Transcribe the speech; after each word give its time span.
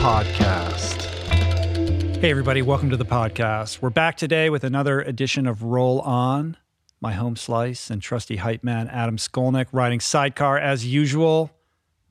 podcast. 0.00 1.02
Hey, 2.20 2.30
everybody, 2.30 2.62
welcome 2.62 2.88
to 2.88 2.96
the 2.96 3.04
podcast. 3.04 3.82
We're 3.82 3.90
back 3.90 4.16
today 4.16 4.48
with 4.48 4.64
another 4.64 5.02
edition 5.02 5.46
of 5.46 5.62
Roll 5.62 6.00
On. 6.00 6.56
My 7.02 7.12
home 7.12 7.36
slice 7.36 7.90
and 7.90 8.00
trusty 8.00 8.36
hype 8.36 8.64
man, 8.64 8.88
Adam 8.88 9.18
Skolnick, 9.18 9.66
riding 9.72 10.00
sidecar 10.00 10.56
as 10.56 10.86
usual. 10.86 11.50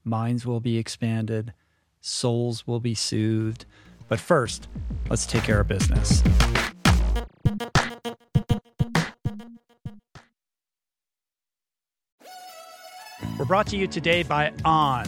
Minds 0.04 0.46
will 0.46 0.60
be 0.60 0.78
expanded, 0.78 1.52
souls 2.00 2.68
will 2.68 2.80
be 2.80 2.94
soothed. 2.94 3.66
But 4.08 4.20
first, 4.20 4.68
let's 5.10 5.26
take 5.26 5.42
care 5.42 5.60
of 5.60 5.68
business. 5.68 6.22
We're 13.40 13.46
brought 13.46 13.66
to 13.68 13.78
you 13.78 13.88
today 13.88 14.22
by 14.22 14.54
On. 14.64 15.08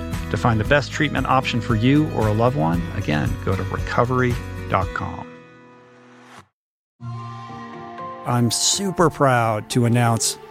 To 0.31 0.37
find 0.37 0.59
the 0.59 0.65
best 0.65 0.91
treatment 0.91 1.27
option 1.27 1.61
for 1.61 1.75
you 1.75 2.09
or 2.11 2.27
a 2.27 2.33
loved 2.33 2.57
one, 2.57 2.81
again, 2.95 3.29
go 3.45 3.55
to 3.55 3.63
recovery.com. 3.63 5.27
I'm 8.25 8.51
super 8.51 9.09
proud 9.09 9.69
to 9.71 9.85
announce 9.85 10.37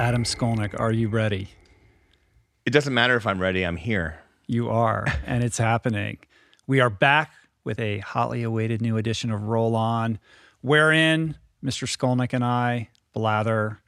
Adam 0.00 0.24
Skolnick, 0.24 0.80
are 0.80 0.92
you 0.92 1.08
ready? 1.10 1.48
It 2.64 2.70
doesn't 2.70 2.94
matter 2.94 3.16
if 3.16 3.26
I'm 3.26 3.38
ready, 3.38 3.66
I'm 3.66 3.76
here. 3.76 4.18
You 4.46 4.70
are, 4.70 5.06
and 5.26 5.44
it's 5.44 5.58
happening. 5.58 6.16
We 6.66 6.80
are 6.80 6.88
back 6.88 7.30
with 7.64 7.78
a 7.78 7.98
hotly 7.98 8.42
awaited 8.42 8.80
new 8.80 8.96
edition 8.96 9.30
of 9.30 9.42
Roll 9.42 9.76
On, 9.76 10.18
wherein 10.62 11.36
Mr. 11.62 11.86
Skolnick 11.86 12.32
and 12.32 12.42
I 12.42 12.88
blather 13.12 13.82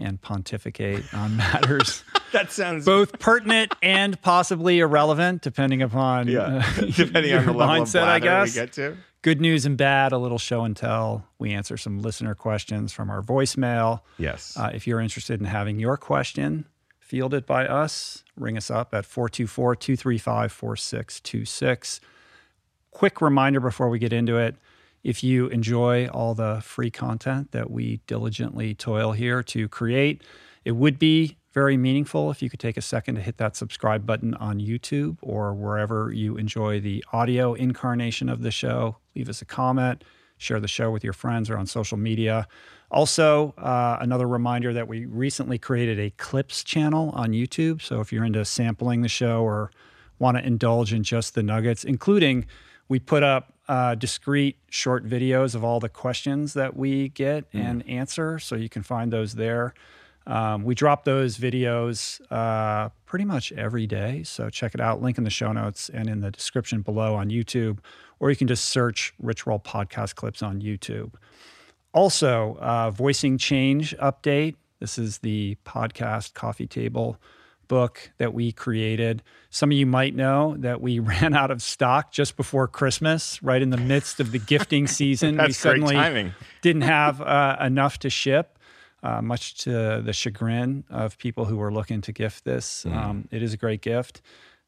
and 0.00 0.20
pontificate 0.20 1.04
on 1.14 1.36
matters 1.36 2.02
That 2.32 2.50
sounds 2.50 2.84
both 2.84 3.20
pertinent 3.20 3.72
and 3.84 4.20
possibly 4.20 4.80
irrelevant, 4.80 5.42
depending 5.42 5.80
upon 5.80 6.26
yeah, 6.26 6.40
uh, 6.40 6.80
depending 6.96 7.30
your 7.30 7.38
on 7.38 7.46
the 7.46 7.52
level 7.52 7.84
mindset, 7.84 8.02
of 8.02 8.08
I 8.08 8.18
guess. 8.18 8.48
we 8.48 8.54
get 8.60 8.72
to. 8.72 8.96
Good 9.22 9.40
news 9.40 9.64
and 9.64 9.78
bad, 9.78 10.12
a 10.12 10.18
little 10.18 10.38
show 10.38 10.64
and 10.64 10.76
tell. 10.76 11.26
We 11.38 11.52
answer 11.52 11.76
some 11.76 12.00
listener 12.00 12.34
questions 12.34 12.92
from 12.92 13.08
our 13.08 13.22
voicemail. 13.22 14.00
Yes. 14.18 14.56
Uh, 14.56 14.70
if 14.74 14.86
you're 14.86 15.00
interested 15.00 15.40
in 15.40 15.46
having 15.46 15.78
your 15.78 15.96
question 15.96 16.66
fielded 16.98 17.46
by 17.46 17.66
us, 17.66 18.24
ring 18.36 18.56
us 18.56 18.70
up 18.70 18.92
at 18.94 19.04
424 19.04 19.76
235 19.76 20.52
4626. 20.52 22.00
Quick 22.90 23.20
reminder 23.20 23.60
before 23.60 23.88
we 23.88 23.98
get 23.98 24.12
into 24.12 24.36
it 24.36 24.56
if 25.02 25.24
you 25.24 25.48
enjoy 25.48 26.06
all 26.08 26.34
the 26.34 26.60
free 26.62 26.90
content 26.90 27.50
that 27.52 27.70
we 27.70 28.00
diligently 28.06 28.74
toil 28.74 29.12
here 29.12 29.42
to 29.42 29.68
create, 29.68 30.22
it 30.64 30.72
would 30.72 30.98
be 30.98 31.36
very 31.52 31.76
meaningful 31.76 32.30
if 32.30 32.42
you 32.42 32.48
could 32.48 32.60
take 32.60 32.76
a 32.76 32.82
second 32.82 33.16
to 33.16 33.20
hit 33.20 33.36
that 33.36 33.56
subscribe 33.56 34.06
button 34.06 34.34
on 34.34 34.58
YouTube 34.58 35.18
or 35.20 35.54
wherever 35.54 36.12
you 36.12 36.36
enjoy 36.36 36.80
the 36.80 37.04
audio 37.12 37.54
incarnation 37.54 38.28
of 38.28 38.42
the 38.42 38.50
show. 38.50 38.96
Leave 39.14 39.28
us 39.28 39.42
a 39.42 39.44
comment, 39.44 40.02
share 40.38 40.60
the 40.60 40.68
show 40.68 40.90
with 40.90 41.04
your 41.04 41.12
friends 41.12 41.50
or 41.50 41.58
on 41.58 41.66
social 41.66 41.98
media. 41.98 42.48
Also, 42.90 43.54
uh, 43.58 43.98
another 44.00 44.26
reminder 44.26 44.72
that 44.72 44.88
we 44.88 45.04
recently 45.06 45.58
created 45.58 45.98
a 45.98 46.10
clips 46.10 46.64
channel 46.64 47.10
on 47.10 47.32
YouTube. 47.32 47.82
So 47.82 48.00
if 48.00 48.12
you're 48.12 48.24
into 48.24 48.44
sampling 48.44 49.02
the 49.02 49.08
show 49.08 49.42
or 49.42 49.70
want 50.18 50.36
to 50.38 50.46
indulge 50.46 50.92
in 50.92 51.02
just 51.02 51.34
the 51.34 51.42
nuggets, 51.42 51.84
including 51.84 52.46
we 52.88 52.98
put 52.98 53.22
up 53.22 53.52
uh, 53.68 53.94
discrete 53.94 54.56
short 54.68 55.06
videos 55.06 55.54
of 55.54 55.64
all 55.64 55.80
the 55.80 55.88
questions 55.88 56.54
that 56.54 56.76
we 56.76 57.08
get 57.10 57.50
mm. 57.52 57.60
and 57.60 57.88
answer. 57.88 58.38
So 58.38 58.56
you 58.56 58.68
can 58.68 58.82
find 58.82 59.12
those 59.12 59.34
there. 59.34 59.74
Um, 60.26 60.62
we 60.64 60.74
drop 60.74 61.04
those 61.04 61.36
videos 61.38 62.20
uh, 62.30 62.90
pretty 63.06 63.24
much 63.24 63.52
every 63.52 63.86
day. 63.86 64.22
So 64.22 64.50
check 64.50 64.74
it 64.74 64.80
out. 64.80 65.02
Link 65.02 65.18
in 65.18 65.24
the 65.24 65.30
show 65.30 65.52
notes 65.52 65.88
and 65.88 66.08
in 66.08 66.20
the 66.20 66.30
description 66.30 66.82
below 66.82 67.14
on 67.14 67.28
YouTube, 67.30 67.78
or 68.20 68.30
you 68.30 68.36
can 68.36 68.46
just 68.46 68.66
search 68.66 69.14
Rich 69.18 69.46
Roll 69.46 69.58
podcast 69.58 70.14
clips 70.14 70.42
on 70.42 70.60
YouTube. 70.60 71.12
Also, 71.92 72.56
uh, 72.60 72.90
voicing 72.90 73.36
change 73.36 73.96
update. 73.98 74.54
This 74.80 74.98
is 74.98 75.18
the 75.18 75.56
podcast 75.64 76.34
coffee 76.34 76.66
table 76.66 77.18
book 77.68 78.10
that 78.18 78.34
we 78.34 78.52
created. 78.52 79.22
Some 79.50 79.70
of 79.70 79.78
you 79.78 79.86
might 79.86 80.14
know 80.14 80.56
that 80.58 80.80
we 80.80 80.98
ran 81.00 81.34
out 81.34 81.50
of 81.50 81.62
stock 81.62 82.12
just 82.12 82.36
before 82.36 82.68
Christmas, 82.68 83.42
right 83.42 83.60
in 83.62 83.70
the 83.70 83.76
midst 83.76 84.20
of 84.20 84.32
the 84.32 84.38
gifting 84.38 84.86
season. 84.98 85.36
That's 85.36 85.48
we 85.48 85.52
suddenly 85.52 85.94
great 85.94 86.02
timing. 86.02 86.32
didn't 86.60 86.82
have 86.82 87.20
uh, 87.20 87.56
enough 87.60 87.98
to 88.00 88.10
ship. 88.10 88.58
Uh, 89.02 89.20
much 89.20 89.54
to 89.54 90.00
the 90.00 90.12
chagrin 90.12 90.84
of 90.88 91.18
people 91.18 91.44
who 91.44 91.56
were 91.56 91.72
looking 91.72 92.00
to 92.00 92.12
gift 92.12 92.44
this. 92.44 92.84
Mm. 92.84 92.96
Um, 92.96 93.28
it 93.32 93.42
is 93.42 93.52
a 93.52 93.56
great 93.56 93.80
gift. 93.80 94.22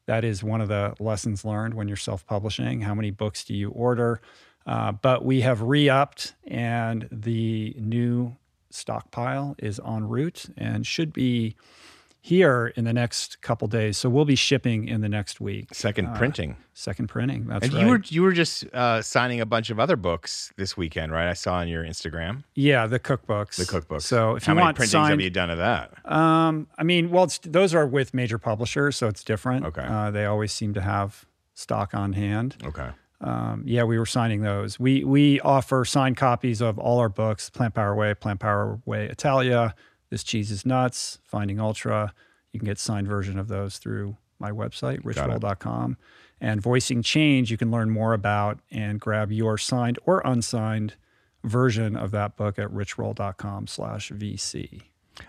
That 0.07 0.23
is 0.23 0.43
one 0.43 0.59
of 0.59 0.67
the 0.67 0.93
lessons 0.99 1.45
learned 1.45 1.73
when 1.73 1.87
you're 1.87 1.97
self 1.97 2.25
publishing. 2.25 2.81
How 2.81 2.93
many 2.93 3.11
books 3.11 3.43
do 3.45 3.53
you 3.53 3.69
order? 3.69 4.19
Uh, 4.65 4.91
but 4.91 5.23
we 5.23 5.41
have 5.41 5.61
re 5.61 5.89
upped, 5.89 6.33
and 6.45 7.07
the 7.11 7.75
new 7.77 8.35
stockpile 8.69 9.55
is 9.59 9.79
en 9.85 10.07
route 10.07 10.47
and 10.57 10.85
should 10.85 11.13
be 11.13 11.55
here 12.25 12.73
in 12.75 12.85
the 12.85 12.93
next 12.93 13.39
couple 13.43 13.67
days. 13.67 13.99
So 13.99 14.09
we'll 14.09 14.25
be 14.25 14.35
shipping 14.35 14.87
in 14.87 15.01
the 15.01 15.09
next 15.09 15.39
week. 15.39 15.75
Second 15.75 16.07
uh, 16.07 16.17
printing. 16.17 16.55
Second 16.73 17.07
printing. 17.07 17.45
That's 17.45 17.61
right. 17.61 17.63
and 17.65 17.73
right. 17.75 17.81
you 17.81 17.87
were 17.87 18.01
you 18.07 18.21
were 18.23 18.31
just 18.31 18.65
uh, 18.73 19.03
signing 19.03 19.41
a 19.41 19.45
bunch 19.45 19.69
of 19.69 19.79
other 19.79 19.95
books 19.95 20.51
this 20.57 20.75
weekend, 20.75 21.11
right? 21.11 21.29
I 21.29 21.33
saw 21.33 21.57
on 21.57 21.67
your 21.67 21.83
Instagram. 21.83 22.43
Yeah, 22.55 22.87
the 22.87 22.99
cookbooks. 22.99 23.57
The 23.57 23.65
cookbooks. 23.65 24.01
So 24.01 24.37
if 24.37 24.45
how 24.45 24.53
you 24.53 24.55
many 24.55 24.65
want 24.65 24.77
printings 24.77 24.91
signed, 24.91 25.11
have 25.11 25.21
you 25.21 25.29
done 25.29 25.51
of 25.51 25.59
that? 25.59 25.93
Um, 26.11 26.67
I 26.79 26.83
mean, 26.83 27.11
well, 27.11 27.31
those 27.43 27.75
are 27.75 27.85
with 27.85 28.15
major 28.15 28.39
publishers, 28.39 28.95
so 28.95 29.07
it's 29.07 29.23
different. 29.23 29.63
Okay. 29.63 29.85
Uh, 29.85 30.09
they 30.09 30.25
always 30.25 30.51
seem 30.51 30.73
to 30.73 30.81
have 30.81 31.27
stock 31.53 31.93
on 31.93 32.13
hand. 32.13 32.55
Okay. 32.65 32.89
Um, 33.21 33.61
yeah, 33.67 33.83
we 33.83 33.99
were 33.99 34.07
signing 34.07 34.41
those. 34.41 34.79
We 34.79 35.03
we 35.03 35.39
offer 35.41 35.85
signed 35.85 36.17
copies 36.17 36.59
of 36.59 36.79
all 36.79 36.97
our 36.97 37.09
books: 37.09 37.51
Plant 37.51 37.75
Power 37.75 37.93
Way, 37.93 38.15
Plant 38.15 38.39
Power 38.39 38.79
Way 38.83 39.05
Italia, 39.09 39.75
This 40.15 40.23
Cheese 40.23 40.49
is 40.49 40.65
Nuts, 40.65 41.19
Finding 41.25 41.59
Ultra 41.59 42.13
you 42.53 42.59
can 42.61 42.67
get 42.67 42.79
signed 42.79 43.05
version 43.05 43.37
of 43.37 43.49
those 43.49 43.79
through 43.79 44.15
my 44.39 44.49
website, 44.49 45.01
richroll.com. 45.01 45.97
And 46.39 46.61
voicing 46.61 47.01
change, 47.01 47.51
you 47.51 47.57
can 47.57 47.69
learn 47.69 47.89
more 47.89 48.13
about 48.13 48.61
and 48.71 48.97
grab 48.97 49.29
your 49.29 49.57
signed 49.57 49.99
or 50.05 50.21
unsigned 50.23 50.93
version 51.43 51.97
of 51.97 52.11
that 52.11 52.37
book 52.37 52.57
at 52.57 52.69
richroll.com 52.69 53.67
slash 53.67 54.09
VC. 54.11 54.83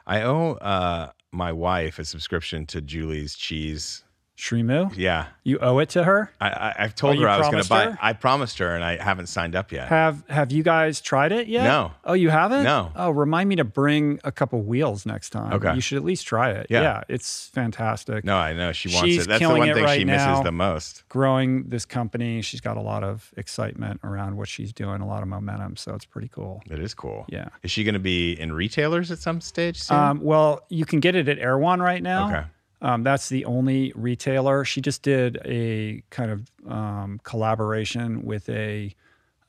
I 0.07 0.23
owe 0.23 0.53
uh, 0.53 1.11
my 1.33 1.51
wife 1.51 1.99
a 1.99 2.05
subscription 2.05 2.65
to 2.67 2.81
Julie's 2.81 3.35
Cheese 3.35 4.05
SriMu? 4.37 4.95
Yeah. 4.97 5.27
You 5.45 5.59
owe 5.61 5.79
it 5.79 5.89
to 5.91 6.05
her? 6.05 6.31
I, 6.41 6.75
I, 6.77 6.83
have 6.83 6.95
told 6.95 7.17
Oh, 7.17 7.21
her 7.21 7.29
I 7.29 7.39
was 7.39 7.49
going 7.49 7.63
to 7.63 7.69
buy. 7.69 7.85
her? 7.87 7.99
I 8.03 8.13
promised 8.13 8.59
her, 8.59 8.75
and 8.75 8.85
I 8.85 9.03
haven't 9.03 9.29
signed 9.29 9.55
up 9.55 9.73
yet. 9.73 9.89
Have 9.89 10.25
Have 10.29 10.53
you 10.53 10.63
guys 10.63 11.01
tried 11.01 11.33
it 11.33 11.47
yet? 11.47 11.65
No. 11.65 11.93
Oh, 12.05 12.13
you 12.13 12.29
haven't? 12.29 12.65
No. 12.65 12.93
Oh, 12.95 13.11
remind 13.11 13.49
me 13.49 13.57
to 13.57 13.65
bring 13.65 14.21
a 14.25 14.33
couple 14.33 14.61
wheels 14.63 15.07
next 15.07 15.31
time. 15.31 15.55
Okay. 15.55 15.75
You 15.75 15.81
should 15.81 15.97
at 15.97 16.05
least 16.05 16.27
try 16.27 16.51
it. 16.51 16.67
Yeah. 16.69 16.83
yeah 16.83 17.03
it's 17.09 17.49
fantastic. 17.49 18.25
no, 18.25 18.37
I 18.37 18.53
know 18.53 18.73
she 18.73 18.89
wants 18.91 19.09
She's 19.09 19.23
it. 19.25 19.29
That's 19.29 19.41
the 19.43 19.49
one 19.49 19.73
thing 19.73 19.83
right 19.85 19.99
she 20.01 20.05
misses 20.05 20.27
now. 20.27 20.43
the 20.43 20.53
most. 20.53 21.09
Growing 21.09 21.65
this 21.69 21.87
company, 21.87 22.43
she's 22.43 22.61
got 22.61 22.77
a 22.77 22.83
lot 22.83 23.05
of 23.05 23.33
excitement 23.37 24.01
around 24.05 24.37
what 24.37 24.49
she's 24.49 24.73
doing, 24.73 25.01
a 25.01 25.07
lot 25.07 25.23
of 25.23 25.29
momentum. 25.29 25.77
So 25.77 25.95
it's 25.95 26.05
pretty 26.05 26.29
cool. 26.29 26.63
It 26.71 26.79
is 26.81 26.93
cool. 26.93 27.25
Yeah. 27.29 27.49
Is 27.63 27.71
she 27.71 27.85
going 27.85 27.95
to 27.95 28.01
be 28.01 28.33
in 28.39 28.53
retailers 28.53 29.11
at 29.11 29.19
some 29.19 29.41
stage 29.41 29.81
soon? 29.81 29.97
Um, 29.97 30.21
well, 30.23 30.65
you 30.69 30.85
can 30.85 31.01
get 31.01 31.15
it 31.15 31.29
at 31.29 31.39
Erewhon 31.39 31.81
right 31.81 32.03
now. 32.03 32.29
Okay. 32.29 32.47
Um, 32.87 33.03
that's 33.03 33.29
the 33.29 33.45
only 33.47 33.93
retailer. 33.97 34.65
She 34.65 34.81
just 34.81 35.03
did 35.03 35.39
a 35.45 36.03
kind 36.11 36.31
of 36.31 36.51
um, 36.71 37.21
collaboration 37.25 38.25
with 38.25 38.49
a 38.49 38.95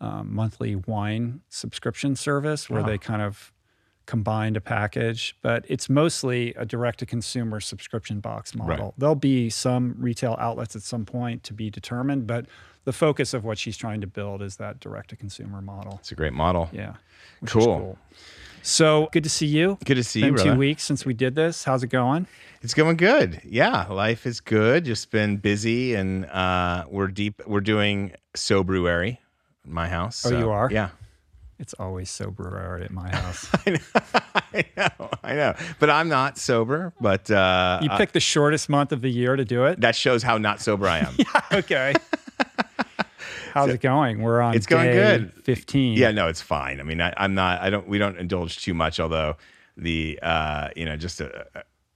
um, 0.02 0.34
monthly 0.34 0.76
wine 0.76 1.42
subscription 1.50 2.16
service 2.16 2.68
where 2.70 2.82
Oh. 2.82 2.86
they 2.86 2.98
kind 2.98 3.22
of 3.22 3.52
combined 4.08 4.58
a 4.58 4.62
package, 4.62 5.36
but 5.44 5.66
it's 5.68 5.88
mostly 5.90 6.54
a 6.56 6.66
direct 6.66 6.98
to 7.00 7.06
consumer 7.06 7.60
subscription 7.60 8.20
box 8.22 8.56
model. 8.56 8.86
Right. 8.86 8.94
There'll 8.98 9.16
be 9.16 9.50
some 9.52 9.96
retail 10.00 10.36
outlets 10.40 10.76
at 10.76 10.82
some 10.82 11.06
point 11.06 11.44
to 11.44 11.54
be 11.54 11.70
determined, 11.70 12.26
but 12.26 12.46
the 12.86 12.94
focus 12.94 13.34
of 13.36 13.44
what 13.44 13.58
she's 13.60 13.78
trying 13.78 14.02
to 14.02 14.08
build 14.08 14.42
is 14.42 14.56
that 14.56 14.80
direct 14.80 15.10
to 15.12 15.16
consumer 15.16 15.62
model. 15.62 15.98
it's 16.00 16.12
a 16.12 16.16
great 16.16 16.34
model. 16.34 16.70
Yeah. 16.72 16.94
is 17.44 17.50
Cool. 17.52 17.98
So 18.68 19.08
good 19.14 19.24
to 19.24 19.30
see 19.30 19.46
you. 19.46 19.78
Good 19.86 19.96
to 19.96 20.04
see 20.04 20.22
Been 20.22 20.34
you, 20.38 20.44
two 20.44 20.56
weeks 20.56 20.84
since 20.84 21.06
we 21.06 21.14
did 21.14 21.36
this. 21.36 21.64
How's 21.64 21.84
it 21.84 21.88
going? 21.88 22.28
It's 22.62 22.74
going 22.74 22.98
good. 22.98 23.40
Yeah, 23.46 23.88
life 23.88 24.26
is 24.26 24.42
good. 24.42 24.84
Just 24.84 25.10
been 25.10 25.38
busy, 25.38 25.96
and 25.96 26.26
uh, 26.26 26.84
we're 26.90 27.08
deep. 27.08 27.42
We're 27.48 27.62
doing 27.62 28.12
Sobruary, 28.36 29.20
in 29.66 29.74
my 29.74 29.88
house. 29.88 30.26
Oh, 30.26 30.32
so- 30.32 30.40
you 30.40 30.50
are? 30.50 30.70
Yeah. 30.70 30.90
It's 31.60 31.74
always 31.80 32.12
sober 32.12 32.80
at 32.84 32.92
my 32.92 33.10
house. 33.16 33.50
I 33.66 34.66
know, 34.76 35.10
I 35.24 35.34
know, 35.34 35.56
but 35.80 35.90
I'm 35.90 36.08
not 36.10 36.38
sober. 36.38 36.94
But 37.02 37.32
uh, 37.32 37.80
you 37.82 37.90
uh, 37.90 37.98
picked 37.98 38.14
the 38.14 38.20
shortest 38.20 38.70
month 38.70 38.92
of 38.92 39.02
the 39.02 39.10
year 39.10 39.36
to 39.36 39.44
do 39.46 39.64
it. 39.66 39.80
that 39.82 39.96
shows 39.96 40.22
how 40.22 40.38
not 40.38 40.62
sober 40.62 40.88
I 40.88 41.00
am. 41.00 41.16
okay. 41.54 41.94
How's 43.58 43.70
it 43.70 43.82
going? 43.82 44.22
We're 44.22 44.42
on. 44.42 44.56
It's 44.56 44.66
going 44.66 44.88
day 44.88 44.94
good. 44.94 45.34
Fifteen. 45.44 45.98
Yeah, 45.98 46.12
no, 46.12 46.28
it's 46.28 46.42
fine. 46.42 46.80
I 46.80 46.84
mean, 46.84 47.02
I, 47.02 47.14
I'm 47.18 47.34
not. 47.34 47.62
I 47.62 47.70
don't. 47.70 47.88
We 47.88 47.98
don't 47.98 48.18
indulge 48.18 48.64
too 48.64 48.74
much. 48.74 49.00
Although 49.00 49.38
the, 49.76 50.20
uh, 50.22 50.70
you 50.76 50.86
know, 50.86 50.98
just 50.98 51.22
a, 51.22 51.46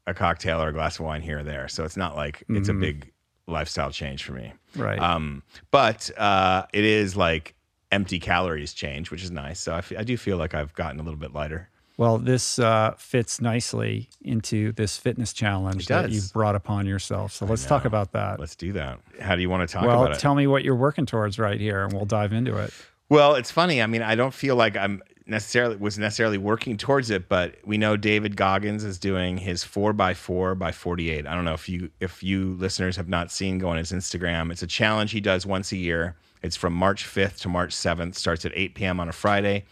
a 0.08 0.14
cocktail 0.14 0.62
or 0.62 0.70
a 0.70 0.74
glass 0.74 1.00
of 1.00 1.06
wine 1.06 1.22
here 1.22 1.40
or 1.40 1.44
there. 1.44 1.68
So 1.68 1.84
it's 1.84 1.98
not 1.98 2.16
like 2.16 2.44
it's 2.50 2.70
a 2.70 2.74
big 2.74 3.12
lifestyle 3.48 3.92
change 3.92 4.24
for 4.24 4.34
me. 4.34 4.54
Mm-hmm. 4.74 4.82
Right. 4.82 5.00
Um, 5.00 5.44
but 5.72 6.10
uh, 6.18 6.66
it 6.74 6.84
is 6.84 7.16
like 7.16 7.56
empty 7.92 8.20
calories 8.20 8.74
change, 8.74 9.12
which 9.12 9.24
is 9.24 9.32
nice. 9.32 9.60
So 9.60 9.76
I 9.76 9.82
fe- 9.82 9.98
I 9.98 10.04
do 10.04 10.18
feel 10.18 10.38
like 10.38 10.54
I've 10.54 10.74
gotten 10.74 11.00
a 11.00 11.04
little 11.04 11.20
bit 11.20 11.34
lighter. 11.34 11.70
Well, 12.02 12.18
this 12.18 12.58
uh, 12.58 12.96
fits 12.98 13.40
nicely 13.42 14.10
into 14.24 14.72
this 14.72 14.98
fitness 14.98 15.34
challenge 15.34 15.86
that 15.86 16.10
you've 16.10 16.34
brought 16.34 16.56
upon 16.56 16.88
yourself. 16.88 17.32
So 17.32 17.46
let's 17.46 17.64
talk 17.64 17.86
about 17.86 18.14
that. 18.14 18.40
Let's 18.40 18.56
do 18.56 18.74
that. 18.74 19.00
How 19.20 19.36
do 19.36 19.44
you 19.44 19.52
want 19.52 19.70
to 19.70 19.72
talk 19.72 19.84
well, 19.84 19.92
about 19.92 20.06
it? 20.06 20.10
Well, 20.14 20.20
tell 20.20 20.34
me 20.34 20.48
what 20.48 20.64
you're 20.64 20.74
working 20.74 21.06
towards 21.06 21.38
right 21.38 21.60
here, 21.60 21.84
and 21.84 21.94
we'll 21.94 22.06
dive 22.06 22.34
into 22.34 22.58
it. 22.58 22.74
Well, 23.10 23.36
it's 23.36 23.52
funny. 23.52 23.84
I 23.84 23.86
mean, 23.86 24.02
I 24.02 24.16
don't 24.16 24.34
feel 24.34 24.56
like 24.56 24.76
I'm 24.76 25.04
necessarily 25.28 25.76
was 25.76 26.00
necessarily 26.00 26.40
working 26.40 26.76
towards 26.76 27.12
it, 27.12 27.30
but 27.30 27.58
we 27.66 27.78
know 27.78 27.96
David 27.98 28.36
Goggins 28.36 28.84
is 28.84 28.98
doing 28.98 29.38
his 29.38 29.64
four 29.64 29.94
by 29.94 30.16
four 30.16 30.56
by 30.56 30.72
forty 30.72 31.12
eight. 31.12 31.28
I 31.28 31.36
don't 31.36 31.46
know 31.46 31.54
if 31.54 31.70
you 31.70 31.92
if 32.00 32.24
you 32.24 32.56
listeners 32.56 32.96
have 32.96 33.10
not 33.10 33.32
seen, 33.32 33.60
go 33.60 33.70
on 33.70 33.78
his 33.78 33.92
Instagram. 33.92 34.52
It's 34.52 34.64
a 34.64 34.68
challenge 34.68 35.12
he 35.12 35.22
does 35.22 35.46
once 35.46 35.72
a 35.72 35.78
year. 35.78 36.16
It's 36.42 36.56
from 36.56 36.74
March 36.74 37.06
fifth 37.06 37.42
to 37.42 37.48
March 37.48 37.74
seventh. 37.74 38.18
Starts 38.18 38.44
at 38.44 38.54
eight 38.56 38.74
p.m. 38.74 39.00
on 39.00 39.08
a 39.08 39.14
Friday, 39.14 39.66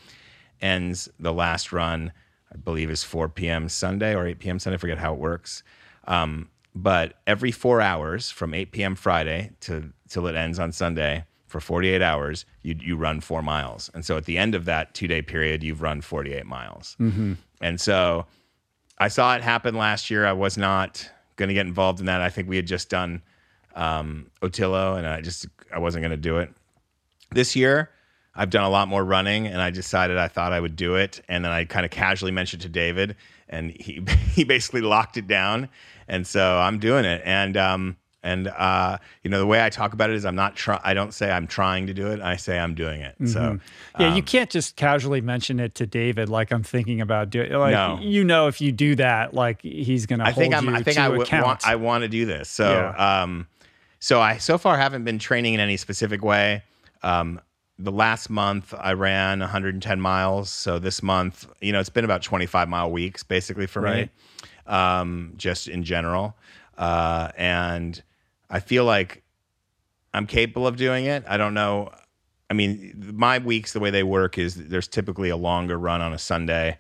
ends 0.62 1.10
the 1.20 1.34
last 1.34 1.72
run. 1.72 2.12
I 2.54 2.58
believe 2.58 2.90
is 2.90 3.04
four 3.04 3.30
p.m. 3.30 3.70
Sunday 3.70 4.16
or 4.16 4.28
eight 4.28 4.40
p.m. 4.40 4.60
Sunday. 4.60 4.76
I 4.76 4.80
forget 4.80 4.98
how 4.98 5.14
it 5.14 5.20
works. 5.20 5.64
Um, 6.08 6.50
but 6.76 7.16
every 7.28 7.52
four 7.52 7.82
hours 7.82 8.32
from 8.32 8.54
8 8.54 8.72
p.m. 8.72 8.96
Friday 8.96 9.52
to 9.62 9.92
till 10.08 10.28
it 10.28 10.36
ends 10.36 10.60
on 10.60 10.72
Sunday 10.72 11.26
for 11.48 11.60
48 11.60 12.02
hours, 12.02 12.46
you 12.62 12.76
you 12.80 12.96
run 12.96 13.22
four 13.22 13.42
miles. 13.42 13.90
And 13.94 14.06
so 14.06 14.18
at 14.18 14.26
the 14.26 14.38
end 14.38 14.56
of 14.56 14.66
that 14.66 14.94
two 14.94 15.08
day 15.08 15.22
period, 15.22 15.64
you've 15.64 15.82
run 15.82 16.02
48 16.02 16.46
miles. 16.46 16.96
And 17.62 17.82
so 17.82 18.26
I 18.98 19.08
saw 19.08 19.36
it 19.36 19.42
happen 19.42 19.76
last 19.76 20.10
year. 20.10 20.26
I 20.26 20.34
was 20.34 20.58
not 20.58 21.10
going 21.38 21.48
to 21.48 21.54
get 21.54 21.66
involved 21.66 22.00
in 22.00 22.06
that. 22.06 22.22
I 22.22 22.30
think 22.30 22.48
we 22.48 22.56
had 22.56 22.68
just 22.68 22.90
done 22.90 23.22
um, 23.76 24.30
Otillo, 24.42 24.98
and 24.98 25.08
I 25.08 25.22
just 25.22 25.48
I 25.74 25.80
wasn't 25.80 26.04
going 26.04 26.12
to 26.12 26.18
do 26.18 26.38
it. 26.38 26.54
This 27.32 27.56
year, 27.56 27.90
I've 28.36 28.50
done 28.50 28.64
a 28.64 28.70
lot 28.70 28.88
more 28.88 29.04
running, 29.04 29.48
and 29.48 29.62
I 29.62 29.70
decided 29.70 30.18
I 30.18 30.28
thought 30.28 30.54
I 30.54 30.60
would 30.60 30.76
do 30.76 30.96
it, 30.96 31.22
and 31.28 31.44
then 31.44 31.52
I 31.52 31.66
kind 31.66 31.86
of 31.86 31.92
casually 31.92 32.32
mentioned 32.32 32.62
to 32.64 32.70
David, 32.70 33.16
and 33.50 33.72
he 33.72 34.02
he 34.34 34.44
basically 34.44 34.82
locked 34.82 35.18
it 35.18 35.28
down, 35.28 35.70
and 36.08 36.26
so 36.26 36.58
I'm 36.60 36.80
doing 36.80 37.06
it, 37.06 37.22
and 37.26 37.58
um 37.58 37.98
and 38.22 38.50
uh 38.50 38.98
you 39.24 39.30
know 39.30 39.40
the 39.40 39.46
way 39.46 39.64
I 39.64 39.70
talk 39.70 39.94
about 39.94 40.10
it 40.10 40.18
is 40.18 40.26
I'm 40.26 40.36
not 40.36 40.56
try 40.56 40.80
I 40.84 40.94
don't 40.94 41.14
say 41.14 41.32
I'm 41.32 41.48
trying 41.48 41.88
to 41.88 41.94
do 41.94 42.08
it, 42.08 42.20
I 42.20 42.36
say 42.36 42.60
I'm 42.60 42.76
doing 42.76 43.02
it. 43.02 43.16
So 43.26 43.40
Mm-hmm. 43.40 44.02
Yeah, 44.02 44.14
you 44.16 44.22
can't 44.22 44.50
just 44.50 44.76
casually 44.76 45.22
mention 45.22 45.60
it 45.60 45.76
to 45.76 45.88
David 45.88 46.30
like 46.30 46.52
I'm 46.52 46.64
thinking 46.64 47.02
about 47.02 47.30
doing. 47.30 47.52
Like 47.52 47.72
No. 47.72 47.98
you 48.02 48.24
know, 48.24 48.48
if 48.48 48.60
you 48.62 48.72
do 48.72 48.96
that, 48.96 49.34
like 49.34 49.62
he's 49.62 50.06
going 50.06 50.20
to 50.20 50.26
I 50.26 50.32
think 50.34 50.54
I'm. 50.54 50.70
I 50.70 50.84
think 50.84 50.98
I 50.98 51.10
would 51.10 51.22
account. 51.22 51.46
want. 51.46 51.68
I 51.68 51.76
want 51.76 52.04
to 52.04 52.08
do 52.10 52.26
this. 52.26 52.50
So, 52.50 52.70
Yeah. 52.70 53.22
um, 53.24 53.48
so 54.00 54.22
I 54.22 54.38
so 54.38 54.58
far 54.58 54.78
haven't 54.78 55.04
been 55.06 55.20
training 55.20 55.54
in 55.56 55.60
any 55.60 55.76
specific 55.78 56.24
way. 56.24 56.64
Um, 57.04 57.42
the 57.82 57.92
last 57.92 58.30
month 58.30 58.74
I 58.78 58.92
ran 58.94 59.40
110 59.40 60.02
miles. 60.02 60.50
So 60.50 60.80
this 60.80 61.02
month, 61.02 61.48
you 61.62 61.72
know, 61.72 61.80
it's 61.80 61.90
been 61.90 62.06
about 62.06 62.22
25 62.22 62.68
mile 62.68 62.92
weeks 62.92 63.24
basically 63.24 63.68
for 63.68 63.82
Right. 63.82 64.10
me, 64.68 64.74
um, 64.74 65.34
just 65.38 65.68
in 65.70 65.84
general. 65.84 66.36
Uh, 66.78 67.30
and 67.38 68.02
I 68.50 68.60
feel 68.60 68.84
like 68.86 69.24
I'm 70.14 70.28
capable 70.28 70.68
of 70.68 70.76
doing 70.76 71.06
it. 71.06 71.24
I 71.28 71.38
don't 71.38 71.54
know. 71.54 71.92
I 72.50 72.54
mean, 72.54 73.12
my 73.16 73.38
weeks, 73.38 73.74
the 73.74 73.80
way 73.80 73.92
they 73.92 74.04
work 74.04 74.38
is 74.38 74.56
there's 74.56 74.88
typically 74.88 75.30
a 75.30 75.38
longer 75.38 75.78
run 75.78 76.02
on 76.02 76.14
a 76.14 76.18
Sunday 76.18 76.78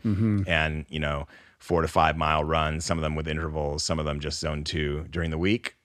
and, 0.47 0.85
you 0.89 0.99
know, 0.99 1.27
four 1.59 1.81
to 1.81 1.87
five 1.87 2.17
mile 2.17 2.43
runs, 2.43 2.85
some 2.85 2.97
of 2.97 3.03
them 3.03 3.15
with 3.15 3.27
intervals, 3.27 3.83
some 3.83 3.99
of 3.99 4.05
them 4.05 4.19
just 4.19 4.39
zone 4.39 4.63
two 4.63 5.05
during 5.11 5.29
the 5.29 5.37
week. 5.37 5.75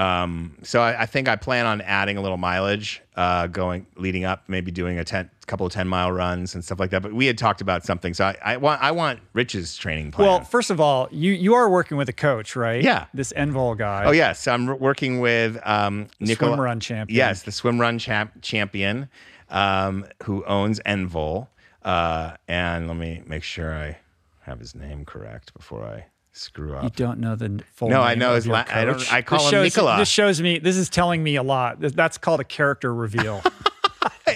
Um, 0.00 0.56
so 0.62 0.80
I, 0.80 1.02
I 1.02 1.06
think 1.06 1.28
I 1.28 1.36
plan 1.36 1.66
on 1.66 1.82
adding 1.82 2.16
a 2.16 2.22
little 2.22 2.38
mileage, 2.38 3.02
uh, 3.16 3.48
going 3.48 3.84
leading 3.96 4.24
up, 4.24 4.44
maybe 4.48 4.70
doing 4.70 4.98
a 4.98 5.04
ten, 5.04 5.28
couple 5.46 5.66
of 5.66 5.72
ten 5.72 5.86
mile 5.86 6.10
runs 6.10 6.54
and 6.54 6.64
stuff 6.64 6.80
like 6.80 6.88
that. 6.90 7.02
But 7.02 7.12
we 7.12 7.26
had 7.26 7.36
talked 7.36 7.60
about 7.60 7.84
something, 7.84 8.14
so 8.14 8.24
I, 8.24 8.36
I 8.42 8.56
want 8.56 8.82
I 8.82 8.92
want 8.92 9.20
Rich's 9.34 9.76
training 9.76 10.12
plan. 10.12 10.26
well, 10.26 10.40
first 10.44 10.70
of 10.70 10.80
all, 10.80 11.06
you 11.10 11.32
you 11.32 11.52
are 11.52 11.68
working 11.68 11.98
with 11.98 12.08
a 12.08 12.14
coach, 12.14 12.56
right? 12.56 12.82
Yeah. 12.82 13.06
This 13.12 13.30
Envol 13.34 13.76
guy. 13.76 14.04
Oh 14.06 14.12
yes, 14.12 14.48
I'm 14.48 14.78
working 14.78 15.20
with 15.20 15.58
um, 15.66 16.08
Nicola, 16.18 16.52
swim 16.52 16.60
run 16.60 16.80
champion. 16.80 17.16
Yes, 17.16 17.42
the 17.42 17.52
swim 17.52 17.78
run 17.78 17.98
champ- 17.98 18.40
champion 18.40 19.10
um, 19.50 20.06
who 20.22 20.42
owns 20.46 20.80
Envol. 20.86 21.48
Uh, 21.82 22.36
and 22.48 22.88
let 22.88 22.96
me 22.96 23.22
make 23.26 23.42
sure 23.42 23.74
I 23.74 23.98
have 24.42 24.60
his 24.60 24.74
name 24.74 25.04
correct 25.04 25.52
before 25.52 25.84
I 25.84 26.06
screw 26.40 26.74
up. 26.74 26.82
You 26.84 26.90
don't 26.90 27.18
know 27.20 27.36
the 27.36 27.62
full 27.72 27.88
No, 27.88 28.00
I 28.00 28.14
know 28.14 28.34
his 28.34 28.46
la- 28.46 28.64
I 28.68 28.84
don't- 28.84 28.94
coach? 28.98 29.12
I 29.12 29.22
call 29.22 29.38
this 29.38 29.46
him 29.46 29.50
shows, 29.52 29.64
Nicola. 29.76 29.96
This 29.98 30.08
shows 30.08 30.40
me. 30.40 30.58
This 30.58 30.76
is 30.76 30.88
telling 30.88 31.22
me 31.22 31.36
a 31.36 31.42
lot. 31.42 31.76
That's 31.80 32.18
called 32.18 32.40
a 32.40 32.44
character 32.44 32.92
reveal. 32.94 33.42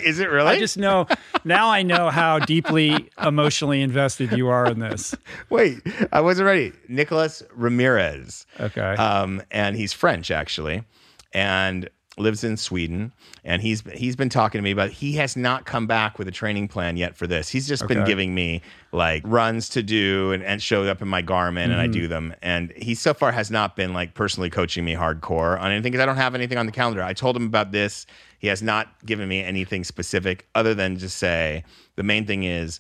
Is 0.05 0.19
it 0.19 0.29
really? 0.29 0.49
I 0.49 0.59
just 0.59 0.77
know 0.77 1.07
now. 1.45 1.71
I 1.71 1.83
know 1.83 2.11
how 2.11 2.39
deeply 2.39 3.09
emotionally 3.23 3.81
invested 3.81 4.33
you 4.33 4.49
are 4.49 4.67
in 4.67 4.79
this. 4.81 5.15
wait. 5.51 5.79
I 6.13 6.21
wasn't 6.21 6.47
ready. 6.47 6.73
Nicholas 6.89 7.43
Remires. 7.57 8.45
Okay. 8.61 8.81
um, 8.81 9.41
and 9.51 9.77
he's 9.77 9.93
French 9.95 10.31
actually, 10.31 10.83
and 11.33 11.89
lives 12.17 12.45
in 12.45 12.57
Sweden. 12.57 13.13
And 13.45 13.61
he's 13.61 13.83
he's 13.93 14.15
been 14.17 14.29
talking 14.29 14.59
to 14.59 14.63
me 14.63 14.71
about 14.71 14.91
he 14.91 15.15
has 15.15 15.37
not 15.37 15.65
come 15.67 15.87
back 15.87 16.19
with 16.19 16.29
a 16.29 16.31
training 16.31 16.69
plan 16.69 16.97
yet 16.97 17.17
for 17.17 17.27
this. 17.27 17.49
He's 17.49 17.67
just 17.67 17.87
been 17.89 18.05
giving 18.07 18.35
me 18.35 18.63
like 18.93 19.23
runs 19.27 19.69
to 19.71 19.83
do 19.83 20.33
and, 20.33 20.43
and 20.43 20.63
showed 20.63 20.87
up 20.89 21.03
in 21.03 21.09
my 21.09 21.23
Garmin 21.23 21.65
and 21.65 21.75
I 21.75 21.85
Mm-hmm. 21.85 21.93
do 21.93 22.09
them. 22.09 22.35
And 22.41 22.73
he 22.77 22.95
so 22.95 23.15
far 23.15 23.33
has 23.33 23.51
not 23.51 23.75
been 23.77 23.93
like 23.93 24.15
personally 24.15 24.49
coaching 24.51 24.85
me 24.85 24.95
hardcore 24.95 25.61
on 25.61 25.73
anything 25.73 25.93
because 25.93 26.03
I 26.03 26.07
don't 26.07 26.17
have 26.17 26.35
anything 26.35 26.57
on 26.57 26.67
the 26.67 26.73
calendar. 26.73 27.03
I 27.03 27.13
told 27.15 27.37
him 27.37 27.47
about 27.47 27.73
this. 27.73 28.07
He 28.39 28.47
has 28.49 28.63
not 28.63 29.05
given 29.05 29.29
me 29.29 29.43
anything 29.43 29.85
specific 29.85 30.47
other 30.55 30.75
than 30.75 30.97
just 30.99 31.17
say 31.17 31.65
the 31.97 32.03
main 32.03 32.27
thing 32.27 32.45
is 32.45 32.79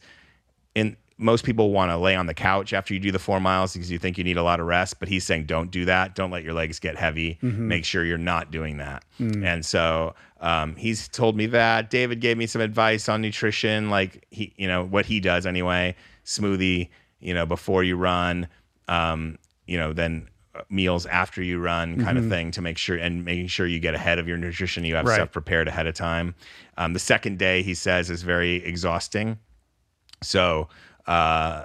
in 0.74 0.96
most 1.16 1.44
people 1.44 1.70
want 1.70 1.90
to 1.92 1.96
lay 1.96 2.16
on 2.16 2.26
the 2.26 2.34
couch 2.34 2.72
after 2.72 2.92
you 2.92 2.98
do 2.98 3.12
the 3.12 3.18
four 3.20 3.38
miles 3.38 3.72
because 3.72 3.90
you 3.90 3.98
think 4.00 4.18
you 4.18 4.24
need 4.24 4.36
a 4.36 4.42
lot 4.42 4.58
of 4.58 4.66
rest. 4.66 4.98
But 4.98 5.08
he's 5.08 5.24
saying, 5.24 5.44
don't 5.46 5.70
do 5.70 5.84
that. 5.84 6.14
Don't 6.16 6.30
let 6.32 6.42
your 6.42 6.54
legs 6.54 6.80
get 6.80 6.96
heavy. 6.96 7.38
Make 7.40 7.84
sure 7.84 8.04
you're 8.04 8.18
not 8.18 8.50
doing 8.50 8.78
that. 8.78 9.04
And 9.18 9.64
so 9.64 10.14
um, 10.40 10.74
he's 10.76 11.06
told 11.08 11.36
me 11.36 11.46
that. 11.46 11.88
David 11.90 12.20
gave 12.20 12.36
me 12.36 12.46
some 12.46 12.60
advice 12.60 13.08
on 13.08 13.22
nutrition, 13.22 13.90
like 13.90 14.26
he, 14.30 14.52
you 14.56 14.66
know, 14.66 14.84
what 14.84 15.06
he 15.06 15.20
does 15.20 15.46
anyway. 15.46 15.94
Smoothie, 16.24 16.88
you 17.20 17.32
know, 17.32 17.46
before 17.46 17.84
you 17.84 17.96
run. 17.96 18.48
Um, 18.88 19.38
you 19.66 19.78
know, 19.78 19.92
then 19.92 20.28
uh, 20.54 20.62
meals 20.68 21.06
after 21.06 21.42
you 21.42 21.58
run, 21.60 22.04
kind 22.04 22.18
of 22.18 22.28
thing, 22.28 22.50
to 22.50 22.60
make 22.60 22.76
sure 22.76 22.96
and 22.96 23.24
making 23.24 23.46
sure 23.46 23.66
you 23.66 23.78
get 23.78 23.94
ahead 23.94 24.18
of 24.18 24.26
your 24.26 24.36
nutrition. 24.36 24.84
You 24.84 24.96
have 24.96 25.06
Right. 25.06 25.14
stuff 25.14 25.32
prepared 25.32 25.68
ahead 25.68 25.86
of 25.86 25.94
time. 25.94 26.34
Um, 26.76 26.92
the 26.92 26.98
second 26.98 27.38
day, 27.38 27.62
he 27.62 27.72
says, 27.74 28.10
is 28.10 28.22
very 28.22 28.56
exhausting. 28.56 29.38
So, 30.22 30.68
uh, 31.06 31.64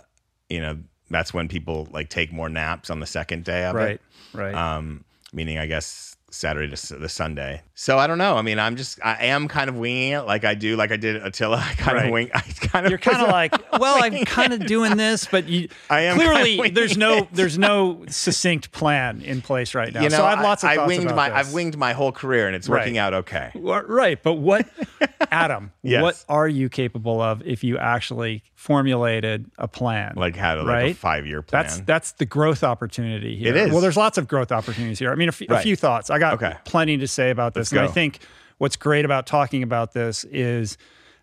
you 0.49 0.59
know, 0.59 0.77
that's 1.09 1.33
when 1.33 1.47
people 1.47 1.87
like 1.91 2.09
take 2.09 2.31
more 2.31 2.49
naps 2.49 2.89
on 2.89 2.99
the 2.99 3.05
second 3.05 3.43
day 3.43 3.65
of 3.65 3.75
right. 3.75 3.91
it. 3.91 4.01
Right. 4.33 4.53
Um, 4.53 5.03
meaning, 5.33 5.57
I 5.57 5.65
guess 5.65 6.15
Saturday 6.31 6.75
to 6.75 6.95
the 6.95 7.09
Sunday. 7.09 7.61
So 7.81 7.97
I 7.97 8.07
don't 8.07 8.17
know. 8.17 8.35
I 8.35 8.41
mean, 8.41 8.59
I'm 8.59 8.75
just 8.75 8.99
I 9.01 9.27
am 9.27 9.47
kind 9.47 9.69
of 9.69 9.77
winging 9.77 10.11
it, 10.11 10.25
like 10.25 10.43
I 10.43 10.53
do, 10.53 10.75
like 10.75 10.91
I 10.91 10.97
did 10.97 11.21
Otillo. 11.21 11.55
I 11.57 11.73
kind 11.75 11.95
Right. 11.95 12.05
of 12.07 12.11
wing. 12.11 12.29
I 12.33 12.41
kind 12.41 12.85
of 12.85 12.89
You're 12.89 12.99
kind 12.99 13.21
of 13.21 13.29
like, 13.29 13.53
well, 13.79 14.03
I'm 14.03 14.25
kind 14.25 14.51
of 14.51 14.65
doing 14.65 14.97
this, 14.97 15.25
but 15.31 15.47
you 15.47 15.69
I 15.89 16.01
am 16.01 16.17
clearly 16.17 16.71
there's 16.71 16.97
no 16.97 17.19
it. 17.19 17.29
there's 17.31 17.57
no 17.57 18.03
succinct 18.09 18.73
plan 18.73 19.21
in 19.21 19.39
place 19.41 19.73
right 19.75 19.93
now. 19.93 20.01
you 20.01 20.09
know, 20.09 20.17
so 20.17 20.25
I 20.25 20.31
have 20.31 20.41
lots 20.43 20.63
of 20.65 20.71
I, 20.71 20.75
I 20.75 20.87
winged 20.87 21.15
my 21.15 21.29
this. 21.29 21.37
I've 21.47 21.53
winged 21.53 21.77
my 21.77 21.93
whole 21.93 22.11
career, 22.11 22.47
and 22.47 22.55
it's 22.57 22.67
Right. 22.67 22.81
working 22.81 22.97
out 22.97 23.13
okay. 23.13 23.51
Right, 23.55 24.21
but 24.21 24.33
what, 24.33 24.67
Adam? 25.31 25.71
Yes. 25.81 26.01
What 26.03 26.25
are 26.27 26.49
you 26.49 26.67
capable 26.67 27.21
of 27.21 27.41
if 27.47 27.63
you 27.63 27.77
actually 27.77 28.43
formulated 28.55 29.49
a 29.57 29.69
plan? 29.69 30.15
Like 30.17 30.35
had 30.35 30.57
a, 30.57 30.63
like 30.63 30.85
a 30.91 30.93
five 30.95 31.25
year 31.25 31.41
plan. 31.41 31.63
That's 31.63 31.79
that's 31.79 32.11
the 32.11 32.25
growth 32.25 32.61
opportunity 32.61 33.37
here. 33.37 33.55
It 33.55 33.55
is. 33.55 33.71
Well, 33.71 33.79
there's 33.79 33.95
lots 33.95 34.17
of 34.17 34.27
growth 34.27 34.51
opportunities 34.51 34.99
here. 34.99 35.13
I 35.13 35.15
mean, 35.15 35.29
a, 35.29 35.31
f- 35.31 35.41
a 35.43 35.45
Right. 35.45 35.63
few 35.63 35.77
thoughts. 35.77 36.09
I 36.09 36.19
got 36.19 36.33
Okay. 36.33 36.55
plenty 36.65 36.97
to 36.97 37.07
say 37.07 37.29
about 37.29 37.53
this, 37.53 37.68
Let's 37.71 37.81
and 37.81 37.89
I 37.89 37.91
think 37.91 38.19
what's 38.57 38.75
great 38.75 39.05
about 39.05 39.25
talking 39.25 39.63
about 39.63 39.93
this 39.93 40.23
is 40.25 40.77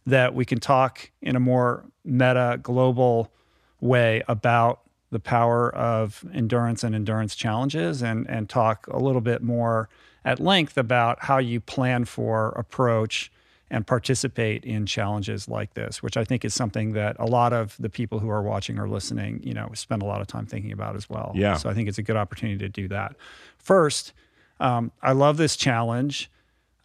that 0.06 0.34
we 0.34 0.44
can 0.44 0.60
talk 0.60 1.10
in 1.20 1.36
a 1.36 1.40
more 1.40 1.84
meta, 2.04 2.58
global 2.62 3.32
way 3.80 4.22
about 4.28 4.80
the 5.10 5.20
power 5.20 5.74
of 5.74 6.24
endurance 6.34 6.82
and 6.82 6.94
endurance 6.94 7.34
challenges, 7.34 8.02
and 8.02 8.28
and 8.28 8.48
talk 8.48 8.86
a 8.88 8.98
little 8.98 9.20
bit 9.20 9.42
more 9.42 9.88
at 10.24 10.40
length 10.40 10.76
about 10.76 11.24
how 11.24 11.38
you 11.38 11.60
plan 11.60 12.04
for, 12.04 12.48
approach, 12.50 13.30
and 13.70 13.86
participate 13.86 14.64
in 14.64 14.86
challenges 14.86 15.48
like 15.48 15.74
this, 15.74 16.02
which 16.02 16.16
I 16.16 16.24
think 16.24 16.44
is 16.44 16.54
something 16.54 16.92
that 16.92 17.16
a 17.18 17.26
lot 17.26 17.52
of 17.52 17.76
the 17.78 17.88
people 17.88 18.20
who 18.20 18.28
are 18.28 18.42
watching 18.42 18.78
or 18.78 18.88
listening, 18.88 19.40
you 19.42 19.54
know, 19.54 19.70
spend 19.74 20.02
a 20.02 20.04
lot 20.04 20.20
of 20.20 20.26
time 20.26 20.46
thinking 20.46 20.72
about 20.72 20.96
as 20.96 21.10
well. 21.10 21.32
Yeah. 21.34 21.56
So 21.56 21.68
I 21.68 21.74
think 21.74 21.88
it's 21.88 21.98
a 21.98 22.02
good 22.02 22.16
opportunity 22.16 22.58
to 22.58 22.68
do 22.68 22.88
that. 22.88 23.16
First, 23.58 24.12
um, 24.60 24.92
I 25.02 25.12
love 25.12 25.36
this 25.36 25.56
challenge 25.56 26.30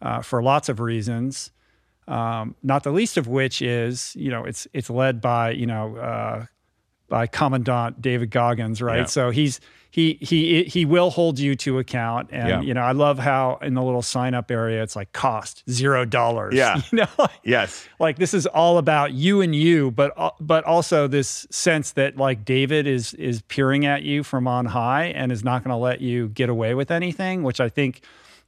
uh, 0.02 0.20
for 0.20 0.42
lots 0.42 0.68
of 0.68 0.80
reasons. 0.80 1.50
Um, 2.08 2.56
not 2.62 2.82
the 2.82 2.90
least 2.90 3.16
of 3.16 3.28
which 3.28 3.62
is, 3.62 4.14
you 4.16 4.30
know, 4.30 4.44
it's 4.44 4.66
it's 4.74 4.90
led 4.90 5.20
by 5.20 5.52
you 5.52 5.66
know 5.66 5.96
uh, 5.96 6.46
by 7.08 7.26
Commandant 7.26 8.02
David 8.02 8.30
Goggins, 8.30 8.82
right? 8.82 8.98
Yeah. 9.00 9.04
So 9.04 9.30
he's 9.30 9.60
he 9.92 10.18
he 10.20 10.64
he 10.64 10.84
will 10.84 11.10
hold 11.10 11.38
you 11.38 11.54
to 11.56 11.78
account, 11.78 12.30
and 12.32 12.48
Yeah. 12.48 12.60
you 12.62 12.74
know, 12.74 12.80
I 12.80 12.90
love 12.92 13.18
how 13.20 13.58
in 13.62 13.74
the 13.74 13.82
little 13.82 14.02
sign 14.02 14.34
up 14.34 14.50
area 14.50 14.82
it's 14.82 14.96
like 14.96 15.12
cost 15.12 15.62
zero 15.70 16.04
dollars. 16.04 16.54
Yeah. 16.54 16.80
you 16.90 16.98
know, 16.98 17.06
like, 17.18 17.30
yes. 17.44 17.86
like 18.00 18.16
this 18.18 18.34
is 18.34 18.46
all 18.46 18.78
about 18.78 19.12
you 19.12 19.40
and 19.40 19.54
you, 19.54 19.92
but 19.92 20.12
uh, 20.16 20.30
but 20.40 20.64
also 20.64 21.06
this 21.06 21.46
sense 21.50 21.92
that 21.92 22.16
like 22.16 22.44
David 22.44 22.86
is 22.88 23.14
is 23.14 23.42
peering 23.42 23.86
at 23.86 24.02
you 24.02 24.24
from 24.24 24.48
on 24.48 24.66
high 24.66 25.04
and 25.04 25.30
is 25.30 25.44
not 25.44 25.62
going 25.62 25.70
to 25.72 25.76
let 25.76 26.00
you 26.00 26.28
get 26.30 26.48
away 26.48 26.74
with 26.74 26.90
anything, 26.90 27.42
which 27.44 27.60
I 27.60 27.68
think 27.68 28.02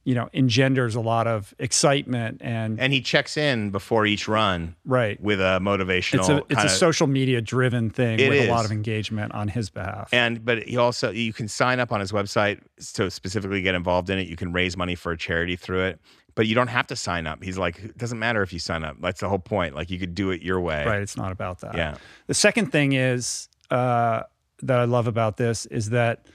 you 0.05 0.13
know 0.13 0.29
engenders 0.33 0.95
a 0.95 1.01
lot 1.01 1.27
of 1.27 1.53
excitement 1.59 2.37
and, 2.41 2.79
And 2.79 2.93
he 2.93 3.01
checks 3.01 3.35
in 3.35 3.71
before 3.71 4.05
each 4.05 4.27
run 4.27 4.75
right. 4.85 5.19
with 5.19 5.41
a 5.41 5.59
motivational. 5.61 6.19
It's 6.19 6.29
a 6.29 6.43
it's 6.49 6.63
a 6.63 6.69
social 6.69 7.07
media 7.07 7.41
driven 7.41 7.89
thing 7.89 8.19
It 8.19 8.29
with 8.29 8.43
is. 8.43 8.47
a 8.47 8.51
lot 8.51 8.65
of 8.65 8.71
engagement 8.71 9.33
on 9.33 9.47
his 9.49 9.69
behalf. 9.69 10.09
And 10.13 10.45
but 10.45 10.63
he 10.63 10.77
also 10.77 11.11
you 11.11 11.33
can 11.33 11.47
sign 11.47 11.79
up 11.79 11.91
on 11.91 11.99
his 11.99 12.11
website 12.11 12.61
to 12.93 13.09
specifically 13.11 13.61
get 13.61 13.75
involved 13.75 14.09
in 14.09 14.19
it. 14.19 14.27
You 14.27 14.35
can 14.35 14.53
raise 14.53 14.77
money 14.77 14.95
for 14.95 15.11
a 15.11 15.17
charity 15.17 15.55
through 15.55 15.85
it, 15.85 15.99
but 16.35 16.45
you 16.45 16.53
don't 16.53 16.67
have 16.67 16.85
to 16.87 16.95
sign 16.95 17.25
up. 17.25 17.43
He's 17.43 17.57
like, 17.57 17.79
it 17.79 17.97
doesn't 17.97 18.19
matter 18.19 18.43
if 18.43 18.53
you 18.53 18.59
sign 18.59 18.83
up. 18.83 18.97
That's 19.01 19.21
the 19.21 19.29
whole 19.29 19.39
point. 19.39 19.73
Like 19.73 19.89
you 19.89 19.97
could 19.97 20.13
do 20.13 20.29
it 20.29 20.43
your 20.43 20.61
way. 20.61 20.85
Right. 20.85 21.01
It's 21.01 21.17
not 21.17 21.31
about 21.31 21.61
that. 21.61 21.75
Yeah. 21.75 21.97
The 22.27 22.35
second 22.35 22.71
thing 22.71 22.93
is 22.93 23.49
uh, 23.71 24.21
that 24.61 24.79
I 24.79 24.85
love 24.85 25.07
about 25.07 25.37
this 25.37 25.65
is 25.65 25.89
that 25.89 26.27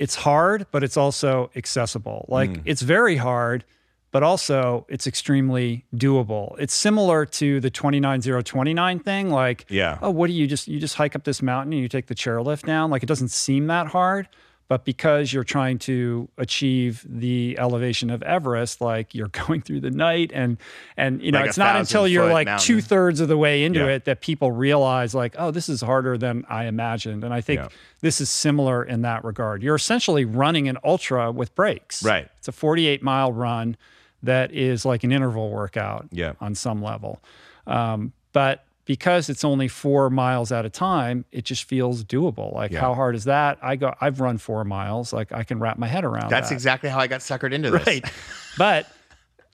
it's 0.00 0.16
hard, 0.16 0.66
but 0.72 0.82
it's 0.82 0.96
also 0.96 1.50
accessible. 1.54 2.24
Like 2.28 2.50
Mm. 2.50 2.62
it's 2.64 2.82
very 2.82 3.16
hard, 3.16 3.64
but 4.12 4.22
also 4.24 4.84
it's 4.88 5.06
extremely 5.06 5.84
doable. 5.94 6.58
It's 6.58 6.74
similar 6.74 7.24
to 7.40 7.60
the 7.60 7.70
29029 7.70 8.98
thing. 8.98 9.30
Like, 9.30 9.66
Yeah. 9.68 9.98
oh, 10.02 10.10
what 10.10 10.26
do 10.26 10.32
you 10.32 10.46
just 10.46 10.66
you 10.68 10.80
just 10.80 10.96
hike 10.96 11.14
up 11.14 11.24
this 11.24 11.40
mountain 11.42 11.72
and 11.74 11.82
you 11.82 11.88
take 11.88 12.06
the 12.06 12.14
chairlift 12.14 12.64
down? 12.66 12.90
Like 12.90 13.02
it 13.04 13.06
doesn't 13.06 13.28
seem 13.30 13.66
that 13.68 13.88
hard, 13.88 14.26
But 14.70 14.84
because 14.84 15.32
you're 15.32 15.42
trying 15.42 15.80
to 15.80 16.28
achieve 16.38 17.04
the 17.04 17.56
elevation 17.58 18.08
of 18.08 18.22
Everest, 18.22 18.80
like 18.80 19.12
you're 19.16 19.26
going 19.26 19.62
through 19.62 19.80
the 19.80 19.90
night 19.90 20.30
and 20.32 20.58
and 20.96 21.20
you 21.20 21.32
know, 21.32 21.40
Like 21.40 21.48
it's 21.48 21.58
not 21.58 21.74
until 21.74 22.06
you're 22.06 22.32
like 22.32 22.46
two 22.60 22.80
thirds 22.80 23.18
of 23.18 23.26
the 23.26 23.36
way 23.36 23.64
into 23.64 23.80
Yeah. 23.80 23.86
it 23.96 24.04
that 24.04 24.20
people 24.20 24.52
realize 24.52 25.12
like, 25.12 25.34
oh, 25.36 25.50
this 25.50 25.68
is 25.68 25.80
harder 25.80 26.16
than 26.16 26.44
I 26.48 26.66
imagined. 26.66 27.24
And 27.24 27.34
I 27.34 27.40
think 27.40 27.58
Yeah. 27.62 27.68
this 28.00 28.20
is 28.20 28.30
similar 28.30 28.84
in 28.84 29.02
that 29.02 29.24
regard. 29.24 29.60
You're 29.64 29.74
essentially 29.74 30.24
running 30.24 30.68
an 30.68 30.78
ultra 30.84 31.32
with 31.32 31.52
breaks. 31.56 32.04
Right. 32.04 32.28
It's 32.38 32.46
a 32.46 32.52
48 32.52 33.02
mile 33.02 33.32
run 33.32 33.76
that 34.22 34.52
is 34.52 34.84
like 34.84 35.02
an 35.02 35.10
interval 35.10 35.50
workout 35.50 36.06
Yeah. 36.12 36.34
on 36.40 36.54
some 36.54 36.80
level. 36.80 37.20
Um, 37.66 38.12
but 38.32 38.64
because 38.84 39.28
it's 39.28 39.44
only 39.44 39.68
four 39.68 40.10
miles 40.10 40.50
at 40.50 40.64
a 40.64 40.70
time, 40.70 41.24
it 41.32 41.44
just 41.44 41.64
feels 41.64 42.02
doable. 42.04 42.52
Like 42.54 42.72
Yeah. 42.72 42.80
how 42.80 42.94
hard 42.94 43.14
is 43.14 43.24
that? 43.24 43.58
I 43.62 43.76
go, 43.76 43.94
I've 44.00 44.20
run 44.20 44.38
four 44.38 44.64
miles. 44.64 45.12
Like 45.12 45.32
I 45.32 45.44
can 45.44 45.60
wrap 45.60 45.78
my 45.78 45.86
head 45.86 46.04
around 46.04 46.30
That's 46.30 46.48
that. 46.48 46.54
exactly 46.54 46.88
how 46.90 46.98
I 46.98 47.06
got 47.06 47.20
suckered 47.20 47.52
into 47.52 47.70
this. 47.70 47.86
Right. 47.86 48.04
but 48.58 48.86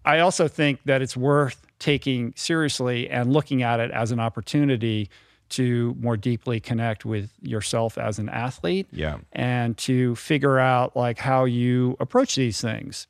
I 0.04 0.21
also 0.21 0.49
think 0.49 0.80
that 0.85 1.02
it's 1.02 1.16
worth 1.16 1.61
taking 1.78 2.33
seriously 2.37 3.11
and 3.11 3.33
looking 3.33 3.62
at 3.62 3.80
it 3.80 3.90
as 3.90 4.11
an 4.12 4.21
opportunity 4.21 5.11
to 5.49 5.95
more 6.00 6.16
deeply 6.16 6.59
connect 6.59 7.04
with 7.04 7.30
yourself 7.42 7.99
as 7.99 8.18
an 8.18 8.28
athlete 8.28 8.87
Yeah. 8.90 9.18
and 9.33 9.76
to 9.78 10.16
figure 10.16 10.59
out 10.59 10.97
like 10.97 11.18
how 11.18 11.45
you 11.45 11.97
approach 12.00 12.35
these 12.37 12.61
things. 12.61 13.06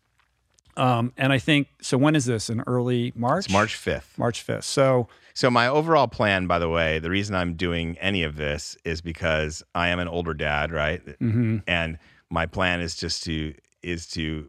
Um, 0.76 1.12
and 1.16 1.32
I 1.32 1.38
think 1.38 1.68
so. 1.80 1.96
When 1.96 2.14
is 2.16 2.26
this? 2.26 2.50
In 2.50 2.62
early 2.66 3.12
March. 3.16 3.46
It's 3.46 3.52
March 3.52 3.74
5th. 3.76 4.18
March 4.18 4.42
fifth. 4.42 4.64
So 4.64 5.08
So 5.36 5.50
my 5.50 5.68
overall 5.68 6.08
plan, 6.08 6.46
by 6.46 6.58
the 6.58 6.68
way, 6.70 6.98
the 6.98 7.10
reason 7.10 7.34
I'm 7.36 7.56
doing 7.56 7.98
any 7.98 8.22
of 8.22 8.36
this 8.36 8.74
is 8.86 9.02
because 9.02 9.62
I 9.74 9.88
am 9.88 9.98
an 9.98 10.08
older 10.08 10.32
dad, 10.32 10.72
right? 10.72 11.04
mhm. 11.20 11.62
And 11.66 11.98
my 12.30 12.46
plan 12.46 12.80
is 12.80 12.96
just 12.96 13.22
to 13.24 13.52
is 13.82 14.06
to 14.08 14.48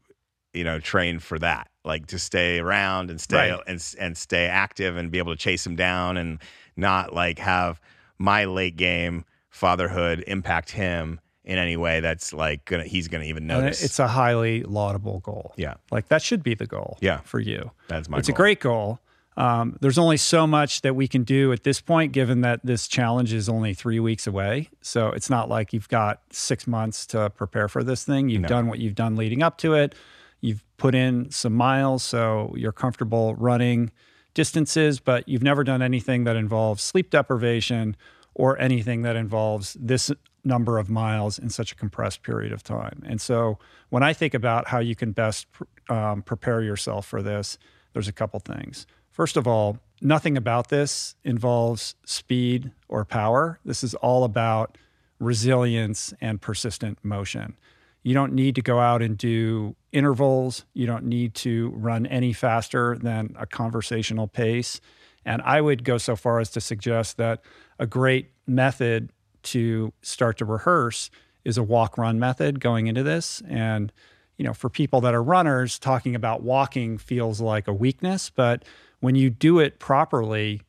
you 0.54 0.64
know 0.64 0.80
train 0.80 1.20
for 1.20 1.38
that, 1.40 1.68
like 1.84 2.08
to 2.08 2.18
stay 2.18 2.60
around 2.60 3.10
and 3.10 3.20
stay 3.20 3.52
Right. 3.52 3.60
and 3.68 3.96
and 4.00 4.18
stay 4.18 4.46
active 4.46 4.96
and 4.96 5.12
be 5.12 5.18
able 5.18 5.34
to 5.34 5.38
chase 5.38 5.68
him 5.68 5.76
down 5.76 6.16
and 6.16 6.40
not 6.78 7.14
like 7.14 7.38
have 7.40 7.82
my 8.18 8.46
late 8.46 8.78
game 8.78 9.26
fatherhood 9.50 10.24
impact 10.26 10.72
him 10.72 11.20
in 11.44 11.58
any 11.58 11.76
way 11.76 12.00
that's 12.00 12.32
like 12.32 12.64
gonna 12.64 12.86
he's 12.86 13.10
gonna 13.10 13.26
even 13.26 13.50
and 13.52 13.62
notice. 13.64 13.84
it's 13.84 14.00
a 14.00 14.08
highly 14.08 14.64
laudable 14.64 15.20
goal. 15.20 15.54
yeah, 15.58 15.74
Like 15.92 16.08
that 16.08 16.22
should 16.22 16.44
be 16.44 16.54
the 16.56 16.66
goal. 16.66 16.98
Yeah. 17.02 17.20
For 17.26 17.42
you. 17.42 17.72
that's 17.90 18.08
my. 18.08 18.20
it's 18.20 18.30
a 18.30 18.34
great 18.34 18.62
goal. 18.62 19.00
Um, 19.38 19.78
there's 19.82 20.00
only 20.00 20.18
so 20.18 20.48
much 20.48 20.82
that 20.82 20.96
we 20.96 21.08
can 21.08 21.24
do 21.24 21.54
at 21.54 21.64
this 21.64 21.80
point, 21.80 22.12
given 22.12 22.42
that 22.42 22.60
this 22.64 22.88
challenge 22.88 23.32
is 23.34 23.48
only 23.48 23.76
three 23.76 24.00
weeks 24.00 24.26
away. 24.26 24.70
So 24.82 25.10
it's 25.10 25.30
not 25.30 25.48
like 25.48 25.74
you've 25.74 25.90
got 25.90 26.22
six 26.32 26.66
months 26.66 27.06
to 27.08 27.30
prepare 27.30 27.68
for 27.68 27.84
this 27.84 28.04
thing. 28.04 28.30
You've 28.30 28.42
No. 28.42 28.48
done 28.48 28.68
what 28.68 28.80
you've 28.80 28.96
done 28.96 29.16
leading 29.16 29.44
up 29.44 29.60
to 29.60 29.76
it. 29.76 29.94
You've 30.42 30.64
put 30.78 30.96
in 30.96 31.30
some 31.30 31.54
miles, 31.54 32.02
so 32.04 32.54
you're 32.58 32.72
comfortable 32.72 33.36
running 33.36 33.92
distances, 34.34 35.00
but 35.00 35.28
you've 35.30 35.44
never 35.44 35.64
done 35.64 35.82
anything 35.84 36.24
that 36.24 36.36
involves 36.36 36.82
sleep 36.84 37.12
deprivation 37.12 37.96
or 38.34 38.60
anything 38.60 39.04
that 39.04 39.16
involves 39.16 39.76
this 39.80 40.12
number 40.44 40.78
of 40.80 40.90
miles 40.90 41.38
in 41.38 41.50
such 41.50 41.72
a 41.72 41.76
compressed 41.76 42.24
period 42.24 42.52
of 42.52 42.64
time. 42.64 43.04
And 43.06 43.20
so 43.20 43.60
when 43.90 44.02
I 44.04 44.14
think 44.14 44.34
about 44.34 44.68
how 44.68 44.80
you 44.80 44.96
can 44.96 45.12
best 45.12 45.46
um, 45.90 46.22
prepare 46.22 46.62
yourself 46.62 47.06
for 47.06 47.22
this, 47.22 47.58
there's 47.94 48.08
a 48.08 48.14
couple 48.14 48.40
things. 48.40 48.86
First 49.18 49.36
of 49.36 49.48
all, 49.48 49.80
nothing 50.00 50.38
about 50.38 50.70
this 50.70 51.16
involves 51.24 51.96
speed 52.06 52.72
or 52.88 53.04
power. 53.04 53.60
This 53.66 53.84
is 53.84 53.96
all 53.96 54.24
about 54.24 54.78
resilience 55.20 56.14
and 56.22 56.40
persistent 56.40 57.00
motion. 57.02 57.58
You 58.04 58.14
don't 58.14 58.34
need 58.34 58.54
to 58.54 58.62
go 58.62 58.78
out 58.78 59.02
and 59.02 59.18
do 59.18 59.76
intervals. 59.92 60.66
You 60.76 60.86
don't 60.86 61.06
need 61.06 61.34
to 61.34 61.70
run 61.70 62.06
any 62.06 62.32
faster 62.32 62.96
than 62.96 63.36
a 63.40 63.48
conversational 63.48 64.28
pace. 64.28 64.80
And 65.26 65.42
I 65.42 65.62
would 65.62 65.84
go 65.84 65.98
so 65.98 66.16
far 66.16 66.40
as 66.40 66.52
to 66.52 66.62
suggest 66.62 67.18
that 67.18 67.42
a 67.80 67.88
great 67.88 68.30
method 68.46 69.10
to 69.44 69.94
start 70.04 70.38
to 70.38 70.46
rehearse 70.46 71.10
is 71.44 71.58
a 71.58 71.64
walk 71.64 71.98
run 71.98 72.20
method 72.20 72.60
going 72.60 72.86
into 72.86 73.02
this. 73.02 73.42
And, 73.50 73.92
you 74.38 74.46
know, 74.46 74.54
for 74.54 74.70
people 74.70 75.02
that 75.02 75.16
are 75.16 75.24
runners, 75.24 75.80
talking 75.80 76.14
about 76.14 76.44
walking 76.44 77.00
feels 77.00 77.42
like 77.42 77.68
a 77.68 77.74
weakness. 77.74 78.30
But 78.30 78.64
when 79.00 79.16
you 79.16 79.30
do 79.30 79.60
it 79.60 79.80
properly, 79.80 80.62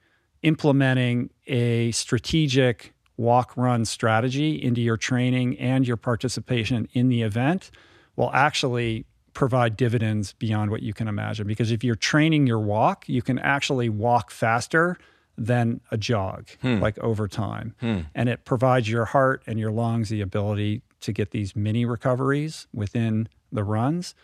implementing 0.42 1.30
a 1.46 1.90
strategic 1.92 2.92
walk 3.16 3.56
run 3.56 3.84
strategy 3.84 4.62
into 4.62 4.80
your 4.80 4.96
training 4.96 5.58
and 5.58 5.86
your 5.86 5.96
participation 5.96 6.88
in 6.92 7.08
the 7.08 7.22
event 7.22 7.70
will 8.16 8.30
actually 8.32 9.04
provide 9.34 9.76
dividends 9.76 10.32
beyond 10.34 10.70
what 10.70 10.82
you 10.82 10.92
can 10.92 11.08
imagine. 11.08 11.46
Because 11.46 11.70
if 11.70 11.84
you're 11.84 11.94
training 11.94 12.46
your 12.46 12.58
walk, 12.58 13.08
you 13.08 13.22
can 13.22 13.38
actually 13.38 13.88
walk 13.88 14.30
faster 14.30 14.96
than 15.36 15.80
a 15.92 15.96
jog, 15.96 16.48
hmm. 16.60 16.80
like 16.80 16.98
over 16.98 17.28
time. 17.28 17.74
Hmm. 17.80 18.00
And 18.14 18.28
it 18.28 18.44
provides 18.44 18.90
your 18.90 19.04
heart 19.04 19.42
and 19.46 19.58
your 19.58 19.70
lungs 19.70 20.08
the 20.08 20.20
ability 20.20 20.82
to 21.00 21.12
get 21.12 21.30
these 21.30 21.54
mini 21.54 21.84
recoveries 21.84 22.66
within 22.74 23.28
the 23.52 23.62
runs. 23.62 24.14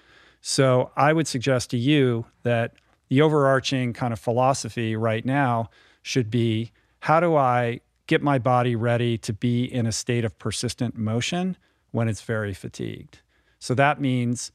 So 0.40 0.90
I 0.97 1.12
would 1.12 1.29
suggest 1.29 1.71
to 1.71 1.79
you 1.79 2.27
that 2.43 2.75
the 3.09 3.23
overarching 3.23 3.93
kind 3.93 4.12
of 4.12 4.19
philosophy 4.19 4.97
right 4.97 5.25
now 5.25 5.71
should 6.03 6.31
be 6.31 6.73
how 7.01 7.21
do 7.21 7.37
I 7.37 7.81
get 8.07 8.23
my 8.23 8.38
body 8.38 8.77
ready 8.77 9.19
to 9.19 9.33
be 9.33 9.64
in 9.64 9.87
a 9.87 9.93
state 9.93 10.25
of 10.25 10.38
persistent 10.38 10.97
motion 10.97 11.57
when 11.90 12.09
it's 12.09 12.23
very 12.23 12.55
fatigued? 12.55 13.21
So 13.59 13.75
that 13.75 14.01
means 14.01 14.53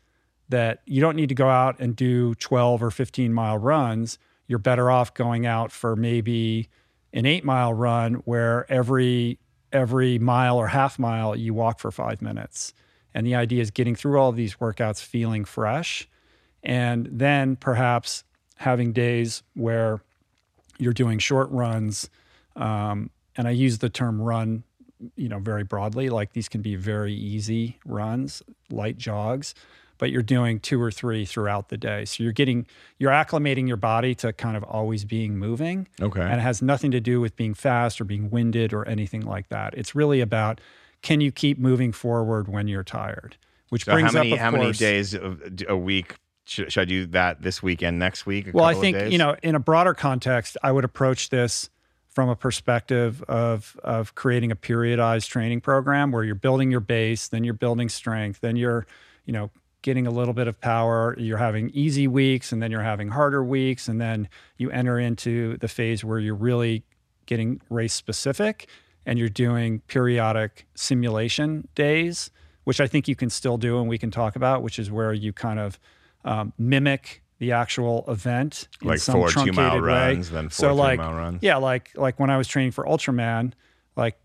that 0.49 0.81
you 0.85 0.99
don't 0.99 1.15
need 1.15 1.29
to 1.29 1.35
go 1.35 1.47
out 1.47 1.79
and 1.79 1.95
do 1.95 2.35
12 2.35 2.83
or 2.83 2.91
15 2.91 3.33
mile 3.33 3.57
runs. 3.57 4.17
You're 4.47 4.59
better 4.59 4.89
off 4.89 5.13
going 5.13 5.45
out 5.45 5.71
for 5.71 5.95
maybe 5.95 6.69
an 7.13 7.25
eight 7.25 7.45
mile 7.45 7.73
run 7.73 8.15
where 8.25 8.71
every 8.71 9.39
every 9.71 10.17
mile 10.17 10.57
or 10.57 10.67
half 10.67 10.97
mile 10.97 11.35
you 11.35 11.53
walk 11.53 11.79
for 11.79 11.91
five 11.91 12.21
minutes. 12.21 12.73
And 13.13 13.25
the 13.25 13.35
idea 13.35 13.61
is 13.61 13.69
getting 13.69 13.95
through 13.95 14.19
all 14.19 14.29
of 14.29 14.35
these 14.35 14.55
workouts 14.55 15.03
feeling 15.03 15.45
fresh 15.45 16.07
and 16.63 17.07
then 17.11 17.55
perhaps 17.55 18.23
having 18.59 18.91
days 18.91 19.41
where 19.55 20.01
you're 20.79 20.93
doing 20.93 21.17
short 21.17 21.49
runs. 21.49 22.09
Um, 22.57 23.09
and 23.37 23.47
I 23.47 23.51
use 23.51 23.77
the 23.77 23.89
term 23.89 24.21
run, 24.21 24.63
you 25.15 25.29
know, 25.29 25.39
very 25.39 25.63
broadly. 25.63 26.09
Like 26.09 26.33
these 26.33 26.49
can 26.49 26.61
be 26.61 26.75
very 26.75 27.13
easy 27.13 27.79
runs, 27.85 28.43
light 28.69 28.97
jogs, 28.97 29.55
but 29.97 30.11
you're 30.11 30.21
doing 30.21 30.59
two 30.59 30.81
or 30.81 30.91
three 30.91 31.23
throughout 31.23 31.69
the 31.69 31.77
day. 31.77 32.03
So 32.03 32.21
you're 32.21 32.33
getting, 32.33 32.67
you're 32.97 33.11
acclimating 33.11 33.65
your 33.65 33.77
body 33.77 34.13
to 34.15 34.33
kind 34.33 34.57
of 34.57 34.63
always 34.65 35.05
being 35.05 35.37
moving. 35.37 35.87
Okay. 36.01 36.21
And 36.21 36.33
it 36.33 36.41
has 36.41 36.61
nothing 36.61 36.91
to 36.91 36.99
do 36.99 37.21
with 37.21 37.37
being 37.37 37.53
fast 37.53 38.01
or 38.01 38.03
being 38.03 38.29
winded 38.29 38.73
or 38.73 38.85
anything 38.89 39.25
like 39.25 39.47
that. 39.49 39.73
It's 39.77 39.95
really 39.95 40.19
about 40.19 40.59
can 41.01 41.21
you 41.21 41.31
keep 41.31 41.57
moving 41.57 41.93
forward 41.93 42.49
when 42.49 42.67
you're 42.67 42.83
tired? 42.83 43.37
Which 43.69 43.85
So 43.85 43.93
brings 43.93 44.11
how 44.11 44.19
many 44.19 44.33
up, 44.33 44.39
how 44.39 44.51
many 44.51 44.73
days 44.73 45.15
a 45.65 45.77
week 45.77 46.15
should, 46.49 46.71
should 46.71 46.81
I 46.81 46.85
do 46.85 47.05
that 47.07 47.41
this 47.41 47.61
weekend, 47.61 47.99
next 47.99 48.25
week? 48.25 48.47
a 48.47 48.51
Well, 48.51 48.65
I 48.65 48.73
think 48.73 49.11
you 49.11 49.17
know, 49.17 49.35
in 49.43 49.55
a 49.55 49.59
broader 49.59 49.93
context, 49.93 50.57
I 50.63 50.71
would 50.71 50.83
approach 50.83 51.29
this 51.29 51.69
from 52.09 52.29
a 52.29 52.35
perspective 52.35 53.23
of 53.23 53.77
of 53.83 54.15
creating 54.15 54.51
a 54.51 54.55
periodized 54.55 55.27
training 55.27 55.61
program 55.61 56.11
where 56.11 56.23
you're 56.23 56.35
building 56.35 56.71
your 56.71 56.79
base, 56.79 57.27
then 57.27 57.43
you're 57.43 57.53
building 57.53 57.87
strength, 57.89 58.41
then 58.41 58.55
you're, 58.55 58.87
you 59.25 59.33
know, 59.33 59.51
getting 59.81 60.07
a 60.07 60.11
little 60.11 60.33
bit 60.33 60.47
of 60.47 60.59
power. 60.59 61.15
You're 61.17 61.37
having 61.37 61.69
easy 61.69 62.07
weeks, 62.07 62.51
and 62.51 62.61
then 62.61 62.71
you're 62.71 62.83
having 62.83 63.09
harder 63.09 63.43
weeks, 63.43 63.87
and 63.87 64.01
then 64.01 64.27
you 64.57 64.71
enter 64.71 64.99
into 64.99 65.57
the 65.57 65.67
phase 65.67 66.03
where 66.03 66.19
you're 66.19 66.35
really 66.35 66.83
getting 67.25 67.61
race 67.69 67.93
specific, 67.93 68.67
and 69.05 69.19
you're 69.19 69.29
doing 69.29 69.81
periodic 69.87 70.65
simulation 70.73 71.67
days, 71.75 72.31
which 72.63 72.81
I 72.81 72.87
think 72.87 73.07
you 73.07 73.15
can 73.15 73.29
still 73.29 73.57
do, 73.57 73.79
and 73.79 73.87
we 73.87 73.97
can 73.97 74.11
talk 74.11 74.35
about, 74.35 74.63
which 74.63 74.79
is 74.79 74.91
where 74.91 75.13
you 75.13 75.31
kind 75.31 75.59
of 75.59 75.79
um, 76.25 76.53
mimic 76.57 77.23
the 77.39 77.53
actual 77.53 78.03
event 78.07 78.67
in 78.81 78.89
like 78.89 78.99
some 78.99 79.13
four 79.15 79.29
two 79.29 79.39
mile 79.39 79.53
truncated 79.53 79.81
way. 79.83 79.87
runs, 80.13 80.29
then 80.29 80.49
four 80.49 80.51
so 80.51 80.67
three 80.69 80.77
like 80.77 80.97
mile 80.99 81.13
runs. 81.13 81.39
yeah 81.41 81.55
like 81.55 81.91
like 81.95 82.19
when 82.19 82.29
i 82.29 82.37
was 82.37 82.47
training 82.47 82.71
for 82.71 82.83
ultraman 82.85 83.53
like 83.95 84.17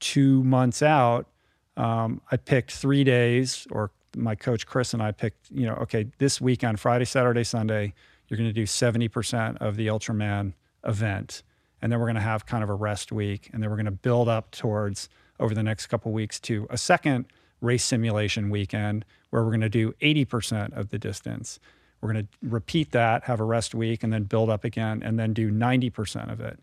two 0.00 0.42
months 0.44 0.82
out 0.82 1.28
um, 1.76 2.20
i 2.30 2.36
picked 2.36 2.72
three 2.72 3.04
days 3.04 3.66
or 3.70 3.90
my 4.16 4.34
coach 4.34 4.66
chris 4.66 4.92
and 4.92 5.02
i 5.02 5.12
picked 5.12 5.50
you 5.50 5.64
know 5.64 5.74
okay 5.74 6.06
this 6.18 6.40
week 6.40 6.64
on 6.64 6.76
friday 6.76 7.04
saturday 7.04 7.44
sunday 7.44 7.92
you're 8.28 8.36
going 8.36 8.48
to 8.48 8.52
do 8.52 8.64
70% 8.64 9.58
of 9.58 9.76
the 9.76 9.86
ultraman 9.86 10.52
event 10.84 11.44
and 11.80 11.92
then 11.92 12.00
we're 12.00 12.06
going 12.06 12.16
to 12.16 12.20
have 12.20 12.44
kind 12.46 12.64
of 12.64 12.70
a 12.70 12.74
rest 12.74 13.12
week 13.12 13.50
and 13.52 13.62
then 13.62 13.70
we're 13.70 13.76
going 13.76 13.84
to 13.86 13.92
build 13.92 14.28
up 14.28 14.50
towards 14.50 15.08
over 15.38 15.54
the 15.54 15.62
next 15.62 15.86
couple 15.86 16.10
weeks 16.12 16.40
to 16.40 16.66
a 16.70 16.76
second 16.78 17.26
race 17.60 17.84
simulation 17.84 18.50
weekend 18.50 19.04
where 19.30 19.42
we're 19.42 19.50
going 19.50 19.60
to 19.60 19.68
do 19.68 19.92
80% 20.00 20.76
of 20.76 20.90
the 20.90 20.98
distance 20.98 21.58
we're 22.00 22.12
going 22.12 22.26
to 22.26 22.48
repeat 22.48 22.92
that, 22.92 23.24
have 23.24 23.40
a 23.40 23.44
rest 23.44 23.74
week, 23.74 24.04
and 24.04 24.12
then 24.12 24.24
build 24.24 24.50
up 24.50 24.64
again, 24.64 25.02
and 25.02 25.18
then 25.18 25.32
do 25.32 25.50
90% 25.50 26.30
of 26.30 26.40
it. 26.40 26.60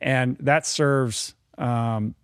And 0.00 0.36
that 0.38 0.66
serves 0.66 1.34
um, 1.58 2.14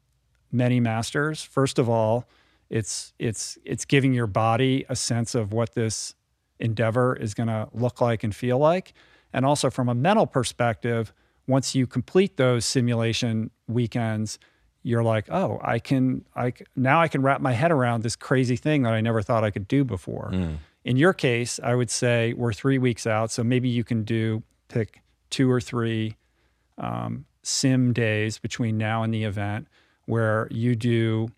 many 0.53 0.81
masters. 0.81 1.42
First 1.42 1.79
of 1.79 1.88
all, 1.88 2.27
It's 2.70 3.12
it's 3.18 3.59
it's 3.64 3.85
giving 3.85 4.14
your 4.14 4.27
body 4.27 4.87
a 4.88 4.96
sense 4.96 5.35
of 5.35 5.53
what 5.53 5.74
this 5.74 6.14
endeavor 6.59 7.14
is 7.14 7.35
going 7.35 7.48
to 7.48 7.68
look 7.74 8.00
like 8.00 8.24
and 8.24 8.35
feel 8.35 8.59
like, 8.59 8.94
and 9.33 9.44
also 9.44 9.70
from 9.70 9.88
a 9.88 9.94
mental 9.94 10.27
perspective. 10.27 11.12
Once 11.46 11.74
you 11.74 11.87
complete 11.87 12.37
those 12.37 12.64
simulation 12.64 13.50
weekends, 13.68 14.38
you're 14.85 15.03
like, 15.03 15.27
oh, 15.31 15.59
I 15.64 15.79
can, 15.81 16.25
I 16.37 16.53
now 16.77 17.01
I 17.01 17.09
can 17.09 17.23
wrap 17.23 17.40
my 17.40 17.53
head 17.53 17.73
around 17.73 18.03
this 18.03 18.14
crazy 18.14 18.55
thing 18.55 18.83
that 18.83 18.92
I 18.92 19.01
never 19.01 19.23
thought 19.23 19.42
I 19.42 19.51
could 19.51 19.66
do 19.66 19.83
before. 19.83 20.31
In 20.85 20.97
your 20.99 21.14
case, 21.14 21.59
I 21.62 21.75
would 21.75 21.90
say 21.90 22.35
we're 22.35 22.53
three 22.53 22.77
weeks 22.79 23.07
out, 23.07 23.31
so 23.31 23.42
maybe 23.42 23.68
you 23.70 23.83
can 23.83 24.05
do 24.05 24.42
pick 24.68 25.01
two 25.31 25.51
or 25.51 25.61
three 25.61 26.16
um, 26.77 27.25
sim 27.42 27.92
days 27.94 28.38
between 28.38 28.77
now 28.77 29.03
and 29.03 29.12
the 29.12 29.25
event 29.25 29.66
where 30.05 30.49
you 30.51 30.77
do, 30.77 31.29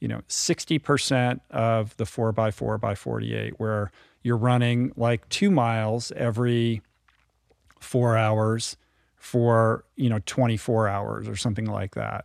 you 0.00 0.08
know, 0.08 0.20
60% 0.28 1.40
of 1.50 1.96
the 1.96 2.06
four 2.06 2.32
by 2.32 2.50
four 2.50 2.76
by 2.76 2.96
48, 2.96 3.60
where 3.60 3.92
you're 4.22 4.36
running 4.36 4.92
like 4.96 5.28
two 5.28 5.50
miles 5.52 6.10
every 6.16 6.82
four 7.78 8.16
hours 8.16 8.76
for, 9.16 9.84
you 9.94 10.10
know, 10.10 10.18
24 10.26 10.88
hours 10.88 11.28
or 11.28 11.36
something 11.36 11.66
like 11.66 11.94
that. 11.94 12.24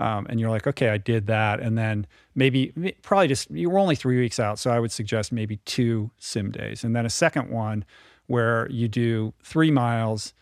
Um, 0.00 0.26
and 0.30 0.40
you're 0.40 0.48
like, 0.48 0.66
okay, 0.66 0.88
I 0.88 0.96
did 0.96 1.26
that. 1.26 1.60
And 1.60 1.76
then 1.76 2.06
maybe, 2.34 2.72
probably 3.02 3.28
just, 3.28 3.50
you 3.50 3.68
were 3.68 3.78
only 3.78 3.94
three 3.94 4.18
weeks 4.18 4.40
out. 4.40 4.58
So 4.58 4.70
I 4.70 4.80
would 4.80 4.90
suggest 4.90 5.30
maybe 5.30 5.58
two 5.66 6.10
sim 6.18 6.50
days. 6.50 6.82
And 6.82 6.96
then 6.96 7.04
a 7.04 7.10
second 7.10 7.50
one 7.50 7.84
where 8.26 8.66
you 8.70 8.88
do 8.88 9.34
three 9.42 9.70
miles, 9.70 10.32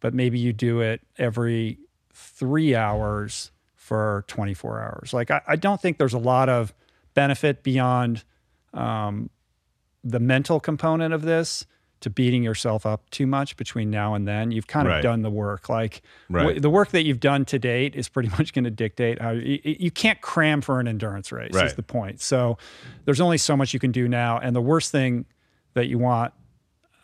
but 0.00 0.12
maybe 0.12 0.38
you 0.38 0.52
do 0.52 0.80
it 0.80 1.00
every 1.16 1.78
three 2.12 2.74
hours 2.74 3.52
for 3.74 4.24
24 4.28 4.82
hours. 4.82 5.14
Like, 5.14 5.30
I, 5.30 5.40
I 5.48 5.56
don't 5.56 5.80
think 5.80 5.96
there's 5.96 6.12
a 6.12 6.18
lot 6.18 6.50
of 6.50 6.74
benefit 7.14 7.62
beyond 7.62 8.22
um, 8.74 9.30
the 10.04 10.20
mental 10.20 10.60
component 10.60 11.14
of 11.14 11.22
this 11.22 11.64
to 12.00 12.10
beating 12.10 12.42
yourself 12.42 12.84
up 12.84 13.08
too 13.10 13.26
much 13.26 13.56
between 13.56 13.90
now 13.90 14.14
and 14.14 14.28
then. 14.28 14.50
You've 14.50 14.66
kind 14.66 14.86
of 14.86 14.92
Right. 14.92 15.02
done 15.02 15.22
the 15.22 15.30
work. 15.30 15.68
Like, 15.68 16.02
Right. 16.28 16.42
w- 16.42 16.60
the 16.60 16.68
work 16.70 16.90
that 16.90 17.04
you've 17.04 17.20
done 17.20 17.44
to 17.46 17.58
date 17.58 17.94
is 17.96 18.08
pretty 18.08 18.28
much 18.38 18.52
going 18.52 18.64
to 18.64 18.70
dictate 18.70 19.20
how 19.20 19.30
you, 19.30 19.58
you 19.64 19.90
can't 19.90 20.20
cram 20.20 20.60
for 20.60 20.78
an 20.78 20.88
endurance 20.88 21.32
race, 21.32 21.54
is 21.56 21.74
the 21.74 21.82
point. 21.82 22.20
So, 22.20 22.58
there's 23.06 23.20
only 23.20 23.38
so 23.38 23.56
much 23.56 23.72
you 23.72 23.80
can 23.80 23.92
do 23.92 24.08
now. 24.08 24.38
And 24.38 24.54
the 24.54 24.60
worst 24.60 24.92
thing 24.92 25.24
that 25.74 25.86
you 25.86 25.98
want 25.98 26.32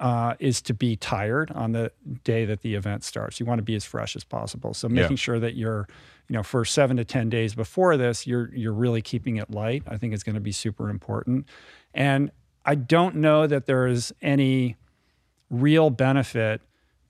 uh, 0.00 0.34
is 0.40 0.60
to 0.60 0.74
be 0.74 0.96
tired 0.96 1.50
on 1.52 1.70
the 1.72 1.92
day 2.24 2.44
that 2.44 2.62
the 2.62 2.74
event 2.74 3.04
starts. 3.04 3.38
You 3.38 3.46
want 3.46 3.60
to 3.60 3.62
be 3.62 3.76
as 3.76 3.84
fresh 3.84 4.16
as 4.16 4.24
possible. 4.24 4.74
So 4.74 4.88
making 4.88 5.16
sure 5.16 5.38
that 5.38 5.54
you're, 5.54 5.86
you 6.28 6.34
know, 6.34 6.42
for 6.42 6.64
seven 6.64 6.96
to 6.96 7.04
ten 7.04 7.28
days 7.30 7.54
before 7.54 7.96
this, 7.96 8.26
you're 8.26 8.52
you're 8.54 8.72
really 8.72 9.00
keeping 9.00 9.36
it 9.36 9.48
light. 9.50 9.84
I 9.86 9.96
think 9.98 10.12
is 10.12 10.24
going 10.24 10.34
to 10.34 10.40
be 10.40 10.50
super 10.52 10.90
important. 10.90 11.46
And 11.94 12.32
I 12.66 12.74
don't 12.74 13.16
know 13.16 13.46
that 13.46 13.66
there 13.66 13.86
is 13.86 14.12
any 14.20 14.76
real 15.52 15.90
benefit 15.90 16.60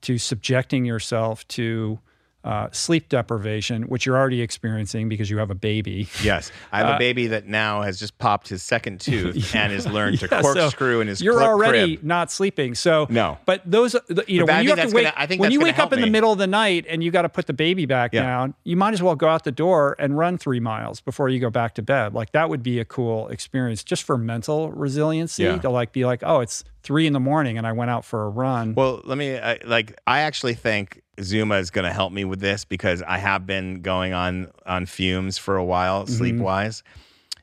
to 0.01 0.17
subjecting 0.19 0.85
yourself 0.85 1.47
to 1.47 1.97
uh, 2.43 2.67
sleep 2.73 3.07
deprivation, 3.07 3.83
which 3.83 4.05
you're 4.05 4.17
already 4.17 4.41
experiencing 4.41 5.07
because 5.07 5.29
you 5.29 5.37
have 5.37 5.49
a 5.49 5.55
baby. 5.55 6.09
Yes, 6.21 6.51
I 6.73 6.79
have 6.79 6.95
a 6.95 6.99
baby 6.99 7.27
that 7.27 7.47
now 7.47 7.83
has 7.83 7.97
just 7.97 8.17
popped 8.17 8.49
his 8.49 8.61
second 8.61 8.99
tooth 9.07 9.55
and 9.55 9.71
has 9.71 9.87
learned 9.87 10.19
to 10.19 10.27
Yeah, 10.29 10.41
so 10.41 10.53
corkscrew 10.53 10.99
in 10.99 11.07
his 11.07 11.21
You're 11.21 11.37
cl- 11.39 11.51
already 11.51 11.95
crib. 11.95 12.05
not 12.05 12.33
sleeping. 12.33 12.75
So 12.75 13.07
No. 13.09 13.37
but 13.45 13.61
those 13.65 13.95
you 14.27 14.41
know 14.41 14.45
But 14.45 14.55
I 14.55 14.57
when 14.57 14.63
you 14.65 14.75
have 14.75 14.89
to 14.89 14.93
wake 14.93 15.05
gonna- 15.05 15.13
I 15.15 15.25
think 15.25 15.39
when 15.39 15.51
you 15.53 15.61
wake 15.61 15.69
up 15.75 15.75
help 15.77 15.93
in 15.93 16.01
the 16.01 16.09
middle 16.09 16.33
of 16.33 16.37
the 16.37 16.47
night 16.47 16.85
and 16.89 17.01
you 17.01 17.11
got 17.11 17.21
to 17.21 17.29
put 17.29 17.47
the 17.47 17.53
baby 17.53 17.85
back 17.85 18.13
Yeah. 18.13 18.23
down, 18.23 18.55
you 18.65 18.75
might 18.75 18.91
as 18.93 19.01
well 19.01 19.15
go 19.15 19.29
out 19.29 19.45
the 19.45 19.51
door 19.53 19.95
and 19.97 20.17
run 20.17 20.37
three 20.37 20.59
miles 20.59 20.99
before 20.99 21.29
you 21.29 21.39
go 21.39 21.49
back 21.49 21.75
to 21.75 21.81
bed. 21.81 22.13
Like 22.13 22.33
that 22.33 22.49
would 22.49 22.61
be 22.61 22.77
a 22.77 22.83
cool 22.85 23.29
experience 23.29 23.85
just 23.85 24.03
for 24.03 24.17
mental 24.17 24.69
resiliency 24.69 25.43
Yeah. 25.43 25.59
to 25.59 25.69
like 25.69 25.93
be 25.93 26.03
like, 26.03 26.21
oh, 26.25 26.41
it's 26.41 26.65
three 26.83 27.07
in 27.07 27.13
the 27.13 27.19
morning 27.19 27.57
and 27.57 27.65
I 27.65 27.71
went 27.71 27.89
out 27.89 28.05
for 28.05 28.25
a 28.25 28.29
run. 28.29 28.75
Well, 28.75 29.01
let 29.05 29.17
me 29.17 29.37
I, 29.37 29.59
like. 29.65 29.97
I 30.05 30.19
actually 30.19 30.53
think 30.53 31.01
Zuma 31.21 31.55
is 31.55 31.71
going 31.71 31.85
to 31.85 31.93
help 31.93 32.11
me 32.11 32.25
with 32.25 32.39
this 32.39 32.65
because 32.65 33.01
I 33.01 33.17
have 33.17 33.45
been 33.45 33.81
going 33.81 34.13
on 34.13 34.51
on 34.65 34.85
fumes 34.85 35.37
for 35.37 35.55
a 35.57 35.63
while, 35.65 36.03
Mm-hmm. 36.03 36.13
sleep 36.13 36.35
wise. 36.37 36.83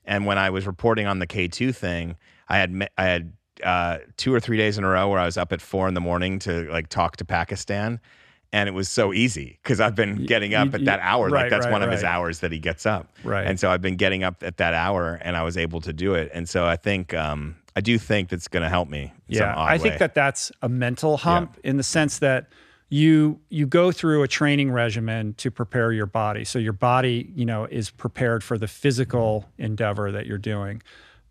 And 0.04 0.26
when 0.26 0.38
I 0.38 0.50
was 0.50 0.66
reporting 0.66 1.06
on 1.06 1.18
the 1.18 1.26
K 1.26 1.48
two 1.48 1.72
thing, 1.72 2.16
I 2.48 2.58
had 2.58 2.88
I 2.98 3.04
had 3.04 3.32
uh, 3.62 3.98
two 4.16 4.32
or 4.34 4.40
three 4.40 4.56
days 4.56 4.78
in 4.78 4.84
a 4.84 4.88
row 4.88 5.08
where 5.08 5.18
I 5.20 5.24
was 5.26 5.36
up 5.36 5.52
at 5.52 5.60
four 5.60 5.86
in 5.88 5.94
the 5.94 6.00
morning 6.00 6.38
to 6.40 6.70
like 6.70 6.88
talk 6.88 7.16
to 7.18 7.24
Pakistan. 7.24 8.00
And 8.52 8.68
it 8.68 8.72
was 8.72 8.88
so 8.88 9.12
easy 9.12 9.60
because 9.62 9.78
I've 9.78 9.94
been 9.94 10.26
getting 10.26 10.54
up 10.54 10.74
at 10.74 10.84
that 10.86 10.98
hour. 11.02 11.28
right, 11.28 11.42
like 11.42 11.50
that's 11.50 11.66
right, 11.66 11.72
one 11.72 11.82
of 11.84 11.90
his 11.92 12.02
hours 12.02 12.40
that 12.40 12.50
he 12.50 12.58
gets 12.58 12.84
up. 12.84 13.06
Right. 13.22 13.46
And 13.46 13.60
so 13.60 13.70
I've 13.70 13.80
been 13.80 13.94
getting 13.94 14.24
up 14.24 14.42
at 14.42 14.56
that 14.56 14.74
hour, 14.74 15.20
and 15.22 15.36
I 15.36 15.44
was 15.44 15.56
able 15.56 15.80
to 15.82 15.92
do 15.92 16.14
it. 16.14 16.32
And 16.34 16.48
so 16.48 16.66
I 16.66 16.74
think 16.74 17.14
um, 17.14 17.54
I 17.76 17.80
do 17.80 17.98
think 17.98 18.28
that's 18.28 18.48
going 18.48 18.62
to 18.62 18.68
help 18.68 18.88
me. 18.88 19.12
in 19.28 19.36
some 19.36 19.46
yeah, 19.46 19.54
I 19.56 19.78
think 19.78 19.94
way. 19.94 19.98
that 19.98 20.14
that's 20.14 20.50
a 20.62 20.68
mental 20.68 21.16
hump 21.16 21.58
in 21.62 21.76
the 21.76 21.82
sense 21.82 22.18
that 22.18 22.48
you 22.88 23.38
you 23.48 23.66
go 23.66 23.92
through 23.92 24.22
a 24.24 24.28
training 24.28 24.72
regimen 24.72 25.34
to 25.34 25.50
prepare 25.50 25.92
your 25.92 26.06
body. 26.06 26.44
So 26.44 26.58
your 26.58 26.72
body, 26.72 27.30
you 27.34 27.46
know, 27.46 27.64
is 27.64 27.90
prepared 27.90 28.42
for 28.42 28.58
the 28.58 28.66
physical 28.66 29.46
mm-hmm. 29.52 29.62
endeavor 29.62 30.12
that 30.12 30.26
you're 30.26 30.38
doing. 30.38 30.82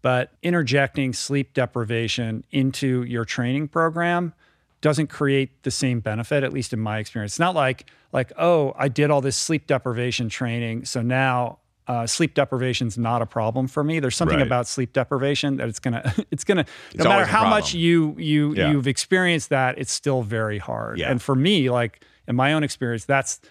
But 0.01 0.31
interjecting 0.41 1.11
sleep 1.11 1.53
deprivation 1.53 2.45
into 2.51 3.03
your 3.03 3.25
training 3.25 3.67
program 3.67 4.33
doesn't 4.79 5.07
create 5.07 5.63
the 5.63 5.71
same 5.71 5.99
benefit 5.99 6.43
at 6.43 6.53
least 6.53 6.71
in 6.71 6.79
my 6.79 6.99
experience. 6.99 7.33
It's 7.33 7.39
not 7.39 7.55
like 7.55 7.91
like 8.13 8.31
oh, 8.37 8.73
I 8.77 8.87
did 8.87 9.11
all 9.11 9.19
this 9.19 9.35
sleep 9.35 9.67
deprivation 9.67 10.29
training, 10.29 10.85
so 10.85 11.01
now 11.01 11.59
uh, 11.89 12.05
sleep 12.05 12.35
deprivation 12.35 12.87
is 12.87 12.97
not 12.97 13.21
a 13.21 13.25
problem 13.25 13.67
for 13.67 13.83
me. 13.83 13.99
There's 13.99 14.15
something 14.15 14.37
Right. 14.37 14.45
about 14.47 14.67
sleep 14.67 14.93
deprivation 14.93 15.57
that 15.57 15.67
it's 15.67 15.79
gonna 15.79 16.13
it's 16.31 16.43
gonna 16.45 16.65
no 16.95 17.03
matter 17.05 17.25
how 17.25 17.49
much 17.49 17.73
you 17.73 18.15
you 18.17 18.53
Yeah. 18.55 18.71
you've 18.71 18.87
experienced 18.87 19.49
that, 19.49 19.77
it's 19.79 19.91
still 19.91 20.21
very 20.21 20.59
hard. 20.59 20.99
Yeah. 20.99 21.09
And 21.11 21.19
for 21.21 21.35
me, 21.35 21.69
like 21.69 22.05
in 22.27 22.35
my 22.35 22.53
own 22.53 22.63
experience, 22.63 23.05
that's 23.05 23.41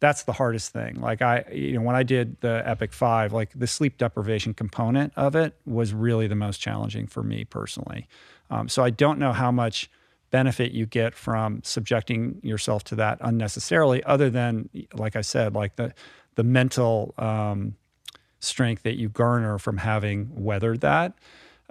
that's 0.00 0.24
the 0.24 0.32
hardest 0.32 0.72
thing. 0.72 1.00
Like 1.00 1.20
I, 1.22 1.44
you 1.52 1.74
know, 1.74 1.82
when 1.82 1.94
I 1.94 2.02
did 2.02 2.40
the 2.40 2.62
Epic 2.66 2.92
Five, 2.92 3.32
like 3.34 3.50
the 3.54 3.66
sleep 3.66 3.98
deprivation 3.98 4.52
component 4.54 5.12
of 5.16 5.34
it 5.36 5.54
was 5.66 5.92
really 5.94 6.26
the 6.26 6.34
most 6.34 6.58
challenging 6.58 7.06
for 7.06 7.22
me 7.22 7.44
personally. 7.44 8.08
Um, 8.50 8.68
so 8.68 8.82
I 8.82 8.90
don't 8.90 9.18
know 9.18 9.32
how 9.32 9.50
much 9.52 9.90
benefit 10.30 10.72
you 10.72 10.84
get 10.86 11.14
from 11.14 11.60
subjecting 11.62 12.40
yourself 12.42 12.82
to 12.84 12.94
that 12.96 13.18
unnecessarily, 13.20 14.02
other 14.04 14.28
than, 14.30 14.68
like 14.94 15.16
I 15.16 15.20
said, 15.22 15.54
like 15.54 15.76
the 15.76 15.94
the 16.34 16.44
mental 16.44 17.14
um, 17.18 17.76
strength 18.40 18.82
that 18.82 18.96
you 18.96 19.08
garner 19.08 19.58
from 19.58 19.78
having 19.78 20.30
weathered 20.34 20.80
that. 20.80 21.14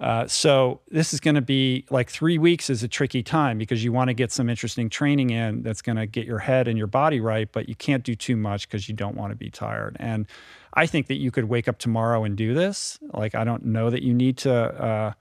Uh, 0.00 0.26
so 0.26 0.80
this 0.90 1.14
is 1.14 1.20
going 1.20 1.36
to 1.36 1.40
be 1.40 1.84
like 1.88 2.10
three 2.10 2.36
weeks 2.36 2.68
is 2.68 2.82
a 2.82 2.88
tricky 2.88 3.22
time 3.22 3.58
because 3.58 3.84
you 3.84 3.92
want 3.92 4.08
to 4.08 4.14
get 4.14 4.32
some 4.32 4.50
interesting 4.50 4.90
training 4.90 5.30
in 5.30 5.62
that's 5.62 5.82
going 5.82 5.96
to 5.96 6.06
get 6.06 6.26
your 6.26 6.40
head 6.40 6.66
and 6.66 6.76
your 6.76 6.88
body 6.88 7.20
right, 7.20 7.50
but 7.52 7.68
you 7.68 7.76
can't 7.76 8.02
do 8.02 8.14
too 8.16 8.36
much 8.36 8.68
because 8.68 8.88
you 8.88 8.94
don't 8.94 9.14
want 9.14 9.30
to 9.30 9.36
be 9.36 9.50
tired. 9.50 9.96
And 10.00 10.26
I 10.74 10.86
think 10.86 11.06
that 11.06 11.14
you 11.14 11.30
could 11.30 11.44
wake 11.44 11.68
up 11.68 11.78
tomorrow 11.78 12.24
and 12.24 12.36
do 12.36 12.54
this. 12.54 12.98
Like 13.12 13.36
I 13.36 13.44
don't 13.44 13.66
know 13.66 13.88
that 13.90 14.02
you 14.02 14.12
need 14.12 14.36
to. 14.38 14.52
Uh, 14.52 15.12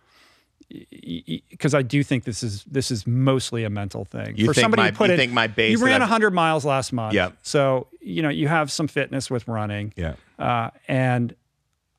because 1.49 1.73
I 1.73 1.81
do 1.81 2.03
think 2.03 2.23
this 2.23 2.43
is 2.43 2.63
this 2.65 2.91
is 2.91 3.05
mostly 3.05 3.63
a 3.63 3.69
mental 3.69 4.05
thing. 4.05 4.36
You 4.38 4.47
For 4.47 4.53
think 4.53 4.63
somebody 4.63 4.81
my- 4.83 4.91
put 4.91 5.07
you 5.07 5.13
in- 5.13 5.19
think 5.19 5.31
my 5.33 5.47
base 5.47 5.77
You 5.79 5.86
ran 5.86 6.01
100 6.01 6.31
miles 6.31 6.65
last 6.65 6.93
month. 6.93 7.13
Yep. 7.13 7.38
So 7.43 7.88
you 8.01 8.21
know 8.21 8.29
you 8.29 8.47
have 8.47 8.71
some 8.71 8.88
fitness 8.88 9.29
with 9.29 9.47
running. 9.47 9.93
Yeah. 9.95 10.15
Uh, 10.39 10.69
and 10.88 11.36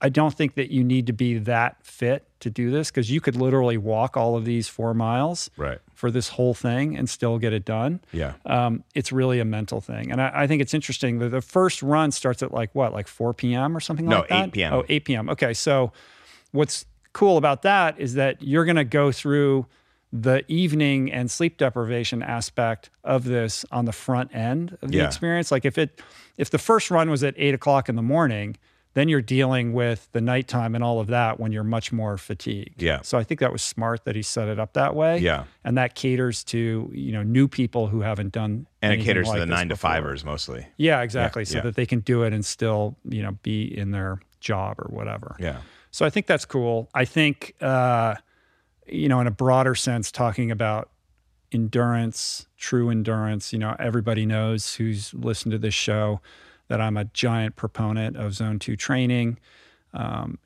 I 0.01 0.09
don't 0.11 0.35
think 0.35 0.55
that 0.57 0.71
you 0.71 0.85
need 0.85 1.07
to 1.07 1.13
be 1.15 1.39
that 1.39 1.77
fit 1.87 2.27
to 2.41 2.51
do 2.51 2.71
this 2.71 2.91
because 2.91 3.11
you 3.11 3.21
could 3.23 3.37
literally 3.37 3.79
walk 3.79 4.17
all 4.19 4.37
of 4.37 4.45
these 4.45 4.69
four 4.69 4.93
miles 4.93 5.51
Right. 5.57 5.79
for 5.95 6.11
this 6.11 6.29
whole 6.31 6.53
thing 6.53 6.95
and 6.99 7.09
still 7.09 7.39
get 7.39 7.55
it 7.55 7.65
done. 7.65 8.01
Yeah. 8.13 8.35
Um, 8.45 8.85
it's 8.95 9.13
really 9.13 9.41
a 9.41 9.47
mental 9.47 9.81
thing. 9.81 10.13
And 10.13 10.21
I, 10.21 10.31
I 10.43 10.47
think 10.47 10.61
it's 10.61 10.75
interesting 10.75 11.21
that 11.21 11.31
the 11.31 11.41
first 11.41 11.83
run 11.83 12.11
starts 12.11 12.43
at 12.43 12.53
like 12.53 12.75
what, 12.75 12.93
like 12.93 13.09
4 13.09 13.33
p.m. 13.33 13.75
or 13.75 13.81
something 13.81 14.05
No, 14.07 14.19
like 14.19 14.29
that? 14.29 14.49
8 14.49 14.53
p.m.. 14.53 14.73
Oh, 14.75 14.85
8 14.91 15.05
p.m. 15.07 15.31
Okay. 15.31 15.55
So 15.55 15.91
what's 16.53 16.85
cool 17.15 17.39
about 17.39 17.63
that 17.63 17.99
is 17.99 18.15
that 18.15 18.43
you're 18.43 18.67
going 18.67 18.77
to 18.77 18.85
go 18.85 19.11
through 19.11 19.65
the 20.13 20.45
evening 20.47 21.11
and 21.11 21.31
sleep 21.31 21.57
deprivation 21.57 22.23
aspect 22.23 22.91
of 23.03 23.25
this 23.25 23.65
on 23.73 23.85
the 23.87 23.93
front 23.93 24.35
end 24.35 24.77
of 24.83 24.91
the 24.91 24.99
Yeah. 24.99 25.07
experience. 25.07 25.51
Like 25.51 25.65
if 25.65 25.79
it, 25.79 26.01
if 26.37 26.51
the 26.51 26.59
first 26.59 26.91
run 26.91 27.09
was 27.11 27.25
at 27.25 27.35
eight 27.37 27.55
o'clock 27.55 27.89
in 27.89 27.97
the 27.97 28.03
morning, 28.03 28.57
then 28.93 29.09
you're 29.09 29.21
dealing 29.23 29.73
with 29.73 30.09
the 30.13 30.21
nighttime 30.21 30.77
and 30.77 30.85
all 30.85 31.01
of 31.01 31.09
that 31.09 31.41
when 31.41 31.51
you're 31.51 31.65
much 31.65 31.91
more 31.91 32.17
fatigued. 32.17 32.81
Yeah. 32.81 33.01
So 33.03 33.19
I 33.19 33.25
think 33.25 33.41
that 33.41 33.51
was 33.51 33.61
smart 33.61 34.05
that 34.05 34.15
he 34.15 34.23
set 34.23 34.47
it 34.47 34.61
up 34.61 34.75
that 34.75 34.95
way. 34.95 35.19
Yeah. 35.19 35.45
And 35.65 35.77
that 35.79 35.97
caters 35.97 36.45
to, 36.45 36.89
you 36.95 37.11
know, 37.11 37.25
new 37.25 37.49
people 37.49 37.89
who 37.89 38.03
haven't 38.03 38.31
done 38.31 38.69
And 38.83 38.93
it 38.93 39.05
caters 39.05 39.27
like 39.27 39.39
to 39.39 39.41
the 39.41 39.47
nine 39.47 39.69
to 39.71 39.77
fivers 39.77 40.25
mostly. 40.25 40.69
Yeah, 40.77 41.03
exactly. 41.03 41.45
so 41.45 41.57
yeah. 41.59 41.63
that 41.65 41.75
they 41.75 41.87
can 41.87 42.01
do 42.01 42.23
it 42.23 42.33
and 42.33 42.45
still, 42.47 42.97
you 43.09 43.21
know, 43.23 43.33
be 43.43 43.65
in 43.77 43.91
their 43.91 44.21
job 44.39 44.79
or 44.79 44.87
whatever. 44.95 45.35
Yeah. 45.41 45.57
So 45.95 46.05
I 46.05 46.11
think 46.11 46.27
that's 46.27 46.45
cool. 46.45 46.89
I 46.93 47.05
think, 47.05 47.55
uh, 47.61 48.17
you 48.85 49.09
know, 49.09 49.21
in 49.21 49.29
a 49.29 49.31
broader 49.31 49.77
sense, 49.77 50.11
talking 50.11 50.51
about 50.51 50.91
endurance, 51.53 52.49
true 52.57 52.91
endurance, 52.91 53.53
you 53.53 53.61
know, 53.61 53.77
everybody 53.79 54.27
knows 54.27 54.75
who's 54.75 55.15
listened 55.15 55.53
to 55.53 55.59
this 55.59 55.73
show 55.73 56.21
that 56.67 56.81
I'm 56.81 56.97
a 56.97 57.05
giant 57.05 57.55
proponent 57.55 58.17
of 58.17 58.35
zone 58.35 58.59
two 58.59 58.75
training. 58.75 59.39
Um, 59.93 60.41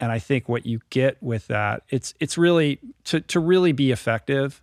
and 0.00 0.10
I 0.10 0.18
think 0.18 0.48
what 0.48 0.66
you 0.66 0.80
get 0.90 1.22
with 1.22 1.46
that, 1.46 1.84
it's 1.90 2.12
it's 2.18 2.36
really 2.36 2.80
to 3.04 3.20
to 3.20 3.38
really 3.38 3.70
be 3.70 3.92
effective 3.92 4.60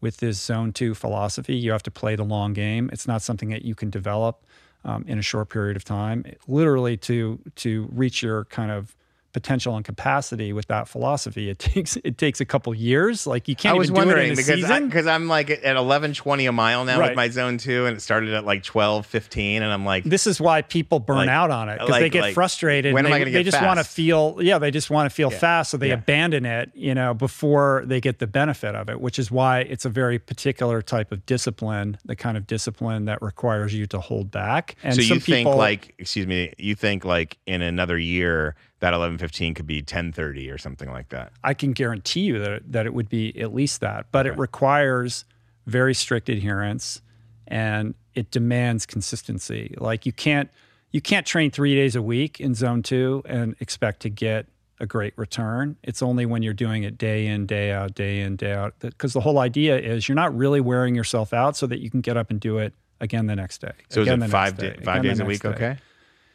with 0.00 0.18
this 0.18 0.40
zone 0.40 0.72
two 0.72 0.94
philosophy, 0.94 1.56
you 1.56 1.72
have 1.72 1.82
to 1.82 1.90
play 1.90 2.14
the 2.14 2.22
long 2.22 2.52
game. 2.52 2.88
It's 2.92 3.08
not 3.08 3.20
something 3.20 3.48
that 3.48 3.64
you 3.64 3.74
can 3.74 3.90
develop 3.90 4.46
um, 4.84 5.04
in 5.08 5.18
a 5.18 5.22
short 5.22 5.48
period 5.48 5.76
of 5.76 5.82
time. 5.82 6.24
Literally, 6.46 6.96
to 6.98 7.40
to 7.56 7.88
reach 7.90 8.22
your 8.22 8.44
kind 8.44 8.70
of 8.70 8.94
potential 9.32 9.76
and 9.76 9.84
capacity 9.84 10.52
with 10.52 10.66
that 10.68 10.88
philosophy. 10.88 11.48
It 11.50 11.58
takes 11.72 11.96
it 12.04 12.18
takes 12.18 12.40
a 12.40 12.44
couple 12.44 12.74
years. 12.74 13.26
Like 13.26 13.48
you 13.48 13.56
can't. 13.56 13.74
I 13.74 13.78
was 13.78 13.88
even 13.88 13.96
wondering 13.96 14.26
do 14.34 14.40
it 14.40 14.48
in 14.48 14.60
because 14.66 14.80
because 14.82 15.06
I'm 15.06 15.28
like 15.28 15.50
at 15.50 15.76
eleven 15.76 16.12
twenty 16.14 16.46
a 16.46 16.52
mile 16.52 16.84
now 16.84 16.98
Right. 16.98 17.10
with 17.10 17.16
my 17.16 17.28
zone 17.28 17.58
two, 17.58 17.86
and 17.86 17.96
it 17.96 18.00
started 18.00 18.34
at 18.34 18.44
like 18.44 18.62
12, 18.62 19.06
15, 19.06 19.62
and 19.62 19.72
I'm 19.72 19.84
like, 19.84 20.04
this 20.04 20.26
is 20.26 20.40
why 20.40 20.62
people 20.62 20.98
burn 21.00 21.16
Like- 21.18 21.28
out 21.28 21.50
on 21.50 21.68
it 21.68 21.78
because 21.80 21.98
they 21.98 22.10
get 22.10 22.22
like, 22.22 22.34
frustrated. 22.34 22.92
when 22.94 23.06
and 23.06 23.12
am 23.12 23.16
I 23.16 23.18
they, 23.18 23.24
gonna 23.30 23.38
they 23.38 23.42
just 23.44 23.62
want 23.62 23.78
to 23.78 23.84
feel, 23.84 24.38
yeah, 24.40 24.58
they 24.58 24.70
just 24.70 24.90
want 24.90 25.08
to 25.08 25.14
feel 25.14 25.32
Yeah. 25.32 25.38
fast, 25.38 25.70
so 25.70 25.76
they 25.76 25.88
Yeah. 25.88 25.94
abandon 25.94 26.44
it, 26.46 26.70
you 26.74 26.94
know, 26.94 27.14
before 27.14 27.82
they 27.86 28.00
get 28.00 28.18
the 28.18 28.26
benefit 28.26 28.74
of 28.74 28.88
it. 28.88 29.00
Which 29.00 29.18
is 29.18 29.30
why 29.30 29.60
it's 29.60 29.84
a 29.84 29.88
very 29.90 30.18
particular 30.18 30.82
type 30.82 31.12
of 31.12 31.24
discipline, 31.26 31.98
the 32.04 32.14
kind 32.16 32.36
of 32.36 32.46
discipline 32.46 33.06
that 33.06 33.20
requires 33.22 33.74
you 33.74 33.86
to 33.86 34.00
hold 34.00 34.30
back. 34.30 34.76
And 34.82 34.94
so 34.94 35.02
some 35.02 35.14
you 35.16 35.20
think 35.20 35.48
like, 35.48 35.94
excuse 35.98 36.26
me, 36.26 36.52
you 36.58 36.74
think 36.74 37.04
like 37.04 37.38
in 37.46 37.62
another 37.62 37.98
year 37.98 38.54
that 38.82 38.92
eleven 38.92 39.16
fifteen 39.16 39.54
could 39.54 39.66
be 39.66 39.80
ten 39.80 40.12
thirty 40.12 40.50
or 40.50 40.58
something 40.58 40.90
like 40.90 41.08
that. 41.10 41.32
I 41.44 41.54
can 41.54 41.72
guarantee 41.72 42.22
you 42.22 42.40
that 42.40 42.72
that 42.72 42.84
it 42.84 42.92
would 42.92 43.08
be 43.08 43.40
at 43.40 43.54
least 43.54 43.80
that, 43.80 44.06
but 44.10 44.26
it 44.26 44.36
requires 44.36 45.24
very 45.66 45.94
strict 45.94 46.28
adherence 46.28 47.00
and 47.46 47.94
it 48.14 48.32
demands 48.32 48.84
consistency. 48.84 49.74
Like 49.78 50.04
you 50.04 50.12
can't 50.12 50.50
you 50.90 51.00
can't 51.00 51.24
train 51.24 51.52
3 51.52 51.76
days 51.76 51.94
a 51.94 52.02
week 52.02 52.40
in 52.40 52.54
zone 52.54 52.82
2 52.82 53.22
and 53.24 53.54
expect 53.60 54.00
to 54.00 54.10
get 54.10 54.46
a 54.80 54.86
great 54.86 55.16
return. 55.16 55.76
It's 55.84 56.02
only 56.02 56.26
when 56.26 56.42
you're 56.42 56.52
doing 56.52 56.82
it 56.82 56.98
day 56.98 57.28
in, 57.28 57.46
day 57.46 57.70
out, 57.70 57.94
day 57.94 58.20
in, 58.20 58.34
day 58.34 58.52
out 58.52 58.74
because 58.80 59.12
the 59.12 59.20
whole 59.20 59.38
idea 59.38 59.78
is 59.78 60.08
you're 60.08 60.16
not 60.16 60.36
really 60.36 60.60
wearing 60.60 60.96
yourself 60.96 61.32
out 61.32 61.56
so 61.56 61.68
that 61.68 61.78
you 61.78 61.88
can 61.88 62.00
get 62.00 62.16
up 62.16 62.30
and 62.30 62.40
do 62.40 62.58
it 62.58 62.74
again 63.00 63.26
the 63.26 63.36
next 63.36 63.60
day. 63.60 63.72
So 63.90 64.00
is 64.00 64.08
it 64.08 64.28
five 64.28 64.58
day, 64.58 64.74
da- 64.76 64.84
five 64.84 65.04
days 65.04 65.20
a 65.20 65.24
week? 65.24 65.42
day. 65.42 65.48
Okay. 65.50 65.76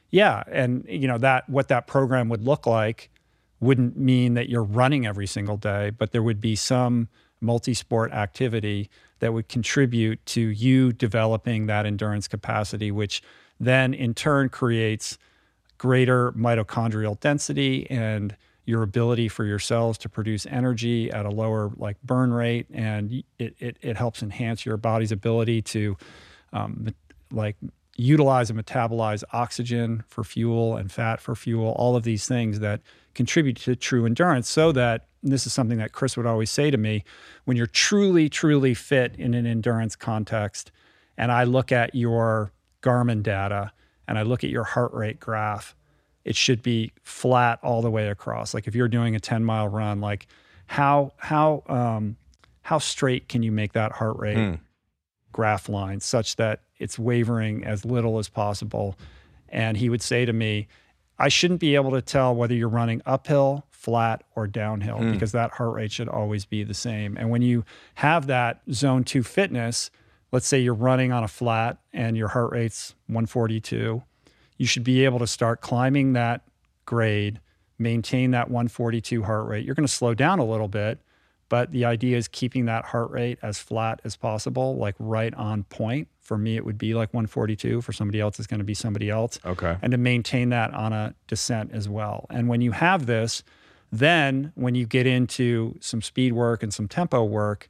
Yeah, 0.10 0.44
and 0.50 0.86
you 0.88 1.08
know 1.08 1.18
that 1.18 1.50
what 1.50 1.68
that 1.68 1.88
program 1.88 2.30
would 2.30 2.44
look 2.44 2.66
like 2.66 3.10
wouldn't 3.60 3.98
mean 3.98 4.36
that 4.36 4.50
you're 4.50 4.64
running 4.64 5.06
every 5.06 5.28
single 5.28 5.58
day, 5.58 5.90
but 5.90 6.12
there 6.12 6.24
would 6.24 6.40
be 6.40 6.56
some 6.56 7.08
multi-sport 7.42 8.12
activity 8.12 8.90
that 9.20 9.34
would 9.34 9.50
contribute 9.50 10.24
to 10.28 10.42
you 10.42 10.94
developing 10.94 11.66
that 11.66 11.86
endurance 11.86 12.28
capacity, 12.28 12.92
which 12.92 13.22
then 13.60 13.94
in 13.94 14.14
turn 14.14 14.50
creates 14.50 15.18
greater 15.78 16.32
mitochondrial 16.34 17.20
density 17.20 17.90
and 17.90 18.36
your 18.66 18.84
ability 18.84 19.28
for 19.28 19.46
your 19.46 19.60
cells 19.60 19.98
to 19.98 20.10
produce 20.10 20.46
energy 20.48 21.10
at 21.12 21.26
a 21.26 21.30
lower 21.30 21.72
like 21.78 21.98
burn 22.04 22.34
rate 22.34 22.68
and 22.74 23.24
it, 23.40 23.56
it, 23.60 23.78
it 23.82 23.96
helps 23.96 24.22
enhance 24.22 24.66
your 24.66 24.76
body's 24.76 25.12
ability 25.12 25.62
to 25.62 25.96
um, 26.52 26.94
like 27.32 27.56
utilize 27.98 28.50
and 28.50 28.64
metabolize 28.64 29.24
oxygen 29.34 30.04
for 30.08 30.24
fuel 30.24 30.78
and 30.78 30.92
fat 30.92 31.20
for 31.20 31.36
fuel 31.36 31.72
all 31.78 31.96
of 31.96 32.04
these 32.04 32.28
things 32.28 32.60
that 32.60 32.82
contribute 33.16 33.58
to 33.58 33.76
true 33.76 34.06
endurance 34.06 34.48
so 34.48 34.72
that 34.72 35.08
this 35.24 35.48
is 35.48 35.54
something 35.54 35.80
that 35.80 35.92
chris 35.92 36.16
would 36.16 36.28
always 36.28 36.52
say 36.52 36.70
to 36.70 36.78
me 36.78 37.04
when 37.46 37.58
you're 37.58 37.66
truly 37.66 38.30
truly 38.30 38.74
fit 38.74 39.16
in 39.18 39.34
an 39.34 39.48
endurance 39.48 39.96
context 39.96 40.72
and 41.18 41.32
i 41.32 41.44
look 41.44 41.72
at 41.72 41.96
your 41.96 42.52
garmin 42.82 43.24
data 43.24 43.72
and 44.08 44.20
i 44.20 44.22
look 44.22 44.44
at 44.44 44.52
your 44.52 44.64
heart 44.64 44.94
rate 44.94 45.20
graph 45.20 45.76
it 46.28 46.36
should 46.36 46.62
be 46.62 46.92
flat 47.04 47.58
all 47.64 47.82
the 47.82 47.90
way 47.90 48.10
across. 48.10 48.54
Like 48.54 48.68
if 48.68 48.76
you're 48.76 48.90
doing 48.90 49.16
a 49.16 49.20
10 49.20 49.46
mile 49.46 49.70
run, 49.70 50.02
like 50.02 50.28
how 50.66 51.14
how 51.16 51.64
um, 51.68 52.18
how 52.64 52.80
straight 52.80 53.30
can 53.30 53.44
you 53.44 53.52
make 53.54 53.72
that 53.74 53.94
heart 53.94 54.18
rate 54.18 54.60
graph 55.38 55.70
line 55.70 56.00
such 56.00 56.36
that 56.36 56.62
it's 56.80 56.98
wavering 57.00 57.64
as 57.64 57.86
little 57.86 58.20
as 58.20 58.28
possible? 58.28 58.98
And 59.50 59.78
he 59.78 59.90
would 59.90 60.02
say 60.02 60.26
to 60.26 60.34
me, 60.34 60.68
I 61.20 61.30
shouldn't 61.30 61.60
be 61.60 61.76
able 61.76 61.92
to 61.92 62.02
tell 62.02 62.36
whether 62.36 62.54
you're 62.54 62.70
running 62.70 63.02
uphill, 63.06 63.66
flat, 63.72 64.24
or 64.36 64.48
downhill 64.48 64.98
hmm. 64.98 65.12
because 65.12 65.32
that 65.32 65.52
heart 65.52 65.76
rate 65.76 65.92
should 65.92 66.10
always 66.10 66.46
be 66.46 66.64
the 66.64 66.74
same. 66.74 67.16
And 67.18 67.30
when 67.30 67.42
you 67.42 67.64
have 67.96 68.28
that 68.28 68.62
zone 68.72 69.04
two 69.04 69.24
fitness, 69.24 69.90
let's 70.32 70.48
say 70.48 70.60
you're 70.60 70.74
running 70.74 71.12
on 71.12 71.24
a 71.24 71.28
flat 71.28 71.78
and 71.94 72.18
your 72.18 72.28
heart 72.28 72.52
rate's 72.52 72.96
142 73.08 74.04
you 74.58 74.66
should 74.66 74.84
be 74.84 75.06
able 75.06 75.20
to 75.20 75.28
start 75.28 75.62
climbing 75.62 76.14
that 76.14 76.42
grade, 76.86 77.40
maintain 77.78 78.32
that 78.32 78.50
142 78.50 79.24
heart 79.24 79.48
rate. 79.48 79.66
You're 79.66 79.76
going 79.76 79.88
to 79.88 79.94
slow 79.94 80.14
down 80.14 80.40
a 80.40 80.46
little 80.46 80.68
bit, 80.68 81.00
but 81.50 81.72
the 81.72 81.86
idea 81.86 82.18
is 82.18 82.28
keeping 82.28 82.66
that 82.66 82.86
heart 82.86 83.10
rate 83.12 83.40
as 83.42 83.60
flat 83.60 84.02
as 84.04 84.16
possible, 84.16 84.76
like 84.76 84.96
right 85.00 85.34
on 85.36 85.64
point. 85.64 86.08
For 86.22 86.38
me, 86.38 86.58
it 86.58 86.66
would 86.66 86.78
be 86.78 86.94
like 86.94 87.14
142. 87.14 87.82
For 87.82 87.94
somebody 87.94 88.20
else, 88.20 88.38
it's 88.38 88.48
going 88.48 88.60
to 88.60 88.66
be 88.66 88.74
somebody 88.74 89.10
else. 89.10 89.40
Okay. 89.46 89.78
And 89.82 89.92
to 89.92 89.98
maintain 89.98 90.50
that 90.50 90.74
on 90.74 90.92
a 90.92 91.16
descent 91.28 91.72
as 91.74 91.88
well. 91.88 92.26
And 92.30 92.50
when 92.50 92.60
you 92.60 92.72
have 92.72 93.06
this, 93.06 93.44
then 93.92 94.52
when 94.56 94.76
you 94.76 94.86
get 94.86 95.08
into 95.08 95.76
some 95.80 96.02
speed 96.02 96.34
work 96.34 96.64
and 96.64 96.74
some 96.74 96.88
tempo 96.88 97.24
work, 97.24 97.70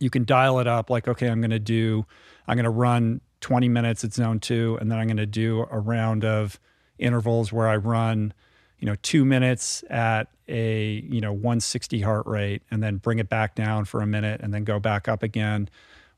you 0.00 0.10
can 0.10 0.24
dial 0.24 0.58
it 0.58 0.66
up 0.66 0.90
like, 0.90 1.06
okay, 1.06 1.28
I'm 1.28 1.40
going 1.40 1.50
to 1.52 1.60
do, 1.60 2.04
I'm 2.48 2.56
going 2.56 2.64
to 2.64 2.70
run 2.70 3.20
20 3.40 3.68
minutes 3.68 4.02
at 4.02 4.12
zone 4.12 4.40
two, 4.40 4.76
and 4.80 4.90
then 4.90 4.98
I'm 4.98 5.06
going 5.06 5.16
to 5.18 5.26
do 5.26 5.66
a 5.70 5.78
round 5.78 6.24
of 6.24 6.58
intervals 6.98 7.52
where 7.52 7.68
I 7.68 7.76
run, 7.76 8.32
you 8.78 8.86
know, 8.86 8.96
two 9.02 9.24
minutes 9.24 9.84
at 9.90 10.28
a, 10.52 11.02
you 11.08 11.20
know, 11.20 11.32
160 11.32 12.02
heart 12.02 12.26
rate, 12.26 12.62
and 12.70 12.82
then 12.82 12.98
bring 12.98 13.18
it 13.18 13.28
back 13.28 13.56
down 13.56 13.86
for 13.86 14.00
a 14.00 14.06
minute 14.06 14.40
and 14.40 14.54
then 14.54 14.62
go 14.62 14.78
back 14.78 15.08
up 15.08 15.22
again. 15.22 15.68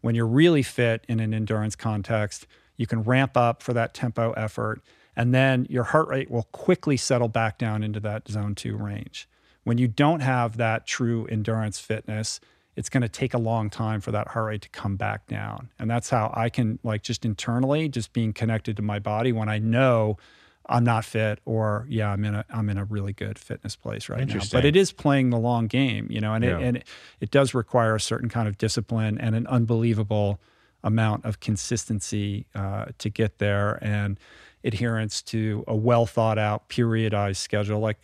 When 0.00 0.14
you're 0.14 0.26
really 0.26 0.62
fit 0.62 1.04
in 1.08 1.20
an 1.20 1.32
endurance 1.32 1.76
context, 1.76 2.46
you 2.76 2.86
can 2.86 3.02
ramp 3.02 3.36
up 3.36 3.62
for 3.62 3.72
that 3.72 3.94
tempo 3.94 4.32
effort, 4.32 4.82
and 5.16 5.32
then 5.32 5.66
your 5.70 5.84
heart 5.84 6.08
rate 6.08 6.30
will 6.30 6.48
quickly 6.52 6.96
settle 6.96 7.28
back 7.28 7.56
down 7.56 7.82
into 7.82 8.00
that 8.00 8.28
zone 8.28 8.54
two 8.54 8.76
range. 8.76 9.28
When 9.62 9.78
you 9.78 9.88
don't 9.88 10.20
have 10.20 10.56
that 10.56 10.86
true 10.86 11.26
endurance 11.26 11.78
fitness, 11.78 12.40
it's 12.76 12.88
going 12.88 13.02
to 13.02 13.08
take 13.08 13.32
a 13.32 13.38
long 13.38 13.70
time 13.70 14.00
for 14.00 14.10
that 14.10 14.28
heart 14.28 14.46
rate 14.46 14.62
to 14.62 14.68
come 14.70 14.96
back 14.96 15.26
down. 15.28 15.70
And 15.78 15.88
that's 15.88 16.10
how 16.10 16.32
I 16.34 16.48
can, 16.48 16.80
like, 16.82 17.02
just 17.02 17.24
internally, 17.24 17.88
just 17.88 18.12
being 18.12 18.32
connected 18.32 18.76
to 18.76 18.82
my 18.82 18.98
body 18.98 19.30
when 19.30 19.48
I 19.48 19.58
know 19.58 20.18
I'm 20.66 20.84
not 20.84 21.04
fit 21.04 21.40
or 21.44 21.86
yeah, 21.88 22.10
I'm 22.10 22.24
in 22.24 22.34
a 22.34 22.44
I'm 22.50 22.68
in 22.70 22.78
a 22.78 22.84
really 22.84 23.12
good 23.12 23.38
fitness 23.38 23.76
place 23.76 24.08
right 24.08 24.26
now. 24.26 24.40
But 24.50 24.64
it 24.64 24.76
is 24.76 24.92
playing 24.92 25.30
the 25.30 25.38
long 25.38 25.66
game, 25.66 26.06
you 26.10 26.20
know, 26.20 26.32
and 26.34 26.44
Yeah. 26.44 26.58
it 26.58 26.62
and 26.62 26.76
it, 26.78 26.84
it 27.20 27.30
does 27.30 27.54
require 27.54 27.94
a 27.94 28.00
certain 28.00 28.28
kind 28.28 28.48
of 28.48 28.56
discipline 28.58 29.18
and 29.18 29.34
an 29.34 29.46
unbelievable 29.46 30.40
amount 30.82 31.24
of 31.24 31.40
consistency 31.40 32.46
uh, 32.54 32.86
to 32.98 33.08
get 33.08 33.38
there 33.38 33.78
and 33.82 34.18
adherence 34.64 35.22
to 35.22 35.64
a 35.66 35.74
well 35.74 36.06
thought 36.06 36.38
out 36.38 36.68
periodized 36.68 37.36
schedule 37.36 37.80
like 37.80 37.98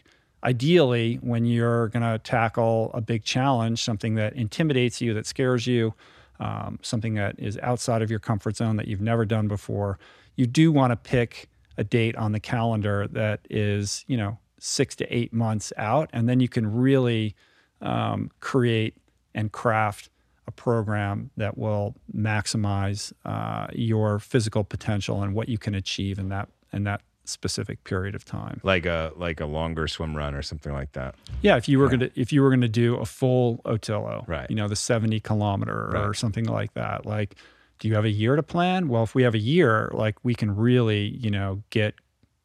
ideally 0.44 1.16
when 1.22 1.44
you're 1.44 1.88
going 1.88 2.02
to 2.02 2.18
tackle 2.18 2.90
a 2.94 3.00
big 3.00 3.22
challenge 3.22 3.82
something 3.82 4.14
that 4.14 4.32
intimidates 4.34 5.00
you 5.00 5.12
that 5.14 5.26
scares 5.26 5.66
you 5.66 5.94
um, 6.38 6.78
something 6.82 7.14
that 7.14 7.38
is 7.38 7.58
outside 7.62 8.00
of 8.00 8.10
your 8.10 8.18
comfort 8.18 8.56
zone 8.56 8.76
that 8.76 8.88
you've 8.88 9.00
never 9.00 9.24
done 9.26 9.46
before 9.48 9.98
you 10.36 10.46
do 10.46 10.72
want 10.72 10.90
to 10.90 10.96
pick 10.96 11.48
a 11.76 11.84
date 11.84 12.16
on 12.16 12.32
the 12.32 12.40
calendar 12.40 13.06
that 13.08 13.40
is 13.48 14.04
you 14.08 14.16
know 14.16 14.38
six 14.58 14.94
to 14.96 15.14
eight 15.14 15.32
months 15.32 15.72
out 15.76 16.10
and 16.12 16.28
then 16.28 16.40
you 16.40 16.48
can 16.48 16.70
really 16.70 17.34
um, 17.80 18.30
create 18.40 18.94
and 19.34 19.52
craft 19.52 20.10
a 20.46 20.50
program 20.50 21.30
that 21.36 21.56
will 21.56 21.94
maximize 22.14 23.12
uh, 23.24 23.68
your 23.72 24.18
physical 24.18 24.64
potential 24.64 25.22
and 25.22 25.34
what 25.34 25.48
you 25.48 25.56
can 25.56 25.74
achieve 25.74 26.18
in 26.18 26.28
that 26.28 26.48
in 26.72 26.84
that 26.84 27.00
specific 27.24 27.84
period 27.84 28.14
of 28.14 28.24
time. 28.24 28.60
Like 28.62 28.86
a 28.86 29.12
like 29.16 29.40
a 29.40 29.46
longer 29.46 29.86
swim 29.88 30.16
run 30.16 30.34
or 30.34 30.42
something 30.42 30.72
like 30.72 30.92
that. 30.92 31.14
Yeah, 31.42 31.56
if 31.56 31.68
you 31.68 31.78
were 31.78 31.88
gonna 31.88 32.10
if 32.14 32.32
you 32.32 32.42
were 32.42 32.50
gonna 32.50 32.68
do 32.68 32.96
a 32.96 33.06
full 33.06 33.58
Otillo, 33.64 34.26
Right. 34.26 34.50
You 34.50 34.56
know, 34.56 34.68
the 34.68 34.76
seventy 34.76 35.20
kilometer 35.20 35.96
or 35.96 36.14
something 36.14 36.46
like 36.46 36.74
that. 36.74 37.06
Like, 37.06 37.36
do 37.80 37.88
you 37.88 37.94
have 37.94 38.04
a 38.04 38.10
year 38.10 38.36
to 38.36 38.42
plan? 38.42 38.88
Well, 38.88 39.02
if 39.02 39.14
we 39.14 39.24
have 39.24 39.34
a 39.34 39.38
year, 39.38 39.90
like 39.92 40.16
we 40.22 40.34
can 40.34 40.54
really, 40.54 41.08
you 41.08 41.30
know, 41.30 41.62
get 41.70 41.94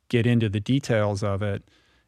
get 0.09 0.25
into 0.25 0.49
the 0.49 0.59
details 0.59 1.21
of 1.23 1.43
it. 1.43 1.63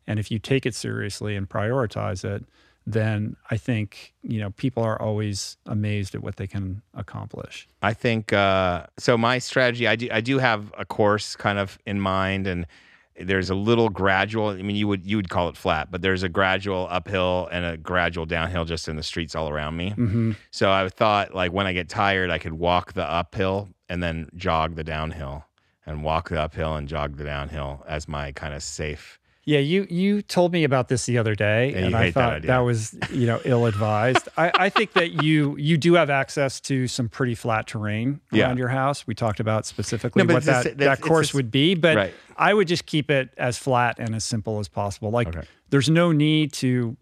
And 0.07 0.17
if 0.17 0.31
you 0.31 0.39
take 0.39 0.65
it 0.65 0.73
seriously 0.73 1.35
and 1.35 1.47
prioritize 1.47 2.23
it, 2.23 2.45
then 2.85 3.35
I 3.51 3.57
think 3.57 4.13
you 4.23 4.39
know 4.39 4.51
people 4.51 4.81
are 4.81 4.99
always 4.99 5.57
amazed 5.65 6.15
at 6.15 6.23
what 6.23 6.37
they 6.37 6.47
can 6.47 6.81
accomplish. 6.93 7.67
I 7.81 7.93
think 7.93 8.31
uh, 8.31 8.87
so. 8.97 9.17
My 9.17 9.39
strategy, 9.39 9.87
I 9.87 9.97
do, 9.97 10.07
I 10.11 10.21
do 10.21 10.39
have 10.39 10.73
a 10.77 10.85
course 10.85 11.35
kind 11.35 11.59
of 11.59 11.77
in 11.85 11.99
mind, 11.99 12.47
and 12.47 12.65
there's 13.19 13.49
a 13.49 13.55
little 13.55 13.89
gradual. 13.89 14.49
I 14.49 14.61
mean, 14.61 14.75
you 14.75 14.87
would 14.87 15.05
you 15.05 15.17
would 15.17 15.29
call 15.29 15.49
it 15.49 15.57
flat, 15.57 15.91
but 15.91 16.01
there's 16.01 16.23
a 16.23 16.29
gradual 16.29 16.87
uphill 16.89 17.47
and 17.51 17.65
a 17.65 17.77
gradual 17.77 18.25
downhill 18.25 18.65
just 18.65 18.87
in 18.87 18.95
the 18.95 19.03
streets 19.03 19.35
all 19.35 19.49
around 19.49 19.75
me. 19.75 19.91
Mm-hmm. 19.91 20.31
So 20.51 20.71
I 20.71 20.87
thought, 20.89 21.33
like 21.33 21.51
when 21.51 21.67
I 21.67 21.73
get 21.73 21.89
tired, 21.89 22.29
I 22.29 22.37
could 22.37 22.53
walk 22.53 22.93
the 22.93 23.03
uphill 23.03 23.69
and 23.89 24.03
then 24.03 24.29
jog 24.35 24.75
the 24.75 24.83
downhill, 24.83 25.45
and 25.85 26.03
walk 26.03 26.29
the 26.29 26.41
uphill 26.41 26.75
and 26.75 26.87
jog 26.87 27.17
the 27.17 27.23
downhill 27.23 27.83
as 27.87 28.07
my 28.07 28.31
kind 28.33 28.53
of 28.53 28.61
safe. 28.61 29.19
Yeah, 29.47 29.59
you 29.59 29.87
you 29.89 30.21
told 30.21 30.51
me 30.51 30.65
about 30.65 30.89
this 30.89 31.05
the 31.05 31.17
other 31.17 31.33
day, 31.33 31.71
Yeah, 31.71 31.77
and 31.85 31.95
I 31.95 32.03
hate 32.03 32.15
that 32.15 32.41
thought 32.43 32.47
that, 32.47 32.57
was 32.59 32.93
you 33.11 33.25
know 33.27 33.39
ill 33.45 33.65
advised. 33.65 34.27
I, 34.35 34.51
I 34.53 34.69
think 34.69 34.91
that 34.93 35.23
you 35.23 35.55
you 35.57 35.77
do 35.77 35.93
have 35.93 36.09
access 36.09 36.59
to 36.61 36.85
some 36.89 37.07
pretty 37.07 37.33
flat 37.33 37.65
terrain 37.65 38.19
Yeah. 38.29 38.47
around 38.47 38.57
your 38.57 38.67
house. 38.67 39.07
We 39.07 39.15
talked 39.15 39.39
about 39.39 39.65
specifically 39.65 40.23
No, 40.23 40.33
what 40.33 40.43
that, 40.43 40.63
just- 40.65 40.77
that 40.79 40.99
course 40.99 41.27
just- 41.27 41.33
would 41.35 41.49
be, 41.49 41.75
but 41.75 41.95
Right. 41.95 42.13
I 42.35 42.53
would 42.53 42.67
just 42.67 42.85
keep 42.87 43.09
it 43.09 43.29
as 43.37 43.57
flat 43.57 43.95
and 43.99 44.13
as 44.15 44.25
simple 44.25 44.59
as 44.59 44.67
possible. 44.67 45.11
Like 45.11 45.29
Okay. 45.29 45.47
there's 45.69 45.89
no 45.89 46.11
need 46.11 46.51
to 46.53 46.97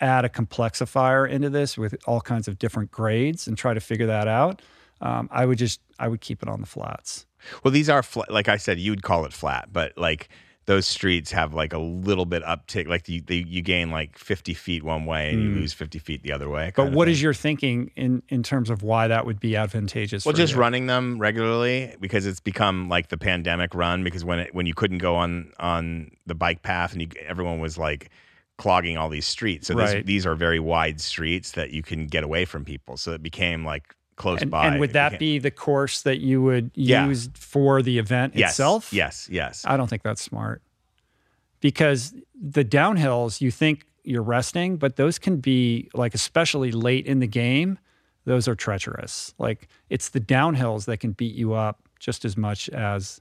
add 0.00 0.24
a 0.24 0.28
complexifier 0.28 1.28
into 1.28 1.50
this 1.50 1.76
with 1.76 1.96
all 2.06 2.20
kinds 2.20 2.46
of 2.46 2.60
different 2.60 2.92
grades 2.92 3.48
and 3.48 3.58
try 3.58 3.74
to 3.74 3.80
figure 3.80 4.06
that 4.06 4.28
out. 4.28 4.62
Um, 5.00 5.28
I 5.32 5.46
would 5.46 5.58
just 5.58 5.80
I 5.98 6.06
would 6.06 6.20
keep 6.20 6.44
it 6.44 6.48
on 6.48 6.60
the 6.60 6.66
flats. 6.68 7.26
Well, 7.64 7.72
these 7.72 7.88
are 7.88 8.04
flat. 8.04 8.30
Like 8.30 8.48
I 8.48 8.56
said, 8.56 8.78
you'd 8.78 9.02
call 9.02 9.24
it 9.24 9.32
flat, 9.32 9.72
but 9.72 9.98
like 9.98 10.28
those 10.68 10.86
streets 10.86 11.32
have 11.32 11.54
like 11.54 11.72
a 11.72 11.78
little 11.78 12.26
bit 12.26 12.42
uptick. 12.42 12.86
Like 12.86 13.08
you, 13.08 13.22
they, 13.22 13.36
you 13.36 13.62
gain 13.62 13.90
like 13.90 14.18
50 14.18 14.52
feet 14.52 14.82
one 14.82 15.06
way 15.06 15.30
and 15.30 15.42
you 15.42 15.48
mm. 15.48 15.54
lose 15.54 15.72
50 15.72 15.98
feet 15.98 16.22
the 16.22 16.30
other 16.30 16.50
way. 16.50 16.72
But 16.76 16.92
what 16.92 17.08
is 17.08 17.22
your 17.22 17.32
thinking 17.32 17.90
in 17.96 18.22
in 18.28 18.42
terms 18.42 18.68
of 18.68 18.82
why 18.82 19.08
that 19.08 19.24
would 19.24 19.40
be 19.40 19.56
advantageous? 19.56 20.26
Well, 20.26 20.34
just 20.34 20.52
you? 20.52 20.60
running 20.60 20.86
them 20.86 21.18
regularly 21.18 21.96
because 22.00 22.26
it's 22.26 22.40
become 22.40 22.90
like 22.90 23.08
the 23.08 23.16
pandemic 23.16 23.74
run. 23.74 24.04
Because 24.04 24.26
when 24.26 24.40
it, 24.40 24.54
when 24.54 24.66
you 24.66 24.74
couldn't 24.74 24.98
go 24.98 25.16
on 25.16 25.52
on 25.58 26.10
the 26.26 26.34
bike 26.34 26.60
path 26.60 26.92
and 26.92 27.00
you, 27.00 27.08
everyone 27.26 27.60
was 27.60 27.78
like 27.78 28.10
clogging 28.58 28.98
all 28.98 29.08
these 29.08 29.26
streets, 29.26 29.68
so 29.68 29.74
these, 29.74 29.94
Right. 29.94 30.04
these 30.04 30.26
are 30.26 30.34
very 30.34 30.60
wide 30.60 31.00
streets 31.00 31.52
that 31.52 31.70
you 31.70 31.82
can 31.82 32.08
get 32.08 32.24
away 32.24 32.44
from 32.44 32.66
people. 32.66 32.98
So 32.98 33.12
it 33.12 33.22
became 33.22 33.64
like 33.64 33.94
close 34.18 34.42
And, 34.42 34.50
by. 34.50 34.66
and 34.66 34.80
would 34.80 34.92
that 34.92 35.18
be 35.18 35.38
the 35.38 35.50
course 35.50 36.02
that 36.02 36.18
you 36.18 36.42
would 36.42 36.70
Yeah. 36.74 37.06
use 37.06 37.30
for 37.34 37.80
the 37.82 37.98
event 37.98 38.34
yes, 38.36 38.50
itself? 38.52 38.92
Yes, 38.92 39.28
yes. 39.30 39.64
I 39.66 39.76
don't 39.76 39.88
think 39.88 40.02
that's 40.02 40.20
smart 40.22 40.60
because 41.60 42.14
the 42.40 42.64
downhills, 42.64 43.40
you 43.40 43.50
think 43.50 43.86
you're 44.04 44.22
resting, 44.22 44.76
but 44.76 44.96
those 44.96 45.18
can 45.18 45.38
be 45.38 45.88
like, 45.94 46.14
especially 46.14 46.70
late 46.72 47.06
in 47.06 47.20
the 47.20 47.26
game, 47.26 47.78
those 48.24 48.46
are 48.48 48.54
treacherous. 48.54 49.34
Like 49.38 49.68
it's 49.88 50.10
the 50.10 50.20
downhills 50.20 50.84
that 50.86 50.98
can 50.98 51.12
beat 51.12 51.34
you 51.34 51.54
up 51.54 51.80
just 51.98 52.24
as 52.24 52.36
much 52.36 52.68
as 52.70 53.20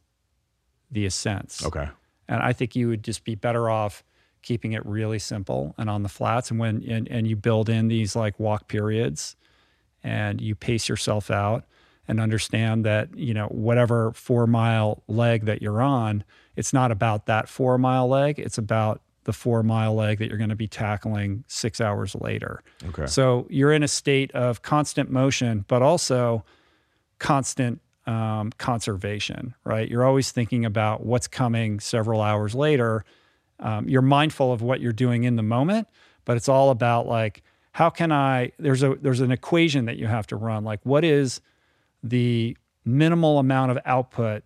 the 0.92 1.06
ascents. 1.06 1.66
okay. 1.66 1.90
And 2.30 2.42
I 2.42 2.52
think 2.54 2.76
you 2.76 2.90
would 2.90 3.04
just 3.04 3.24
be 3.24 3.36
better 3.36 3.70
off 3.70 4.04
keeping 4.42 4.74
it 4.74 4.86
really 4.86 5.20
simple 5.20 5.74
and 5.78 5.90
on 5.90 6.04
the 6.04 6.10
flats. 6.10 6.52
And 6.52 6.60
when 6.60 6.84
and, 6.90 7.08
and 7.10 7.28
you 7.28 7.36
build 7.36 7.70
in 7.70 7.88
these 7.88 8.16
like 8.16 8.40
walk 8.40 8.68
periods 8.68 9.36
and 10.08 10.40
you 10.40 10.56
pace 10.56 10.88
yourself 10.88 11.30
out 11.30 11.66
and 12.08 12.22
understand 12.22 12.86
that, 12.86 13.14
you 13.18 13.34
know, 13.34 13.48
whatever 13.48 14.14
four 14.14 14.48
mile 14.48 15.04
leg 15.08 15.46
that 15.46 15.62
you're 15.62 15.82
on, 15.82 16.24
it's 16.56 16.72
not 16.72 16.92
about 16.92 17.26
that 17.26 17.50
four 17.50 17.78
mile 17.78 18.08
leg. 18.08 18.40
It's 18.40 18.58
about 18.58 19.02
the 19.26 19.34
four 19.34 19.62
mile 19.64 19.94
leg 19.94 20.20
that 20.20 20.30
you're 20.30 20.38
going 20.38 20.50
to 20.50 20.56
be 20.56 20.70
tackling 20.70 21.44
six 21.48 21.82
hours 21.82 22.16
later. 22.16 22.64
Okay. 22.86 23.06
So 23.08 23.46
you're 23.50 23.74
in 23.74 23.84
a 23.84 23.88
state 23.90 24.32
of 24.32 24.62
constant 24.62 25.12
motion, 25.12 25.66
but 25.68 25.82
also 25.82 26.46
constant 27.20 27.82
um, 28.06 28.52
conservation, 28.58 29.54
right? 29.66 29.90
You're 29.90 30.06
always 30.06 30.32
thinking 30.32 30.64
about 30.64 31.06
what's 31.06 31.28
coming 31.28 31.82
several 31.82 32.22
hours 32.22 32.56
later. 32.56 33.04
Um, 33.60 33.90
you're 33.90 34.02
mindful 34.02 34.54
of 34.54 34.62
what 34.62 34.80
you're 34.80 34.94
doing 34.94 35.26
in 35.26 35.36
the 35.36 35.44
moment, 35.44 35.90
but 36.24 36.38
it's 36.38 36.48
all 36.48 36.70
about 36.70 37.08
like, 37.08 37.44
how 37.78 37.92
can 37.92 38.12
I? 38.12 38.54
There's 38.58 38.82
a 38.82 38.96
there's 38.96 39.22
an 39.22 39.32
equation 39.32 39.86
that 39.86 39.98
you 39.98 40.08
have 40.08 40.26
to 40.28 40.36
run. 40.36 40.64
Like, 40.64 40.80
what 40.84 41.06
is 41.06 41.42
the 42.02 42.58
minimal 42.84 43.38
amount 43.38 43.70
of 43.70 43.78
output 43.86 44.42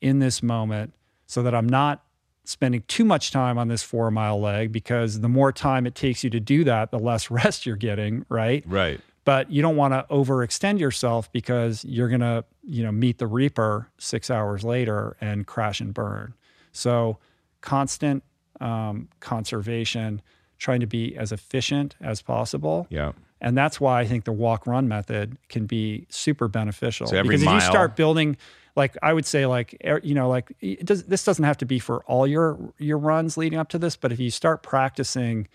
in 0.00 0.18
this 0.18 0.42
moment, 0.42 0.92
so 1.28 1.44
that 1.44 1.54
I'm 1.54 1.68
not 1.68 2.02
spending 2.42 2.82
too 2.88 3.04
much 3.04 3.30
time 3.30 3.56
on 3.56 3.68
this 3.68 3.84
four 3.84 4.10
mile 4.10 4.40
leg 4.40 4.72
because 4.72 5.20
the 5.20 5.28
more 5.28 5.52
time 5.52 5.86
it 5.86 5.94
takes 5.94 6.24
you 6.24 6.30
to 6.30 6.40
do 6.40 6.64
that, 6.64 6.90
the 6.90 6.98
less 6.98 7.30
rest 7.30 7.66
you're 7.66 7.76
getting, 7.76 8.26
right? 8.28 8.64
Right. 8.66 9.00
but 9.24 9.48
you 9.48 9.62
don't 9.62 9.76
want 9.76 9.94
to 9.94 10.04
overextend 10.10 10.80
yourself 10.80 11.30
because 11.30 11.84
you're 11.84 12.08
going 12.08 12.20
to 12.20 12.44
you 12.64 12.82
know 12.82 12.90
meet 12.90 13.18
the 13.18 13.28
reaper 13.28 13.90
six 13.98 14.28
hours 14.28 14.64
later 14.64 15.16
and 15.20 15.46
crash 15.46 15.80
and 15.80 15.94
burn 15.94 16.34
so 16.72 17.18
constant 17.60 18.24
um, 18.60 19.08
conservation 19.20 20.20
trying 20.62 20.80
to 20.80 20.86
be 20.86 21.16
as 21.16 21.32
efficient 21.32 21.96
as 22.00 22.22
possible. 22.22 22.86
Yeah. 22.88 23.12
and 23.40 23.58
that's 23.58 23.80
why 23.80 24.00
i 24.00 24.06
think 24.06 24.24
the 24.24 24.32
walk 24.32 24.66
run 24.66 24.86
method 24.88 25.36
can 25.48 25.66
be 25.66 26.06
super 26.08 26.46
beneficial. 26.48 27.06
So 27.08 27.22
because 27.22 27.42
if 27.42 27.50
you 27.50 27.60
start 27.60 27.96
building 27.96 28.36
like 28.76 28.96
i 29.02 29.12
would 29.12 29.26
say 29.26 29.44
like 29.46 29.76
er- 29.84 30.00
you 30.04 30.14
know 30.14 30.28
like 30.28 30.46
it 30.60 30.86
does, 30.86 31.04
this 31.04 31.24
doesn't 31.24 31.44
have 31.44 31.58
to 31.58 31.66
be 31.66 31.78
for 31.78 32.02
all 32.04 32.26
your 32.26 32.46
your 32.78 32.98
runs 32.98 33.36
leading 33.36 33.58
up 33.58 33.68
to 33.70 33.78
this 33.78 33.96
but 33.96 34.12
if 34.12 34.20
you 34.20 34.30
start 34.30 34.62
practicing 34.62 35.48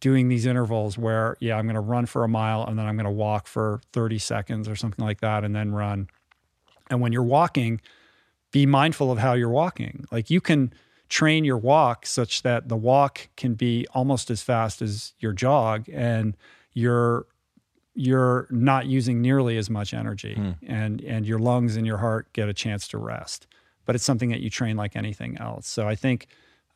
doing 0.00 0.28
these 0.28 0.46
intervals 0.46 0.96
where 0.96 1.36
yeah 1.40 1.56
i'm 1.58 1.66
going 1.66 1.74
to 1.74 1.80
run 1.80 2.06
for 2.06 2.22
a 2.24 2.28
mile 2.28 2.64
and 2.64 2.78
then 2.78 2.86
i'm 2.86 2.96
going 2.96 3.04
to 3.04 3.10
walk 3.26 3.46
for 3.46 3.80
30 3.92 4.18
seconds 4.18 4.68
or 4.68 4.76
something 4.76 5.04
like 5.04 5.20
that 5.20 5.44
and 5.44 5.54
then 5.54 5.72
run. 5.72 6.08
And 6.90 7.00
when 7.00 7.12
you're 7.12 7.22
walking 7.40 7.80
be 8.52 8.66
mindful 8.66 9.10
of 9.10 9.18
how 9.18 9.32
you're 9.34 9.48
walking. 9.50 10.04
Like 10.12 10.30
you 10.30 10.40
can 10.40 10.72
train 11.08 11.44
your 11.44 11.58
walk 11.58 12.06
such 12.06 12.42
that 12.42 12.68
the 12.68 12.76
walk 12.76 13.28
can 13.36 13.54
be 13.54 13.86
almost 13.94 14.30
as 14.30 14.42
fast 14.42 14.82
as 14.82 15.12
your 15.18 15.32
jog 15.32 15.88
and 15.92 16.36
you're 16.72 17.26
you're 17.94 18.48
not 18.50 18.86
using 18.86 19.22
nearly 19.22 19.56
as 19.56 19.70
much 19.70 19.94
energy 19.94 20.34
and 20.66 21.00
and 21.02 21.26
your 21.26 21.38
lungs 21.38 21.76
and 21.76 21.86
your 21.86 21.98
heart 21.98 22.32
get 22.32 22.48
a 22.48 22.54
chance 22.54 22.88
to 22.88 22.98
rest. 22.98 23.46
But 23.84 23.94
it's 23.94 24.04
something 24.04 24.30
that 24.30 24.40
you 24.40 24.50
train 24.50 24.76
like 24.76 24.96
anything 24.96 25.36
else. 25.38 25.68
So 25.68 25.86
i 25.86 25.94
think 25.94 26.26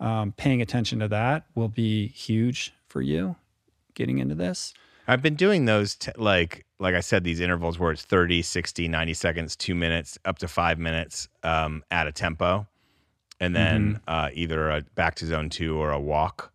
um, 0.01 0.33
paying 0.33 0.63
attention 0.63 1.01
to 1.01 1.09
that 1.09 1.47
will 1.57 1.69
be 1.69 2.09
huge 2.09 2.73
for 2.87 3.03
you 3.03 3.35
getting 3.95 4.19
into 4.19 4.35
this. 4.35 4.75
I've 5.09 5.23
been 5.23 5.35
doing 5.35 5.65
those 5.65 5.97
t- 5.97 6.13
like 6.17 6.65
like 6.79 6.95
I 6.95 7.01
said 7.01 7.25
these 7.25 7.41
intervals 7.41 7.79
where 7.79 7.91
it's 7.91 8.03
30, 8.03 8.43
60, 8.43 8.87
90 8.87 9.15
seconds, 9.15 9.57
2 9.57 9.75
minutes, 9.75 10.19
up 10.25 10.39
to 10.39 10.47
5 10.47 10.79
minutes 10.79 11.29
um, 11.43 11.83
at 11.91 12.07
a 12.07 12.13
tempo. 12.13 12.69
And 13.41 13.55
then 13.55 14.01
uh, 14.09 14.31
either 14.33 14.69
a 14.71 14.83
back 14.95 15.15
to 15.17 15.27
zone 15.27 15.49
2 15.49 15.77
or 15.77 15.91
a 15.93 16.01
walk. 16.01 16.53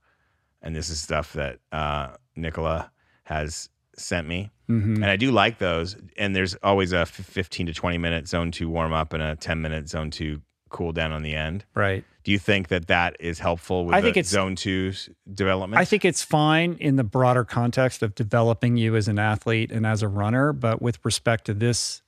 And 0.61 0.75
this 0.75 0.89
is 0.89 0.99
stuff 0.99 1.33
that 1.33 1.59
uh, 1.71 2.09
Nicola 2.35 2.91
has 3.23 3.69
sent 3.97 4.27
me. 4.27 4.51
And 4.69 5.05
I 5.05 5.17
do 5.17 5.31
like 5.31 5.59
those 5.59 5.95
and 6.17 6.35
there's 6.35 6.55
always 6.63 6.93
a 6.93 7.05
15 7.05 7.67
to 7.67 7.73
20 7.73 7.97
minute 7.99 8.27
zone 8.27 8.49
2 8.49 8.67
warm 8.67 8.91
up 8.91 9.13
and 9.13 9.21
a 9.21 9.35
10 9.35 9.61
minute 9.61 9.87
zone 9.87 10.09
2 10.09 10.41
cool 10.69 10.91
down 10.91 11.11
on 11.11 11.21
the 11.21 11.35
end. 11.35 11.63
right 11.75 12.03
Do 12.23 12.31
you 12.31 12.39
think 12.39 12.69
that 12.69 12.87
that 12.87 13.15
is 13.19 13.37
helpful 13.37 13.85
with 13.85 13.93
I 13.93 14.01
think 14.01 14.17
it's- 14.17 14.31
zone 14.31 14.55
2's 14.55 15.09
development? 15.31 15.79
I 15.79 15.85
think 15.85 16.05
it's 16.05 16.23
fine 16.23 16.77
in 16.79 16.95
the 16.95 17.03
broader 17.03 17.43
context 17.43 18.01
of 18.01 18.15
developing 18.15 18.75
you 18.77 18.95
as 18.95 19.07
an 19.07 19.19
athlete 19.19 19.71
and 19.71 19.85
as 19.85 20.01
a 20.01 20.07
runner, 20.07 20.51
but 20.53 20.81
with 20.81 20.97
respect 21.05 21.45
to 21.45 21.53
this 21.53 22.01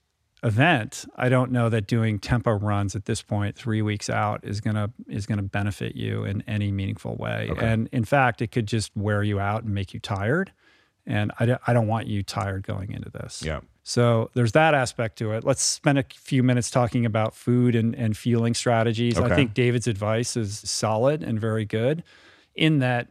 event, 0.45 1.05
I 1.15 1.27
don't 1.27 1.51
know 1.51 1.69
that 1.69 1.87
doing 1.87 2.19
tempo 2.19 2.51
runs 2.51 2.95
at 2.95 3.05
this 3.05 3.21
point, 3.21 3.55
three 3.55 3.81
weeks 3.81 4.09
out, 4.09 4.41
is 4.43 4.61
gonna 4.61 4.91
is 5.09 5.25
gonna 5.25 5.41
benefit 5.41 5.95
you 5.95 6.23
in 6.23 6.43
any 6.47 6.71
meaningful 6.71 7.15
way. 7.15 7.49
And 7.59 7.89
in 7.91 8.05
fact, 8.05 8.41
it 8.41 8.51
could 8.51 8.67
just 8.67 8.95
wear 8.95 9.23
you 9.23 9.39
out 9.39 9.63
and 9.63 9.73
make 9.73 9.93
you 9.93 9.99
tired. 9.99 10.53
And 11.07 11.31
I 11.39 11.45
don't, 11.45 11.61
I 11.67 11.73
don't 11.73 11.87
want 11.87 12.07
you 12.07 12.23
tired 12.23 12.63
going 12.63 12.91
into 12.91 13.09
this. 13.09 13.43
yeah. 13.43 13.59
So 13.87 14.31
there's 14.33 14.53
that 14.53 14.73
aspect 14.73 15.19
to 15.19 15.33
it. 15.33 15.43
Let's 15.43 15.61
spend 15.61 15.99
a 15.99 16.05
few 16.15 16.41
minutes 16.41 16.71
talking 16.71 17.05
about 17.05 17.35
food 17.35 17.75
and, 17.75 17.93
and 17.93 18.17
fueling 18.17 18.55
strategies. 18.55 19.19
I 19.19 19.35
think 19.35 19.53
David's 19.53 19.85
advice 19.85 20.35
is 20.35 20.57
solid 20.57 21.21
and 21.21 21.39
very 21.39 21.65
good 21.65 22.03
in 22.55 22.79
that 22.79 23.09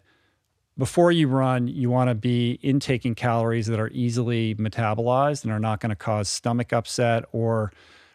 before 0.76 1.12
you 1.12 1.28
run, 1.28 1.68
you 1.68 1.88
want 1.90 2.10
to 2.10 2.14
be 2.14 2.58
intaking 2.62 3.14
calories 3.14 3.66
that 3.68 3.78
are 3.78 3.90
easily 3.90 4.54
metabolized 4.56 5.44
and 5.44 5.52
are 5.52 5.60
not 5.60 5.80
going 5.80 5.90
to 5.90 5.96
cause 5.96 6.28
stomach 6.28 6.72
upset 6.72 7.24
or 7.32 7.72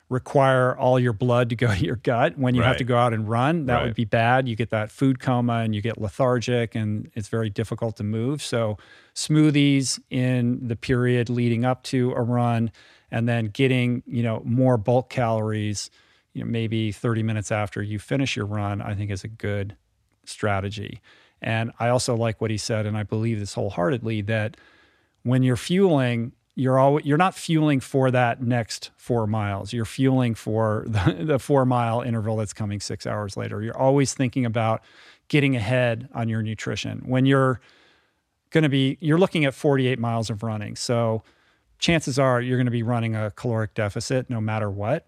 require 0.09 0.75
all 0.75 0.99
your 0.99 1.13
blood 1.13 1.49
to 1.49 1.55
go 1.55 1.67
to 1.73 1.85
your 1.85 1.95
gut 1.97 2.35
when 2.37 2.55
you 2.55 2.63
have 2.63 2.77
to 2.77 2.83
go 2.83 2.97
out 2.97 3.13
and 3.13 3.29
run. 3.29 3.67
That 3.67 3.75
Right. 3.75 3.83
would 3.85 3.95
be 3.95 4.05
bad. 4.05 4.47
You 4.47 4.55
get 4.55 4.71
that 4.71 4.89
food 4.91 5.19
coma 5.19 5.57
and 5.60 5.75
you 5.75 5.81
get 5.81 6.01
lethargic 6.01 6.73
and 6.73 7.12
it's 7.13 7.27
very 7.27 7.49
difficult 7.49 7.95
to 7.97 8.03
move. 8.03 8.41
So, 8.41 8.77
smoothies 9.13 9.99
in 10.10 10.67
the 10.67 10.75
period 10.75 11.29
leading 11.29 11.63
up 11.63 11.83
to 11.83 12.12
a 12.13 12.21
run 12.21 12.71
and 13.12 13.29
then 13.29 13.45
getting, 13.47 14.01
you 14.07 14.23
know, 14.23 14.41
more 14.45 14.77
bulk 14.77 15.10
calories, 15.10 15.91
you 16.33 16.43
know, 16.43 16.49
maybe 16.49 16.91
30 16.91 17.21
minutes 17.21 17.51
after 17.51 17.81
you 17.83 17.99
finish 17.99 18.35
your 18.35 18.45
run, 18.47 18.81
I 18.81 18.95
think 18.95 19.12
is 19.12 19.23
a 19.23 19.27
good 19.27 19.75
strategy. 20.25 21.01
And 21.42 21.71
I 21.79 21.90
also 21.90 22.15
like 22.15 22.42
what 22.42 22.52
he 22.52 22.58
said, 22.58 22.85
and 22.85 22.98
I 22.98 23.04
believe 23.04 23.40
this 23.40 23.54
wholeheartedly 23.54 24.21
that 24.23 24.58
when 25.23 25.44
you're 25.44 25.58
fueling, 25.58 26.33
you're 26.56 27.00
you're 27.04 27.17
not 27.17 27.35
fueling 27.35 27.79
for 27.79 28.12
that 28.12 28.42
next 28.42 28.92
four 28.98 29.25
miles. 29.27 29.71
You're 29.71 29.85
fueling 29.85 30.35
for 30.35 30.85
the, 30.87 31.17
the 31.19 31.40
four 31.40 31.65
mile 31.65 32.02
interval 32.02 32.37
that's 32.37 32.54
coming 32.54 32.79
six 32.79 33.08
hours 33.08 33.37
later. 33.37 33.62
You're 33.62 33.77
always 33.77 34.13
thinking 34.13 34.46
about 34.46 34.83
getting 35.29 35.56
ahead 35.56 36.10
on 36.13 36.27
your 36.27 36.42
nutrition. 36.42 37.04
When 37.06 37.25
you're 37.25 37.62
going 38.50 38.63
to 38.63 38.69
be, 38.69 38.98
you're 39.00 39.19
looking 39.19 39.46
at 39.46 39.54
48 39.54 40.00
miles 40.00 40.29
of 40.29 40.44
running. 40.44 40.75
So 40.75 41.23
chances 41.77 42.19
are 42.19 42.42
you're 42.42 42.58
going 42.58 42.65
to 42.65 42.71
be 42.71 42.83
running 42.83 43.15
a 43.15 43.31
caloric 43.31 43.73
deficit 43.73 44.29
no 44.29 44.42
matter 44.42 44.69
what. 44.69 45.06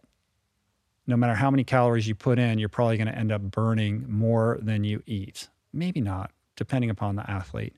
No 1.08 1.18
matter 1.18 1.34
how 1.34 1.50
many 1.52 1.64
calories 1.64 2.08
you 2.08 2.16
put 2.16 2.40
in, 2.40 2.60
you're 2.60 2.70
probably 2.70 2.96
going 2.96 3.08
to 3.08 3.18
end 3.18 3.32
up 3.32 3.42
burning 3.42 4.06
more 4.08 4.60
than 4.62 4.84
you 4.84 5.02
eat. 5.06 5.50
Maybe 5.74 6.02
not, 6.02 6.32
depending 6.56 6.90
upon 6.90 7.16
the 7.16 7.30
athlete. 7.30 7.76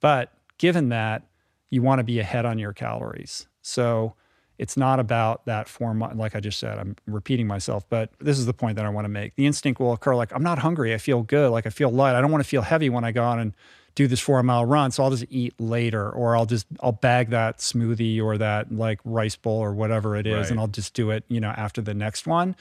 But 0.00 0.32
given 0.58 0.88
that, 0.90 1.22
you 1.70 1.82
want 1.82 1.98
to 1.98 2.04
be 2.04 2.20
ahead 2.20 2.44
on 2.46 2.58
your 2.58 2.72
calories. 2.72 3.46
So 3.62 4.14
it's 4.58 4.76
not 4.76 5.00
about 5.00 5.46
that 5.46 5.68
form, 5.68 5.98
like 6.14 6.36
I 6.36 6.40
just 6.40 6.60
said, 6.60 6.78
I'm 6.78 6.94
repeating 7.06 7.46
myself, 7.48 7.84
but 7.88 8.10
this 8.20 8.38
is 8.38 8.46
the 8.46 8.52
point 8.54 8.76
that 8.76 8.84
I 8.84 8.88
want 8.88 9.04
to 9.06 9.08
make. 9.08 9.34
The 9.34 9.46
instinct 9.46 9.80
will 9.80 9.92
occur 9.92 10.14
like, 10.14 10.32
I'm 10.32 10.44
not 10.44 10.58
hungry. 10.60 10.94
I 10.94 10.98
feel 10.98 11.22
good. 11.22 11.50
Like 11.50 11.66
I 11.66 11.70
feel 11.70 11.90
light. 11.90 12.14
I 12.14 12.20
don't 12.20 12.30
want 12.30 12.44
to 12.44 12.48
feel 12.48 12.62
heavy 12.62 12.88
when 12.88 13.02
I 13.04 13.10
go 13.10 13.24
on 13.24 13.40
and 13.40 13.52
do 13.96 14.06
this 14.06 14.20
four 14.20 14.40
mile 14.44 14.64
run. 14.64 14.92
So 14.92 15.02
I'll 15.02 15.10
just 15.10 15.24
eat 15.28 15.54
later, 15.60 16.08
or 16.10 16.36
I'll 16.36 16.46
just, 16.46 16.66
I'll 16.80 16.92
bag 16.92 17.30
that 17.30 17.58
smoothie 17.58 18.22
or 18.22 18.38
that 18.38 18.70
like 18.72 19.00
rice 19.04 19.34
bowl 19.36 19.58
or 19.58 19.72
whatever 19.72 20.14
it 20.16 20.26
is, 20.26 20.34
Right. 20.36 20.50
and 20.52 20.60
I'll 20.60 20.68
just 20.68 20.94
do 20.94 21.10
it, 21.10 21.24
you 21.28 21.40
know, 21.40 21.50
after 21.50 21.80
the 21.82 21.94
next 21.94 22.26
one. 22.26 22.54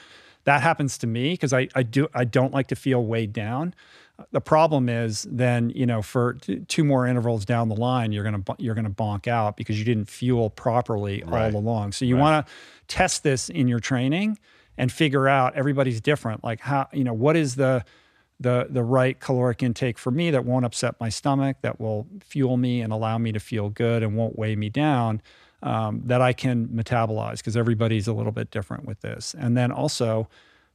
That 0.46 0.62
happens 0.62 0.98
to 1.00 1.08
me 1.08 1.32
because 1.34 1.54
I, 1.54 1.70
I 1.76 1.84
do, 1.84 2.08
I 2.14 2.26
don't 2.26 2.54
like 2.54 2.68
to 2.68 2.76
feel 2.76 3.04
weighed 3.06 3.34
down. 3.34 3.74
The 4.32 4.42
problem 4.42 4.90
is 4.90 5.28
then, 5.30 5.72
you 5.72 5.86
know, 5.86 6.02
for 6.02 6.34
t- 6.34 6.60
two 6.68 6.84
more 6.84 7.08
intervals 7.08 7.46
down 7.46 7.68
the 7.70 7.76
line, 7.76 8.12
you're 8.12 8.24
gonna 8.24 8.44
you're 8.60 8.76
gonna 8.76 8.90
bonk 8.92 9.28
out 9.28 9.58
because 9.58 9.80
you 9.80 9.86
didn't 9.86 10.06
fuel 10.06 10.50
properly 10.50 11.24
Right. 11.26 11.52
all 11.54 11.60
along. 11.60 11.94
So 11.94 12.06
you 12.06 12.16
Right. 12.16 12.22
want 12.22 12.46
to 12.48 12.54
test 12.88 13.24
this 13.24 13.50
in 13.50 13.68
your 13.68 13.80
training 13.80 14.38
and 14.78 14.92
figure 14.92 15.28
out 15.28 15.56
everybody's 15.56 16.00
different. 16.00 16.44
Like 16.44 16.60
how 16.62 16.88
you 16.94 17.04
know 17.04 17.14
what 17.14 17.36
is 17.36 17.56
the 17.56 17.84
the 18.40 18.68
the 18.70 18.84
right 18.84 19.20
caloric 19.20 19.64
intake 19.64 19.98
for 19.98 20.12
me 20.12 20.30
that 20.32 20.46
won't 20.46 20.66
upset 20.66 20.96
my 21.00 21.10
stomach, 21.10 21.58
that 21.62 21.80
will 21.80 22.08
fuel 22.22 22.58
me 22.58 22.82
and 22.82 22.94
allow 22.94 23.18
me 23.18 23.32
to 23.32 23.40
feel 23.40 23.70
good 23.70 24.04
and 24.04 24.16
won't 24.16 24.38
weigh 24.38 24.56
me 24.56 24.70
down. 24.70 25.22
Um, 25.64 26.02
that 26.08 26.22
I 26.22 26.34
can 26.34 26.68
metabolize 26.68 27.38
because 27.38 27.56
everybody's 27.56 28.06
a 28.08 28.14
little 28.14 28.34
bit 28.34 28.52
different 28.52 28.84
with 28.86 29.00
this. 29.00 29.34
And 29.38 29.56
then 29.56 29.72
also 29.72 30.28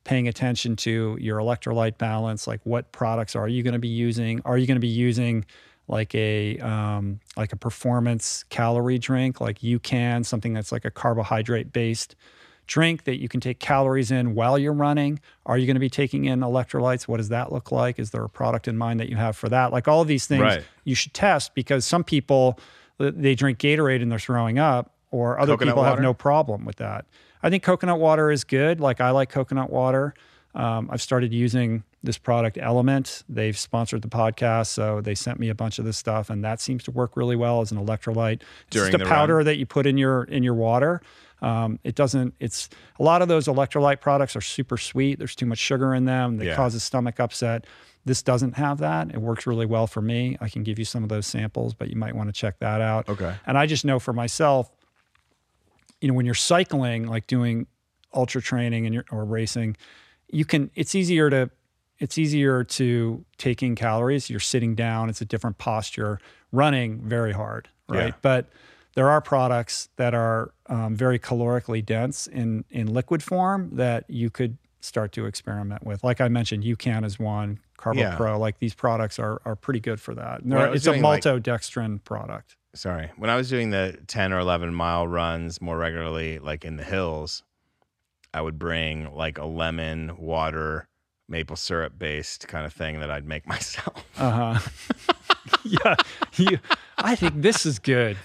paying 0.09 0.27
attention 0.27 0.75
to 0.75 1.19
your 1.21 1.39
electrolyte 1.39 1.99
balance, 1.99 2.47
like 2.47 2.61
what 2.65 2.91
products 2.93 3.37
are 3.37 3.47
you 3.47 3.63
going 3.63 3.75
to 3.75 3.79
be 3.79 3.89
using? 3.89 4.41
Are 4.47 4.57
you 4.57 4.67
going 4.67 4.77
to 4.77 4.81
be 4.81 4.89
using 4.89 5.45
like 5.87 6.15
a 6.15 6.59
um, 6.61 7.21
like 7.37 7.53
a 7.53 7.57
performance 7.57 8.43
calorie 8.49 8.99
drink, 8.99 9.39
like 9.39 9.63
you 9.63 9.79
can 9.79 10.25
something 10.25 10.55
that's 10.55 10.73
like 10.73 10.87
a 10.87 10.91
carbohydrate 10.91 11.75
based 11.75 12.17
drink 12.67 13.05
that 13.05 13.21
you 13.21 13.29
can 13.29 13.41
take 13.41 13.59
calories 13.61 14.11
in 14.11 14.35
while 14.35 14.59
you're 14.59 14.73
running? 14.73 15.21
Are 15.45 15.59
you 15.59 15.67
going 15.67 15.77
to 15.77 15.81
be 15.81 15.91
taking 15.91 16.25
in 16.25 16.41
electrolytes? 16.41 17.07
What 17.07 17.19
does 17.19 17.29
that 17.29 17.53
look 17.53 17.71
like? 17.71 17.99
Is 17.99 18.11
there 18.11 18.25
a 18.25 18.31
product 18.31 18.67
in 18.67 18.79
mind 18.79 19.01
that 19.01 19.11
you 19.11 19.17
have 19.17 19.37
for 19.37 19.51
that? 19.51 19.73
Like 19.73 19.89
all 19.89 20.01
of 20.01 20.09
these 20.09 20.27
things 20.27 20.43
Right. 20.43 20.65
you 20.85 20.95
should 20.95 21.13
test 21.13 21.55
because 21.55 21.85
some 21.85 22.03
people 22.03 22.59
they 22.97 23.35
drink 23.35 23.59
Gatorade 23.59 24.01
and 24.01 24.11
they're 24.11 24.19
throwing 24.19 24.59
up, 24.59 24.95
or 25.11 25.39
other 25.39 25.53
Coconut 25.53 25.75
people 25.75 25.85
have 25.85 26.01
no 26.01 26.15
problem 26.15 26.65
with 26.65 26.77
that. 26.77 27.05
I 27.43 27.51
think 27.51 27.63
coconut 27.63 27.99
water 27.99 28.31
is 28.31 28.45
good. 28.45 28.81
Like 28.81 29.01
I 29.01 29.11
like 29.11 29.29
coconut 29.31 29.71
water. 29.71 30.15
Um, 30.55 30.89
I've 30.91 31.03
started 31.03 31.33
using 31.33 31.85
this 32.03 32.19
product 32.19 32.59
Element. 32.61 33.23
They've 33.29 33.57
sponsored 33.57 34.03
the 34.03 34.09
podcast, 34.09 34.69
so 34.69 35.01
they 35.01 35.15
sent 35.15 35.39
me 35.39 35.49
a 35.51 35.55
bunch 35.55 35.79
of 35.79 35.85
this 35.85 35.99
stuff, 35.99 36.31
and 36.31 36.43
that 36.45 36.61
seems 36.61 36.83
to 36.85 36.91
work 36.91 37.17
really 37.17 37.37
well 37.37 37.61
as 37.61 37.71
an 37.71 37.79
electrolyte. 37.79 38.41
It's 38.43 38.71
During 38.71 38.93
just 38.93 39.03
a 39.05 39.07
powder 39.07 39.37
run? 39.37 39.45
that 39.47 39.59
you 39.59 39.67
put 39.67 39.87
in 39.87 39.99
your 39.99 40.25
in 40.25 40.43
your 40.43 40.55
water. 40.55 41.01
Um, 41.43 41.79
it 41.85 41.95
doesn't. 41.95 42.35
It's 42.41 42.69
a 42.99 43.03
lot 43.03 43.23
of 43.23 43.29
those 43.29 43.47
electrolyte 43.47 44.01
products 44.01 44.35
are 44.35 44.41
super 44.41 44.77
sweet. 44.77 45.19
There's 45.19 45.37
too 45.37 45.47
much 45.47 45.59
sugar 45.59 45.95
in 45.95 46.05
them. 46.07 46.39
That 46.39 46.47
Yeah. 46.47 46.57
causes 46.57 46.83
stomach 46.83 47.21
upset. 47.21 47.67
This 48.05 48.23
doesn't 48.23 48.57
have 48.57 48.79
that. 48.79 49.11
It 49.11 49.19
works 49.21 49.47
really 49.47 49.67
well 49.67 49.87
for 49.87 50.01
me. 50.01 50.37
I 50.41 50.49
can 50.49 50.63
give 50.65 50.79
you 50.79 50.85
some 50.85 51.03
of 51.03 51.09
those 51.11 51.27
samples, 51.27 51.75
but 51.75 51.91
you 51.91 51.97
might 51.97 52.17
want 52.17 52.29
to 52.29 52.33
check 52.33 52.59
that 52.61 52.81
out. 52.81 53.09
Okay. 53.09 53.35
And 53.47 53.59
I 53.59 53.67
just 53.67 53.85
know 53.85 53.99
for 53.99 54.13
myself, 54.13 54.71
you 56.01 56.09
know, 56.09 56.15
when 56.15 56.27
you're 56.27 56.35
cycling, 56.35 57.07
like 57.07 57.27
doing 57.27 57.67
ultra 58.15 58.41
training 58.41 58.87
and 58.87 58.95
you're, 58.95 59.05
or 59.11 59.25
racing, 59.25 59.77
you 60.31 60.45
can. 60.45 60.71
It's 60.75 60.95
easier 60.95 61.31
to. 61.31 61.51
It's 61.99 62.17
easier 62.17 62.63
to 62.63 63.25
take 63.39 63.61
in 63.61 63.75
calories. 63.75 64.31
You're 64.31 64.39
sitting 64.39 64.77
down. 64.77 65.09
It's 65.09 65.21
a 65.21 65.25
different 65.25 65.59
posture. 65.59 66.21
Running 66.53 67.01
very 67.01 67.33
hard, 67.33 67.69
right? 67.89 68.07
Yeah. 68.09 68.13
But 68.23 68.47
there 68.95 69.11
are 69.11 69.21
products 69.21 69.89
that 69.97 70.15
are 70.15 70.53
um, 70.67 70.95
very 70.95 71.19
calorically 71.19 71.85
dense 71.85 72.27
in 72.29 72.65
in 72.71 72.87
liquid 72.93 73.23
form 73.23 73.71
that 73.73 74.05
you 74.09 74.31
could 74.31 74.57
start 74.81 75.11
to 75.13 75.27
experiment 75.27 75.85
with. 75.85 76.05
Like 76.05 76.21
I 76.21 76.29
mentioned, 76.29 76.63
UCAN 76.63 77.05
is 77.05 77.19
one. 77.19 77.59
Carbo 77.77 78.01
Yeah. 78.01 78.17
Pro, 78.17 78.39
like 78.39 78.61
these 78.61 78.75
products 78.75 79.19
are 79.19 79.43
are 79.45 79.57
pretty 79.57 79.81
good 79.81 80.01
for 80.01 80.15
that. 80.15 80.45
Well, 80.47 80.59
they're- 80.59 80.69
I 80.69 80.71
was 80.71 80.77
it's 80.83 80.87
a 80.87 80.91
doing, 80.93 81.03
like- 81.03 81.23
maltodextrin 81.25 82.03
product. 82.05 82.57
Sorry. 82.79 83.11
When 83.17 83.29
I 83.29 83.37
was 83.37 83.49
doing 83.51 83.71
the 83.71 83.99
10 84.07 84.33
or 84.33 84.39
11 84.39 84.73
mile 84.73 85.07
runs 85.09 85.61
more 85.61 85.77
regularly, 85.77 86.39
like 86.39 86.65
in 86.65 86.77
the 86.77 86.85
hills, 86.85 87.43
I 88.33 88.41
would 88.41 88.59
bring 88.59 89.13
like 89.15 89.37
a 89.39 89.45
lemon, 89.45 90.17
water, 90.17 90.89
maple 91.29 91.57
syrup 91.57 91.99
based 91.99 92.47
kind 92.47 92.65
of 92.65 92.73
thing 92.73 93.01
that 93.01 93.11
I'd 93.11 93.27
make 93.27 93.47
myself. 93.55 94.05
Uh 94.17 94.55
huh. 94.55 95.15
yeah, 95.65 95.97
you. 96.37 96.59
I 96.99 97.15
think 97.17 97.43
this 97.43 97.67
is 97.67 97.79
good. 97.79 98.17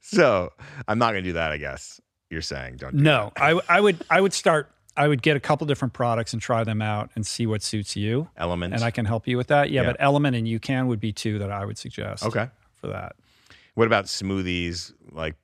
so 0.00 0.52
I'm 0.88 0.98
not 0.98 1.12
going 1.12 1.24
to 1.24 1.28
do 1.30 1.34
that, 1.34 1.50
I 1.52 1.56
guess. 1.56 2.00
You're 2.30 2.42
saying, 2.42 2.76
don't 2.76 2.96
do 2.96 3.02
No, 3.02 3.32
I 3.36 3.60
I 3.68 3.80
would 3.80 4.04
I 4.10 4.20
would 4.20 4.32
start. 4.32 4.70
I 4.96 5.08
would 5.08 5.22
get 5.22 5.36
a 5.36 5.40
couple 5.40 5.66
different 5.66 5.92
products 5.92 6.32
and 6.32 6.40
try 6.40 6.62
them 6.62 6.80
out 6.80 7.10
and 7.16 7.26
see 7.26 7.46
what 7.46 7.62
suits 7.62 7.96
you, 7.96 8.28
elements. 8.36 8.74
and 8.76 8.84
I 8.84 8.90
can 8.92 9.04
help 9.06 9.26
you 9.26 9.36
with 9.36 9.48
that. 9.48 9.70
Yeah, 9.70 9.80
Yeah. 9.82 9.88
but 9.88 9.96
Element 9.98 10.36
and 10.36 10.46
UCAN 10.46 10.86
would 10.86 11.00
be 11.00 11.12
two 11.12 11.38
that 11.40 11.50
I 11.50 11.64
would 11.64 11.78
suggest. 11.78 12.24
okay. 12.24 12.48
For 12.84 12.90
that. 12.92 13.16
What 13.74 13.86
about 13.86 14.04
smoothies 14.04 14.92
like 15.10 15.34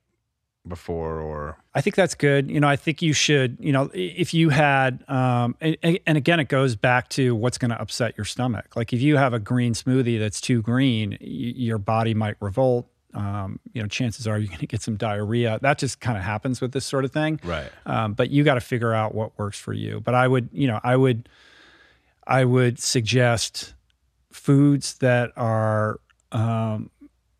before 0.67 1.19
or 1.19 1.57
I 1.73 1.81
think 1.81 1.95
that's 1.95 2.15
good. 2.15 2.51
You 2.51 2.59
know, 2.59 2.67
I 2.67 2.75
think 2.75 3.01
you 3.01 3.13
should, 3.13 3.57
you 3.59 3.71
know, 3.71 3.89
if 3.93 4.33
you 4.33 4.49
had, 4.49 5.03
um, 5.09 5.55
and, 5.59 5.99
and 6.05 6.17
again, 6.17 6.39
it 6.39 6.49
goes 6.49 6.75
back 6.75 7.09
to 7.09 7.33
what's 7.35 7.57
going 7.57 7.71
to 7.71 7.81
upset 7.81 8.15
your 8.17 8.25
stomach. 8.25 8.75
Like 8.75 8.93
if 8.93 9.01
you 9.01 9.17
have 9.17 9.33
a 9.33 9.39
green 9.39 9.73
smoothie 9.73 10.19
that's 10.19 10.39
too 10.39 10.61
green, 10.61 11.11
y- 11.11 11.17
your 11.21 11.77
body 11.77 12.13
might 12.13 12.35
revolt. 12.39 12.87
Um, 13.13 13.59
you 13.73 13.81
know, 13.81 13.87
chances 13.87 14.27
are 14.27 14.37
you're 14.37 14.47
going 14.47 14.59
to 14.59 14.67
get 14.67 14.81
some 14.81 14.95
diarrhea. 14.95 15.59
That 15.61 15.77
just 15.77 15.99
kind 15.99 16.17
of 16.17 16.23
happens 16.23 16.61
with 16.61 16.71
this 16.71 16.85
sort 16.85 17.03
of 17.05 17.11
thing. 17.11 17.39
right? 17.43 17.69
Um, 17.85 18.13
but 18.13 18.29
you 18.29 18.43
got 18.43 18.53
to 18.53 18.61
figure 18.61 18.93
out 18.93 19.15
what 19.15 19.37
works 19.37 19.59
for 19.59 19.73
you. 19.73 19.99
But 19.99 20.13
I 20.13 20.27
would, 20.27 20.49
you 20.53 20.67
know, 20.67 20.79
I 20.83 20.95
would, 20.95 21.27
I 22.25 22.45
would 22.45 22.79
suggest 22.79 23.73
foods 24.31 24.93
that 24.99 25.31
are 25.35 25.99
um, 26.31 26.89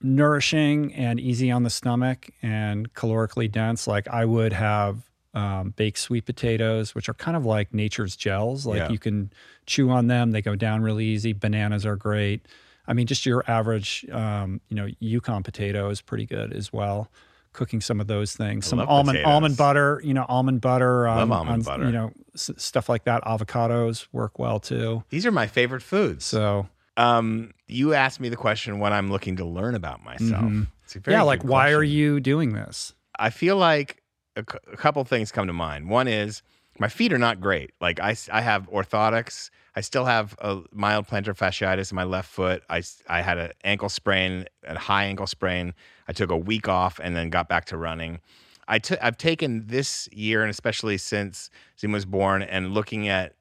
nourishing 0.03 0.93
and 0.93 1.19
easy 1.19 1.51
on 1.51 1.63
the 1.63 1.69
stomach 1.69 2.29
and 2.41 2.93
calorically 2.93 3.51
dense. 3.51 3.87
Like 3.87 4.07
I 4.07 4.25
would 4.25 4.53
have 4.53 5.09
um, 5.33 5.73
baked 5.77 5.97
sweet 5.99 6.25
potatoes, 6.25 6.93
which 6.93 7.07
are 7.07 7.13
kind 7.13 7.37
of 7.37 7.45
like 7.45 7.73
nature's 7.73 8.15
gels. 8.15 8.65
Like 8.65 8.77
Yeah. 8.79 8.89
you 8.89 8.99
can 8.99 9.31
chew 9.65 9.89
on 9.89 10.07
them; 10.07 10.31
they 10.31 10.41
go 10.41 10.55
down 10.55 10.81
really 10.81 11.05
easy. 11.05 11.33
Bananas 11.33 11.85
are 11.85 11.95
great. 11.95 12.47
I 12.87 12.93
mean, 12.93 13.07
just 13.07 13.25
your 13.25 13.43
average, 13.47 14.05
um, 14.11 14.59
you 14.67 14.75
know, 14.75 14.87
Yukon 14.99 15.43
potato 15.43 15.89
is 15.89 16.01
pretty 16.01 16.25
good 16.25 16.51
as 16.51 16.73
well. 16.73 17.09
Cooking 17.53 17.79
some 17.79 18.01
of 18.01 18.07
those 18.07 18.33
things, 18.35 18.65
some 18.65 18.79
almond 18.79 19.17
potatoes. 19.17 19.25
almond 19.33 19.57
butter, 19.57 20.01
you 20.03 20.13
know, 20.13 20.25
almond 20.27 20.61
butter, 20.61 21.03
Love 21.05 21.17
um, 21.19 21.31
almond 21.31 21.53
on- 21.53 21.61
butter. 21.63 21.85
you 21.85 21.91
know, 21.91 22.11
s- 22.33 22.49
stuff 22.57 22.89
like 22.89 23.03
that. 23.03 23.23
Avocados 23.23 24.07
work 24.11 24.39
well 24.39 24.59
too. 24.59 25.03
These 25.09 25.25
are 25.25 25.31
my 25.31 25.47
favorite 25.47 25.83
foods. 25.83 26.23
So 26.25 26.67
Um, 26.97 27.51
you 27.67 27.93
asked 27.93 28.19
me 28.19 28.29
the 28.29 28.35
question 28.35 28.79
when 28.79 28.93
I'm 28.93 29.11
looking 29.11 29.37
to 29.37 29.45
learn 29.45 29.75
about 29.75 30.03
myself. 30.03 30.43
Mhm. 30.43 30.67
It's 30.83 30.95
a 30.95 30.99
very 30.99 31.15
yeah, 31.15 31.21
like 31.23 31.43
why 31.43 31.71
are 31.71 31.83
you 31.83 32.19
doing 32.19 32.53
this? 32.53 32.93
I 33.17 33.29
feel 33.29 33.57
like 33.57 34.01
a, 34.35 34.43
couple 34.43 35.03
things 35.03 35.31
come 35.31 35.47
to 35.47 35.53
mind. 35.53 35.89
One 35.89 36.07
is 36.07 36.41
my 36.79 36.89
feet 36.89 37.13
are 37.13 37.17
not 37.17 37.39
great. 37.39 37.71
Like 37.79 37.99
I, 37.99 38.15
I 38.31 38.41
have 38.41 38.69
orthotics. 38.69 39.49
I 39.75 39.81
still 39.81 40.05
have 40.05 40.35
a 40.39 40.61
mild 40.71 41.07
plantar 41.07 41.35
fasciitis 41.37 41.91
in 41.91 41.95
my 41.95 42.03
left 42.03 42.29
foot. 42.29 42.63
I, 42.69 42.83
I 43.07 43.21
had 43.21 43.37
an 43.37 43.51
ankle 43.63 43.89
sprain, 43.89 44.45
a 44.63 44.77
high 44.77 45.05
ankle 45.05 45.27
sprain. 45.27 45.73
I 46.07 46.13
took 46.13 46.29
a 46.29 46.37
week 46.37 46.67
off 46.67 46.99
and 47.01 47.15
then 47.15 47.29
got 47.29 47.47
back 47.47 47.65
to 47.65 47.77
running. 47.77 48.19
I 48.67 48.79
took 48.79 48.99
I've 49.01 49.17
taken 49.17 49.67
this 49.67 50.09
year 50.11 50.41
and 50.41 50.49
especially 50.49 50.97
since 50.97 51.49
Zima 51.79 51.93
was 51.93 52.05
born 52.05 52.41
and 52.41 52.73
looking 52.73 53.07
at 53.07 53.33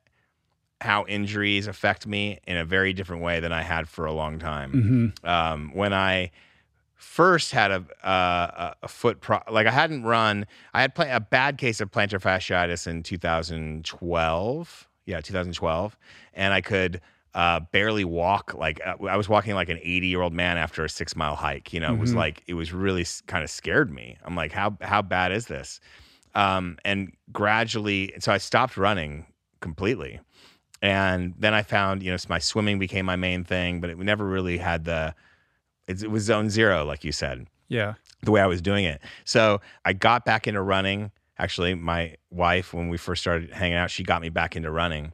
how 0.81 1.05
injuries 1.07 1.67
affect 1.67 2.07
me 2.07 2.39
in 2.47 2.57
a 2.57 2.65
very 2.65 2.93
different 2.93 3.23
way 3.23 3.41
than 3.41 3.53
I 3.53 3.63
had 3.63 3.89
for 3.89 4.07
a 4.07 4.13
long 4.13 4.39
time 4.39 5.13
hmm 5.23 5.29
um, 5.29 5.71
when 5.75 5.93
I 5.93 6.31
first 6.95 7.53
had 7.53 7.71
a 7.71 7.85
uh, 8.07 8.75
a 8.83 8.89
foot 8.89 9.21
pro- 9.21 9.43
like 9.51 9.67
I 9.67 9.71
hadn't 9.71 10.05
run. 10.05 10.47
I 10.75 10.81
had 10.83 10.95
pla- 10.95 11.15
a 11.15 11.21
bad 11.21 11.59
case 11.59 11.81
of 11.81 11.91
plantar 11.91 12.21
fasciitis 12.21 12.87
in 12.87 13.03
2012. 13.03 14.89
Yeah, 15.07 15.21
2012, 15.21 15.97
and 16.35 16.53
I 16.55 16.61
could 16.61 17.01
uh, 17.35 17.61
barely 17.73 18.05
walk. 18.05 18.55
Like 18.55 18.81
uh, 18.85 18.95
I 19.07 19.17
was 19.17 19.29
walking 19.29 19.55
like 19.55 19.69
an 19.69 19.79
80 19.83 20.07
year 20.07 20.21
old 20.21 20.33
man 20.33 20.57
after 20.57 20.85
a 20.85 20.89
six 20.89 21.17
mile 21.17 21.35
hike. 21.35 21.73
You 21.73 21.81
know, 21.81 21.95
it 21.95 21.99
was 21.99 22.13
Mhm. 22.13 22.17
like 22.17 22.43
it 22.47 22.55
was 22.55 22.73
really 22.73 23.05
kind 23.27 23.43
of 23.43 23.51
scared 23.51 23.91
me. 23.91 24.17
I'm 24.25 24.37
like, 24.37 24.53
how 24.53 24.77
how 24.83 25.03
bad 25.03 25.33
is 25.33 25.47
this? 25.47 25.81
Um, 26.35 26.79
and 26.85 27.13
gradually, 27.33 28.13
so 28.21 28.31
I 28.33 28.39
stopped 28.39 28.77
running 28.77 29.27
completely. 29.61 30.21
And 30.83 31.35
then 31.39 31.53
I 31.53 31.63
found, 31.63 32.03
you 32.03 32.11
know, 32.11 32.17
my 32.29 32.39
swimming 32.39 32.79
became 32.79 33.05
my 33.07 33.17
main 33.17 33.45
thing, 33.45 33.81
but 33.81 33.91
it 33.91 33.99
never 33.99 34.25
really 34.25 34.59
had 34.59 34.85
the, 34.85 35.15
it, 35.87 36.03
it 36.03 36.11
was 36.11 36.25
zone 36.25 36.49
zero, 36.51 36.85
like 36.85 37.05
you 37.05 37.13
said, 37.13 37.47
Yeah. 37.69 37.95
the 38.23 38.31
way 38.31 38.41
I 38.41 38.47
was 38.47 38.63
doing 38.63 38.85
it. 38.87 39.01
So 39.25 39.61
I 39.85 39.93
got 39.93 40.25
back 40.25 40.47
into 40.47 40.63
running. 40.63 41.11
Actually, 41.39 41.75
my 41.75 42.17
wife, 42.31 42.73
when 42.75 42.89
we 42.89 42.97
first 42.97 43.21
started 43.23 43.51
hanging 43.51 43.77
out, 43.77 43.91
she 43.91 44.03
got 44.05 44.23
me 44.23 44.29
back 44.31 44.57
into 44.57 44.71
running. 44.71 45.13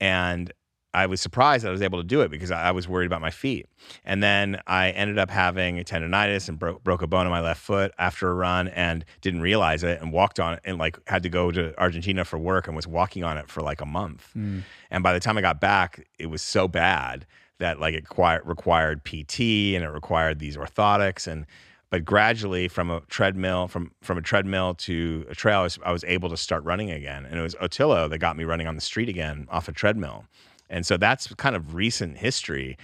And 0.00 0.52
I 0.96 1.04
was 1.04 1.20
surprised 1.20 1.62
that 1.62 1.68
I 1.68 1.72
was 1.72 1.82
able 1.82 1.98
to 1.98 2.08
do 2.08 2.22
it 2.22 2.30
because 2.30 2.50
I, 2.50 2.68
I 2.68 2.70
was 2.70 2.88
worried 2.88 3.04
about 3.04 3.20
my 3.20 3.30
feet. 3.30 3.68
And 4.06 4.22
then 4.22 4.62
I 4.66 4.92
ended 4.92 5.18
up 5.18 5.28
having 5.28 5.78
a 5.78 5.84
tendonitis 5.84 6.48
and 6.48 6.58
bro- 6.58 6.78
broke 6.78 7.02
a 7.02 7.06
bone 7.06 7.26
in 7.26 7.30
my 7.30 7.42
left 7.42 7.60
foot 7.60 7.92
after 7.98 8.30
a 8.30 8.34
run 8.34 8.68
and 8.68 9.04
didn't 9.20 9.42
realize 9.42 9.84
it 9.84 10.00
and 10.00 10.10
walked 10.10 10.40
on 10.40 10.54
it 10.54 10.60
and 10.64 10.78
like 10.78 10.98
had 11.06 11.22
to 11.24 11.28
go 11.28 11.50
to 11.50 11.78
Argentina 11.78 12.24
for 12.24 12.38
work 12.38 12.66
and 12.66 12.74
was 12.74 12.86
walking 12.86 13.24
on 13.24 13.36
it 13.36 13.50
for 13.50 13.60
like 13.60 13.82
a 13.82 13.86
month. 13.86 14.30
Mm. 14.34 14.62
And 14.90 15.02
by 15.02 15.12
the 15.12 15.20
time 15.20 15.36
I 15.36 15.42
got 15.42 15.60
back, 15.60 16.08
it 16.18 16.26
was 16.26 16.40
so 16.40 16.66
bad 16.66 17.26
that 17.58 17.78
like 17.78 17.94
it 17.94 18.04
required, 18.04 18.46
required 18.46 19.04
PT 19.04 19.40
and 19.74 19.84
it 19.84 19.90
required 19.90 20.38
these 20.38 20.56
orthotics 20.56 21.26
and 21.26 21.44
but 21.90 22.06
gradually 22.06 22.68
from 22.68 22.90
a 22.90 23.00
treadmill 23.08 23.68
from 23.68 23.92
from 24.00 24.16
a 24.18 24.22
treadmill 24.22 24.74
to 24.74 25.26
a 25.28 25.34
trail 25.34 25.60
I 25.60 25.62
was, 25.62 25.78
I 25.84 25.92
was 25.92 26.04
able 26.04 26.30
to 26.30 26.36
start 26.36 26.64
running 26.64 26.90
again 26.90 27.26
and 27.26 27.38
it 27.38 27.42
was 27.42 27.54
Otillo 27.56 28.08
that 28.10 28.18
got 28.18 28.36
me 28.36 28.44
running 28.44 28.66
on 28.66 28.74
the 28.74 28.80
street 28.80 29.08
again 29.08 29.46
off 29.50 29.68
a 29.68 29.72
treadmill 29.72 30.24
and 30.68 30.86
so 30.86 30.96
that's 30.96 31.32
kind 31.34 31.56
of 31.56 31.74
recent 31.74 32.18
history 32.18 32.76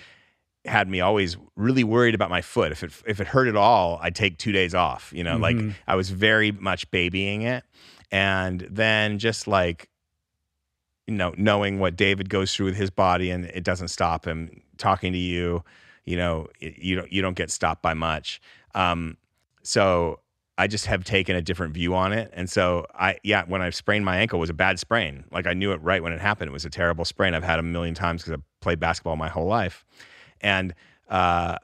had 0.64 0.88
me 0.88 1.00
always 1.00 1.36
really 1.56 1.82
worried 1.82 2.14
about 2.14 2.30
my 2.30 2.40
foot. 2.40 2.70
If 2.70 2.84
it 2.84 2.92
if 3.06 3.20
it 3.20 3.26
hurt 3.26 3.48
at 3.48 3.56
all 3.56 3.98
I'd 4.02 4.14
take 4.14 4.38
2 4.38 4.52
days 4.52 4.74
off 4.74 5.12
you 5.14 5.24
know 5.24 5.36
like 5.36 5.56
I 5.86 5.96
was 5.96 6.10
very 6.10 6.52
much 6.52 6.90
babying 6.90 7.42
it. 7.42 7.64
And 8.10 8.66
then 8.70 9.18
just 9.18 9.46
like 9.46 9.88
you 11.06 11.14
know 11.14 11.34
knowing 11.36 11.78
what 11.78 11.96
David 11.96 12.28
goes 12.28 12.54
through 12.54 12.66
with 12.66 12.76
his 12.76 12.90
body 12.90 13.30
and 13.30 13.46
it 13.46 13.64
doesn't 13.64 13.88
stop 13.88 14.24
him 14.26 14.62
talking 14.78 15.12
to 15.12 15.18
you 15.18 15.64
you 16.04 16.16
know 16.16 16.48
it, 16.60 16.78
you 16.78 16.96
don't 16.96 17.12
you 17.12 17.22
don't 17.22 17.36
get 17.36 17.50
stopped 17.50 17.82
by 17.82 17.94
much. 17.94 18.40
Um, 18.74 19.16
so 19.62 20.20
I 20.58 20.66
just 20.66 20.86
have 20.86 21.02
taken 21.04 21.34
a 21.34 21.40
different 21.42 21.72
view 21.74 21.94
on 21.94 22.12
it. 22.12 22.30
And 22.34 22.48
so 22.48 22.86
I, 22.94 23.16
yeah, 23.22 23.44
when 23.46 23.62
I 23.62 23.70
sprained 23.70 24.04
my 24.04 24.18
ankle, 24.18 24.38
it 24.38 24.40
was 24.40 24.50
a 24.50 24.54
bad 24.54 24.78
sprain. 24.78 25.24
Like 25.32 25.46
I 25.46 25.54
knew 25.54 25.72
it 25.72 25.80
right 25.82 26.02
when 26.02 26.12
it 26.12 26.20
happened. 26.20 26.48
It 26.48 26.52
was 26.52 26.64
a 26.64 26.70
terrible 26.70 27.04
sprain. 27.04 27.34
I've 27.34 27.42
had 27.42 27.58
a 27.58 27.62
million 27.62 27.94
times 27.94 28.22
because 28.22 28.34
I've 28.34 28.60
played 28.60 28.78
basketball 28.78 29.16
my 29.16 29.28
whole 29.28 29.46
life. 29.46 29.84
And, 30.40 30.74
uh, 31.08 31.56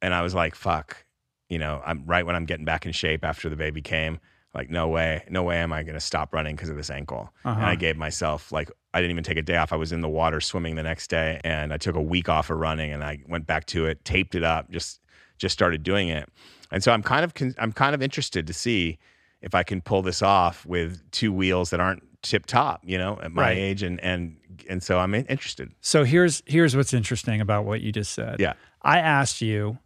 and 0.00 0.14
I 0.14 0.22
was 0.22 0.34
like, 0.34 0.54
fuck, 0.54 1.04
you 1.48 1.58
know, 1.58 1.82
I'm 1.84 2.04
right 2.06 2.24
when 2.24 2.34
I'm 2.34 2.46
getting 2.46 2.64
back 2.64 2.86
in 2.86 2.92
shape 2.92 3.24
after 3.24 3.48
the 3.48 3.56
baby 3.56 3.82
came. 3.82 4.18
Like, 4.54 4.68
no 4.70 4.88
way, 4.88 5.24
no 5.30 5.42
way 5.44 5.58
am 5.58 5.72
I 5.72 5.82
going 5.82 5.94
to 5.94 6.00
stop 6.00 6.34
running 6.34 6.56
because 6.56 6.68
of 6.68 6.76
this 6.76 6.90
ankle. 6.90 7.32
And 7.44 7.54
I 7.54 7.72
Uh-huh. 7.72 7.74
gave 7.76 7.96
myself 7.96 8.50
like, 8.52 8.70
I 8.94 9.00
didn't 9.00 9.12
even 9.12 9.24
take 9.24 9.38
a 9.38 9.42
day 9.42 9.56
off. 9.56 9.72
I 9.72 9.76
was 9.76 9.92
in 9.92 10.00
the 10.00 10.08
water 10.08 10.40
swimming 10.40 10.74
the 10.74 10.82
next 10.82 11.08
day 11.08 11.40
and 11.44 11.72
I 11.72 11.76
took 11.78 11.96
a 11.96 12.02
week 12.02 12.28
off 12.28 12.50
of 12.50 12.58
running 12.58 12.92
and 12.92 13.02
I 13.04 13.22
went 13.28 13.46
back 13.46 13.66
to 13.66 13.86
it, 13.86 14.04
taped 14.04 14.34
it 14.34 14.42
up, 14.42 14.70
just, 14.70 15.00
just 15.38 15.52
started 15.54 15.82
doing 15.82 16.08
it. 16.08 16.28
And 16.72 16.82
so 16.82 16.90
I'm 16.92 17.02
kind 17.02 17.24
of, 17.24 17.34
con- 17.34 17.54
I'm 17.58 17.72
kind 17.72 17.94
of 17.94 18.02
interested 18.02 18.46
to 18.48 18.52
see 18.52 18.98
if 19.40 19.54
I 19.54 19.62
can 19.62 19.80
pull 19.80 20.02
this 20.02 20.22
off 20.22 20.66
with 20.66 21.08
two 21.12 21.32
wheels 21.32 21.70
that 21.70 21.78
aren't 21.80 22.02
tip 22.22 22.46
top, 22.46 22.80
you 22.84 22.96
know, 22.98 23.18
at 23.22 23.30
my 23.32 23.42
Right. 23.42 23.58
age. 23.58 23.82
And, 23.82 24.00
and, 24.00 24.36
and 24.68 24.82
so 24.82 24.98
I'm 24.98 25.14
interested. 25.14 25.72
So 25.80 26.04
here's 26.04 26.42
here's 26.46 26.74
what's 26.76 26.94
interesting 26.94 27.40
about 27.40 27.64
what 27.64 27.80
you 27.80 27.90
just 27.92 28.12
said. 28.12 28.36
Yeah. 28.40 28.54
I 28.82 28.98
asked 28.98 29.40
you, 29.42 29.78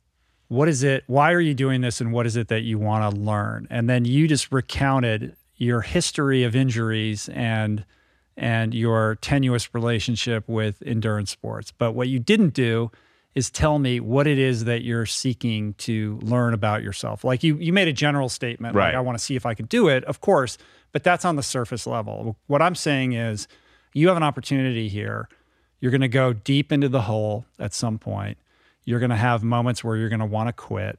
what 0.48 0.68
is 0.68 0.82
it? 0.82 1.04
Why 1.06 1.32
are 1.32 1.40
you 1.40 1.54
doing 1.54 1.80
this, 1.80 2.00
and 2.00 2.12
what 2.12 2.24
is 2.26 2.36
it 2.36 2.48
that 2.48 2.60
you 2.60 2.78
want 2.78 3.12
to 3.14 3.20
learn? 3.20 3.66
And 3.70 3.88
then 3.90 4.04
you 4.04 4.28
just 4.28 4.52
recounted 4.52 5.34
your 5.56 5.80
history 5.80 6.44
of 6.44 6.54
injuries 6.54 7.28
and 7.30 7.84
and 8.36 8.74
your 8.74 9.16
tenuous 9.16 9.74
relationship 9.74 10.46
with 10.46 10.82
endurance 10.84 11.30
sports. 11.30 11.72
But 11.76 11.92
what 11.92 12.08
you 12.08 12.18
didn't 12.18 12.52
do 12.54 12.90
is 13.36 13.50
tell 13.50 13.78
me 13.78 14.00
what 14.00 14.26
it 14.26 14.38
is 14.38 14.64
that 14.64 14.82
you're 14.82 15.04
seeking 15.04 15.74
to 15.74 16.18
learn 16.22 16.54
about 16.54 16.82
yourself. 16.82 17.22
Like 17.22 17.44
you 17.44 17.56
you 17.58 17.72
made 17.72 17.86
a 17.86 17.92
general 17.92 18.30
statement 18.30 18.74
like 18.74 18.86
Right. 18.86 18.94
I 18.94 19.00
want 19.00 19.16
to 19.18 19.22
see 19.22 19.36
if 19.36 19.44
I 19.44 19.52
can 19.52 19.66
do 19.66 19.88
it, 19.88 20.02
of 20.06 20.22
course, 20.22 20.56
but 20.90 21.04
that's 21.04 21.24
on 21.24 21.36
the 21.36 21.42
surface 21.42 21.86
level. 21.86 22.38
What 22.46 22.62
I'm 22.62 22.74
saying 22.74 23.12
is 23.12 23.46
you 23.92 24.08
have 24.08 24.16
an 24.16 24.22
opportunity 24.22 24.88
here. 24.88 25.28
You're 25.80 25.90
going 25.90 26.00
to 26.00 26.08
go 26.08 26.32
deep 26.32 26.72
into 26.72 26.88
the 26.88 27.02
hole 27.02 27.44
at 27.58 27.74
some 27.74 27.98
point. 27.98 28.38
You're 28.86 29.00
going 29.00 29.10
to 29.10 29.16
have 29.16 29.44
moments 29.44 29.84
where 29.84 29.96
you're 29.96 30.08
going 30.08 30.20
to 30.20 30.26
want 30.26 30.48
to 30.48 30.54
quit. 30.54 30.98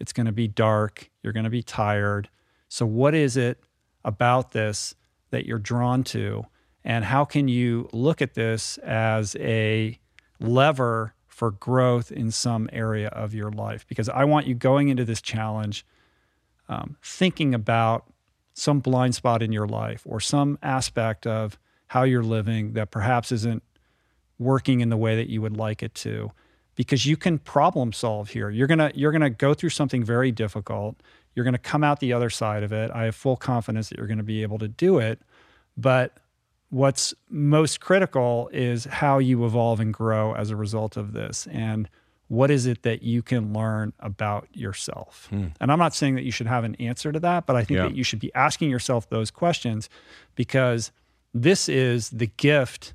It's 0.00 0.12
going 0.12 0.26
to 0.26 0.32
be 0.32 0.48
dark. 0.48 1.08
You're 1.22 1.32
going 1.32 1.44
to 1.44 1.50
be 1.50 1.62
tired. 1.62 2.28
So, 2.68 2.84
what 2.84 3.14
is 3.14 3.36
it 3.36 3.62
about 4.04 4.50
this 4.50 4.96
that 5.30 5.46
you're 5.46 5.60
drawn 5.60 6.02
to? 6.04 6.46
And 6.84 7.04
how 7.04 7.24
can 7.24 7.46
you 7.46 7.88
look 7.92 8.20
at 8.20 8.34
this 8.34 8.78
as 8.78 9.36
a 9.36 10.00
lever 10.40 11.14
for 11.36 11.50
growth 11.50 12.10
in 12.10 12.30
some 12.30 12.66
area 12.72 13.08
of 13.08 13.34
your 13.34 13.50
life? 13.50 13.86
Because 13.86 14.08
I 14.08 14.24
want 14.24 14.46
you 14.46 14.54
going 14.54 14.88
into 14.88 15.04
this 15.04 15.20
challenge 15.20 15.84
um, 16.66 16.96
thinking 17.02 17.54
about 17.54 18.06
some 18.54 18.80
blind 18.80 19.14
spot 19.14 19.42
in 19.42 19.52
your 19.52 19.68
life 19.68 20.02
or 20.06 20.18
some 20.18 20.58
aspect 20.62 21.26
of 21.26 21.58
how 21.88 22.04
you're 22.04 22.22
living 22.22 22.72
that 22.72 22.90
perhaps 22.90 23.30
isn't 23.32 23.62
working 24.38 24.80
in 24.80 24.88
the 24.88 24.96
way 24.96 25.14
that 25.14 25.28
you 25.28 25.42
would 25.42 25.54
like 25.58 25.82
it 25.82 25.94
to. 25.94 26.32
Because 26.74 27.04
you 27.04 27.18
can 27.18 27.38
problem 27.38 27.92
solve 27.92 28.30
here. 28.30 28.48
You're 28.48 28.66
going 28.66 28.78
to 28.78 28.90
you're 28.94 29.12
going 29.12 29.20
to 29.20 29.28
go 29.28 29.52
through 29.52 29.70
something 29.70 30.02
very 30.02 30.32
difficult. 30.32 30.96
You're 31.34 31.44
going 31.44 31.52
to 31.52 31.58
come 31.58 31.84
out 31.84 32.00
the 32.00 32.14
other 32.14 32.30
side 32.30 32.62
of 32.62 32.72
it. 32.72 32.90
I 32.92 33.04
have 33.04 33.14
full 33.14 33.36
confidence 33.36 33.90
that 33.90 33.98
you're 33.98 34.06
going 34.06 34.16
to 34.16 34.24
be 34.24 34.42
able 34.42 34.58
to 34.58 34.68
do 34.68 34.98
it. 34.98 35.20
But 35.76 36.16
what's 36.70 37.14
most 37.30 37.80
critical 37.80 38.50
is 38.52 38.84
how 38.84 39.18
you 39.18 39.44
evolve 39.44 39.80
and 39.80 39.92
grow 39.94 40.34
as 40.34 40.50
a 40.50 40.56
result 40.56 40.96
of 40.96 41.12
this 41.12 41.46
and 41.52 41.88
what 42.28 42.50
is 42.50 42.66
it 42.66 42.82
that 42.82 43.02
you 43.02 43.22
can 43.22 43.52
learn 43.52 43.92
about 44.00 44.48
yourself 44.52 45.28
hmm. 45.30 45.46
and 45.60 45.70
i'm 45.70 45.78
not 45.78 45.94
saying 45.94 46.14
that 46.16 46.24
you 46.24 46.32
should 46.32 46.48
have 46.48 46.64
an 46.64 46.74
answer 46.76 47.12
to 47.12 47.20
that 47.20 47.46
but 47.46 47.54
i 47.54 47.62
think 47.62 47.78
Yeah. 47.78 47.88
that 47.88 47.96
you 47.96 48.02
should 48.02 48.18
be 48.18 48.34
asking 48.34 48.68
yourself 48.70 49.08
those 49.08 49.30
questions 49.30 49.88
because 50.34 50.90
this 51.32 51.68
is 51.68 52.10
the 52.10 52.26
gift 52.26 52.94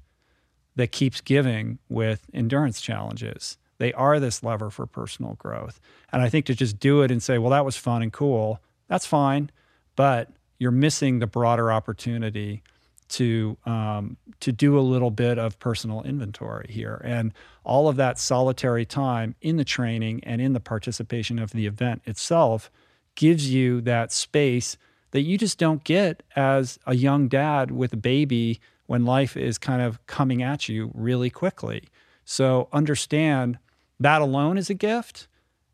that 0.75 0.91
keeps 0.91 1.21
giving 1.21 1.79
with 1.89 2.25
endurance 2.33 2.81
challenges. 2.81 3.57
They 3.77 3.93
are 3.93 4.19
this 4.19 4.43
lever 4.43 4.69
for 4.69 4.85
personal 4.85 5.33
growth. 5.35 5.79
And 6.11 6.21
I 6.21 6.29
think 6.29 6.45
to 6.45 6.55
just 6.55 6.79
do 6.79 7.01
it 7.01 7.11
and 7.11 7.21
say, 7.21 7.37
well, 7.37 7.51
that 7.51 7.65
was 7.65 7.75
fun 7.77 8.01
and 8.01 8.11
cool, 8.11 8.59
that's 8.87 9.05
fine. 9.05 9.51
But 9.95 10.29
you're 10.59 10.71
missing 10.71 11.19
the 11.19 11.27
broader 11.27 11.71
opportunity 11.71 12.63
to 13.11 13.57
um, 13.65 14.17
to 14.39 14.51
do 14.51 14.77
a 14.77 14.81
little 14.81 15.11
bit 15.11 15.37
of 15.37 15.59
personal 15.59 16.03
inventory 16.03 16.67
here, 16.69 17.01
and 17.03 17.33
all 17.63 17.87
of 17.87 17.95
that 17.97 18.17
solitary 18.17 18.85
time 18.85 19.35
in 19.41 19.57
the 19.57 19.63
training 19.63 20.21
and 20.23 20.41
in 20.41 20.53
the 20.53 20.59
participation 20.59 21.39
of 21.39 21.51
the 21.51 21.65
event 21.65 22.01
itself 22.05 22.71
gives 23.15 23.53
you 23.53 23.81
that 23.81 24.11
space 24.11 24.77
that 25.11 25.21
you 25.21 25.37
just 25.37 25.57
don't 25.57 25.83
get 25.83 26.23
as 26.35 26.79
a 26.85 26.95
young 26.95 27.27
dad 27.27 27.71
with 27.71 27.93
a 27.93 27.97
baby 27.97 28.59
when 28.87 29.05
life 29.05 29.37
is 29.37 29.57
kind 29.57 29.81
of 29.81 30.05
coming 30.07 30.41
at 30.41 30.67
you 30.67 30.91
really 30.93 31.29
quickly. 31.29 31.83
So 32.25 32.69
understand 32.71 33.59
that 33.99 34.21
alone 34.21 34.57
is 34.57 34.69
a 34.69 34.73
gift, 34.73 35.27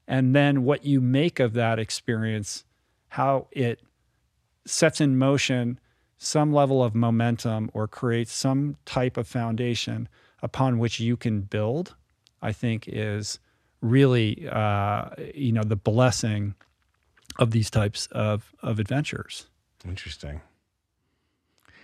and 0.08 0.36
then 0.36 0.64
what 0.64 0.86
you 0.86 1.00
make 1.00 1.40
of 1.40 1.54
that 1.54 1.80
experience, 1.80 2.66
how 3.10 3.48
it 3.52 3.80
sets 4.66 5.00
in 5.00 5.18
motion 5.18 5.80
some 6.18 6.52
level 6.52 6.84
of 6.84 6.96
momentum 6.96 7.70
or 7.74 7.88
create 7.88 8.28
some 8.28 8.78
type 8.86 9.18
of 9.18 9.28
foundation 9.28 10.10
upon 10.42 10.80
which 10.80 11.00
you 11.00 11.16
can 11.18 11.42
build, 11.42 11.96
I 12.42 12.52
think 12.52 12.86
is 12.88 13.40
really 13.82 14.48
uh, 14.50 15.10
you 15.34 15.52
know 15.52 15.64
the 15.64 15.76
blessing 15.76 16.56
of 17.38 17.52
these 17.52 17.70
types 17.70 18.08
of 18.08 18.54
of 18.62 18.80
adventures. 18.80 19.48
Interesting. 19.86 20.42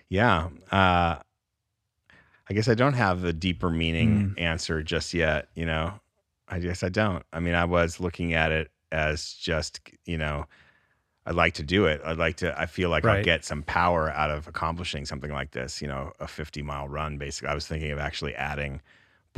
Yeah. 0.09 0.49
Uh, 0.71 1.17
I 2.49 2.53
guess 2.53 2.67
I 2.67 2.75
don't 2.75 2.93
have 2.93 3.23
a 3.23 3.33
deeper 3.33 3.69
meaning 3.69 4.35
answer 4.37 4.83
just 4.83 5.13
yet. 5.13 5.47
You 5.55 5.65
know, 5.65 5.93
I 6.47 6.59
guess 6.59 6.83
I 6.83 6.89
don't. 6.89 7.23
I 7.31 7.39
mean, 7.39 7.55
I 7.55 7.65
was 7.65 7.99
looking 7.99 8.33
at 8.33 8.51
it 8.51 8.69
as 8.91 9.33
just, 9.33 9.79
you 10.05 10.17
know, 10.17 10.45
I'd 11.25 11.35
like 11.35 11.53
to 11.55 11.63
do 11.63 11.85
it. 11.85 12.01
I'd 12.03 12.17
like 12.17 12.37
to, 12.37 12.59
I 12.59 12.65
feel 12.65 12.89
like 12.89 13.05
I'll 13.05 13.23
get 13.23 13.45
some 13.45 13.63
power 13.63 14.09
out 14.11 14.29
of 14.29 14.47
accomplishing 14.47 15.05
something 15.05 15.31
like 15.31 15.51
this, 15.51 15.81
you 15.81 15.87
know, 15.87 16.11
a 16.19 16.27
50 16.27 16.61
mile 16.61 16.87
run. 16.89 17.17
Basically, 17.17 17.47
I 17.49 17.53
was 17.53 17.65
thinking 17.65 17.91
of 17.91 17.99
actually 17.99 18.35
adding 18.35 18.81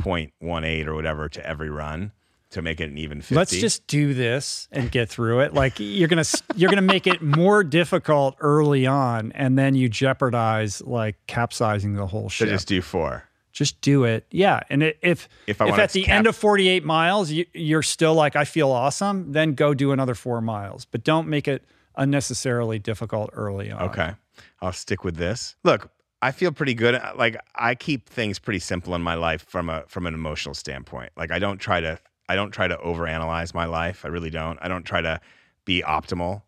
0.18 0.02 0.86
or 0.86 0.94
whatever 0.94 1.28
to 1.28 1.46
every 1.46 1.70
run 1.70 2.12
to 2.50 2.62
make 2.62 2.80
it 2.80 2.90
an 2.90 2.98
even 2.98 3.20
50. 3.20 3.34
Let's 3.34 3.56
just 3.56 3.86
do 3.86 4.14
this 4.14 4.68
and 4.72 4.90
get 4.90 5.08
through 5.08 5.40
it. 5.40 5.54
Like 5.54 5.74
you're 5.78 6.08
gonna 6.08 6.24
you're 6.56 6.70
gonna 6.70 6.82
make 6.82 7.06
it 7.06 7.22
more 7.22 7.64
difficult 7.64 8.36
early 8.40 8.86
on, 8.86 9.32
and 9.32 9.58
then 9.58 9.74
you 9.74 9.88
jeopardize 9.88 10.80
like 10.82 11.16
capsizing 11.26 11.94
the 11.94 12.06
whole 12.06 12.24
to 12.24 12.30
ship. 12.30 12.48
just 12.48 12.68
do 12.68 12.80
four. 12.82 13.24
just 13.52 13.80
do 13.80 14.04
it. 14.04 14.26
Yeah, 14.30 14.60
and 14.70 14.82
it, 14.82 14.98
if 15.02 15.28
If 15.46 15.60
I 15.60 15.64
wanna 15.66 15.82
at 15.82 15.92
the 15.92 16.02
cap- 16.02 16.16
end 16.16 16.26
of 16.26 16.36
48 16.36 16.84
miles 16.84 17.30
you, 17.30 17.46
you're 17.52 17.82
still 17.82 18.14
like 18.14 18.36
I 18.36 18.44
feel 18.44 18.70
awesome, 18.70 19.32
then 19.32 19.54
go 19.54 19.74
do 19.74 19.92
another 19.92 20.14
four 20.14 20.40
miles. 20.40 20.84
But 20.84 21.04
don't 21.04 21.28
make 21.28 21.48
it 21.48 21.64
unnecessarily 21.96 22.78
difficult 22.78 23.30
early 23.32 23.70
on. 23.70 23.82
Okay. 23.90 24.12
I'll 24.60 24.72
stick 24.72 25.04
with 25.04 25.16
this. 25.16 25.56
Look, 25.64 25.90
I 26.22 26.30
feel 26.32 26.52
pretty 26.52 26.74
good. 26.74 27.00
Like 27.16 27.36
I 27.54 27.74
keep 27.74 28.08
things 28.08 28.38
pretty 28.38 28.58
simple 28.58 28.94
in 28.94 29.02
my 29.02 29.14
life 29.14 29.44
from 29.48 29.68
a 29.68 29.84
from 29.88 30.06
an 30.06 30.14
emotional 30.14 30.54
standpoint. 30.54 31.12
Like 31.16 31.30
I 31.30 31.38
don't 31.38 31.58
try 31.58 31.80
to 31.80 31.98
I 32.28 32.34
don't 32.34 32.50
try 32.50 32.68
to 32.68 32.76
overanalyze 32.76 33.54
my 33.54 33.66
life. 33.66 34.04
I 34.04 34.08
really 34.08 34.30
don't. 34.30 34.58
I 34.60 34.68
don't 34.68 34.84
try 34.84 35.00
to 35.00 35.20
be 35.64 35.82
optimal 35.82 36.42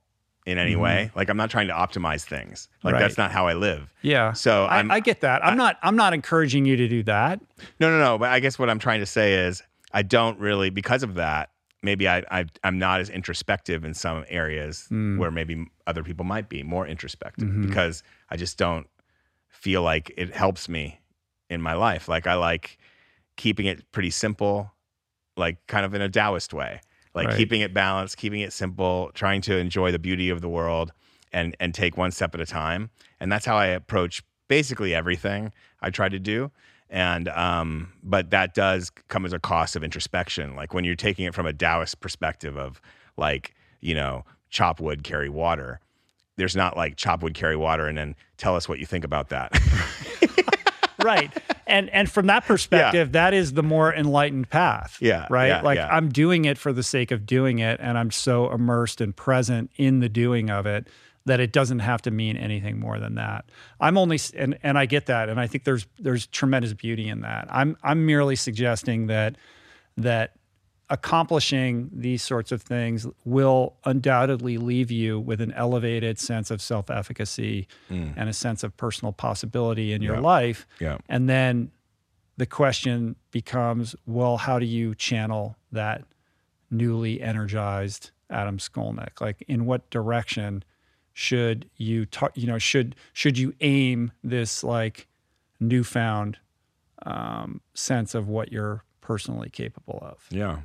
in 0.47 0.57
any 0.59 0.77
way. 0.77 1.11
Like 1.15 1.29
I'm 1.29 1.37
not 1.37 1.51
trying 1.51 1.69
to 1.69 1.75
optimize 1.75 2.25
things. 2.25 2.69
Like 2.83 2.93
Mm-hmm. 2.93 2.95
Right. 2.95 3.01
that's 3.01 3.19
not 3.19 3.31
how 3.31 3.47
I 3.47 3.53
live. 3.55 3.93
Yeah. 4.03 4.33
So 4.33 4.65
I, 4.65 4.83
I 4.89 5.01
get 5.01 5.21
that. 5.21 5.45
I'm 5.45 5.57
not. 5.59 5.77
I'm 5.83 5.97
not 5.97 6.15
encouraging 6.15 6.65
you 6.65 6.77
to 6.77 6.89
do 6.89 7.03
that. 7.05 7.41
No, 7.79 7.91
no, 7.91 7.99
no. 7.99 8.19
But 8.19 8.31
I 8.31 8.41
guess 8.41 8.59
what 8.59 8.71
I'm 8.71 8.79
trying 8.79 9.01
to 9.01 9.07
say 9.07 9.35
is 9.47 9.63
I 9.93 10.03
don't 10.03 10.39
really 10.41 10.71
because 10.71 11.03
of 11.03 11.15
that. 11.15 11.51
Maybe 11.83 12.09
I, 12.09 12.25
I 12.31 12.45
I'm 12.65 12.79
not 12.79 13.01
as 13.01 13.09
introspective 13.09 13.85
in 13.85 13.95
some 13.95 14.25
areas 14.29 14.87
Hmm. 14.89 15.19
where 15.19 15.31
maybe 15.31 15.67
other 15.87 16.03
people 16.03 16.25
might 16.25 16.49
be 16.49 16.63
more 16.63 16.87
introspective 16.87 17.49
Mm-hmm. 17.49 17.67
because 17.67 18.03
I 18.31 18.37
just 18.37 18.59
don't 18.59 18.87
feel 19.49 19.83
like 19.83 20.13
it 20.17 20.35
helps 20.35 20.69
me 20.69 21.01
in 21.51 21.63
my 21.63 21.75
life. 21.75 22.09
Like 22.09 22.27
I 22.27 22.35
like 22.35 22.79
keeping 23.37 23.67
it 23.67 23.91
pretty 23.93 24.11
simple, 24.11 24.73
like 25.37 25.65
kind 25.67 25.85
of 25.87 25.95
in 25.95 26.03
a 26.03 26.09
Taoist 26.09 26.53
way, 26.53 26.81
like 27.15 27.29
Right. 27.29 27.37
keeping 27.37 27.61
it 27.61 27.73
balanced, 27.73 28.17
keeping 28.17 28.41
it 28.41 28.53
simple, 28.53 29.11
trying 29.15 29.41
to 29.43 29.57
enjoy 29.57 29.93
the 29.93 29.99
beauty 29.99 30.31
of 30.31 30.41
the 30.41 30.49
world 30.49 30.93
and 31.33 31.55
and 31.61 31.75
take 31.75 31.97
one 31.97 32.11
step 32.11 32.35
at 32.35 32.41
a 32.41 32.47
time. 32.47 32.91
And 33.21 33.31
that's 33.31 33.45
how 33.47 33.57
I 33.57 33.67
approach 33.67 34.23
basically 34.49 34.95
everything 34.95 35.53
I 35.81 35.91
try 35.91 36.09
to 36.09 36.19
do. 36.19 36.51
And 36.91 37.29
um, 37.29 37.93
but 38.03 38.31
that 38.31 38.55
does 38.55 38.91
come 39.09 39.27
as 39.27 39.33
a 39.33 39.39
cost 39.39 39.77
of 39.77 39.85
introspection. 39.85 40.57
Like 40.57 40.73
when 40.73 40.85
you're 40.85 40.95
taking 40.95 41.27
it 41.27 41.35
from 41.35 41.47
a 41.47 41.53
Taoist 41.53 42.01
perspective 42.01 42.57
of 42.57 42.81
like, 43.17 43.55
you 43.81 43.95
know, 43.95 44.25
chop 44.51 44.81
wood, 44.81 45.05
carry 45.05 45.29
water. 45.29 45.81
There's 46.37 46.57
not 46.57 46.77
like 46.77 46.97
chop 46.97 47.23
wood, 47.23 47.35
carry 47.35 47.57
water, 47.57 47.87
and 47.87 47.99
then 47.99 48.15
tell 48.37 48.57
us 48.57 48.69
what 48.69 48.79
you 48.79 48.87
think 48.87 49.05
about 49.05 49.29
that. 49.31 49.53
right 51.05 51.31
and 51.69 51.89
and 51.91 52.11
from 52.11 52.27
that 52.27 52.45
perspective 52.45 53.13
that 53.13 53.33
is 53.33 53.53
the 53.53 53.63
more 53.63 53.95
enlightened 53.95 54.49
path 54.51 54.99
Yeah, 55.01 55.27
right 55.31 55.47
yeah, 55.47 55.61
like 55.63 55.77
yeah. 55.77 55.89
i'm 55.93 56.09
doing 56.09 56.45
it 56.45 56.59
for 56.59 56.73
the 56.73 56.83
sake 56.83 57.13
of 57.13 57.25
doing 57.25 57.61
it 57.61 57.79
and 57.81 57.97
i'm 57.97 58.11
so 58.11 58.51
immersed 58.51 59.01
and 59.01 59.15
present 59.15 59.71
in 59.77 60.01
the 60.01 60.09
doing 60.09 60.51
of 60.51 60.67
it 60.67 60.89
that 61.29 61.41
it 61.41 61.53
doesn't 61.53 61.79
have 61.79 62.03
to 62.03 62.11
mean 62.11 62.37
anything 62.37 62.79
more 62.79 62.99
than 62.99 63.15
that. 63.15 63.45
I'm 63.81 63.97
only 63.97 64.19
and 64.37 64.59
and 64.63 64.77
i 64.79 64.87
get 64.87 65.07
that 65.07 65.29
and 65.29 65.39
i 65.41 65.47
think 65.47 65.65
there's 65.65 65.87
there's 65.99 66.27
tremendous 66.27 66.73
beauty 66.73 67.09
in 67.09 67.21
that. 67.23 67.47
I'm 67.51 67.77
i'm 67.83 68.05
merely 68.05 68.37
suggesting 68.37 69.07
that 69.07 69.37
that 69.97 70.35
accomplishing 70.91 71.91
these 71.93 72.23
sorts 72.23 72.51
of 72.51 72.63
things 72.63 73.07
will 73.25 73.75
undoubtedly 73.85 74.57
leave 74.57 74.91
you 74.91 75.21
with 75.21 75.41
an 75.41 75.53
elevated 75.53 76.19
sense 76.19 76.51
of 76.51 76.63
self-efficacy 76.63 77.69
mm. 77.91 78.13
and 78.17 78.29
a 78.29 78.33
sense 78.33 78.65
of 78.65 78.75
personal 78.79 79.13
possibility 79.13 79.93
in 79.93 80.01
your 80.03 80.15
Yeah. 80.15 80.21
life. 80.21 80.67
Yeah. 80.81 80.99
and 81.09 81.29
then 81.29 81.71
the 82.39 82.47
question 82.47 83.17
becomes 83.31 83.95
well 84.07 84.37
how 84.39 84.59
do 84.59 84.67
you 84.67 84.95
channel 84.95 85.57
that 85.73 86.05
newly 86.71 87.21
energized 87.21 88.11
adam 88.31 88.59
skolnick? 88.59 89.21
Like 89.21 89.43
in 89.47 89.67
what 89.67 89.91
direction 89.91 90.65
should 91.19 91.69
you 91.77 92.07
ta- 92.07 92.29
you 92.37 92.47
know 92.47 92.59
should 92.59 92.95
should 93.13 93.37
you 93.37 93.53
aim 93.61 94.13
this 94.23 94.63
like 94.63 95.09
newfound 95.59 96.39
um, 97.03 97.61
sense 97.75 98.15
of 98.15 98.29
what 98.29 98.53
you're 98.53 98.85
personally 99.01 99.51
capable 99.51 99.99
of 100.01 100.25
Yeah, 100.31 100.61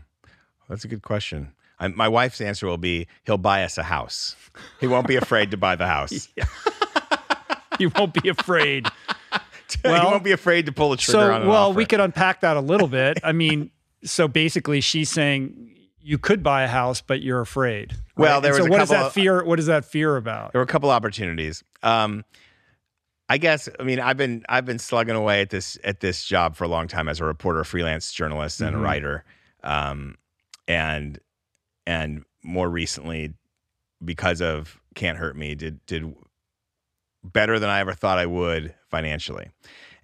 that's 0.70 0.86
a 0.86 0.88
good 0.88 1.02
question. 1.02 1.54
I, 1.80 1.88
my 1.88 2.08
wife's 2.08 2.40
answer 2.40 2.68
will 2.68 2.78
be 2.78 3.08
he'll 3.24 3.40
buy 3.40 3.64
us 3.64 3.80
a 3.80 3.84
house. 3.84 4.36
He 4.80 4.86
won't 4.86 5.08
be 5.08 5.16
afraid 5.16 5.50
to 5.52 5.58
buy 5.58 5.76
the 5.76 5.88
house. 5.88 6.30
you 7.80 7.90
won't 7.96 8.14
be 8.14 8.30
afraid 8.30 8.86
he 9.84 9.90
won't 9.90 10.24
be 10.24 10.34
afraid 10.34 10.68
to 10.68 10.72
pull 10.72 10.92
the 10.92 10.98
trigger 10.98 11.20
so 11.20 11.48
well 11.50 11.70
offer. 11.70 11.78
we 11.78 11.88
could 11.88 12.00
unpack 12.00 12.42
that 12.42 12.56
a 12.58 12.62
little 12.62 12.88
bit 12.88 13.18
i 13.24 13.32
mean 13.32 13.72
so 14.04 14.28
basically 14.28 14.80
she's 14.82 15.10
saying 15.10 15.73
you 16.04 16.18
could 16.18 16.44
buy 16.44 16.64
a 16.64 16.68
house 16.68 17.02
but 17.02 17.22
you're 17.22 17.42
afraid 17.42 17.94
Well, 18.18 18.42
there 18.42 18.52
And 18.54 18.64
was 18.64 18.68
so 18.68 18.68
a 18.68 18.70
what 18.72 18.82
is 18.84 18.90
that 18.90 19.06
of- 19.08 19.14
fear 19.14 19.44
what 19.44 19.60
is 19.60 19.66
that 19.68 19.86
fear 19.86 20.18
about 20.18 20.52
There 20.52 20.60
were 20.60 20.64
a 20.64 20.68
couple 20.68 20.90
opportunities. 20.92 21.64
Um, 21.82 22.24
I 23.30 23.38
guess 23.38 23.70
I 23.80 23.84
mean 23.84 24.00
I've 24.00 24.18
been 24.18 24.44
I've 24.50 24.66
been 24.66 24.80
slugging 24.80 25.16
away 25.16 25.42
at 25.42 25.50
this 25.50 25.78
at 25.84 26.02
this 26.02 26.26
job 26.26 26.56
for 26.56 26.66
a 26.66 26.68
long 26.68 26.88
time 26.88 27.08
as 27.08 27.20
a 27.20 27.26
reporter, 27.26 27.64
freelance 27.64 28.12
journalist, 28.12 28.60
and 28.62 28.76
Mhm. 28.76 28.80
a 28.80 28.82
writer, 28.82 29.24
um, 29.64 30.18
and 30.68 31.20
and 31.88 32.26
more 32.44 32.70
recently 32.70 33.34
because 34.04 34.42
of 34.42 34.78
Can't 34.96 35.18
Hurt 35.18 35.36
Me 35.38 35.56
did 35.56 35.84
did 35.86 36.14
better 37.24 37.60
than 37.60 37.70
I 37.70 37.80
ever 37.80 37.94
thought 37.94 38.18
I 38.20 38.26
would 38.26 38.76
financially. 38.90 39.50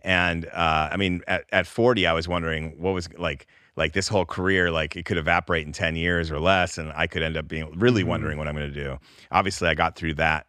And 0.01 0.45
uh, 0.45 0.89
I 0.91 0.95
mean, 0.97 1.21
at, 1.27 1.43
at 1.51 1.67
40, 1.67 2.07
I 2.07 2.13
was 2.13 2.27
wondering 2.29 2.81
what 2.81 2.91
was 2.93 3.09
like, 3.17 3.47
like 3.79 3.93
this 3.93 4.07
whole 4.09 4.25
career, 4.25 4.69
like 4.69 4.95
it 4.95 5.05
could 5.05 5.17
evaporate 5.17 5.65
in 5.65 5.71
10 5.73 5.95
years 5.95 6.29
or 6.29 6.39
less. 6.39 6.77
And 6.77 6.91
I 6.91 7.07
could 7.07 7.23
end 7.23 7.37
up 7.37 7.47
being 7.47 7.79
really 7.79 8.03
Mhm. 8.03 8.07
wondering 8.07 8.37
what 8.37 8.47
I'm 8.47 8.55
going 8.55 8.71
to 8.71 8.83
do. 8.83 8.99
Obviously, 9.31 9.67
I 9.69 9.73
got 9.73 9.95
through 9.95 10.15
that 10.15 10.45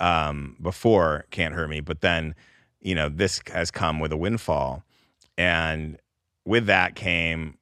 um, 0.00 0.56
before 0.60 1.26
Can't 1.30 1.54
Hurt 1.54 1.68
Me, 1.68 1.78
but 1.78 2.00
then, 2.00 2.34
you 2.80 2.94
know, 2.96 3.08
this 3.08 3.40
has 3.52 3.70
come 3.70 4.00
with 4.00 4.10
a 4.10 4.16
windfall. 4.16 4.82
And 5.38 5.96
with 6.44 6.66
that 6.66 6.96
came, 6.96 7.56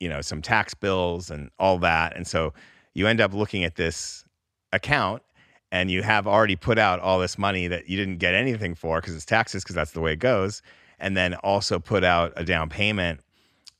you 0.00 0.08
know, 0.08 0.20
some 0.20 0.42
tax 0.42 0.74
bills 0.74 1.30
and 1.30 1.50
all 1.60 1.78
that. 1.78 2.16
And 2.16 2.26
so 2.26 2.54
you 2.92 3.06
end 3.06 3.20
up 3.20 3.32
looking 3.32 3.62
at 3.62 3.76
this 3.76 4.24
account 4.72 5.22
and 5.70 5.90
you 5.92 6.02
have 6.02 6.26
already 6.26 6.56
put 6.56 6.78
out 6.78 6.98
all 6.98 7.20
this 7.20 7.38
money 7.38 7.68
that 7.68 7.88
you 7.88 7.96
didn't 7.96 8.18
get 8.18 8.34
anything 8.34 8.74
for 8.74 9.00
because 9.00 9.14
it's 9.14 9.24
taxes 9.24 9.62
because 9.62 9.76
that's 9.76 9.92
the 9.92 10.00
way 10.00 10.14
it 10.14 10.18
goes 10.18 10.60
and 10.98 11.16
then 11.16 11.34
also 11.34 11.78
put 11.78 12.02
out 12.04 12.32
a 12.36 12.44
down 12.44 12.68
payment 12.68 13.20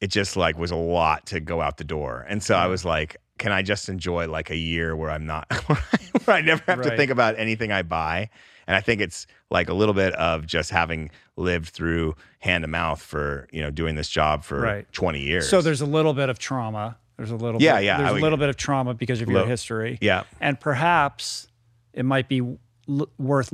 it 0.04 0.10
just 0.10 0.36
like 0.36 0.58
was 0.58 0.70
a 0.70 0.76
lot 0.76 1.26
to 1.26 1.40
go 1.40 1.60
out 1.60 1.76
the 1.78 1.84
door. 1.96 2.24
And 2.28 2.42
so 2.42 2.54
i 2.54 2.66
was 2.66 2.84
like 2.84 3.16
can 3.38 3.50
i 3.50 3.62
just 3.62 3.88
enjoy 3.88 4.28
like 4.28 4.48
a 4.50 4.56
year 4.56 4.94
where 4.94 5.10
i'm 5.10 5.26
not 5.26 5.44
where 6.24 6.36
i 6.36 6.40
never 6.40 6.62
have 6.68 6.82
to 6.82 6.96
think 6.96 7.10
about 7.10 7.32
anything 7.38 7.72
i 7.72 7.82
buy? 7.82 8.28
And 8.66 8.76
i 8.76 8.80
think 8.80 9.00
it's 9.00 9.26
like 9.50 9.68
a 9.68 9.74
little 9.74 9.94
bit 9.94 10.12
of 10.14 10.46
just 10.46 10.70
having 10.70 11.10
lived 11.36 11.68
through 11.68 12.14
hand 12.38 12.62
to 12.64 12.68
mouth 12.68 13.00
for 13.02 13.48
you 13.50 13.60
know 13.62 13.70
doing 13.70 13.94
this 13.96 14.08
job 14.08 14.44
for 14.44 14.60
Right. 14.60 14.92
20 14.92 15.20
years. 15.20 15.48
So 15.48 15.60
there's 15.62 15.80
a 15.80 15.86
little 15.98 16.14
bit 16.14 16.28
of 16.28 16.38
trauma. 16.38 16.96
There's 17.16 17.30
a 17.30 17.36
little 17.36 17.60
Yeah, 17.62 17.76
bit, 17.76 17.84
yeah, 17.84 17.96
there's 17.98 18.10
a 18.10 18.12
would- 18.14 18.22
little 18.22 18.38
bit 18.38 18.48
of 18.50 18.56
trauma 18.56 18.92
because 18.94 19.20
of 19.22 19.28
your 19.28 19.40
Lo- 19.42 19.46
history. 19.46 19.98
yeah. 20.00 20.24
And 20.40 20.58
perhaps 20.60 21.46
it 21.92 22.04
might 22.04 22.28
be 22.28 22.40
l- 22.88 23.08
worth 23.18 23.52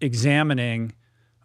examining 0.00 0.92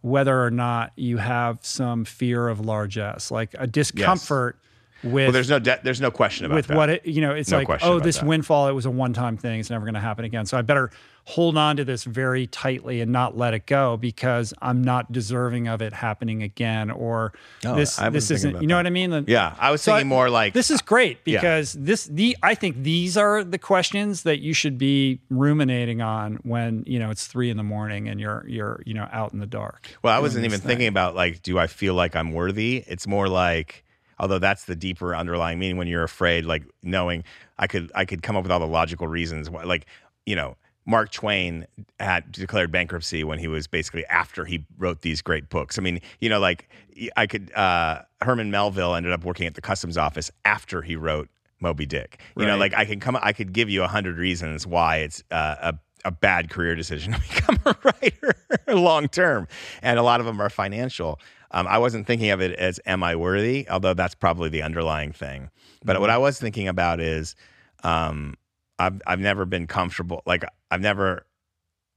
whether 0.05 0.43
or 0.43 0.51
not 0.51 0.91
you 0.95 1.17
have 1.17 1.57
some 1.63 2.05
fear 2.05 2.47
of 2.47 2.59
largesse, 2.59 3.31
like 3.31 3.55
a 3.57 3.65
discomfort 3.65 4.55
with 5.03 5.13
well 5.13 5.31
there's 5.31 5.49
no 5.49 5.59
de- 5.59 5.79
there's 5.83 6.01
no 6.01 6.11
question 6.11 6.45
about 6.45 6.53
that. 6.53 6.57
with 6.57 6.67
that 6.67 6.77
what 6.77 6.89
it, 6.89 7.05
you 7.05 7.21
know. 7.21 7.33
It's 7.35 7.51
No 7.51 7.59
like, 7.59 7.83
oh, 7.83 7.99
this 7.99 8.17
that. 8.19 8.25
windfall, 8.25 8.67
it 8.67 8.73
was 8.73 8.85
a 8.85 8.91
one-time 8.91 9.37
thing. 9.37 9.59
It's 9.59 9.69
never 9.69 9.85
going 9.85 9.93
to 9.95 9.99
happen 9.99 10.25
again. 10.25 10.45
So 10.45 10.57
I 10.57 10.61
better 10.61 10.89
hold 11.27 11.57
on 11.57 11.75
to 11.75 11.83
this 11.83 12.03
very 12.03 12.45
tightly 12.45 13.01
and 13.01 13.11
not 13.11 13.35
let 13.35 13.55
it 13.55 13.65
go 13.65 13.97
because 13.97 14.53
I'm 14.61 14.83
not 14.83 15.11
deserving 15.11 15.67
of 15.67 15.81
it 15.81 15.91
happening 15.91 16.43
again. 16.43 16.91
Or 16.91 17.33
Oh, 17.65 17.75
this 17.75 17.95
this 17.95 18.29
isn't. 18.31 18.61
You 18.61 18.67
know 18.67 18.75
that. 18.75 18.79
what 18.83 18.87
I 18.87 18.89
mean? 18.91 19.25
Yeah 19.27 19.55
i 19.59 19.71
was 19.71 19.81
So 19.81 19.93
I- 19.93 20.03
more 20.03 20.29
like 20.29 20.53
this 20.53 20.69
is 20.69 20.81
great 20.81 21.17
Yeah. 21.25 21.39
because 21.39 21.73
this 21.73 22.05
the 22.05 22.37
I 22.43 22.53
think 22.55 22.83
these 22.83 23.17
are 23.17 23.43
the 23.43 23.57
questions 23.57 24.21
that 24.23 24.39
you 24.39 24.53
should 24.53 24.77
be 24.77 25.19
ruminating 25.29 26.01
on 26.01 26.35
when 26.43 26.83
you 26.85 26.99
know 26.99 27.09
it's 27.11 27.27
three 27.27 27.49
in 27.49 27.57
the 27.57 27.63
morning 27.63 28.07
and 28.07 28.19
you're 28.19 28.45
you're 28.47 28.81
you 28.85 28.93
know 28.93 29.07
out 29.11 29.33
in 29.33 29.39
the 29.39 29.45
dark. 29.47 29.89
Well, 30.03 30.15
I 30.15 30.19
wasn't 30.19 30.45
even 30.45 30.59
thing. 30.59 30.67
thinking 30.69 30.87
about 30.87 31.15
like, 31.15 31.41
do 31.41 31.57
I 31.59 31.67
feel 31.67 31.93
like 31.95 32.15
I'm 32.15 32.31
worthy? 32.33 32.83
It's 32.87 33.07
more 33.07 33.27
like, 33.27 33.83
although 34.19 34.39
that's 34.39 34.65
the 34.65 34.75
deeper 34.75 35.15
underlying 35.15 35.59
meaning 35.59 35.77
when 35.77 35.87
you're 35.87 36.03
afraid, 36.03 36.45
like 36.45 36.63
knowing 36.83 37.23
I 37.57 37.67
could 37.67 37.91
I 37.95 38.05
could 38.05 38.21
come 38.21 38.35
up 38.35 38.43
with 38.43 38.51
all 38.51 38.59
the 38.59 38.67
logical 38.67 39.07
reasons 39.07 39.49
why, 39.49 39.63
like 39.63 39.85
you 40.25 40.35
know. 40.35 40.57
Mark 40.87 41.11
Twain 41.11 41.65
had 41.99 42.31
declared 42.31 42.71
bankruptcy 42.71 43.23
when 43.23 43.39
he 43.39 43.47
was 43.47 43.65
basically 43.65 44.05
after 44.05 44.45
he 44.45 44.63
wrote 44.77 45.01
these 45.01 45.19
great 45.19 45.49
books. 45.49 45.79
I 45.79 45.81
mean, 45.81 45.99
you 46.19 46.29
know, 46.29 46.39
like 46.39 46.69
I 47.17 47.25
could. 47.25 47.51
Uh, 47.53 48.03
Herman 48.21 48.51
Melville 48.51 48.93
ended 48.93 49.11
up 49.11 49.25
working 49.25 49.47
at 49.47 49.55
the 49.55 49.61
customs 49.61 49.97
office 49.97 50.29
after 50.45 50.83
he 50.83 50.95
wrote 50.95 51.27
Moby 51.59 51.87
Dick. 51.87 52.21
You 52.37 52.45
know, 52.45 52.57
like 52.57 52.75
I 52.75 52.85
can 52.85 52.99
come. 52.99 53.17
I 53.19 53.33
could 53.33 53.51
give 53.51 53.67
you 53.67 53.81
a 53.81 53.87
hundred 53.87 54.17
reasons 54.17 54.67
why 54.67 54.97
it's 54.97 55.23
uh, 55.31 55.55
a 55.59 55.73
a 56.05 56.11
bad 56.11 56.49
career 56.49 56.75
decision 56.75 57.13
to 57.13 57.19
become 57.33 57.59
a 57.65 57.75
writer 57.83 58.35
long 58.67 59.07
term, 59.07 59.47
and 59.81 59.97
a 59.99 60.03
lot 60.03 60.19
of 60.19 60.25
them 60.25 60.39
are 60.39 60.49
financial. 60.49 61.19
Um, 61.55 61.65
I 61.67 61.77
wasn't 61.79 62.05
thinking 62.05 62.29
of 62.29 62.41
it 62.41 62.51
as 62.59 62.79
"Am 62.85 63.01
I 63.01 63.15
worthy?" 63.15 63.67
Although 63.69 63.93
that's 63.95 64.13
probably 64.13 64.49
the 64.49 64.61
underlying 64.61 65.11
thing. 65.13 65.49
But 65.83 65.99
what 66.01 66.09
I 66.09 66.17
was 66.17 66.37
thinking 66.39 66.67
about 66.67 66.99
is, 66.99 67.35
um, 67.83 68.35
I've 68.77 69.01
I've 69.07 69.19
never 69.19 69.45
been 69.45 69.65
comfortable. 69.65 70.21
Like 70.25 70.43
I've 70.69 70.81
never, 70.81 71.25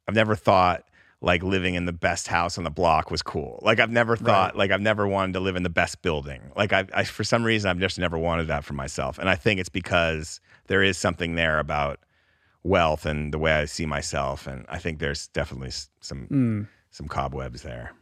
I've 0.06 0.14
never 0.14 0.36
thought 0.36 0.84
like 1.20 1.42
living 1.42 1.74
in 1.74 1.84
the 1.86 1.92
best 1.92 2.28
house 2.28 2.56
on 2.58 2.62
the 2.64 2.70
block 2.70 3.10
was 3.10 3.22
cool. 3.22 3.58
Like 3.62 3.80
I've 3.80 3.90
never 3.90 4.16
thought 4.16 4.56
like 4.56 4.70
I've 4.70 4.80
never 4.80 5.08
wanted 5.08 5.32
to 5.32 5.40
live 5.40 5.56
in 5.56 5.64
the 5.64 5.68
best 5.70 6.00
building. 6.02 6.40
Like 6.56 6.72
I, 6.72 6.86
I 6.94 7.02
for 7.04 7.24
some 7.24 7.42
reason 7.42 7.68
I've 7.68 7.80
just 7.80 7.98
never 7.98 8.16
wanted 8.16 8.46
that 8.46 8.64
for 8.64 8.74
myself. 8.74 9.18
And 9.18 9.28
I 9.28 9.34
think 9.34 9.58
it's 9.58 9.68
because 9.68 10.40
there 10.68 10.82
is 10.82 10.96
something 10.96 11.34
there 11.34 11.58
about 11.58 11.98
wealth 12.62 13.04
and 13.06 13.34
the 13.34 13.38
way 13.38 13.52
I 13.52 13.64
see 13.64 13.86
myself. 13.86 14.46
And 14.46 14.64
I 14.68 14.78
think 14.78 15.00
there's 15.00 15.26
definitely 15.28 15.72
some 16.00 16.28
Mm. 16.30 16.68
some 16.90 17.08
cobwebs 17.08 17.62
there. 17.62 17.92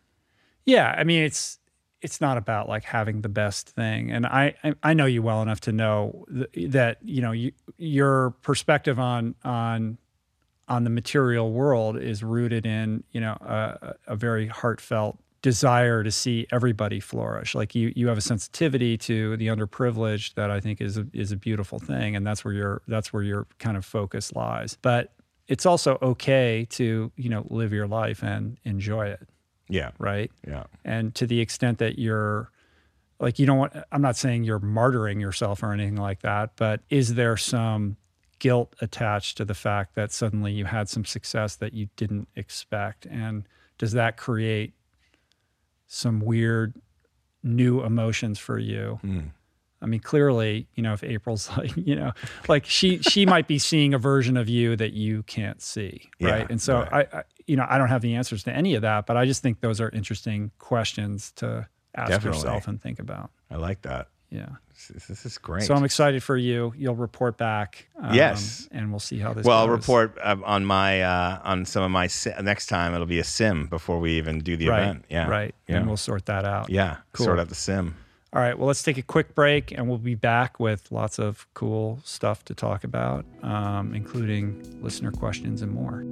Yeah, 0.67 0.95
I 0.97 1.05
mean 1.05 1.23
it's 1.23 1.59
it's 2.03 2.21
not 2.21 2.37
about 2.37 2.69
like 2.69 2.85
having 2.85 3.23
the 3.23 3.29
best 3.29 3.71
thing, 3.71 4.11
and 4.11 4.27
I 4.27 4.55
I, 4.63 4.75
I 4.83 4.95
know 4.95 5.07
you 5.07 5.23
well 5.23 5.43
enough 5.43 5.61
to 5.63 5.73
know 5.73 6.27
th- 6.33 6.73
that 6.73 6.99
you 7.03 7.23
know 7.23 7.33
you, 7.33 7.53
your 7.79 8.31
perspective 8.43 8.99
on 8.99 9.35
on 9.45 9.99
on 10.69 10.85
the 10.85 10.91
material 10.91 11.53
world 11.53 11.97
is 11.97 12.23
rooted 12.23 12.67
in 12.67 13.05
you 13.13 13.21
know 13.21 13.35
a, 13.41 13.95
a 14.09 14.17
very 14.17 14.49
heartfelt 14.49 15.19
desire 15.43 16.03
to 16.03 16.11
see 16.11 16.45
everybody 16.51 16.99
flourish. 16.99 17.55
Like 17.55 17.75
you, 17.77 17.93
you 17.95 18.09
have 18.09 18.19
a 18.19 18.23
sensitivity 18.23 18.99
to 18.99 19.37
the 19.37 19.47
underprivileged 19.47 20.35
that 20.35 20.51
I 20.51 20.59
think 20.59 20.81
is 20.81 20.99
a, 20.99 21.07
is 21.13 21.31
a 21.31 21.37
beautiful 21.37 21.79
thing, 21.79 22.17
and 22.17 22.27
that's 22.27 22.45
where 22.45 22.55
your 22.55 22.83
that's 22.89 23.13
where 23.13 23.23
your 23.23 23.47
kind 23.61 23.77
of 23.77 23.85
focus 23.85 24.33
lies. 24.35 24.77
But 24.83 25.13
it's 25.47 25.65
also 25.65 25.99
okay 26.03 26.67
to 26.71 27.13
you 27.17 27.29
know 27.29 27.47
live 27.49 27.73
your 27.73 27.87
life 27.87 28.25
and 28.25 28.59
enjoy 28.65 29.07
it, 29.07 29.29
Yeah. 29.69 29.91
right? 29.99 30.31
Yeah. 30.47 30.65
And 30.85 31.15
to 31.17 31.27
the 31.27 31.41
extent 31.41 31.79
that 31.79 31.99
you're 31.99 32.51
like 33.19 33.39
you 33.39 33.47
don't 33.47 33.59
want, 33.59 33.73
I'm 33.91 34.03
not 34.03 34.17
saying 34.17 34.45
you're 34.45 34.61
martyring 34.61 35.21
yourself 35.21 35.63
or 35.63 35.73
anything 35.73 35.97
like 35.97 36.21
that, 36.23 36.51
but 36.57 36.81
is 36.91 37.15
there 37.15 37.37
some 37.37 37.97
guilt 38.39 38.75
attached 38.81 39.39
to 39.39 39.45
the 39.45 39.55
fact 39.55 39.95
that 39.95 40.13
suddenly 40.13 40.53
you 40.53 40.67
had 40.67 40.89
some 40.89 41.05
success 41.05 41.57
that 41.57 41.73
you 41.73 41.89
didn't 41.97 42.29
expect, 42.37 43.07
and 43.07 43.49
does 43.79 43.93
that 43.93 44.17
create 44.19 44.75
some 45.87 46.21
weird 46.21 46.75
new 47.43 47.83
emotions 47.83 48.39
for 48.39 48.59
you. 48.59 48.99
Hmm. 49.03 49.21
I 49.81 49.87
mean, 49.87 50.01
clearly, 50.01 50.67
you 50.75 50.83
know, 50.83 50.93
if 50.95 51.05
April's 51.05 51.49
like, 51.57 51.77
you 51.77 51.95
know, 51.95 52.13
like 52.49 52.67
she 52.67 52.99
she 52.99 53.25
might 53.25 53.47
be 53.47 53.59
seeing 53.59 53.95
a 53.95 53.99
version 53.99 54.37
of 54.37 54.49
you 54.49 54.77
that 54.77 54.93
you 54.93 55.23
can't 55.25 55.63
see, 55.63 56.11
Yeah, 56.19 56.31
right? 56.31 56.51
And 56.51 56.61
so 56.61 56.81
right. 56.81 57.09
I, 57.13 57.19
I, 57.19 57.23
you 57.47 57.57
know, 57.57 57.67
I 57.69 57.79
don't 57.79 57.89
have 57.89 58.03
the 58.03 58.15
answers 58.17 58.43
to 58.45 58.53
any 58.53 58.75
of 58.75 58.83
that, 58.83 59.07
but 59.07 59.17
I 59.17 59.25
just 59.25 59.43
think 59.43 59.61
those 59.61 59.81
are 59.81 59.89
interesting 59.91 60.51
questions 60.59 61.33
to 61.37 61.67
ask 61.95 62.11
Definitely. 62.11 62.39
yourself 62.39 62.69
and 62.69 62.81
think 62.81 62.99
about. 62.99 63.31
I 63.51 63.57
like 63.57 63.83
that. 63.83 64.09
Yeah. 64.31 64.49
This, 64.93 65.07
this 65.07 65.25
is 65.25 65.39
great. 65.39 65.63
So 65.63 65.73
I'm 65.75 65.85
excited 65.85 66.23
for 66.23 66.37
you. 66.37 66.75
You'll 66.77 66.97
report 66.97 67.39
back. 67.39 67.89
um, 68.03 68.13
Yes. 68.15 68.69
and 68.73 68.91
we'll 68.91 68.99
see 68.99 69.19
how 69.19 69.33
this. 69.33 69.47
well, 69.47 69.59
I'll 69.59 69.69
report 69.69 70.19
uh, 70.21 70.37
on 70.45 70.65
my 70.67 71.01
uh, 71.03 71.41
on 71.45 71.65
some 71.65 71.85
of 71.85 71.91
my 71.93 72.09
si- 72.09 72.33
next 72.43 72.67
time. 72.67 72.93
It'll 72.93 73.07
be 73.07 73.21
a 73.21 73.25
sim 73.25 73.67
before 73.69 74.01
we 74.01 74.19
even 74.19 74.41
do 74.41 74.57
the 74.57 74.69
Right. 74.69 74.83
event. 74.83 75.05
Yeah. 75.09 75.29
Right. 75.29 75.55
Yeah. 75.69 75.77
And 75.77 75.87
we'll 75.87 75.97
sort 75.97 76.27
that 76.27 76.45
out. 76.45 76.69
yeah. 76.71 76.97
Cool. 77.13 77.27
Sort 77.27 77.39
out 77.39 77.49
the 77.49 77.55
sim. 77.55 77.95
All 78.33 78.43
right. 78.43 78.59
Well, 78.59 78.67
let's 78.67 78.83
take 78.83 78.99
a 78.99 79.03
quick 79.03 79.35
break 79.35 79.71
and 79.71 79.89
we'll 79.89 79.97
be 79.99 80.17
back 80.17 80.59
with 80.61 80.91
lots 80.91 81.19
of 81.21 81.47
cool 81.55 82.01
stuff 82.05 82.45
to 82.47 82.55
talk 82.55 82.83
about, 82.85 83.25
um, 83.43 83.95
including 83.95 84.83
listener 84.83 85.13
questions 85.13 85.63
and 85.63 85.73
more. 85.73 86.03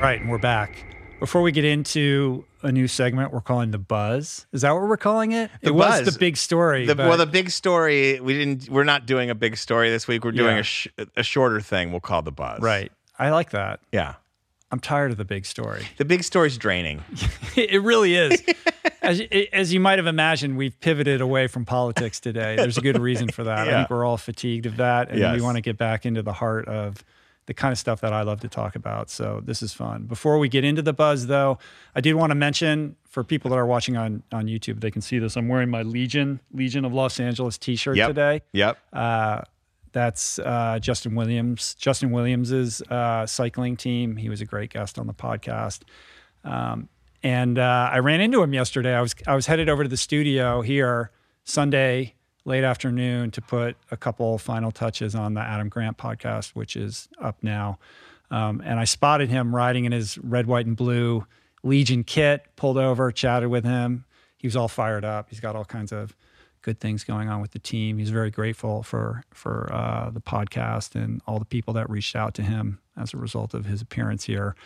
Right. 0.00 0.20
And 0.20 0.30
we're 0.30 0.38
back. 0.38 0.84
Before 1.20 1.42
we 1.42 1.50
get 1.50 1.64
into 1.64 2.44
a 2.62 2.70
new 2.70 2.86
segment 2.86 3.32
we're 3.32 3.40
calling 3.40 3.70
the 3.72 3.78
buzz, 3.78 4.46
is 4.52 4.62
that 4.62 4.72
what 4.72 4.82
we're 4.82 4.96
calling 4.96 5.32
it? 5.32 5.50
The 5.62 5.68
it 5.68 5.74
was 5.74 6.02
Buzz. 6.02 6.14
the 6.14 6.18
big 6.18 6.36
story. 6.36 6.86
The, 6.86 6.94
well, 6.94 7.16
the 7.16 7.26
big 7.26 7.50
story 7.50 8.20
we 8.20 8.34
didn't. 8.34 8.68
We're 8.68 8.84
not 8.84 9.06
doing 9.06 9.28
a 9.30 9.34
big 9.34 9.56
story 9.56 9.90
this 9.90 10.06
week. 10.06 10.24
We're 10.24 10.32
doing 10.32 10.54
Yeah. 10.56 10.60
a 10.60 10.64
sh- 10.64 10.88
a 11.16 11.22
shorter 11.22 11.60
thing. 11.60 11.90
We'll 11.90 12.00
call 12.00 12.22
the 12.22 12.32
buzz. 12.32 12.60
right. 12.60 12.92
I 13.18 13.30
like 13.30 13.50
that. 13.50 13.80
Yeah. 13.92 14.14
I'm 14.70 14.78
tired 14.78 15.10
of 15.10 15.16
the 15.16 15.24
big 15.24 15.44
story. 15.44 15.82
The 15.96 16.04
big 16.04 16.22
story's 16.22 16.56
draining. 16.56 17.02
it 17.56 17.82
really 17.82 18.14
is. 18.14 18.40
As, 19.02 19.20
as 19.52 19.72
you 19.72 19.80
might 19.80 19.98
have 19.98 20.06
imagined, 20.06 20.56
we've 20.56 20.78
pivoted 20.78 21.20
away 21.20 21.48
from 21.48 21.64
politics 21.64 22.20
today. 22.20 22.54
There's 22.54 22.76
a 22.78 22.80
good 22.82 22.98
reason 23.00 23.28
for 23.30 23.42
that. 23.44 23.66
I 23.66 23.72
think 23.78 23.90
we're 23.90 24.04
all 24.04 24.18
fatigued 24.18 24.66
of 24.66 24.76
that, 24.76 25.10
and 25.10 25.34
we 25.34 25.40
want 25.42 25.56
to 25.56 25.62
get 25.62 25.78
back 25.78 26.06
into 26.06 26.22
the 26.22 26.34
heart 26.34 26.68
of 26.68 27.02
the 27.48 27.54
kind 27.54 27.72
of 27.72 27.78
stuff 27.78 28.02
that 28.02 28.12
I 28.12 28.22
love 28.22 28.40
to 28.40 28.48
talk 28.48 28.76
about. 28.76 29.08
So 29.08 29.40
this 29.42 29.62
is 29.62 29.72
fun. 29.72 30.02
Before 30.04 30.38
we 30.38 30.48
get 30.50 30.64
into 30.64 30.82
the 30.82 30.92
buzz, 30.92 31.26
though, 31.28 31.58
I 31.96 32.00
did 32.02 32.12
want 32.14 32.30
to 32.30 32.34
mention 32.34 32.94
for 33.08 33.24
people 33.24 33.50
that 33.50 33.56
are 33.56 33.64
watching 33.66 33.96
on 33.96 34.22
on 34.30 34.46
YouTube, 34.46 34.80
they 34.80 34.90
can 34.90 35.00
see 35.02 35.18
this. 35.18 35.34
I'm 35.34 35.48
wearing 35.48 35.70
my 35.70 35.82
Legion 35.82 36.40
Legion 36.52 36.84
of 36.84 36.92
Los 36.92 37.18
Angeles 37.18 37.56
T-shirt 37.56 37.96
Yep. 37.96 38.08
today. 38.08 38.42
Yep. 38.52 38.78
Uh, 38.92 39.40
that's 39.92 40.38
uh, 40.38 40.78
Justin 40.80 41.14
Williams. 41.14 41.74
Justin 41.74 42.10
Williams's 42.10 42.82
uh, 42.82 43.24
cycling 43.24 43.76
team. 43.76 44.16
He 44.16 44.28
was 44.28 44.42
a 44.42 44.44
great 44.44 44.70
guest 44.70 44.98
on 44.98 45.06
the 45.06 45.14
podcast. 45.14 45.80
Um, 46.44 46.90
and 47.22 47.58
uh, 47.58 47.88
I 47.90 47.98
ran 48.00 48.20
into 48.20 48.42
him 48.42 48.52
yesterday. 48.52 48.94
I 48.94 49.00
was 49.00 49.14
I 49.26 49.34
was 49.34 49.46
headed 49.46 49.70
over 49.70 49.82
to 49.82 49.88
the 49.88 49.96
studio 49.96 50.60
here 50.60 51.10
Sunday 51.44 52.14
late 52.48 52.64
afternoon 52.64 53.30
to 53.32 53.42
put 53.42 53.76
a 53.90 53.96
couple 53.96 54.38
final 54.38 54.72
touches 54.72 55.14
on 55.14 55.34
the 55.34 55.40
Adam 55.40 55.68
Grant 55.68 55.98
podcast, 55.98 56.50
which 56.50 56.74
is 56.74 57.08
up 57.20 57.36
now. 57.42 57.78
Um, 58.30 58.62
and 58.64 58.80
I 58.80 58.84
spotted 58.84 59.28
him 59.28 59.54
riding 59.54 59.84
in 59.84 59.92
his 59.92 60.18
red, 60.18 60.46
white, 60.46 60.66
and 60.66 60.76
blue 60.76 61.26
Legion 61.62 62.04
kit. 62.04 62.44
Pulled 62.56 62.78
over, 62.78 63.12
chatted 63.12 63.50
with 63.50 63.64
him. 63.64 64.04
He 64.38 64.46
was 64.46 64.56
all 64.56 64.68
fired 64.68 65.04
up. 65.04 65.28
He's 65.28 65.40
got 65.40 65.56
all 65.56 65.64
kinds 65.64 65.92
of 65.92 66.16
good 66.62 66.80
things 66.80 67.04
going 67.04 67.28
on 67.28 67.40
with 67.40 67.52
the 67.52 67.58
team. 67.58 67.98
He's 67.98 68.10
very 68.10 68.30
grateful 68.30 68.82
for 68.82 69.22
for 69.32 69.70
uh, 69.72 70.10
the 70.10 70.20
podcast 70.20 70.94
and 70.94 71.20
all 71.26 71.38
the 71.38 71.44
people 71.44 71.74
that 71.74 71.88
reached 71.88 72.16
out 72.16 72.34
to 72.34 72.42
him 72.42 72.80
as 72.96 73.14
a 73.14 73.16
result 73.16 73.54
of 73.54 73.66
his 73.66 73.80
appearance 73.80 74.24
here. 74.24 74.56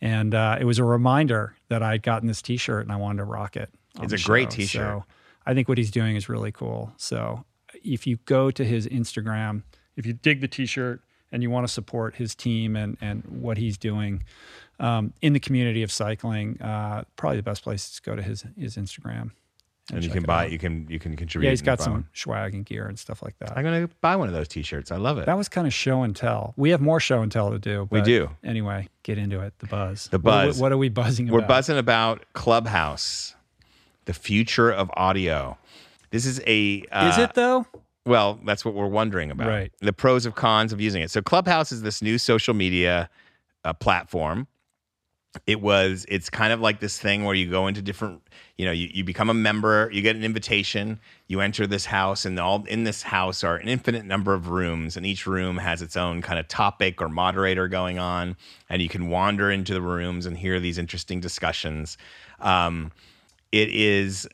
And 0.00 0.34
uh, 0.34 0.58
it 0.60 0.64
was 0.64 0.78
a 0.78 0.84
reminder 0.84 1.56
that 1.68 1.82
I'd 1.82 2.02
gotten 2.02 2.28
this 2.28 2.40
T-shirt 2.40 2.82
and 2.82 2.92
I 2.92 2.96
wanted 2.96 3.18
to 3.18 3.24
rock 3.24 3.56
it. 3.56 3.70
It's 4.00 4.12
a 4.12 4.18
great. 4.18 4.50
T-shirt. 4.50 5.02
So 5.02 5.04
I 5.50 5.54
think 5.54 5.68
what 5.68 5.78
he's 5.78 5.90
doing 5.90 6.14
is 6.14 6.28
really 6.28 6.52
cool. 6.52 6.92
So 6.96 7.44
if 7.82 8.06
you 8.06 8.18
go 8.24 8.52
to 8.52 8.64
his 8.64 8.86
Instagram, 8.86 9.64
if 9.96 10.06
you 10.06 10.12
dig 10.12 10.40
the 10.40 10.46
T-shirt 10.46 11.02
and 11.32 11.42
you 11.42 11.50
want 11.50 11.66
to 11.66 11.72
support 11.72 12.14
his 12.14 12.36
team 12.36 12.76
and 12.76 12.96
and 13.00 13.24
what 13.24 13.58
he's 13.58 13.76
doing 13.76 14.22
um, 14.78 15.12
in 15.20 15.32
the 15.32 15.40
community 15.40 15.82
of 15.82 15.90
cycling, 15.90 16.62
uh, 16.62 17.02
probably 17.16 17.38
the 17.38 17.42
best 17.42 17.64
place 17.64 17.84
is 17.84 17.96
to 17.96 18.02
go 18.02 18.14
to 18.14 18.22
his 18.22 18.44
his 18.56 18.76
Instagram. 18.76 19.32
And 19.92 20.04
you 20.04 20.10
can 20.10 20.22
buy. 20.22 20.44
out. 20.44 20.52
You 20.52 20.58
can 20.58 20.86
you 20.88 21.00
can 21.00 21.16
contribute. 21.16 21.48
Yeah, 21.48 21.50
he's 21.50 21.62
and 21.62 21.66
got 21.66 21.80
some 21.80 22.08
swag 22.12 22.54
and 22.54 22.64
gear 22.64 22.86
and 22.86 22.96
stuff 22.96 23.20
like 23.20 23.36
that. 23.40 23.56
I'm 23.56 23.64
gonna 23.64 23.90
buy 24.00 24.14
one 24.14 24.28
of 24.28 24.34
those 24.34 24.46
T-shirts. 24.46 24.92
I 24.92 24.98
love 24.98 25.18
it. 25.18 25.26
That 25.26 25.36
was 25.36 25.48
kind 25.48 25.66
of 25.66 25.74
show 25.74 26.04
and 26.04 26.14
tell. 26.14 26.54
We 26.56 26.70
have 26.70 26.80
more 26.80 27.00
show 27.00 27.22
and 27.22 27.32
tell 27.32 27.50
to 27.50 27.58
do. 27.58 27.88
We 27.90 28.02
do. 28.02 28.30
Anyway, 28.44 28.88
get 29.02 29.18
into 29.18 29.40
it. 29.40 29.58
The 29.58 29.66
buzz. 29.66 30.06
The 30.12 30.20
buzz. 30.20 30.60
What, 30.60 30.70
are 30.70 30.78
we 30.78 30.90
buzzing 30.90 31.28
about? 31.28 31.40
We're 31.40 31.48
buzzing 31.48 31.76
about 31.76 32.24
Clubhouse, 32.34 33.34
the 34.10 34.18
future 34.18 34.72
of 34.72 34.90
audio. 34.94 35.56
This 36.10 36.26
is 36.26 36.40
a. 36.44 36.82
Uh, 36.90 37.12
Is 37.12 37.18
it 37.18 37.34
though? 37.34 37.64
Well, 38.04 38.40
that's 38.44 38.64
what 38.64 38.74
we're 38.74 38.88
wondering 38.88 39.30
about. 39.30 39.46
Right. 39.46 39.72
The 39.80 39.92
pros 39.92 40.26
and 40.26 40.34
cons 40.34 40.72
of 40.72 40.80
using 40.80 41.00
it. 41.00 41.12
So 41.12 41.22
Clubhouse 41.22 41.70
is 41.70 41.82
this 41.82 42.02
new 42.02 42.18
social 42.18 42.52
media 42.52 43.08
uh, 43.64 43.72
platform. 43.72 44.48
It 45.46 45.60
was. 45.60 46.06
It's 46.08 46.28
kind 46.28 46.52
of 46.52 46.60
like 46.60 46.80
this 46.80 46.98
thing 46.98 47.22
where 47.22 47.36
you 47.36 47.48
go 47.48 47.68
into 47.68 47.82
different. 47.82 48.20
You 48.58 48.64
know, 48.64 48.72
you, 48.72 48.88
you 48.92 49.04
become 49.04 49.30
a 49.30 49.34
member. 49.34 49.88
You 49.92 50.02
get 50.02 50.16
an 50.16 50.24
invitation. 50.24 50.98
You 51.28 51.40
enter 51.40 51.68
this 51.68 51.86
house, 51.86 52.24
and 52.24 52.36
all 52.40 52.64
in 52.64 52.82
this 52.82 53.04
house 53.04 53.44
are 53.44 53.58
an 53.58 53.68
infinite 53.68 54.04
number 54.04 54.34
of 54.34 54.48
rooms, 54.48 54.96
and 54.96 55.06
each 55.06 55.24
room 55.24 55.58
has 55.58 55.82
its 55.82 55.96
own 55.96 56.20
kind 56.20 56.40
of 56.40 56.48
topic 56.48 57.00
or 57.00 57.08
moderator 57.08 57.68
going 57.68 58.00
on, 58.00 58.36
and 58.68 58.82
you 58.82 58.88
can 58.88 59.08
wander 59.08 59.52
into 59.52 59.72
the 59.72 59.80
rooms 59.80 60.26
and 60.26 60.36
hear 60.36 60.58
these 60.58 60.78
interesting 60.78 61.20
discussions. 61.20 61.96
Um, 62.40 62.90
it 63.52 63.68
is 63.70 64.28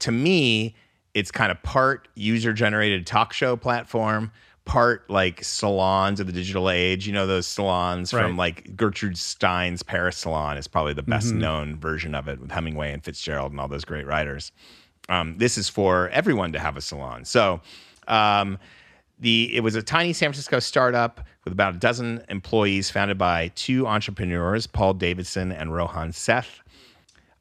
to 0.00 0.12
me, 0.12 0.74
it's 1.14 1.30
kind 1.30 1.50
of 1.50 1.62
part 1.62 2.08
user 2.14 2.52
generated 2.52 3.06
talk 3.06 3.32
show 3.32 3.56
platform, 3.56 4.30
part 4.66 5.08
like 5.08 5.42
salons 5.42 6.20
of 6.20 6.26
the 6.26 6.32
digital 6.32 6.68
age. 6.68 7.06
You 7.06 7.12
know, 7.12 7.26
those 7.26 7.46
salons 7.46 8.10
from 8.10 8.36
like 8.36 8.76
Gertrude 8.76 9.16
Stein's 9.16 9.82
Paris 9.82 10.18
Salon 10.18 10.58
is 10.58 10.68
probably 10.68 10.92
the 10.92 11.02
best 11.02 11.28
Mm-hmm. 11.28 11.38
known 11.38 11.76
version 11.80 12.14
of 12.14 12.28
it 12.28 12.40
with 12.40 12.50
Hemingway 12.50 12.92
and 12.92 13.02
Fitzgerald 13.02 13.52
and 13.52 13.60
all 13.60 13.68
those 13.68 13.84
great 13.84 14.06
writers. 14.06 14.52
Um, 15.08 15.38
this 15.38 15.56
is 15.56 15.68
for 15.68 16.08
everyone 16.10 16.52
to 16.52 16.58
have 16.58 16.76
a 16.76 16.80
salon. 16.80 17.24
So, 17.24 17.60
um, 18.08 18.58
the 19.18 19.54
it 19.56 19.60
was 19.60 19.74
a 19.76 19.82
tiny 19.82 20.12
San 20.12 20.28
Francisco 20.28 20.58
startup 20.58 21.22
with 21.44 21.52
about 21.52 21.76
a 21.76 21.78
dozen 21.78 22.22
employees, 22.28 22.90
founded 22.90 23.16
by 23.16 23.48
two 23.54 23.86
entrepreneurs, 23.86 24.66
Paul 24.66 24.92
Davison 24.94 25.52
and 25.52 25.72
Rohan 25.72 26.12
Seth. 26.12 26.60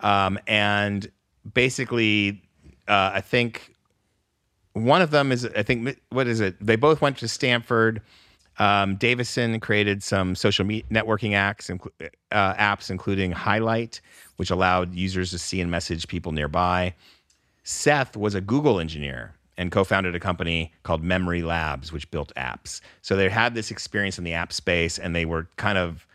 Um, 0.05 0.39
and 0.45 1.11
basically, 1.55 2.43
uh, 2.87 3.11
I 3.15 3.21
think 3.21 3.73
one 4.73 5.01
of 5.01 5.09
them 5.09 5.31
is 5.31 5.45
I 5.57 5.63
think 5.63 5.99
what 6.09 6.27
is 6.27 6.39
it? 6.39 6.55
They 6.61 6.75
both 6.75 7.01
went 7.01 7.17
to 7.17 7.27
Stanford. 7.27 8.01
Um, 8.57 8.95
Davison 8.95 9.59
created 9.59 10.03
some 10.03 10.35
social 10.35 10.63
networking 10.63 11.31
apps, 11.31 11.69
uh, 12.31 12.53
apps, 12.53 12.89
including 12.89 13.31
Highlight, 13.31 13.99
which 14.37 14.51
allowed 14.51 14.93
users 14.93 15.31
to 15.31 15.39
see 15.39 15.59
and 15.59 15.69
message 15.69 16.07
people 16.07 16.31
nearby. 16.31 16.93
Seth 17.63 18.15
was 18.15 18.35
a 18.35 18.41
Google 18.41 18.79
engineer 18.79 19.33
and 19.57 19.71
co-founded 19.71 20.15
a 20.15 20.19
company 20.19 20.71
called 20.83 21.03
Memry 21.03 21.43
Labs, 21.43 21.91
which 21.91 22.09
built 22.11 22.31
apps. 22.37 22.79
So 23.01 23.15
they 23.15 23.27
had 23.27 23.55
this 23.55 23.71
experience 23.71 24.17
in 24.17 24.23
the 24.23 24.33
app 24.33 24.53
space, 24.53 24.99
and 24.99 25.15
they 25.15 25.25
were 25.25 25.47
kind 25.57 25.77
of 25.77 26.05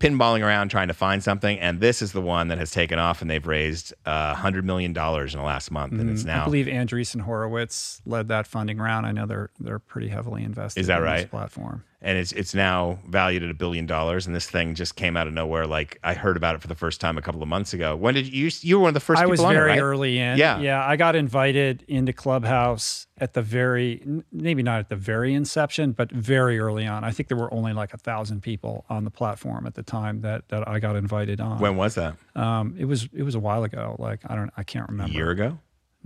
pinballing 0.00 0.44
around 0.44 0.68
trying 0.68 0.88
to 0.88 0.94
find 0.94 1.22
something. 1.22 1.58
And 1.58 1.80
this 1.80 2.02
is 2.02 2.12
the 2.12 2.20
one 2.20 2.48
that 2.48 2.58
has 2.58 2.70
taken 2.70 2.98
off, 2.98 3.22
and 3.22 3.30
they've 3.30 3.46
raised 3.46 3.94
uh, 4.04 4.34
hundred 4.34 4.64
million 4.64 4.92
dollars 4.92 5.34
in 5.34 5.40
the 5.40 5.46
last 5.46 5.70
month, 5.70 5.92
and 5.94 6.10
it's 6.10 6.24
now. 6.24 6.42
I 6.42 6.44
believe 6.44 6.66
Andreessen 6.66 7.22
Horowitz 7.22 8.02
led 8.04 8.28
that 8.28 8.46
funding 8.46 8.78
round. 8.78 9.06
I 9.06 9.12
know 9.12 9.26
they're 9.26 9.50
they're 9.58 9.78
pretty 9.78 10.08
heavily 10.08 10.42
invested. 10.42 10.80
Is 10.80 10.86
that 10.88 10.98
in 10.98 11.04
right? 11.04 11.20
This 11.22 11.30
platform. 11.30 11.84
And 12.02 12.18
it's 12.18 12.32
it's 12.32 12.54
now 12.54 12.98
valued 13.08 13.42
at 13.42 13.50
a 13.50 13.54
billion 13.54 13.86
dollars. 13.86 14.26
And 14.26 14.34
this 14.36 14.48
thing 14.48 14.74
just 14.74 14.96
came 14.96 15.16
out 15.16 15.26
of 15.26 15.32
nowhere. 15.32 15.66
Like 15.66 15.98
I 16.04 16.14
heard 16.14 16.36
about 16.36 16.54
it 16.54 16.60
for 16.62 16.68
the 16.68 16.74
first 16.74 17.00
time 17.00 17.16
a 17.18 17.22
couple 17.22 17.42
of 17.42 17.48
months 17.48 17.72
ago. 17.72 17.96
When 17.96 18.14
did 18.14 18.32
you 18.32 18.50
you 18.60 18.76
were 18.76 18.82
one 18.82 18.88
of 18.88 18.94
the 18.94 19.00
first? 19.00 19.18
I 19.18 19.22
people 19.24 19.30
was 19.32 19.40
on 19.40 19.52
it, 19.52 19.54
very 19.54 19.70
right? 19.70 19.80
early 19.80 20.18
in. 20.18 20.38
Yeah. 20.38 20.58
yeah. 20.60 20.86
I 20.86 20.96
got 20.96 21.16
invited 21.16 21.84
into 21.88 22.12
Clubhouse 22.12 23.06
at 23.18 23.32
the 23.32 23.40
very, 23.40 24.06
maybe 24.30 24.62
not 24.62 24.78
at 24.78 24.88
the 24.90 24.96
very 24.96 25.32
inception, 25.32 25.92
but 25.92 26.12
very 26.12 26.58
early 26.58 26.86
on. 26.86 27.02
I 27.02 27.10
think 27.12 27.28
there 27.28 27.38
were 27.38 27.52
only 27.52 27.72
like 27.72 27.94
a 27.94 27.98
thousand 27.98 28.42
people 28.42 28.84
on 28.90 29.04
the 29.04 29.10
platform 29.10 29.66
at 29.66 29.74
the 29.74 29.82
time 29.82 30.20
that 30.20 30.48
that 30.48 30.68
I 30.68 30.78
got 30.80 30.96
invited 30.96 31.40
on. 31.40 31.58
When 31.58 31.76
was 31.76 31.94
that? 31.94 32.14
Um, 32.34 32.74
it 32.78 32.84
was 32.84 33.08
it 33.14 33.22
was 33.22 33.34
a 33.34 33.40
while 33.40 33.64
ago. 33.64 33.96
Like 33.98 34.20
I 34.26 34.36
don't, 34.36 34.50
I 34.56 34.62
can't 34.64 34.88
A 34.88 34.92
remember. 34.92 35.12
year 35.14 35.30
ago. 35.30 35.58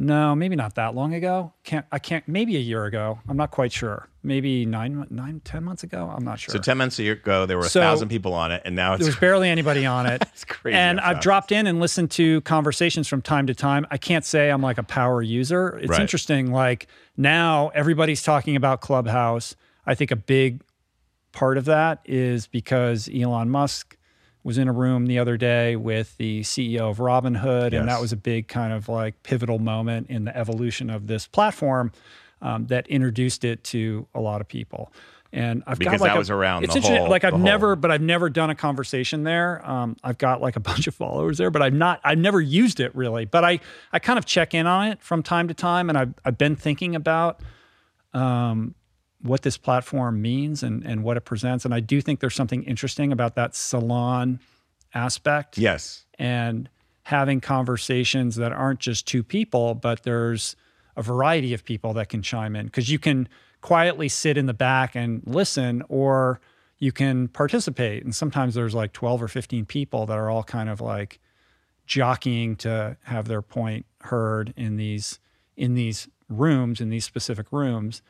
No, 0.03 0.34
maybe 0.34 0.57
not 0.57 0.76
that 0.76 0.94
long 0.94 1.12
ago. 1.12 1.53
Can't 1.62 1.84
I 1.92 1.98
can't 1.98 2.26
maybe 2.26 2.57
a 2.57 2.61
year 2.61 2.86
ago. 2.86 3.18
I'm 3.28 3.36
not 3.36 3.51
quite 3.51 3.70
sure. 3.70 4.09
Maybe 4.22 4.64
nine, 4.64 5.07
nine, 5.11 5.42
ten 5.44 5.62
months 5.62 5.82
ago. 5.82 6.11
I'm 6.16 6.24
not 6.24 6.38
sure. 6.40 6.55
So 6.55 6.59
ten 6.59 6.78
months 6.78 6.98
ago, 6.98 7.44
there 7.44 7.59
were 7.59 7.66
a 7.66 7.68
So- 7.68 7.80
thousand 7.80 8.09
people 8.09 8.32
on 8.32 8.51
it, 8.51 8.62
and 8.64 8.74
now 8.74 8.94
it's 8.94 9.01
there 9.03 9.09
was 9.11 9.16
barely 9.16 9.51
anybody 9.51 9.84
on 9.84 10.07
it. 10.07 10.22
it's 10.32 10.46
crazy. 10.46 10.74
and 10.78 11.01
I've 11.01 11.20
dropped 11.20 11.53
in 11.53 11.66
and 11.66 11.80
listened 11.80 12.11
to 12.12 12.40
conversations 12.42 13.09
from 13.09 13.20
time 13.20 13.46
to 13.48 13.55
time. 13.55 13.86
I 13.90 13.98
can't 13.98 14.24
say 14.24 14.48
I'm 14.48 14.62
like 14.62 14.78
a 14.78 14.82
power 14.82 15.20
user. 15.20 15.76
It's 15.82 15.90
Right. 15.90 16.01
interesting. 16.01 16.51
Like 16.51 16.86
now 17.18 17.68
everybody's 17.74 18.22
talking 18.22 18.57
about 18.57 18.80
Clubhouse. 18.80 19.55
I 19.86 19.94
think 19.94 20.11
a 20.11 20.16
big 20.16 20.62
part 21.32 21.59
of 21.59 21.66
that 21.66 22.01
is 22.07 22.46
because 22.46 23.07
Elon 23.14 23.51
Musk 23.51 23.98
was 24.43 24.57
in 24.59 24.68
a 24.68 24.72
room 24.72 25.07
the 25.07 25.18
other 25.18 25.36
day 25.36 25.76
with 25.76 26.16
the 26.16 26.41
CEO 26.41 26.91
of 26.91 26.99
Robinhood, 26.99 27.78
and 27.78 27.88
that 27.88 28.01
was 28.01 28.12
a 28.12 28.16
big 28.16 28.49
kind 28.49 28.72
of 28.72 28.88
like 28.88 29.22
pivotal 29.22 29.59
moment 29.59 30.09
in 30.09 30.24
the 30.24 30.36
evolution 30.36 30.88
of 30.91 31.07
this 31.07 31.26
platform 31.26 31.93
um, 32.43 32.66
that 32.68 32.86
introduced 32.88 33.45
it 33.45 33.62
to 33.64 34.07
a 34.14 34.20
lot 34.20 34.41
of 34.41 34.49
people. 34.49 34.93
And 35.32 35.62
I've 35.66 35.78
Because 35.78 35.93
got 35.93 36.01
like 36.01 36.11
that 36.11 36.16
a- 36.16 36.18
was 36.18 36.30
around 36.30 36.64
It's 36.64 36.72
the 36.72 36.78
interesting. 36.78 37.03
whole- 37.03 37.11
like 37.11 37.22
I've 37.22 37.32
the 37.32 37.36
whole- 37.36 37.45
never, 37.47 37.76
but 37.76 37.91
I've 37.93 38.01
never 38.01 38.28
done 38.30 38.51
a 38.51 38.55
conversation 38.57 39.22
there. 39.22 39.62
Um, 39.64 39.97
I've 40.03 40.18
got 40.18 40.41
like 40.41 40.57
a 40.57 40.61
bunch 40.70 40.86
of 40.88 40.95
followers 40.95 41.38
there, 41.38 41.51
but 41.51 41.62
I've 41.62 41.74
not. 41.74 42.01
I've 42.03 42.18
never 42.18 42.41
used 42.41 42.80
it 42.80 42.93
really. 42.97 43.26
But 43.26 43.45
I 43.45 43.61
I 43.93 43.99
kind 44.01 44.18
of 44.18 44.24
check 44.24 44.55
in 44.55 44.66
on 44.66 44.88
it 44.88 45.03
from 45.03 45.22
time 45.22 45.47
to 45.49 45.55
time, 45.55 45.88
and 45.88 45.97
I've 45.97 46.14
I've 46.24 46.38
been 46.38 46.57
thinking 46.57 46.97
about 46.97 47.41
um, 48.12 48.74
what 49.22 49.42
this 49.42 49.56
platform 49.56 50.20
means 50.22 50.62
and 50.62 50.84
and 50.84 51.02
what 51.04 51.16
it 51.16 51.22
presents. 51.22 51.64
And 51.64 51.74
I 51.74 51.80
do 51.80 52.00
think 52.00 52.20
there's 52.20 52.34
something 52.34 52.62
interesting 52.64 53.12
about 53.12 53.34
that 53.34 53.54
salon 53.54 54.40
aspect 54.94 55.58
Yes. 55.58 56.04
and 56.18 56.68
having 57.04 57.40
conversations 57.40 58.36
that 58.36 58.52
aren't 58.52 58.80
just 58.80 59.06
two 59.06 59.22
people, 59.22 59.74
but 59.74 60.02
there's 60.02 60.56
a 60.96 61.02
variety 61.02 61.54
of 61.54 61.64
people 61.64 61.92
that 61.94 62.08
can 62.08 62.22
chime 62.22 62.54
in 62.56 62.66
because 62.66 62.90
you 62.90 62.98
can 62.98 63.28
quietly 63.60 64.08
sit 64.08 64.36
in 64.36 64.46
the 64.46 64.54
back 64.54 64.94
and 64.94 65.22
listen 65.26 65.82
or 65.88 66.40
you 66.78 66.92
can 66.92 67.28
participate. 67.28 68.02
And 68.04 68.14
sometimes 68.14 68.54
there's 68.54 68.74
like 68.74 68.92
12 68.92 69.22
or 69.22 69.28
15 69.28 69.66
people 69.66 70.06
that 70.06 70.16
are 70.16 70.30
all 70.30 70.42
kind 70.42 70.68
of 70.70 70.80
like 70.80 71.20
jockeying 71.86 72.56
to 72.56 72.96
have 73.04 73.26
their 73.28 73.42
point 73.42 73.86
heard 74.02 74.54
in 74.56 74.76
these 74.76 75.18
in 75.56 75.74
these 75.74 76.08
rooms 76.28 76.80
in 76.80 76.88
these 76.90 77.04
specific 77.04 77.46
rooms. 77.52 78.02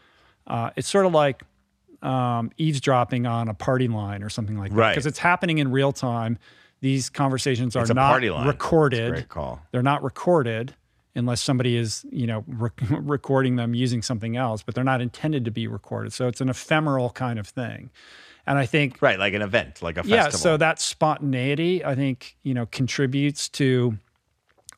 Uh, 0.47 0.71
it's 0.77 0.89
sort 0.89 1.07
of 1.07 1.13
like 1.13 1.43
um, 2.03 2.51
eavesdropping 2.57 3.27
on 3.27 3.49
a 3.49 3.55
party 3.55 3.89
line 3.89 4.23
or 4.23 4.29
something 4.31 4.57
like 4.59 4.71
that 4.73 4.77
Right. 4.77 4.91
because 4.93 5.07
it's 5.07 5.19
happening 5.19 5.59
in 5.59 5.71
real 5.71 5.93
time. 5.93 6.39
These 6.81 7.11
conversations 7.11 7.77
are 7.77 7.85
not 7.87 8.11
party 8.11 8.31
line. 8.31 8.41
It's 8.41 8.49
a 8.49 8.53
recorded. 8.53 9.11
great 9.13 9.29
call. 9.29 9.61
They're 9.71 9.83
not 9.83 10.03
recorded 10.03 10.75
unless 11.15 11.43
somebody 11.43 11.77
is, 11.77 12.07
you 12.11 12.27
know, 12.27 12.43
rec- 12.49 12.81
recording 12.91 13.57
them 13.57 13.75
using 13.75 14.01
something 14.01 14.37
else, 14.37 14.63
but 14.63 14.75
they're 14.75 14.83
not 14.85 15.01
intended 15.03 15.45
to 15.45 15.51
be 15.51 15.67
recorded. 15.67 16.13
So 16.15 16.27
it's 16.29 16.41
an 16.41 16.49
ephemeral 16.49 17.11
kind 17.11 17.39
of 17.39 17.47
thing. 17.47 17.91
And 18.47 18.59
I 18.59 18.65
think 18.65 19.03
Right, 19.03 19.19
like 19.19 19.35
an 19.35 19.43
event, 19.43 19.83
like 19.83 19.99
a 19.99 20.03
yeah, 20.07 20.23
festival. 20.25 20.39
so 20.41 20.57
that 20.57 20.81
spontaneity, 20.81 21.85
I 21.85 21.95
think, 21.95 22.37
you 22.43 22.55
know, 22.55 22.65
contributes 22.67 23.49
to 23.51 23.99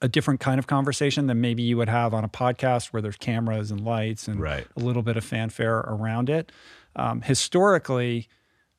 a 0.03 0.09
different 0.09 0.41
kind 0.41 0.59
of 0.59 0.67
conversation 0.67 1.29
than 1.29 1.41
maybe 1.41 1.63
you 1.63 1.77
would 1.79 1.89
have 1.89 2.13
on 2.13 2.25
a 2.25 2.29
podcast 2.29 2.89
where 2.93 3.01
there's 3.01 3.17
cameras 3.17 3.71
and 3.71 3.81
lights 3.83 4.29
and 4.29 4.39
Right. 4.41 4.67
a 4.77 4.81
little 4.81 5.03
bit 5.03 5.17
of 5.17 5.25
fanfare 5.25 5.79
around 5.79 6.29
it. 6.29 6.53
Um, 6.97 7.23
historically, 7.23 8.29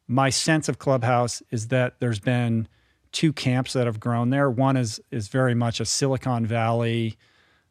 my 0.08 0.30
sense 0.30 0.68
of 0.70 0.78
Clubhouse 0.80 1.42
is 1.50 1.70
that 1.70 1.96
there's 2.00 2.20
been 2.20 2.68
two 3.14 3.32
camps 3.34 3.74
that 3.74 3.86
have 3.88 4.00
grown 4.00 4.30
there. 4.32 4.50
One 4.52 4.76
is 4.78 5.00
is 5.12 5.30
very 5.30 5.56
much 5.56 5.80
a 5.80 5.86
Silicon 5.86 6.46
Valley, 6.46 7.18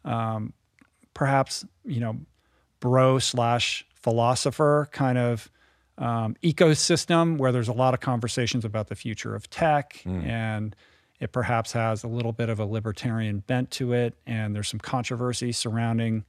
um, 0.05 0.53
perhaps 1.15 1.65
you 1.85 2.01
know, 2.01 2.17
bro 2.81 3.19
slash 3.19 3.85
philosopher 3.95 4.89
kind 4.93 5.19
of 5.19 5.51
um, 5.99 6.37
ecosystem 6.43 7.37
where 7.37 7.53
there's 7.53 7.69
a 7.69 7.73
lot 7.73 7.93
of 7.93 8.01
conversations 8.01 8.65
about 8.65 8.89
the 8.89 8.95
future 8.95 9.35
of 9.35 9.49
tech 9.51 10.01
and 10.07 10.75
it 11.23 11.31
perhaps 11.33 11.71
has 11.73 12.03
a 12.03 12.09
little 12.09 12.33
bit 12.33 12.49
of 12.49 12.59
a 12.59 12.65
libertarian 12.67 13.39
bent 13.47 13.71
to 13.71 13.93
it 13.93 14.15
and 14.27 14.55
there's 14.55 14.69
some 14.69 14.81
controversy 14.81 15.53
surrounding 15.53 16.25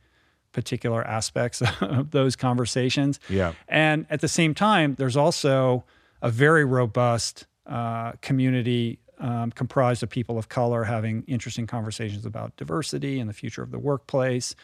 particular 0.51 1.03
aspects 1.07 1.61
of 1.81 2.11
those 2.11 2.35
conversations 2.35 3.19
Yeah. 3.27 3.53
and 3.67 4.05
at 4.09 4.21
the 4.21 4.27
same 4.27 4.53
time 4.53 4.95
there's 4.95 5.17
also 5.17 5.83
a 6.21 6.29
very 6.29 6.63
robust 6.63 7.47
uh, 7.65 8.11
community 8.21 8.99
um, 9.19 9.51
comprised 9.51 10.03
of 10.03 10.09
people 10.09 10.37
of 10.37 10.47
color 10.49 10.83
having 10.83 11.23
interesting 11.27 11.65
conversations 11.65 12.25
about 12.25 12.55
diversity 12.57 13.19
and 13.19 13.29
the 13.29 13.33
future 13.33 13.63
of 13.63 13.71
the 13.71 13.79
workplace 13.79 14.55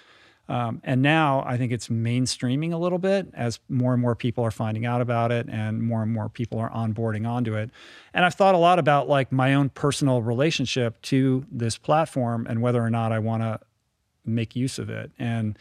um, 0.49 0.81
and 0.83 1.03
now 1.03 1.43
I 1.45 1.57
think 1.57 1.71
it's 1.71 1.89
mainstreaming 1.89 2.73
a 2.73 2.77
little 2.77 2.97
bit 2.97 3.27
as 3.35 3.59
more 3.69 3.93
and 3.93 4.01
more 4.01 4.15
people 4.15 4.43
are 4.43 4.51
finding 4.51 4.83
out 4.83 4.99
about 4.99 5.31
it 5.31 5.47
and 5.47 5.83
more 5.83 6.01
and 6.01 6.11
more 6.11 6.27
people 6.27 6.57
are 6.57 6.71
onboarding 6.71 7.29
onto 7.29 7.55
it. 7.55 7.69
And 8.15 8.25
I've 8.25 8.33
thought 8.33 8.55
a 8.55 8.57
lot 8.57 8.79
about 8.79 9.07
like 9.07 9.31
my 9.31 9.53
own 9.53 9.69
personal 9.69 10.23
relationship 10.23 10.99
to 11.03 11.45
this 11.51 11.77
platform 11.77 12.47
and 12.49 12.63
whether 12.63 12.83
or 12.83 12.89
not 12.89 13.11
I 13.11 13.19
want 13.19 13.43
to 13.43 13.59
make 14.25 14.55
use 14.55 14.79
of 14.79 14.89
it. 14.89 15.11
And 15.19 15.57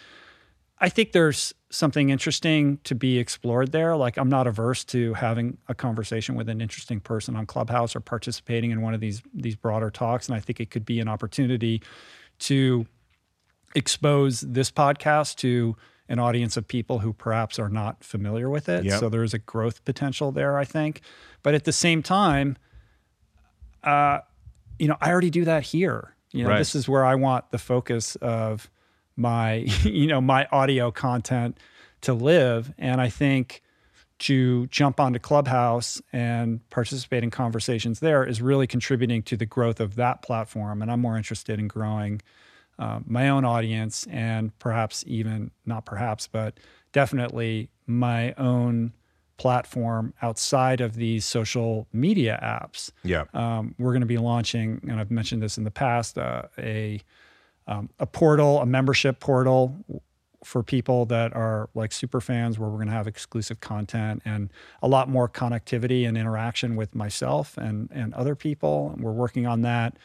I 0.78 0.88
think 0.88 1.12
there's 1.12 1.52
something 1.68 2.08
interesting 2.08 2.78
to 2.84 2.94
be 2.94 3.18
explored 3.18 3.72
there. 3.72 3.94
Like 3.94 4.16
I'm 4.16 4.30
not 4.30 4.46
averse 4.46 4.84
to 4.86 5.12
having 5.14 5.58
a 5.68 5.74
conversation 5.74 6.34
with 6.34 6.48
an 6.48 6.62
interesting 6.62 7.00
person 7.00 7.36
on 7.36 7.44
Clubhouse 7.44 7.94
or 7.94 8.00
participating 8.00 8.70
in 8.70 8.80
one 8.80 8.94
of 8.94 9.00
these 9.00 9.22
these 9.34 9.56
broader 9.56 9.90
talks. 9.90 10.28
And 10.28 10.36
I 10.36 10.40
think 10.40 10.60
it 10.60 10.70
could 10.70 10.86
be 10.86 10.98
an 10.98 11.08
opportunity 11.08 11.82
to 12.40 12.86
expose 13.74 14.40
this 14.40 14.70
podcast 14.70 15.36
to 15.36 15.76
an 16.08 16.18
audience 16.18 16.56
of 16.56 16.66
people 16.66 17.00
who 17.00 17.12
perhaps 17.12 17.58
are 17.58 17.68
not 17.68 18.02
familiar 18.02 18.48
with 18.48 18.68
it. 18.68 18.84
Yep. 18.84 19.00
So 19.00 19.08
there 19.08 19.22
is 19.22 19.34
a 19.34 19.38
growth 19.38 19.84
potential 19.84 20.32
there, 20.32 20.56
I 20.56 20.64
think. 20.64 21.02
But 21.42 21.54
at 21.54 21.64
the 21.64 21.72
same 21.72 22.02
time, 22.02 22.56
uh, 23.84 24.20
you 24.78 24.88
know, 24.88 24.96
I 25.00 25.10
already 25.10 25.30
do 25.30 25.44
that 25.44 25.64
here. 25.64 26.14
You 26.32 26.44
know, 26.44 26.50
Right. 26.50 26.58
this 26.58 26.74
is 26.74 26.88
where 26.88 27.04
I 27.04 27.14
want 27.14 27.50
the 27.50 27.58
focus 27.58 28.16
of 28.16 28.70
my, 29.16 29.54
you 29.84 30.06
know, 30.06 30.20
my 30.20 30.46
audio 30.50 30.90
content 30.90 31.58
to 32.02 32.14
live. 32.14 32.72
And 32.78 33.00
I 33.00 33.08
think 33.08 33.62
to 34.20 34.66
jump 34.68 34.98
onto 34.98 35.18
Clubhouse 35.18 36.02
and 36.12 36.68
participate 36.70 37.22
in 37.22 37.30
conversations 37.30 38.00
there 38.00 38.24
is 38.24 38.42
really 38.42 38.66
contributing 38.66 39.22
to 39.22 39.36
the 39.36 39.46
growth 39.46 39.78
of 39.78 39.94
that 39.94 40.22
platform. 40.22 40.82
And 40.82 40.90
I'm 40.90 41.00
more 41.00 41.16
interested 41.16 41.58
in 41.58 41.68
growing 41.68 42.20
uh, 42.78 43.00
my 43.06 43.28
own 43.28 43.44
audience 43.44 44.06
and 44.10 44.56
perhaps 44.58 45.04
even 45.06 45.50
not 45.66 45.84
perhaps, 45.84 46.26
but 46.26 46.58
definitely 46.92 47.70
my 47.86 48.32
own 48.34 48.92
platform 49.38 50.12
outside 50.20 50.80
of 50.80 50.96
these 50.96 51.24
social 51.24 51.86
media 51.92 52.38
apps. 52.42 52.90
Yeah. 53.04 53.24
Um, 53.34 53.74
we're 53.78 53.92
going 53.92 54.00
to 54.00 54.06
be 54.06 54.18
launching, 54.18 54.80
and 54.88 55.00
I've 55.00 55.10
mentioned 55.10 55.42
this 55.42 55.56
in 55.56 55.64
the 55.64 55.70
past, 55.70 56.18
uh, 56.18 56.42
a 56.58 57.00
um, 57.66 57.90
a 57.98 58.06
portal, 58.06 58.60
a 58.60 58.66
membership 58.66 59.20
portal 59.20 59.76
for 60.42 60.62
people 60.62 61.04
that 61.06 61.34
are 61.34 61.68
like 61.74 61.92
super 61.92 62.20
fans, 62.20 62.58
where 62.58 62.68
we're 62.68 62.76
going 62.76 62.88
to 62.88 62.94
have 62.94 63.06
exclusive 63.06 63.60
content 63.60 64.22
and 64.24 64.50
a 64.82 64.88
lot 64.88 65.08
more 65.08 65.28
connectivity 65.28 66.08
and 66.08 66.16
interaction 66.16 66.76
with 66.76 66.94
myself 66.94 67.56
and 67.58 67.88
and 67.92 68.14
other 68.14 68.34
people. 68.34 68.94
We're 68.98 69.12
working 69.12 69.46
on 69.46 69.62
that. 69.62 69.96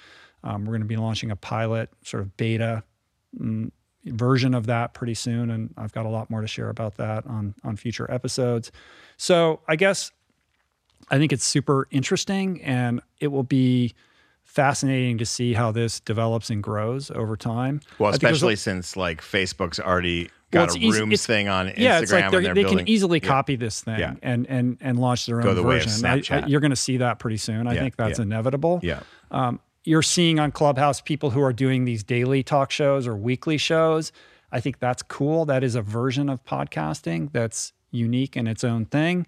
Um, 0.44 0.66
we're 0.66 0.72
going 0.74 0.82
to 0.82 0.88
be 0.88 0.98
launching 0.98 1.32
a 1.32 1.36
pilot, 1.36 1.90
sort 2.04 2.22
of 2.22 2.36
beta 2.38 2.84
mm, 3.40 3.72
version 4.06 4.54
of 4.54 4.66
that 4.66 4.94
pretty 4.94 5.14
soon, 5.14 5.50
and 5.50 5.74
I've 5.78 5.94
got 5.94 6.06
a 6.06 6.10
lot 6.10 6.30
more 6.30 6.42
to 6.42 6.48
share 6.48 6.70
about 6.70 6.98
that 6.98 7.26
on 7.28 7.54
on 7.64 7.76
future 7.78 8.10
episodes. 8.12 8.72
So 9.18 9.62
I 9.68 9.76
guess 9.78 10.12
I 11.10 11.18
think 11.18 11.32
it's 11.32 11.46
super 11.46 11.88
interesting, 11.92 12.62
and 12.64 13.02
it 13.20 13.28
will 13.28 13.44
be 13.44 13.94
fascinating 14.44 15.18
to 15.18 15.26
see 15.26 15.54
how 15.54 15.72
this 15.72 16.00
develops 16.02 16.50
and 16.50 16.62
grows 16.62 17.10
over 17.12 17.36
time. 17.38 17.80
Well, 17.98 18.12
especially 18.12 18.56
since 18.56 18.96
like 18.98 19.22
Facebook's 19.22 19.80
already 19.80 20.24
Well, 20.24 20.30
got 20.52 20.64
it's 20.66 20.76
a 20.76 20.80
easy- 20.80 21.00
rooms 21.00 21.26
thing 21.26 21.48
on 21.48 21.68
Instagram. 21.70 21.78
yeah, 21.78 22.00
it's 22.02 22.12
like 22.12 22.30
they're, 22.30 22.42
they're 22.42 22.54
they 22.54 22.64
building, 22.64 22.80
can 22.80 22.90
easily 22.90 23.20
yeah. 23.24 23.28
copy 23.28 23.56
this 23.56 23.82
thing 23.82 24.00
Yeah. 24.00 24.16
and 24.22 24.46
and 24.48 24.78
and 24.82 25.00
launch 25.00 25.26
their 25.26 25.40
Go 25.42 25.50
own 25.52 25.56
the 25.56 25.64
way 25.64 25.78
of 25.78 25.84
version. 25.86 26.06
I- 26.06 26.22
I- 26.30 26.46
you're 26.48 26.60
going 26.60 26.72
to 26.72 26.76
see 26.76 26.98
that 26.98 27.20
pretty 27.20 27.38
soon. 27.38 27.68
I 27.68 27.74
Yeah, 27.76 27.80
think 27.82 27.96
that's 27.96 28.20
inevitable. 28.20 28.80
Yeah. 28.84 29.00
Um, 29.32 29.60
you're 29.84 30.02
seeing 30.02 30.40
on 30.40 30.52
Clubhouse 30.52 31.02
people 31.02 31.32
who 31.32 31.42
are 31.42 31.54
doing 31.54 31.86
these 31.86 32.04
daily 32.04 32.44
talk 32.44 32.72
shows 32.72 33.08
or 33.08 33.16
weekly 33.16 33.58
shows. 33.58 34.12
I 34.52 34.60
think 34.60 34.80
that's 34.80 35.04
cool. 35.04 35.46
That 35.46 35.64
is 35.64 35.76
a 35.76 35.82
version 35.82 36.30
of 36.30 36.44
podcasting 36.46 37.32
that's 37.34 37.74
unique 37.92 38.38
in 38.38 38.48
its 38.48 38.64
own 38.64 38.86
thing. 38.86 39.28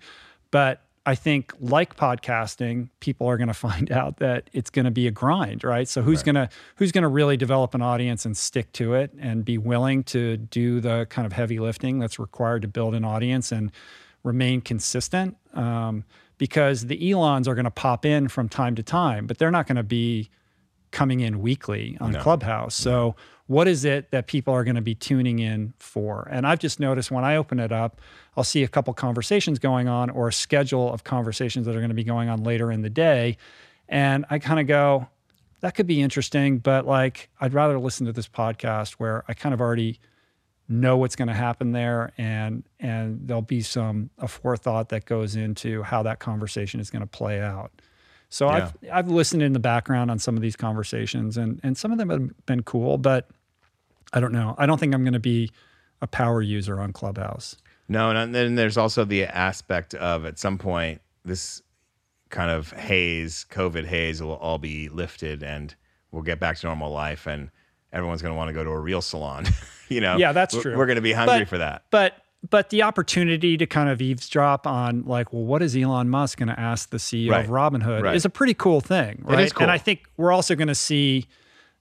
But 0.51 0.81
I 1.07 1.15
think, 1.15 1.53
like 1.59 1.95
podcasting, 1.95 2.89
people 2.99 3.27
are 3.27 3.37
going 3.37 3.47
to 3.49 3.53
find 3.53 3.91
out 3.91 4.17
that 4.17 4.49
it's 4.53 4.69
going 4.69 4.85
to 4.85 4.91
be 4.91 5.07
a 5.07 5.11
grind, 5.11 5.63
right? 5.63 5.87
So 5.87 6.01
who's 6.01 6.19
Right. 6.19 6.25
going 6.33 6.35
to 6.35 6.49
who's 6.77 6.91
going 6.91 7.03
to 7.03 7.07
really 7.07 7.37
develop 7.37 7.73
an 7.75 7.81
audience 7.81 8.25
and 8.25 8.35
stick 8.37 8.71
to 8.73 8.93
it 8.95 9.11
and 9.19 9.43
be 9.45 9.57
willing 9.57 10.03
to 10.05 10.37
do 10.37 10.79
the 10.79 11.05
kind 11.09 11.25
of 11.25 11.33
heavy 11.33 11.59
lifting 11.59 11.99
that's 11.99 12.19
required 12.19 12.61
to 12.63 12.67
build 12.67 12.95
an 12.95 13.03
audience 13.05 13.51
and 13.51 13.71
remain 14.23 14.61
consistent? 14.61 15.37
Um, 15.53 16.05
because 16.37 16.87
the 16.87 17.11
Elons 17.11 17.47
are 17.47 17.55
going 17.55 17.65
to 17.65 17.71
pop 17.71 18.05
in 18.05 18.27
from 18.27 18.49
time 18.49 18.75
to 18.75 18.83
time, 18.83 19.25
but 19.27 19.37
they're 19.37 19.51
not 19.51 19.67
going 19.67 19.77
to 19.77 19.83
be 19.83 20.29
coming 20.95 21.19
in 21.19 21.41
weekly 21.41 21.97
on 21.99 22.13
No. 22.13 22.21
Clubhouse. 22.21 22.73
So, 22.73 23.17
what 23.47 23.67
is 23.67 23.83
it 23.85 24.09
that 24.11 24.25
people 24.27 24.53
are 24.53 24.63
going 24.63 24.77
to 24.77 24.81
be 24.81 24.95
tuning 24.95 25.39
in 25.39 25.73
for? 25.77 26.27
And 26.31 26.47
I've 26.47 26.57
just 26.57 26.79
noticed 26.79 27.11
when 27.11 27.23
I 27.23 27.35
open 27.35 27.59
it 27.59 27.71
up, 27.71 28.01
I'll 28.35 28.45
see 28.45 28.63
a 28.63 28.67
couple 28.67 28.91
conversations 28.93 29.59
going 29.59 29.87
on 29.87 30.09
or 30.09 30.29
a 30.29 30.33
schedule 30.33 30.91
of 30.91 31.03
conversations 31.03 31.65
that 31.67 31.75
are 31.75 31.79
going 31.79 31.89
to 31.89 31.95
be 31.95 32.05
going 32.05 32.29
on 32.29 32.43
later 32.43 32.71
in 32.71 32.81
the 32.81 32.89
day. 32.89 33.37
And 33.87 34.25
I 34.31 34.39
kind 34.39 34.59
of 34.59 34.67
go, 34.67 35.07
that 35.59 35.75
could 35.75 35.85
be 35.85 36.01
interesting, 36.01 36.57
but 36.57 36.87
like, 36.87 37.29
I'd 37.39 37.53
rather 37.53 37.77
listen 37.77 38.07
to 38.07 38.13
this 38.13 38.27
podcast 38.27 38.93
where 38.93 39.23
I 39.27 39.33
kind 39.33 39.53
of 39.53 39.61
already 39.61 39.99
know 40.67 40.97
what's 40.97 41.15
going 41.15 41.27
to 41.27 41.33
happen 41.33 41.73
there 41.73 42.11
and 42.17 42.63
and 42.79 43.27
there'll 43.27 43.41
be 43.43 43.61
some 43.61 44.09
a 44.17 44.27
forethought 44.27 44.89
that 44.89 45.05
goes 45.05 45.35
into 45.35 45.83
how 45.83 46.01
that 46.01 46.17
conversation 46.19 46.79
is 46.79 46.89
going 46.89 47.03
to 47.03 47.07
play 47.07 47.39
out 47.39 47.71
so 48.35 48.49
I've 48.49 48.73
I've 48.91 49.07
listened 49.09 49.41
in 49.43 49.53
the 49.53 49.59
background 49.59 50.11
on 50.11 50.19
some 50.19 50.35
of 50.35 50.41
these 50.41 50.55
conversations 50.57 51.37
and 51.37 51.59
and 51.63 51.77
some 51.77 51.91
of 51.91 51.97
them 51.97 52.09
have 52.09 52.45
been 52.45 52.63
cool 52.63 52.97
but 52.97 53.29
I 54.13 54.19
don't 54.19 54.33
know 54.33 54.55
I 54.57 54.65
don't 54.65 54.77
think 54.79 54.93
I'm 54.93 55.03
going 55.03 55.13
to 55.13 55.19
be 55.19 55.51
a 56.01 56.07
power 56.07 56.41
user 56.41 56.79
on 56.81 56.91
Clubhouse 56.91 57.55
No, 57.87 58.09
and 58.11 58.35
then 58.35 58.55
there's 58.55 58.77
also 58.77 59.05
the 59.05 59.23
aspect 59.25 59.93
of 59.93 60.25
at 60.25 60.37
some 60.37 60.57
point 60.57 61.01
this 61.23 61.61
kind 62.29 62.51
of 62.51 62.71
haze, 62.71 63.45
COVID 63.49 63.85
haze, 63.85 64.21
will 64.21 64.35
all 64.35 64.57
be 64.57 64.89
lifted, 64.89 65.41
and 65.43 65.73
we'll 66.11 66.23
get 66.23 66.39
back 66.39 66.57
to 66.57 66.65
normal 66.67 66.91
life, 66.91 67.27
and 67.27 67.49
everyone's 67.93 68.21
going 68.21 68.33
to 68.33 68.37
want 68.37 68.49
to 68.49 68.53
go 68.53 68.63
to 68.63 68.69
a 68.71 68.79
real 68.79 69.01
salon. 69.01 69.45
you 69.89 70.01
know, 70.01 70.17
Yeah, 70.17 70.33
that's 70.33 70.53
We're- 70.53 70.63
true. 70.63 70.77
We're 70.77 70.87
going 70.87 70.97
to 70.97 71.01
be 71.01 71.13
hungry 71.13 71.39
But- 71.41 71.47
for 71.47 71.57
that. 71.59 71.83
but 71.91 72.13
but 72.49 72.69
the 72.69 72.81
opportunity 72.83 73.57
to 73.57 73.65
kind 73.65 73.89
of 73.89 74.01
eavesdrop 74.01 74.67
on 74.67 75.03
like 75.05 75.31
well 75.33 75.43
what 75.43 75.61
is 75.61 75.75
Elon 75.75 76.09
Musk 76.09 76.37
going 76.39 76.49
to 76.49 76.59
ask 76.59 76.89
the 76.89 76.97
CEO 76.97 77.31
Right. 77.31 77.45
of 77.45 77.51
Robinhood 77.51 78.03
Right. 78.03 78.15
is 78.15 78.25
a 78.25 78.29
pretty 78.29 78.53
cool 78.53 78.81
thing 78.81 79.21
right 79.25 79.39
is 79.45 79.53
cool. 79.53 79.63
and 79.63 79.71
I 79.71 79.77
think 79.77 80.03
we're 80.17 80.31
also 80.31 80.55
going 80.55 80.67
to 80.67 80.75
see 80.75 81.27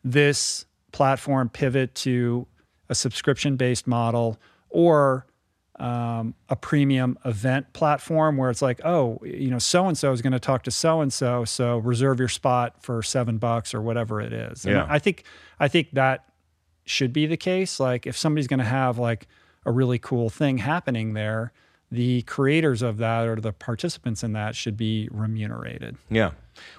this 0.03 0.65
platform 0.93 1.49
pivot 1.49 1.95
to 1.97 2.47
a 2.89 2.95
subscription 2.95 3.57
based 3.57 3.87
model 3.87 4.39
or 4.69 5.27
um, 5.81 6.35
a 6.49 6.55
premium 6.55 7.19
event 7.25 7.73
platform 7.73 8.37
where 8.37 8.49
it's 8.49 8.63
like, 8.63 8.81
oh, 8.85 9.19
you 9.25 9.51
know, 9.51 9.59
so 9.59 9.89
and 9.89 9.99
so 9.99 10.13
is 10.13 10.23
going 10.23 10.33
to 10.33 10.39
talk 10.39 10.63
to 10.65 10.71
so 10.71 11.01
and 11.01 11.13
so, 11.13 11.45
so 11.45 11.79
reserve 11.79 12.21
your 12.21 12.29
spot 12.29 12.81
for 12.81 13.03
seven 13.03 13.39
bucks 13.39 13.75
or 13.75 13.81
whatever 13.83 14.21
it 14.21 14.33
is. 14.33 14.65
And 14.65 14.75
Yeah. 14.77 14.87
I 14.89 15.01
think 15.01 15.25
I 15.59 15.67
think 15.67 15.89
that 15.95 16.27
should 16.85 17.13
be 17.13 17.27
the 17.27 17.37
case. 17.37 17.81
Like, 17.81 18.07
if 18.07 18.17
somebody's 18.17 18.47
going 18.47 18.59
to 18.61 18.65
have 18.65 18.99
like 18.99 19.27
a 19.67 19.73
really 19.73 19.99
cool 19.99 20.31
thing 20.31 20.59
happening 20.59 21.15
there, 21.15 21.53
the 21.91 22.23
creators 22.23 22.83
of 22.83 22.97
that 22.99 23.27
or 23.29 23.37
the 23.37 23.53
participants 23.53 24.23
in 24.25 24.33
that 24.33 24.57
should 24.57 24.77
be 24.77 25.09
remunerated. 25.13 25.97
Yeah. 26.11 26.33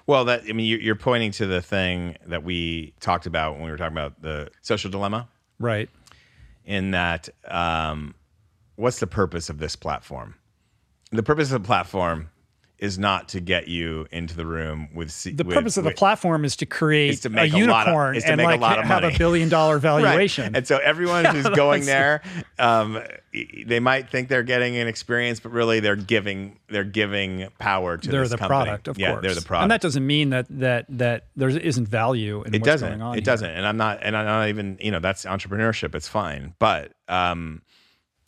Well, 0.07 0.25
that 0.25 0.43
I 0.49 0.53
mean, 0.53 0.65
you- 0.65 0.77
you're 0.77 0.95
pointing 0.95 1.31
to 1.33 1.45
the 1.45 1.61
thing 1.61 2.17
that 2.25 2.43
we 2.43 2.93
talked 2.99 3.25
about 3.25 3.53
when 3.55 3.63
we 3.63 3.71
were 3.71 3.77
talking 3.77 3.95
about 3.97 4.21
the 4.21 4.49
social 4.61 4.89
dilemma. 4.91 5.27
Right. 5.59 5.89
in 6.65 6.91
that 6.91 7.29
um, 7.47 8.15
what's 8.75 8.99
the 8.99 9.07
purpose 9.07 9.49
of 9.49 9.59
this 9.59 9.75
platform? 9.75 10.36
The 11.11 11.21
purpose 11.23 11.51
of 11.51 11.61
the 11.61 11.65
platform 11.67 12.29
is 12.78 12.99
not 12.99 13.30
to 13.30 13.39
get 13.39 13.69
you 13.69 14.05
into 14.11 14.36
the 14.36 14.45
room 14.45 14.89
with 14.93 15.09
C- 15.09 15.32
The 15.32 15.45
with- 15.45 15.55
purpose 15.55 15.78
of 15.78 15.86
the 15.86 15.91
with- 15.91 15.97
platform 15.97 16.43
is 16.43 16.57
to 16.57 16.65
create 16.65 17.11
Is 17.11 17.19
to 17.21 17.30
a 17.30 17.32
make 17.32 17.53
a 17.53 17.57
lot 17.67 17.88
of- 17.88 17.88
unicorn 17.88 18.15
is 18.17 18.23
to 18.23 18.30
and 18.32 18.38
make 18.38 18.47
a 18.47 18.49
like 18.49 18.59
lot 18.59 18.80
of 18.80 18.86
have 18.86 19.03
a 19.05 19.17
billion 19.17 19.47
dollar 19.47 19.76
Right. 19.80 19.82
valuation. 19.82 20.55
And 20.55 20.67
so 20.67 20.78
everyone 20.84 21.23
who's 21.34 21.47
going 21.49 21.86
there, 21.86 22.21
um, 22.59 23.01
they 23.65 23.80
might 23.80 24.09
think 24.09 24.28
they're 24.28 24.43
getting 24.43 24.76
an 24.76 24.88
experience, 24.88 25.39
but 25.39 25.51
really 25.53 25.80
they're 25.80 25.95
giving 25.95 26.59
they're 26.67 26.84
giving 26.84 27.47
power 27.59 27.97
to 27.97 28.09
they're 28.09 28.28
the 28.28 28.38
company. 28.38 28.65
product, 28.65 28.88
of 28.89 28.97
yeah, 28.97 29.11
course. 29.11 29.21
they're 29.23 29.36
the 29.36 29.41
product. 29.41 29.63
And 29.63 29.71
that 29.71 29.82
doesn't 29.82 30.05
mean 30.05 30.32
that 30.32 30.45
that 30.49 30.86
that 30.89 31.28
there 31.38 31.49
isn't 31.49 31.88
value 31.88 32.43
in 32.43 32.53
it 32.53 32.59
what's 32.61 32.65
doesn't 32.65 32.89
going 32.89 33.01
on. 33.01 33.13
it 33.13 33.15
here. 33.19 33.21
doesn't 33.23 33.49
and 33.51 33.65
i'm 33.65 33.78
not 33.78 33.99
and 34.01 34.17
i'm 34.17 34.26
not 34.26 34.49
even 34.49 34.78
you 34.82 34.91
know 34.91 34.99
that's 34.99 35.23
entrepreneurship 35.26 35.95
it's 35.95 36.07
fine 36.07 36.53
but 36.59 36.91
um 37.07 37.61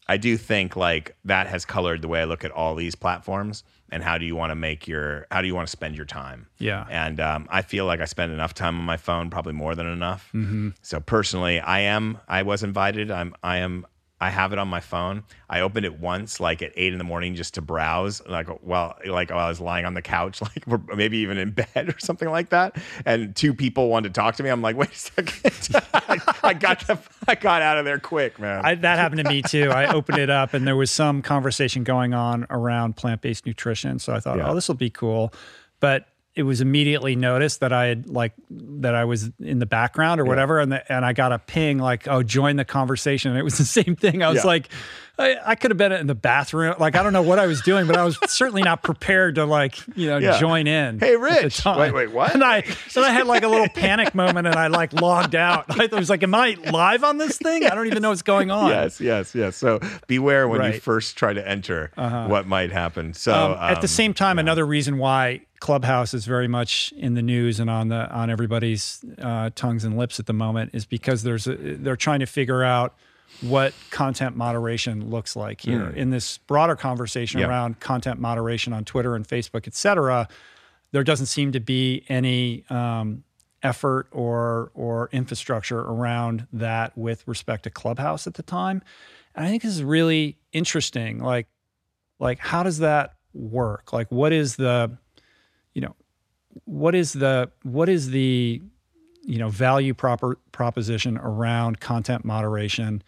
i 0.07 0.17
do 0.17 0.37
think 0.37 0.75
like 0.75 1.15
that 1.25 1.47
has 1.47 1.65
colored 1.65 2.01
the 2.01 2.07
way 2.07 2.21
i 2.21 2.23
look 2.25 2.43
at 2.45 2.51
all 2.51 2.75
these 2.75 2.95
platforms 2.95 3.63
and 3.91 4.03
how 4.03 4.17
do 4.17 4.25
you 4.25 4.35
want 4.35 4.51
to 4.51 4.55
make 4.55 4.87
your 4.87 5.25
how 5.31 5.41
do 5.41 5.47
you 5.47 5.55
want 5.55 5.67
to 5.67 5.71
spend 5.71 5.95
your 5.95 6.05
time 6.05 6.47
Yeah. 6.59 6.85
and 6.89 7.19
um, 7.19 7.47
i 7.49 7.61
feel 7.61 7.85
like 7.85 7.99
i 8.01 8.05
spend 8.05 8.31
enough 8.31 8.53
time 8.53 8.77
on 8.77 8.83
my 8.85 8.97
phone 8.97 9.29
probably 9.29 9.53
more 9.53 9.75
than 9.75 9.87
enough 9.87 10.29
Mm-hmm. 10.33 10.69
so 10.81 10.99
personally 10.99 11.59
i 11.59 11.79
am 11.79 12.17
i 12.27 12.43
was 12.43 12.63
invited 12.63 13.11
i'm 13.11 13.33
i 13.43 13.57
am 13.57 13.85
I 14.19 14.31
have 14.31 14.51
it 14.51 14.57
on 14.57 14.67
my 14.67 14.79
phone. 14.79 15.23
I 15.47 15.59
opened 15.59 15.85
it 15.85 15.99
once, 15.99 16.39
like 16.39 16.63
at 16.63 16.71
eight 16.75 16.91
in 16.91 16.97
the 16.97 17.03
morning, 17.03 17.35
just 17.35 17.53
to 17.53 17.61
browse, 17.61 18.19
like 18.27 18.47
well, 18.63 18.97
like 19.05 19.29
while 19.29 19.45
I 19.45 19.47
was 19.49 19.61
lying 19.61 19.85
on 19.85 19.93
the 19.93 20.01
couch, 20.01 20.41
like 20.67 20.67
maybe 20.95 21.19
even 21.19 21.37
in 21.37 21.51
bed 21.51 21.89
or 21.89 21.99
something 21.99 22.27
like 22.29 22.49
that. 22.49 22.77
And 23.05 23.35
two 23.35 23.53
people 23.53 23.89
wanted 23.89 24.13
to 24.15 24.19
talk 24.19 24.35
to 24.37 24.43
me. 24.43 24.49
I'm 24.49 24.61
like, 24.63 24.75
wait 24.75 24.91
a 24.91 24.95
second, 24.95 25.83
I, 25.93 26.19
I 26.43 26.53
got 26.53 26.87
the, 26.87 26.97
I 27.27 27.35
got 27.35 27.61
out 27.61 27.77
of 27.77 27.85
there 27.85 27.99
quick, 27.99 28.39
man. 28.39 28.65
I, 28.65 28.73
that 28.73 28.97
happened 28.97 29.23
to 29.23 29.29
me 29.29 29.43
too. 29.43 29.69
I 29.69 29.93
opened 29.93 30.17
it 30.17 30.31
up 30.31 30.55
and 30.55 30.65
there 30.65 30.75
was 30.75 30.89
some 30.89 31.21
conversation 31.21 31.83
going 31.83 32.15
on 32.15 32.47
around 32.49 32.95
plant 32.95 33.21
based 33.21 33.45
nutrition. 33.45 33.99
So 33.99 34.13
I 34.15 34.19
thought, 34.19 34.37
Yeah. 34.37 34.49
oh, 34.49 34.55
this 34.55 34.67
will 34.67 34.75
be 34.75 34.89
cool. 34.89 35.31
But 35.79 36.07
it 36.37 36.43
was 36.43 36.61
immediately 36.61 37.15
noticed 37.15 37.59
that 37.61 37.73
I 37.73 37.87
had 37.87 38.07
like 38.07 38.33
that 38.49 38.93
I 38.95 39.05
was 39.05 39.31
in 39.39 39.57
the 39.59 39.65
background 39.65 40.21
or 40.21 40.25
whatever, 40.25 40.59
and 40.59 40.71
the, 40.71 40.91
and 40.93 41.03
I 41.03 41.11
got 41.13 41.31
a 41.31 41.39
ping 41.39 41.79
like, 41.79 42.07
oh, 42.07 42.21
join 42.23 42.55
the 42.57 42.63
conversation. 42.65 43.31
And 43.31 43.39
it 43.39 43.43
was 43.43 43.57
the 43.57 43.65
same 43.83 43.95
thing. 43.95 44.21
I 44.21 44.29
was 44.29 44.43
Yeah. 44.43 44.47
like, 44.47 44.69
I, 45.19 45.37
I 45.45 45.55
could 45.55 45.71
have 45.71 45.77
been 45.77 45.91
in 45.91 46.07
the 46.07 46.15
bathroom. 46.15 46.75
Like 46.79 46.95
I 46.95 47.03
don't 47.03 47.13
know 47.13 47.21
what 47.21 47.39
I 47.39 47.47
was 47.47 47.61
doing, 47.61 47.87
but 47.87 47.97
I 47.97 48.03
was 48.03 48.17
certainly 48.27 48.61
not 48.61 48.83
prepared 48.83 49.35
to 49.35 49.45
like 49.45 49.77
you 49.97 50.07
know 50.07 50.17
Yeah. 50.17 50.39
join 50.39 50.67
in. 50.67 50.99
Hey, 50.99 51.15
Rich. 51.15 51.65
Wait, 51.65 51.91
wait, 51.93 52.11
what? 52.11 52.33
And 52.33 52.43
I 52.43 52.61
so 52.89 53.01
I 53.01 53.09
had 53.09 53.25
like 53.27 53.43
a 53.43 53.47
little 53.47 53.69
panic 53.69 54.13
moment, 54.13 54.47
and 54.47 54.55
I 54.55 54.67
like 54.67 54.93
logged 54.93 55.35
out. 55.35 55.65
I 55.79 55.87
was 55.95 56.09
like, 56.09 56.23
am 56.23 56.35
I 56.35 56.57
live 56.71 57.03
on 57.03 57.17
this 57.17 57.37
thing? 57.37 57.65
I 57.65 57.73
don't 57.75 57.87
even 57.87 58.01
know 58.01 58.09
what's 58.09 58.21
going 58.21 58.51
on. 58.51 58.69
yes, 58.69 59.01
yes, 59.01 59.33
yes. 59.33 59.55
So 59.55 59.79
beware 60.07 60.47
when 60.47 60.63
you 60.73 60.79
first 60.79 61.17
try 61.17 61.33
to 61.33 61.47
enter 61.47 61.91
what 61.95 62.47
might 62.47 62.71
happen. 62.71 63.13
So 63.13 63.33
Um, 63.33 63.51
at 63.59 63.75
the 63.75 63.81
um, 63.81 63.87
same 63.87 64.13
time, 64.13 64.39
another 64.39 64.65
reason 64.65 64.97
why 64.97 65.41
Clubhouse 65.59 66.13
is 66.13 66.25
very 66.25 66.47
much 66.47 66.93
in 66.95 67.15
the 67.15 67.21
news 67.23 67.59
and 67.59 67.69
on 67.69 67.87
the 67.87 68.07
on 68.11 68.29
everybody's 68.29 69.03
uh, 69.19 69.49
tongues 69.55 69.83
and 69.83 69.97
lips 69.97 70.19
at 70.19 70.27
the 70.27 70.33
moment 70.33 70.71
is 70.73 70.85
because 70.85 71.23
there's 71.23 71.47
a, 71.47 71.55
they're 71.55 71.95
trying 71.95 72.19
to 72.19 72.27
figure 72.27 72.63
out 72.63 72.93
what 73.41 73.73
content 73.91 74.35
moderation 74.35 75.09
looks 75.09 75.35
like 75.35 75.61
here 75.61 75.89
in 75.89 76.09
this 76.09 76.37
broader 76.39 76.75
conversation. 76.75 77.39
Yeah. 77.39 77.47
around 77.47 77.79
content 77.79 78.19
moderation 78.19 78.73
on 78.73 78.85
Twitter 78.85 79.15
and 79.15 79.27
Facebook, 79.27 79.67
et 79.67 79.75
cetera. 79.75 80.27
There 80.91 81.03
doesn't 81.03 81.27
seem 81.27 81.51
to 81.51 81.59
be 81.59 82.03
any 82.09 82.63
um, 82.69 83.23
effort 83.63 84.07
or 84.11 84.71
or 84.73 85.09
infrastructure 85.11 85.79
around 85.79 86.47
that 86.53 86.97
with 86.97 87.27
respect 87.27 87.63
to 87.63 87.69
Clubhouse 87.69 88.27
at 88.27 88.35
the 88.35 88.43
time. 88.43 88.81
And 89.35 89.45
I 89.45 89.49
think 89.49 89.63
this 89.63 89.73
is 89.73 89.83
really 89.83 90.37
interesting. 90.51 91.19
Like 91.19 91.47
like 92.19 92.39
how 92.39 92.63
does 92.63 92.79
that 92.79 93.13
work 93.33 93.93
like 93.93 94.11
what 94.11 94.33
is 94.33 94.55
the 94.55 94.97
you 95.73 95.81
know 95.81 95.95
what 96.65 96.95
is 96.95 97.13
the 97.13 97.51
what 97.63 97.87
is 97.89 98.09
the 98.09 98.61
you 99.23 99.37
know 99.37 99.49
value 99.49 99.93
proper 99.93 100.37
proposition 100.51 101.17
around 101.17 101.79
content 101.79 102.25
moderation 102.25 103.03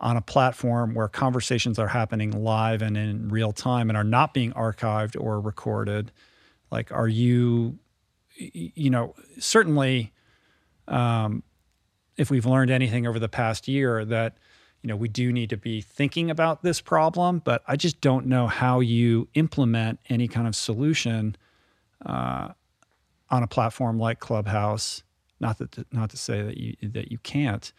on 0.00 0.16
a 0.16 0.22
platform 0.22 0.94
where 0.94 1.08
conversations 1.08 1.78
are 1.78 1.88
happening 1.88 2.30
live 2.42 2.82
and 2.82 2.96
in 2.96 3.28
real 3.28 3.52
time 3.52 3.90
and 3.90 3.96
are 3.96 4.04
not 4.04 4.32
being 4.32 4.52
archived 4.52 5.20
or 5.20 5.40
recorded. 5.40 6.10
Like 6.70 6.90
are 6.92 7.08
you 7.08 7.78
you 8.36 8.88
know 8.90 9.14
certainly 9.38 10.12
um, 10.88 11.42
if 12.16 12.30
we've 12.30 12.46
learned 12.46 12.70
anything 12.70 13.06
over 13.06 13.18
the 13.18 13.28
past 13.28 13.68
year 13.68 14.04
that 14.04 14.38
you 14.82 14.88
know 14.88 14.96
we 14.96 15.08
do 15.08 15.32
need 15.32 15.50
to 15.50 15.56
be 15.58 15.82
thinking 15.82 16.30
about 16.30 16.62
this 16.62 16.80
problem 16.80 17.38
but 17.44 17.62
i 17.68 17.76
just 17.76 18.00
don't 18.00 18.24
know 18.24 18.46
how 18.46 18.80
you 18.80 19.28
implement 19.34 20.00
any 20.08 20.26
kind 20.26 20.46
of 20.48 20.56
solution 20.56 21.36
uh, 22.06 22.48
on 23.30 23.42
a 23.42 23.46
platform 23.46 23.98
like 23.98 24.18
clubhouse. 24.18 25.02
Not 25.38 25.58
that 25.58 25.92
not 25.92 26.10
to 26.10 26.16
say 26.16 26.42
that 26.42 26.58
you 26.58 26.76
that 26.82 27.10
you 27.10 27.18
can't 27.18 27.72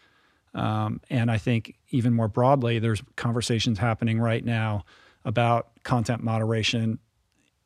um, 0.54 1.00
and 1.10 1.30
i 1.30 1.38
think 1.38 1.74
even 1.90 2.12
more 2.12 2.28
broadly 2.28 2.78
there's 2.78 3.02
conversations 3.16 3.78
happening 3.78 4.20
right 4.20 4.44
now 4.44 4.84
about 5.24 5.68
content 5.84 6.22
moderation 6.22 6.98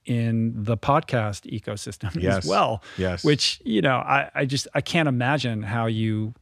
in 0.04 0.52
the 0.56 0.76
podcast 0.76 1.50
ecosystem 1.52 2.14
Yes. 2.22 2.44
as 2.44 2.46
well 2.48 2.82
Yes. 2.96 3.24
which 3.24 3.60
you 3.64 3.82
know 3.82 3.96
I, 3.96 4.30
I 4.34 4.44
just 4.44 4.68
i 4.74 4.80
can't 4.80 5.08
imagine 5.08 5.62
how 5.62 5.86
you 5.86 6.32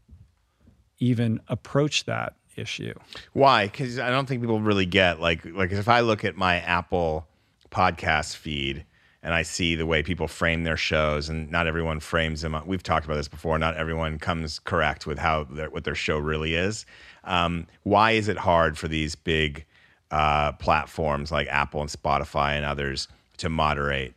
even 0.98 1.40
approach 1.48 2.04
that 2.04 2.34
issue 2.56 2.94
Why? 3.32 3.66
Because 3.66 3.98
I 3.98 4.10
don't 4.10 4.26
think 4.26 4.40
people 4.40 4.60
really 4.60 4.86
get 4.86 5.20
like 5.20 5.44
like 5.44 5.72
if 5.72 5.88
I 5.88 6.00
look 6.00 6.24
at 6.24 6.36
my 6.36 6.60
Apple 6.60 7.26
podcast 7.70 8.36
feed 8.36 8.84
and 9.24 9.32
I 9.32 9.42
see 9.42 9.74
the 9.74 9.86
way 9.86 10.02
people 10.02 10.28
frame 10.28 10.64
their 10.64 10.76
shows, 10.76 11.30
and 11.30 11.50
not 11.50 11.66
everyone 11.66 11.98
frames 11.98 12.42
them. 12.42 12.54
We've 12.66 12.82
talked 12.82 13.06
about 13.06 13.16
this 13.16 13.26
before. 13.26 13.58
Not 13.58 13.74
everyone 13.76 14.18
comes 14.18 14.58
correct 14.58 15.06
with 15.06 15.18
how 15.18 15.44
their, 15.44 15.70
what 15.70 15.84
their 15.84 15.94
show 15.94 16.18
really 16.18 16.54
is. 16.54 16.84
Um, 17.24 17.66
why 17.84 18.12
is 18.12 18.28
it 18.28 18.36
hard 18.36 18.76
for 18.76 18.86
these 18.86 19.16
big 19.16 19.64
uh, 20.10 20.52
platforms 20.52 21.32
like 21.32 21.48
Apple 21.48 21.80
and 21.80 21.88
Spotify 21.88 22.52
and 22.52 22.66
others 22.66 23.08
to 23.38 23.48
moderate? 23.48 24.14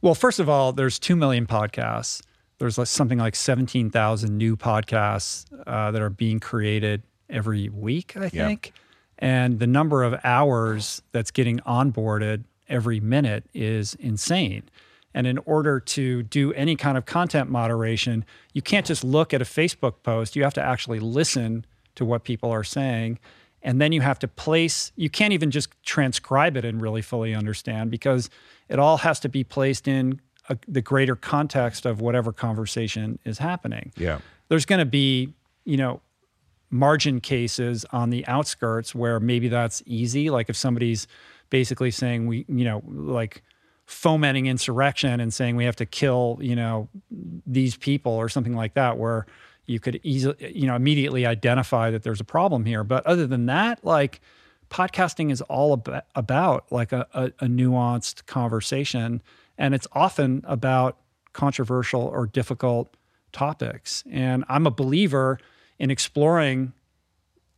Well, 0.00 0.14
first 0.14 0.38
of 0.38 0.48
all, 0.48 0.72
there's 0.72 1.00
two 1.00 1.16
million 1.16 1.46
podcasts. 1.46 2.22
There's 2.58 2.78
something 2.88 3.18
like 3.18 3.34
seventeen 3.34 3.90
thousand 3.90 4.38
new 4.38 4.56
podcasts 4.56 5.44
uh, 5.66 5.90
that 5.90 6.00
are 6.00 6.08
being 6.08 6.38
created 6.38 7.02
every 7.28 7.68
week. 7.68 8.16
I 8.16 8.28
think. 8.28 8.72
Yeah. 8.74 8.82
And 9.18 9.58
the 9.58 9.66
number 9.66 10.04
of 10.04 10.20
hours 10.24 11.02
that's 11.10 11.32
getting 11.32 11.58
onboarded 11.60 12.44
every 12.68 13.00
minute 13.00 13.44
is 13.54 13.94
insane. 13.94 14.68
And 15.14 15.26
in 15.26 15.38
order 15.38 15.80
to 15.80 16.22
do 16.22 16.52
any 16.52 16.76
kind 16.76 16.98
of 16.98 17.06
content 17.06 17.50
moderation, 17.50 18.24
you 18.52 18.60
can't 18.60 18.84
just 18.84 19.02
look 19.02 19.32
at 19.32 19.40
a 19.40 19.46
Facebook 19.46 20.02
post. 20.02 20.36
You 20.36 20.42
have 20.44 20.54
to 20.54 20.62
actually 20.62 21.00
listen 21.00 21.64
to 21.94 22.04
what 22.04 22.22
people 22.22 22.50
are 22.50 22.64
saying. 22.64 23.18
And 23.62 23.80
then 23.80 23.92
you 23.92 24.02
have 24.02 24.18
to 24.20 24.28
place, 24.28 24.92
you 24.94 25.08
can't 25.08 25.32
even 25.32 25.50
just 25.50 25.70
transcribe 25.82 26.56
it 26.56 26.64
and 26.64 26.80
really 26.80 27.02
fully 27.02 27.34
understand 27.34 27.90
because 27.90 28.28
it 28.68 28.78
all 28.78 28.98
has 28.98 29.18
to 29.20 29.28
be 29.28 29.42
placed 29.42 29.88
in 29.88 30.20
a, 30.48 30.58
the 30.68 30.82
greater 30.82 31.16
context 31.16 31.86
of 31.86 32.00
whatever 32.00 32.30
conversation 32.32 33.18
is 33.24 33.38
happening. 33.38 33.92
Yeah. 33.96 34.18
There's 34.48 34.66
going 34.66 34.78
to 34.80 34.84
be, 34.84 35.32
you 35.64 35.78
know, 35.78 36.00
margin 36.70 37.20
cases 37.20 37.84
on 37.90 38.10
the 38.10 38.26
outskirts 38.26 38.94
where 38.94 39.18
maybe 39.18 39.48
that's 39.48 39.82
easy. 39.86 40.30
Like 40.30 40.48
if 40.48 40.56
somebody's 40.56 41.06
basically 41.50 41.90
saying 41.90 42.26
we, 42.26 42.44
you 42.48 42.64
know, 42.64 42.82
like 42.86 43.42
fomenting 43.86 44.46
insurrection 44.46 45.20
and 45.20 45.32
saying 45.32 45.56
we 45.56 45.64
have 45.64 45.76
to 45.76 45.86
kill, 45.86 46.38
you 46.40 46.56
know, 46.56 46.88
these 47.46 47.76
people 47.76 48.12
or 48.12 48.28
something 48.28 48.54
like 48.54 48.74
that, 48.74 48.98
where 48.98 49.26
you 49.66 49.80
could 49.80 50.00
easily, 50.02 50.52
you 50.54 50.66
know, 50.66 50.74
immediately 50.74 51.26
identify 51.26 51.90
that 51.90 52.02
there's 52.02 52.20
a 52.20 52.24
problem 52.24 52.64
here. 52.64 52.84
But 52.84 53.06
other 53.06 53.26
than 53.26 53.46
that, 53.46 53.84
like 53.84 54.20
podcasting 54.70 55.30
is 55.30 55.40
all 55.42 55.72
about, 55.72 56.04
about 56.14 56.70
like 56.70 56.92
a, 56.92 57.06
a, 57.14 57.24
a 57.24 57.46
nuanced 57.46 58.26
conversation. 58.26 59.22
And 59.58 59.74
it's 59.74 59.86
often 59.92 60.42
about 60.46 60.98
controversial 61.32 62.02
or 62.02 62.26
difficult 62.26 62.96
topics. 63.32 64.02
And 64.10 64.44
I'm 64.48 64.66
a 64.66 64.70
believer 64.70 65.38
in 65.78 65.90
exploring 65.90 66.72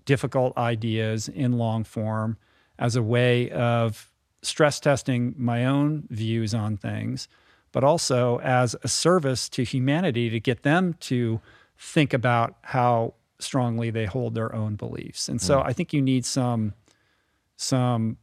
difficult 0.05 0.57
ideas 0.57 1.28
in 1.28 1.53
long 1.53 1.84
form 1.84 2.36
as 2.79 2.97
a 2.97 3.03
way 3.03 3.51
of 3.51 4.11
stress 4.43 4.81
testing 4.81 5.35
my 5.37 5.64
own 5.64 6.07
views 6.11 6.55
on 6.55 6.76
things, 6.76 7.29
but 7.72 7.85
also 7.85 8.39
as 8.41 8.76
a 8.83 8.89
service 8.89 9.49
to 9.49 9.64
humanity 9.64 10.31
to 10.31 10.41
get 10.41 10.62
them 10.62 10.95
to 11.01 11.41
think 11.76 12.12
about 12.12 12.57
how 12.62 13.14
strongly 13.39 13.91
they 13.91 14.05
hold 14.05 14.35
their 14.35 14.55
own 14.55 14.74
beliefs. 14.74 15.29
And 15.29 15.41
so 15.41 15.59
mm. 15.59 15.66
I 15.66 15.72
think 15.72 15.93
you 15.93 16.03
need 16.03 16.24
some 16.24 16.74
some 17.57 18.18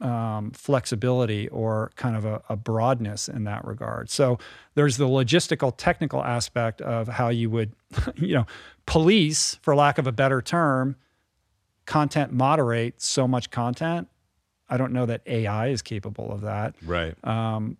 um, 0.00 0.50
flexibility 0.52 1.48
or 1.48 1.92
kind 1.96 2.16
of 2.16 2.24
a, 2.24 2.42
a, 2.48 2.56
broadness 2.56 3.28
in 3.28 3.44
that 3.44 3.64
regard. 3.66 4.08
So 4.08 4.38
there's 4.74 4.96
the 4.96 5.06
logistical, 5.06 5.74
technical 5.76 6.24
aspect 6.24 6.80
of 6.80 7.06
how 7.06 7.28
you 7.28 7.50
would, 7.50 7.74
you 8.16 8.34
know, 8.34 8.46
police, 8.86 9.58
for 9.60 9.76
lack 9.76 9.98
of 9.98 10.06
a 10.06 10.12
better 10.12 10.40
term, 10.40 10.96
content 11.86 12.32
moderate 12.32 13.00
so 13.00 13.26
much 13.26 13.50
content. 13.50 14.08
I 14.68 14.76
don't 14.76 14.92
know 14.92 15.06
that 15.06 15.22
AI 15.26 15.68
is 15.68 15.82
capable 15.82 16.30
of 16.32 16.42
that. 16.42 16.74
Right. 16.84 17.14
Um, 17.24 17.76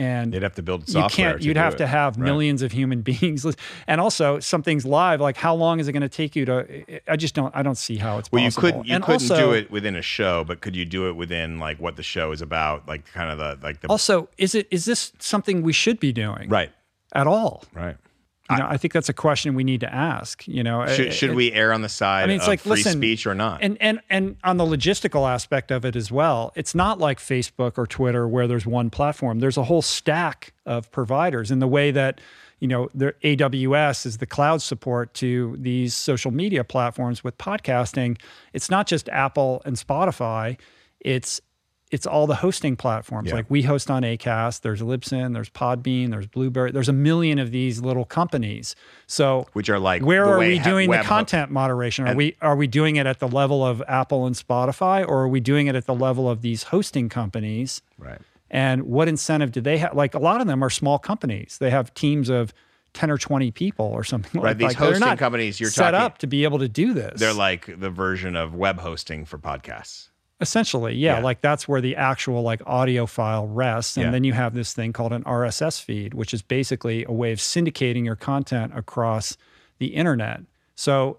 and 0.00 0.32
you'd 0.32 0.42
have 0.42 0.54
to 0.54 0.62
build 0.62 0.88
software. 0.88 1.02
You 1.04 1.32
can't. 1.32 1.42
you'd 1.42 1.56
have 1.58 1.74
it. 1.74 1.78
to 1.78 1.86
have 1.86 2.16
right. 2.16 2.24
millions 2.24 2.62
of 2.62 2.72
human 2.72 3.02
beings, 3.02 3.44
and 3.86 4.00
also 4.00 4.40
something's 4.40 4.86
live. 4.86 5.20
Like, 5.20 5.36
how 5.36 5.54
long 5.54 5.78
is 5.78 5.88
it 5.88 5.92
going 5.92 6.02
to 6.02 6.08
take 6.08 6.34
you 6.34 6.46
to? 6.46 7.02
I 7.06 7.16
just 7.16 7.34
don't. 7.34 7.54
I 7.54 7.62
don't 7.62 7.76
see 7.76 7.96
how 7.96 8.18
it's. 8.18 8.32
Well, 8.32 8.42
possible. 8.42 8.66
you 8.66 8.72
couldn't. 8.72 8.86
You 8.88 8.94
and 8.94 9.04
couldn't 9.04 9.30
also, 9.30 9.50
do 9.50 9.52
it 9.52 9.70
within 9.70 9.96
a 9.96 10.02
show, 10.02 10.42
but 10.44 10.62
could 10.62 10.74
you 10.74 10.86
do 10.86 11.08
it 11.08 11.16
within 11.16 11.58
like 11.58 11.78
what 11.78 11.96
the 11.96 12.02
show 12.02 12.32
is 12.32 12.40
about? 12.40 12.88
Like, 12.88 13.04
kind 13.12 13.30
of 13.30 13.38
the 13.38 13.64
like 13.64 13.80
the. 13.80 13.88
Also, 13.88 14.28
is 14.38 14.54
it 14.54 14.68
is 14.70 14.86
this 14.86 15.12
something 15.18 15.62
we 15.62 15.72
should 15.72 16.00
be 16.00 16.12
doing? 16.12 16.48
Right. 16.48 16.72
At 17.12 17.26
all. 17.26 17.64
Right. 17.74 17.96
You 18.50 18.56
know, 18.56 18.66
I, 18.66 18.72
I, 18.72 18.76
think 18.76 18.92
that's 18.92 19.08
a 19.08 19.14
question 19.14 19.54
we 19.54 19.64
need 19.64 19.80
to 19.80 19.94
ask. 19.94 20.46
You 20.48 20.62
know, 20.62 20.86
should, 20.86 21.12
should 21.12 21.30
it, 21.30 21.36
we 21.36 21.52
err 21.52 21.72
on 21.72 21.82
the 21.82 21.88
side 21.88 22.24
I 22.24 22.26
mean, 22.26 22.36
it's 22.36 22.48
like, 22.48 22.60
free 22.60 22.72
listen, 22.72 22.98
speech 22.98 23.26
or 23.26 23.34
not? 23.34 23.62
And 23.62 23.78
and 23.80 24.00
and 24.10 24.36
on 24.44 24.56
the 24.56 24.64
logistical 24.64 25.28
aspect 25.28 25.70
of 25.70 25.84
it 25.84 25.96
as 25.96 26.10
well, 26.10 26.52
it's 26.56 26.74
not 26.74 26.98
like 26.98 27.18
Facebook 27.18 27.78
or 27.78 27.86
Twitter 27.86 28.26
where 28.26 28.46
there's 28.46 28.66
one 28.66 28.90
platform. 28.90 29.40
There's 29.40 29.56
a 29.56 29.64
whole 29.64 29.82
stack 29.82 30.52
of 30.66 30.90
providers 30.90 31.50
in 31.50 31.58
the 31.60 31.68
way 31.68 31.90
that 31.90 32.20
you 32.58 32.68
know 32.68 32.88
the 32.94 33.14
AWS 33.22 34.06
is 34.06 34.18
the 34.18 34.26
cloud 34.26 34.62
support 34.62 35.14
to 35.14 35.56
these 35.58 35.94
social 35.94 36.30
media 36.30 36.64
platforms 36.64 37.22
with 37.22 37.38
podcasting. 37.38 38.18
It's 38.52 38.70
not 38.70 38.86
just 38.86 39.08
Apple 39.08 39.62
and 39.64 39.76
Spotify. 39.76 40.58
It's 41.00 41.40
it's 41.90 42.06
all 42.06 42.26
the 42.26 42.36
hosting 42.36 42.76
platforms. 42.76 43.28
Yeah. 43.28 43.36
Like 43.36 43.46
we 43.48 43.62
host 43.62 43.90
on 43.90 44.02
Acast, 44.02 44.60
there's 44.60 44.80
Libsyn, 44.80 45.34
there's 45.34 45.50
Podbean, 45.50 46.10
there's 46.10 46.26
Blubrry, 46.26 46.70
there's 46.70 46.88
a 46.88 46.92
million 46.92 47.38
of 47.38 47.50
these 47.50 47.80
little 47.80 48.04
companies. 48.04 48.76
So 49.06 49.46
which 49.52 49.68
are 49.68 49.78
like 49.78 50.02
where 50.02 50.24
are 50.24 50.38
we 50.38 50.58
doing 50.58 50.90
the 50.90 50.98
content 50.98 51.50
moderation? 51.50 52.06
Are 52.06 52.14
we 52.14 52.36
are 52.40 52.56
we 52.56 52.66
doing 52.66 52.96
it 52.96 53.06
at 53.06 53.18
the 53.18 53.28
level 53.28 53.64
of 53.64 53.82
Apple 53.88 54.26
and 54.26 54.36
Spotify, 54.36 55.06
or 55.06 55.22
are 55.22 55.28
we 55.28 55.40
doing 55.40 55.66
it 55.66 55.74
at 55.74 55.86
the 55.86 55.94
level 55.94 56.30
of 56.30 56.42
these 56.42 56.64
hosting 56.64 57.08
companies? 57.08 57.82
Right. 57.98 58.20
And 58.50 58.82
what 58.84 59.08
incentive 59.08 59.52
do 59.52 59.60
they 59.60 59.78
have? 59.78 59.94
Like 59.94 60.14
a 60.14 60.18
lot 60.18 60.40
of 60.40 60.46
them 60.46 60.62
are 60.62 60.70
small 60.70 60.98
companies. 60.98 61.58
They 61.60 61.70
have 61.70 61.92
teams 61.94 62.28
of 62.28 62.52
10 62.94 63.10
or 63.10 63.18
20 63.18 63.52
people 63.52 63.86
or 63.86 64.02
something 64.02 64.40
right, 64.40 64.50
like 64.50 64.58
that. 64.58 64.68
These 64.68 64.76
hosting 64.76 65.16
companies 65.16 65.60
you're 65.60 65.70
set 65.70 65.92
talking, 65.92 66.04
up 66.04 66.18
to 66.18 66.26
be 66.26 66.44
able 66.44 66.58
to 66.58 66.68
do 66.68 66.92
this. 66.92 67.20
They're 67.20 67.32
like 67.32 67.78
the 67.78 67.90
version 67.90 68.34
of 68.36 68.54
web 68.54 68.80
hosting 68.80 69.24
for 69.24 69.38
podcasts. 69.38 70.09
Essentially, 70.40 70.94
yeah, 70.94 71.18
yeah, 71.18 71.22
like 71.22 71.42
that's 71.42 71.68
where 71.68 71.82
the 71.82 71.96
actual 71.96 72.42
like 72.42 72.62
audio 72.66 73.04
file 73.04 73.46
rests, 73.46 73.96
and 73.96 74.06
yeah. 74.06 74.10
then 74.10 74.24
you 74.24 74.32
have 74.32 74.54
this 74.54 74.72
thing 74.72 74.92
called 74.92 75.12
an 75.12 75.22
RSS 75.24 75.82
feed, 75.82 76.14
which 76.14 76.32
is 76.32 76.40
basically 76.40 77.04
a 77.04 77.12
way 77.12 77.32
of 77.32 77.38
syndicating 77.38 78.06
your 78.06 78.16
content 78.16 78.72
across 78.74 79.36
the 79.78 79.88
internet. 79.88 80.40
So, 80.76 81.18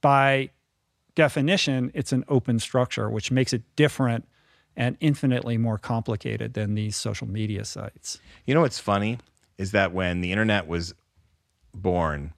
by 0.00 0.50
definition, 1.14 1.92
it's 1.94 2.12
an 2.12 2.24
open 2.28 2.58
structure, 2.58 3.08
which 3.08 3.30
makes 3.30 3.52
it 3.52 3.62
different 3.76 4.26
and 4.76 4.96
infinitely 5.00 5.56
more 5.56 5.78
complicated 5.78 6.54
than 6.54 6.74
these 6.74 6.96
social 6.96 7.26
media 7.26 7.64
sites. 7.64 8.20
You 8.46 8.54
know 8.54 8.60
what's 8.60 8.78
funny 8.78 9.18
is 9.58 9.72
that 9.72 9.92
when 9.92 10.20
the 10.20 10.32
internet 10.32 10.66
was 10.66 10.94
born, 11.74 12.32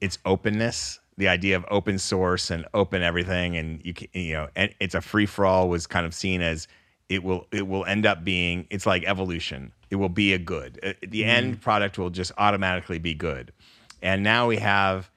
its 0.00 0.18
openness 0.24 1.00
the 1.18 1.28
idea 1.28 1.56
of 1.56 1.66
open 1.70 1.98
source 1.98 2.50
and 2.50 2.64
open 2.72 3.02
everything 3.02 3.56
and 3.56 3.84
you 3.84 3.92
can, 3.92 4.08
you 4.14 4.32
know 4.32 4.48
and 4.56 4.72
it's 4.80 4.94
a 4.94 5.00
free 5.02 5.26
for 5.26 5.44
all 5.44 5.68
was 5.68 5.86
kind 5.86 6.06
of 6.06 6.14
seen 6.14 6.40
as 6.40 6.66
it 7.08 7.22
will 7.22 7.46
it 7.52 7.66
will 7.66 7.84
end 7.84 8.06
up 8.06 8.24
being 8.24 8.66
it's 8.70 8.86
like 8.86 9.04
evolution. 9.04 9.72
It 9.90 9.96
will 9.96 10.10
be 10.10 10.34
a 10.34 10.38
good. 10.38 10.78
Uh, 10.82 10.92
the 11.00 11.22
mm. 11.22 11.26
end 11.26 11.60
product 11.60 11.98
will 11.98 12.10
just 12.10 12.32
automatically 12.36 12.98
be 12.98 13.14
good. 13.14 13.52
And 14.02 14.22
now 14.22 14.46
we 14.46 14.58
have 14.58 15.10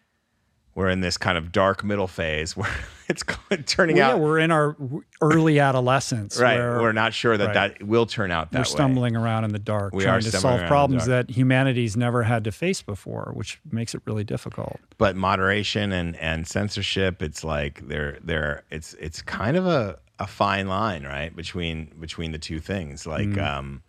we're 0.74 0.90
in 0.90 1.02
this 1.02 1.18
kind 1.18 1.38
of 1.38 1.52
dark 1.52 1.84
middle 1.84 2.08
phase 2.08 2.56
where 2.56 2.74
it's 3.10 3.24
turning 3.66 3.98
well, 3.98 4.12
out. 4.12 4.16
Yeah, 4.16 4.24
we're 4.24 4.40
in 4.40 4.52
our 4.52 4.76
early 5.22 5.60
adolescence. 5.60 6.40
right. 6.40 6.58
we're 6.58 6.94
not 6.94 7.14
sure 7.14 7.38
that 7.38 7.48
right. 7.48 7.78
that 7.80 7.84
will 7.84 8.06
turn 8.06 8.32
out 8.32 8.52
that 8.52 8.60
we're 8.60 8.64
stumbling 8.64 9.16
around 9.16 9.44
in 9.44 9.52
the 9.52 9.60
dark, 9.60 9.94
we 9.94 10.04
trying 10.04 10.22
to 10.22 10.32
solve 10.32 10.66
problems 10.68 11.06
that 11.08 11.30
humanity's 11.30 11.98
never 11.98 12.24
had 12.24 12.44
to 12.46 12.52
face 12.52 12.82
before, 12.82 13.32
which 13.36 13.60
makes 13.70 13.94
it 13.94 14.02
really 14.06 14.24
difficult. 14.24 14.80
But 14.98 15.16
moderation 15.16 15.92
and, 15.92 16.16
and 16.18 16.48
censorship, 16.48 17.22
it's 17.22 17.44
like 17.44 17.86
they're 17.88 18.18
they're 18.24 18.64
it's 18.72 18.94
it's 18.96 19.22
kind 19.22 19.58
of 19.58 19.68
a, 19.68 20.00
a 20.20 20.28
fine 20.28 20.68
line, 20.68 21.04
right? 21.04 21.36
Between 21.36 21.92
between 22.00 22.32
the 22.32 22.40
two 22.40 22.60
things. 22.60 23.06
Like 23.06 23.28
mm. 23.28 23.46
um 23.46 23.84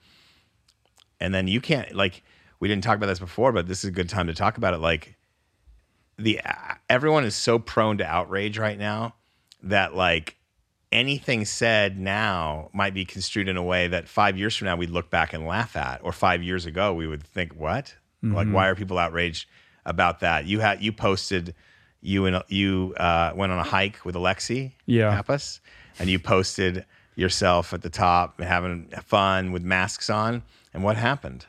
and 1.21 1.33
then 1.33 1.47
you 1.47 1.61
can't 1.61 1.95
like 1.95 2.25
we 2.59 2.69
didn't 2.69 2.85
talk 2.85 2.97
about 2.97 3.07
this 3.07 3.21
before, 3.21 3.53
but 3.53 3.69
this 3.69 3.79
is 3.79 3.89
a 3.89 3.93
good 3.93 4.09
time 4.09 4.27
to 4.27 4.35
talk 4.35 4.57
about 4.57 4.75
it. 4.75 4.79
Like 4.79 5.17
the 6.19 6.41
everyone 6.89 7.25
is 7.25 7.35
so 7.35 7.59
prone 7.59 7.99
to 7.99 8.07
outrage 8.07 8.59
right 8.59 8.79
now 8.79 9.15
that 9.63 9.95
like 9.95 10.37
anything 10.93 11.45
said 11.45 11.99
now 11.99 12.69
might 12.73 12.95
be 12.95 13.05
construed 13.05 13.49
in 13.49 13.57
a 13.57 13.63
way 13.63 13.89
that 13.89 14.09
five 14.09 14.37
years 14.37 14.55
from 14.57 14.67
now 14.67 14.77
we'd 14.77 14.91
look 14.91 15.11
back 15.11 15.33
and 15.33 15.47
laugh 15.47 15.75
at, 15.75 16.01
or 16.05 16.13
five 16.13 16.43
years 16.43 16.67
ago 16.67 16.93
we 16.93 17.07
would 17.07 17.23
think, 17.23 17.55
"What? 17.55 17.95
Mm-hmm. 18.23 18.35
Like, 18.35 18.49
why 18.49 18.69
are 18.69 18.75
people 18.75 18.99
outraged 18.99 19.49
about 19.85 20.21
that?" 20.21 20.47
You 20.47 20.61
had 20.61 20.83
you 20.83 20.93
posted 20.93 21.55
you 22.03 22.27
and 22.27 22.43
you 22.49 22.95
uh, 22.99 23.33
went 23.35 23.53
on 23.53 23.59
a 23.59 23.65
hike 23.65 24.05
with 24.05 24.15
Alexi 24.15 24.73
yeah. 24.87 25.11
Pappas, 25.11 25.61
and 25.99 26.11
you 26.11 26.19
posted 26.19 26.85
yourself 27.15 27.73
at 27.73 27.83
the 27.83 27.91
top 27.91 28.41
having 28.41 28.89
fun 29.05 29.53
with 29.53 29.63
masks 29.63 30.11
on. 30.11 30.43
And 30.75 30.83
what 30.83 30.97
happened? 30.97 31.47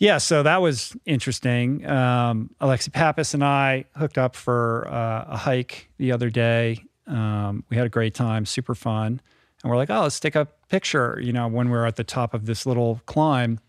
Yeah, 0.00 0.16
so 0.16 0.42
that 0.42 0.62
was 0.62 0.96
interesting. 1.04 1.86
Um, 1.86 2.48
Alexi 2.58 2.90
Pappas 2.90 3.34
and 3.34 3.44
I 3.44 3.84
hooked 3.94 4.16
up 4.16 4.34
for 4.34 4.88
uh, 4.88 5.26
a 5.28 5.36
hike 5.36 5.90
the 5.98 6.12
other 6.12 6.30
day. 6.30 6.82
Um, 7.06 7.64
we 7.68 7.76
had 7.76 7.84
a 7.84 7.90
great 7.90 8.14
time, 8.14 8.46
super 8.46 8.74
fun. 8.74 9.20
and 9.62 9.70
we're 9.70 9.76
like, 9.76 9.90
oh, 9.90 10.00
let's 10.00 10.18
take 10.18 10.36
a 10.36 10.46
picture. 10.70 11.20
You 11.22 11.34
know, 11.34 11.48
when 11.48 11.68
we 11.68 11.76
are 11.76 11.84
at 11.84 11.96
the 11.96 12.04
top 12.04 12.32
of 12.32 12.46
this 12.46 12.64
little 12.64 13.02
climb, 13.04 13.60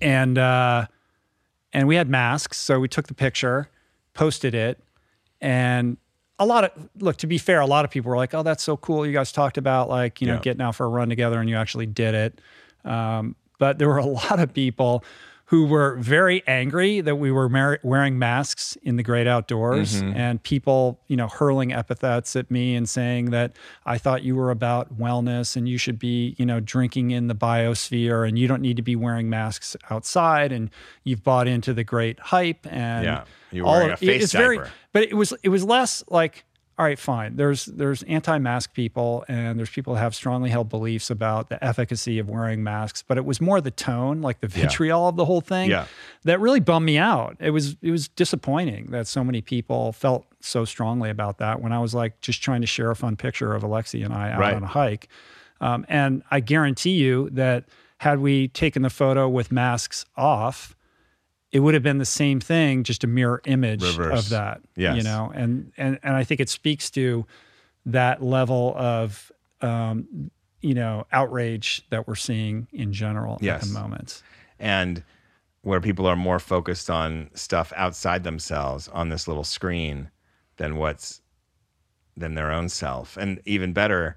and 0.00 0.38
uh, 0.38 0.86
and 1.74 1.88
we 1.88 1.96
had 1.96 2.08
masks, 2.08 2.56
so 2.56 2.80
we 2.80 2.88
took 2.88 3.08
the 3.08 3.14
picture, 3.14 3.68
posted 4.14 4.54
it, 4.54 4.82
and 5.42 5.98
a 6.38 6.46
lot 6.46 6.64
of 6.64 6.88
look 6.98 7.16
to 7.18 7.26
be 7.26 7.38
fair 7.38 7.60
a 7.60 7.66
lot 7.66 7.84
of 7.84 7.92
people 7.92 8.10
were 8.10 8.16
like 8.16 8.34
oh 8.34 8.42
that's 8.42 8.64
so 8.64 8.76
cool 8.76 9.06
you 9.06 9.12
guys 9.12 9.30
talked 9.30 9.56
about 9.56 9.88
like 9.88 10.20
you 10.20 10.26
know 10.26 10.40
getting 10.40 10.60
out 10.60 10.74
for 10.74 10.84
a 10.84 10.88
run 10.88 11.08
together 11.08 11.38
and 11.38 11.48
you 11.48 11.54
actually 11.54 11.86
did 11.86 12.12
it 12.12 12.40
um, 12.84 13.36
but 13.58 13.78
there 13.78 13.88
were 13.88 13.98
a 13.98 14.04
lot 14.30 14.40
of 14.40 14.52
people 14.52 15.04
who 15.46 15.66
were 15.66 15.96
very 15.96 16.42
angry 16.46 17.00
that 17.00 17.16
we 17.16 17.30
were 17.30 17.48
mar- 17.48 17.78
wearing 17.82 18.18
masks 18.18 18.78
in 18.82 18.96
the 18.96 19.02
great 19.02 19.26
outdoors 19.26 20.02
mm-hmm. 20.02 20.16
and 20.16 20.42
people 20.42 20.98
you 21.06 21.16
know 21.16 21.28
hurling 21.28 21.72
epithets 21.72 22.34
at 22.34 22.50
me 22.50 22.74
and 22.74 22.88
saying 22.88 23.30
that 23.30 23.52
i 23.84 23.98
thought 23.98 24.22
you 24.22 24.34
were 24.34 24.50
about 24.50 24.98
wellness 24.98 25.56
and 25.56 25.68
you 25.68 25.76
should 25.76 25.98
be 25.98 26.34
you 26.38 26.46
know 26.46 26.60
drinking 26.60 27.10
in 27.10 27.28
the 27.28 27.34
biosphere 27.34 28.26
and 28.26 28.38
you 28.38 28.48
don't 28.48 28.62
need 28.62 28.76
to 28.76 28.82
be 28.82 28.96
wearing 28.96 29.28
masks 29.28 29.76
outside 29.90 30.52
and 30.52 30.70
you've 31.04 31.22
bought 31.22 31.46
into 31.46 31.74
the 31.74 31.84
great 31.84 32.18
hype 32.18 32.66
and 32.70 33.04
Yeah. 33.04 33.24
You 33.52 33.62
were 33.64 33.68
all 33.68 33.82
of- 33.82 33.90
a 33.92 33.96
face 33.96 34.24
it's 34.24 34.32
very 34.32 34.58
but 34.92 35.02
it 35.02 35.14
was 35.14 35.32
it 35.42 35.50
was 35.50 35.64
less 35.64 36.02
like 36.08 36.44
all 36.78 36.84
right 36.84 36.98
fine 36.98 37.36
there's 37.36 37.66
there's 37.66 38.02
anti-mask 38.04 38.74
people 38.74 39.24
and 39.28 39.58
there's 39.58 39.70
people 39.70 39.94
that 39.94 40.00
have 40.00 40.14
strongly 40.14 40.50
held 40.50 40.68
beliefs 40.68 41.08
about 41.10 41.48
the 41.48 41.62
efficacy 41.64 42.18
of 42.18 42.28
wearing 42.28 42.62
masks 42.64 43.02
but 43.06 43.16
it 43.16 43.24
was 43.24 43.40
more 43.40 43.60
the 43.60 43.70
tone 43.70 44.20
like 44.20 44.40
the 44.40 44.48
vitriol 44.48 45.06
of 45.08 45.16
the 45.16 45.24
whole 45.24 45.40
thing 45.40 45.70
Yeah. 45.70 45.86
that 46.24 46.40
really 46.40 46.60
bummed 46.60 46.86
me 46.86 46.98
out 46.98 47.36
it 47.38 47.50
was 47.50 47.76
it 47.82 47.90
was 47.90 48.08
disappointing 48.08 48.86
that 48.90 49.06
so 49.06 49.22
many 49.22 49.40
people 49.40 49.92
felt 49.92 50.26
so 50.40 50.64
strongly 50.64 51.10
about 51.10 51.38
that 51.38 51.60
when 51.60 51.72
i 51.72 51.78
was 51.78 51.94
like 51.94 52.20
just 52.20 52.42
trying 52.42 52.60
to 52.60 52.66
share 52.66 52.90
a 52.90 52.96
fun 52.96 53.16
picture 53.16 53.54
of 53.54 53.62
alexi 53.62 54.04
and 54.04 54.12
i 54.12 54.30
out 54.32 54.40
Right. 54.40 54.54
on 54.54 54.62
a 54.62 54.66
hike 54.66 55.08
um, 55.60 55.86
and 55.88 56.22
i 56.30 56.40
guarantee 56.40 56.94
you 56.94 57.30
that 57.30 57.64
had 57.98 58.18
we 58.18 58.48
taken 58.48 58.82
the 58.82 58.90
photo 58.90 59.28
with 59.28 59.52
masks 59.52 60.04
off 60.16 60.74
it 61.54 61.60
would 61.60 61.72
have 61.72 61.82
been 61.82 61.98
the 61.98 62.04
same 62.04 62.40
thing, 62.40 62.82
just 62.84 63.04
a 63.04 63.06
mirror 63.06 63.40
image 63.46 63.80
Reverse. 63.82 64.18
of 64.24 64.28
that. 64.30 64.60
Yes. 64.76 64.96
You 64.98 65.02
know, 65.04 65.32
and 65.34 65.72
and 65.78 65.98
and 66.02 66.14
I 66.16 66.24
think 66.24 66.40
it 66.40 66.48
speaks 66.50 66.90
to 66.90 67.24
that 67.86 68.22
level 68.22 68.74
of 68.76 69.32
um, 69.62 70.30
you 70.60 70.74
know, 70.74 71.06
outrage 71.12 71.82
that 71.90 72.06
we're 72.08 72.14
seeing 72.16 72.66
in 72.72 72.92
general 72.92 73.38
Yes. 73.40 73.62
at 73.62 73.68
the 73.68 73.74
moment. 73.80 74.22
and 74.58 75.02
where 75.62 75.80
people 75.80 76.06
are 76.06 76.16
more 76.16 76.38
focused 76.38 76.90
on 76.90 77.30
stuff 77.34 77.72
outside 77.76 78.22
themselves 78.24 78.86
on 78.88 79.08
this 79.08 79.26
little 79.26 79.44
screen 79.44 80.10
than 80.56 80.76
what's 80.76 81.22
than 82.16 82.34
their 82.34 82.52
own 82.52 82.68
self 82.68 83.16
and 83.16 83.40
even 83.46 83.72
better 83.72 84.14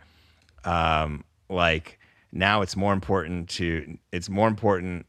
um 0.66 1.24
like 1.50 1.98
now 2.34 2.62
it's 2.62 2.76
more 2.76 2.92
important 2.94 3.48
to 3.50 3.98
it's 4.12 4.30
more 4.30 4.48
important 4.50 5.06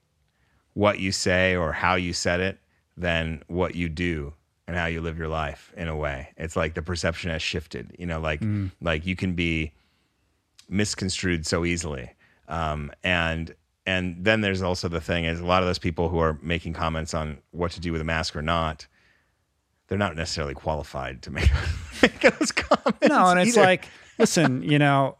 what 0.79 0.99
you 0.99 1.11
say 1.13 1.57
or 1.57 1.73
how 1.73 1.95
you 1.95 2.13
said 2.13 2.41
it 2.41 2.59
than 2.97 3.43
what 3.47 3.75
you 3.75 3.89
do 3.89 4.33
and 4.67 4.77
how 4.77 4.87
you 4.87 5.01
live 5.01 5.19
your 5.19 5.29
life 5.29 5.73
in 5.77 5.89
a 5.89 5.97
way 5.97 6.29
it's 6.37 6.57
like 6.57 6.75
the 6.75 6.83
perception 6.83 7.31
has 7.31 7.43
shifted 7.43 7.95
you 7.99 8.07
know 8.07 8.21
like 8.21 8.43
like 8.81 9.07
you 9.07 9.17
can 9.17 9.35
be 9.35 9.73
misconstrued 10.69 11.47
so 11.47 11.65
easily. 11.65 12.11
Um, 12.49 12.93
and 13.03 13.55
and 13.87 14.17
then 14.23 14.43
there's 14.43 14.63
also 14.63 14.89
the 14.89 15.01
thing 15.01 15.25
is 15.25 15.41
a 15.41 15.47
lot 15.47 15.63
of 15.63 15.69
those 15.69 15.79
people 15.79 16.09
who 16.09 16.19
are 16.19 16.39
making 16.43 16.75
comments 16.75 17.15
on 17.15 17.39
what 17.53 17.71
to 17.73 17.81
do 17.81 17.93
with 17.93 18.01
a 18.01 18.05
mask 18.05 18.37
or 18.37 18.43
not, 18.43 18.87
they're 19.89 19.99
not 19.99 20.15
necessarily 20.15 20.55
qualified 20.55 21.23
to 21.23 21.31
make, 21.31 21.51
make 22.03 22.21
those 22.21 22.53
comments. 22.53 23.09
No, 23.09 23.29
and 23.29 23.41
it's 23.41 23.57
either. 23.57 23.67
like, 23.67 23.87
listen, 24.19 24.63
you 24.63 24.79
know, 24.79 25.17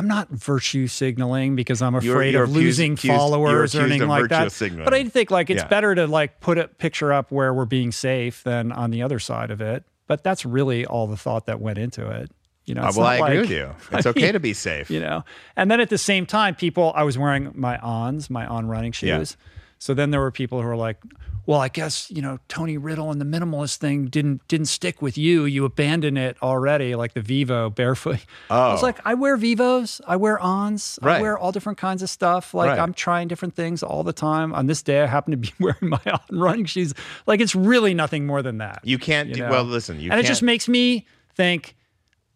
I'm 0.00 0.08
not 0.08 0.28
virtue 0.30 0.86
signaling 0.86 1.54
because 1.56 1.82
I'm 1.82 1.92
You're- 1.94 2.08
afraid 2.08 2.32
you're 2.32 2.44
of 2.44 2.50
accused- 2.50 2.64
losing 2.64 2.92
accused- 2.94 3.16
followers 3.16 3.74
or 3.74 3.82
anything 3.82 4.08
like 4.08 4.30
that. 4.30 4.50
signaling. 4.50 4.84
But 4.86 4.94
I 4.94 5.04
think 5.04 5.30
like 5.30 5.50
it's 5.50 5.62
Yeah. 5.62 5.68
better 5.68 5.94
to 5.94 6.06
like 6.06 6.40
put 6.40 6.56
a 6.58 6.68
picture 6.68 7.12
up 7.12 7.30
where 7.30 7.52
we're 7.52 7.66
being 7.66 7.92
safe 7.92 8.42
than 8.42 8.72
on 8.72 8.90
the 8.90 9.02
other 9.02 9.18
side 9.18 9.50
of 9.50 9.60
it. 9.60 9.84
But 10.06 10.24
that's 10.24 10.44
really 10.46 10.86
all 10.86 11.06
the 11.06 11.16
thought 11.18 11.44
that 11.46 11.60
went 11.60 11.78
into 11.78 12.08
it. 12.10 12.30
You 12.64 12.74
know, 12.74 12.82
Uh, 12.82 12.88
it's 12.88 12.96
well, 12.96 13.06
I 13.06 13.18
not 13.18 13.28
agree 13.28 13.40
with 13.42 13.50
you. 13.50 13.70
It's 13.92 14.06
I 14.06 14.10
okay 14.10 14.22
mean, 14.24 14.32
to 14.32 14.40
be 14.40 14.52
safe. 14.68 14.90
you 14.90 15.00
know. 15.00 15.24
And 15.56 15.70
then 15.70 15.80
at 15.80 15.90
the 15.90 15.98
same 15.98 16.24
time, 16.26 16.54
people, 16.54 16.92
I 16.96 17.02
was 17.02 17.18
wearing 17.18 17.50
my 17.54 17.78
ons, 17.78 18.30
my 18.30 18.46
on 18.46 18.66
running 18.68 18.92
shoes. 18.92 19.36
Yeah. 19.38 19.46
So 19.80 19.94
then 19.94 20.10
there 20.10 20.20
were 20.20 20.30
people 20.30 20.60
who 20.60 20.66
were 20.68 20.76
like, 20.76 20.98
"Well, 21.46 21.58
I 21.58 21.68
guess 21.68 22.10
you 22.10 22.20
know 22.20 22.38
Tony 22.48 22.76
Riddle 22.76 23.10
and 23.10 23.18
the 23.18 23.24
minimalist 23.24 23.78
thing 23.78 24.08
didn't 24.08 24.46
didn't 24.46 24.66
stick 24.66 25.00
with 25.00 25.16
you. 25.16 25.46
You 25.46 25.64
abandoned 25.64 26.18
it 26.18 26.36
already, 26.42 26.94
like 26.94 27.14
the 27.14 27.22
Vivo 27.22 27.70
barefoot." 27.70 28.18
Oh. 28.50 28.54
I 28.60 28.72
was 28.72 28.82
Oh. 28.82 28.86
like, 28.86 28.98
"I 29.06 29.14
wear 29.14 29.38
Vivos, 29.38 30.02
I 30.06 30.16
wear 30.16 30.38
ons, 30.38 30.98
I 31.02 31.18
wear 31.22 31.38
all 31.38 31.50
different 31.50 31.78
kinds 31.78 32.02
of 32.02 32.10
stuff. 32.10 32.52
Like 32.52 32.68
Right. 32.68 32.78
I'm 32.78 32.92
trying 32.92 33.26
different 33.26 33.54
things 33.56 33.82
all 33.82 34.04
the 34.04 34.12
time. 34.12 34.52
On 34.52 34.66
this 34.66 34.82
day, 34.82 35.00
I 35.02 35.06
happen 35.06 35.30
to 35.30 35.38
be 35.38 35.50
wearing 35.58 35.88
my 35.88 36.00
on 36.12 36.20
running 36.38 36.66
shoes. 36.66 36.92
Like 37.26 37.40
it's 37.40 37.54
really 37.54 37.94
nothing 37.94 38.26
more 38.26 38.42
than 38.42 38.58
that. 38.58 38.80
You 38.84 38.98
can't 38.98 39.28
you 39.30 39.36
do 39.36 39.40
know? 39.44 39.50
well. 39.50 39.64
Listen, 39.64 39.96
you 39.98 40.10
and 40.10 40.12
can't. 40.12 40.24
it 40.24 40.28
just 40.28 40.42
makes 40.42 40.68
me 40.68 41.06
think 41.34 41.74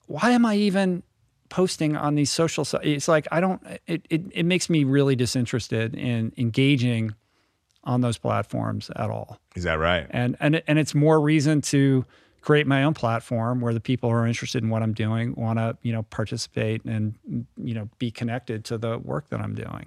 why 0.07 0.31
am 0.31 0.47
i 0.47 0.55
even 0.55 1.03
posting 1.49 1.97
on 1.97 2.15
these 2.15 2.31
social 2.31 2.65
sites 2.65 2.85
it's 2.87 3.09
like 3.09 3.27
i 3.33 3.41
don't 3.41 3.61
it, 3.87 4.07
it, 4.09 4.23
it 4.33 4.43
makes 4.45 4.71
me 4.71 4.85
really 4.85 5.16
disinterested 5.16 5.95
in 5.95 6.33
engaging 6.37 7.12
on 7.85 8.01
those 8.01 8.19
platforms 8.19 8.90
at 8.97 9.11
all 9.11 9.39
is 9.55 9.62
that 9.65 9.78
right? 9.78 10.06
and 10.11 10.36
and 10.40 10.62
and 10.66 10.78
it's 10.78 10.94
more 10.94 11.20
reason 11.20 11.61
to 11.61 12.05
create 12.40 12.66
my 12.66 12.85
own 12.85 12.93
platform 12.93 13.61
where 13.61 13.73
the 13.73 13.81
people 13.81 14.11
who 14.11 14.16
are 14.16 14.27
interested 14.27 14.62
in 14.62 14.69
what 14.70 14.82
i'm 14.82 14.93
doing 14.93 15.35
want 15.36 15.59
to 15.59 15.77
you 15.82 15.93
know 15.93 16.02
participate 16.05 16.85
and 16.85 17.15
you 17.56 17.74
know 17.74 17.89
be 17.98 18.11
connected 18.11 18.65
to 18.65 18.77
the 18.78 18.98
work 18.98 19.28
that 19.28 19.40
i'm 19.40 19.55
doing 19.55 19.86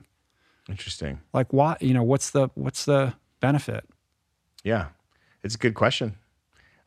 Interesting. 0.69 1.19
like 1.33 1.53
why 1.53 1.77
you 1.79 1.93
know 1.93 2.03
what's 2.03 2.31
the 2.31 2.49
what's 2.55 2.85
the 2.85 3.13
benefit 3.39 3.85
Yeah, 4.63 4.87
it's 5.43 5.55
a 5.55 5.57
good 5.57 5.75
question. 5.75 6.15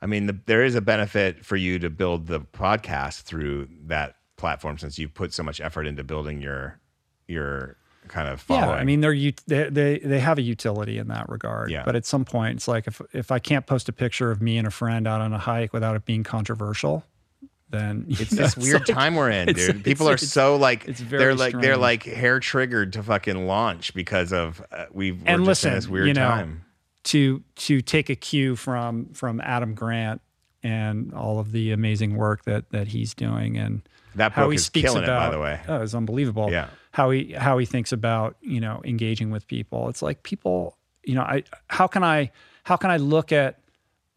I 0.02 0.06
mean, 0.06 0.26
the, 0.26 0.38
there 0.46 0.64
is 0.64 0.74
a 0.74 0.80
benefit 0.80 1.44
for 1.44 1.56
you 1.56 1.78
to 1.78 1.88
build 1.88 2.26
the 2.26 2.40
podcast 2.40 3.22
through 3.22 3.68
that 3.86 4.16
platform 4.36 4.76
since 4.76 4.98
you 4.98 5.08
put 5.08 5.32
so 5.32 5.42
much 5.42 5.60
effort 5.60 5.86
into 5.86 6.02
building 6.04 6.42
your 6.42 6.78
your 7.28 7.76
kind 8.08 8.28
of 8.28 8.40
following. 8.40 8.68
Yeah, 8.68 8.74
I 8.76 8.84
mean 8.84 9.00
they're 9.00 9.14
ut- 9.14 9.42
they 9.46 9.68
they 9.70 9.98
they 9.98 10.20
have 10.20 10.38
a 10.38 10.42
utility 10.42 10.98
in 10.98 11.08
that 11.08 11.28
regard. 11.28 11.70
Yeah. 11.70 11.84
But 11.84 11.96
at 11.96 12.04
some 12.06 12.24
point, 12.24 12.56
it's 12.56 12.68
like 12.68 12.86
if 12.86 13.00
if 13.12 13.30
I 13.30 13.38
can't 13.38 13.66
post 13.66 13.88
a 13.88 13.92
picture 13.92 14.30
of 14.30 14.40
me 14.42 14.58
and 14.58 14.66
a 14.66 14.70
friend 14.70 15.06
out 15.06 15.20
on 15.20 15.32
a 15.32 15.38
hike 15.38 15.72
without 15.72 15.96
it 15.96 16.04
being 16.04 16.24
controversial, 16.24 17.04
then 17.70 18.06
it's 18.08 18.32
know, 18.32 18.42
this 18.42 18.56
weird 18.56 18.88
like- 18.88 18.96
time 18.96 19.14
we're 19.14 19.30
in, 19.30 19.48
it's- 19.50 19.66
dude. 19.66 19.84
People 19.84 20.08
it's- 20.08 20.22
are 20.22 20.24
it's- 20.24 20.32
so 20.32 20.56
like 20.56 20.88
it's 20.88 21.00
very 21.00 21.22
they're 21.22 21.34
like 21.34 21.60
they're 21.60 21.76
like 21.76 22.02
hair 22.04 22.40
triggered 22.40 22.92
to 22.94 23.02
fucking 23.02 23.46
launch 23.46 23.94
because 23.94 24.32
of 24.32 24.62
uh, 24.72 24.86
we've 24.92 25.22
we're 25.22 25.28
And 25.28 25.44
just 25.44 25.64
in 25.64 25.70
listen, 25.70 25.74
this 25.74 25.88
weird 25.88 26.08
you 26.08 26.14
know, 26.14 26.28
time. 26.28 26.64
to 27.04 27.42
to 27.56 27.80
take 27.80 28.10
a 28.10 28.16
cue 28.16 28.56
from 28.56 29.06
from 29.14 29.40
Adam 29.40 29.74
Grant 29.74 30.20
and 30.62 31.14
all 31.14 31.38
of 31.38 31.52
the 31.52 31.70
amazing 31.72 32.16
work 32.16 32.44
that 32.44 32.68
that 32.70 32.88
he's 32.88 33.14
doing 33.14 33.56
and 33.56 33.80
That 34.16 34.32
how 34.32 34.42
book 34.44 34.52
he 34.52 34.56
is 34.56 34.64
speaks 34.66 34.88
killing 34.90 35.04
about 35.04 35.28
it, 35.28 35.30
by 35.30 35.36
the 35.36 35.40
way. 35.42 35.60
Oh, 35.68 35.82
it's 35.82 35.94
unbelievable. 35.94 36.50
Yeah. 36.50 36.68
How 36.92 37.10
he 37.10 37.32
how 37.32 37.58
he 37.58 37.66
thinks 37.66 37.92
about, 37.92 38.36
you 38.40 38.60
know, 38.60 38.80
engaging 38.84 39.30
with 39.30 39.46
people. 39.46 39.88
It's 39.88 40.02
like 40.02 40.22
people, 40.22 40.76
you 41.04 41.14
know, 41.14 41.22
I 41.22 41.44
how 41.68 41.86
can 41.86 42.02
I 42.02 42.32
how 42.64 42.76
can 42.76 42.90
I 42.90 42.96
look 42.96 43.32
at 43.32 43.60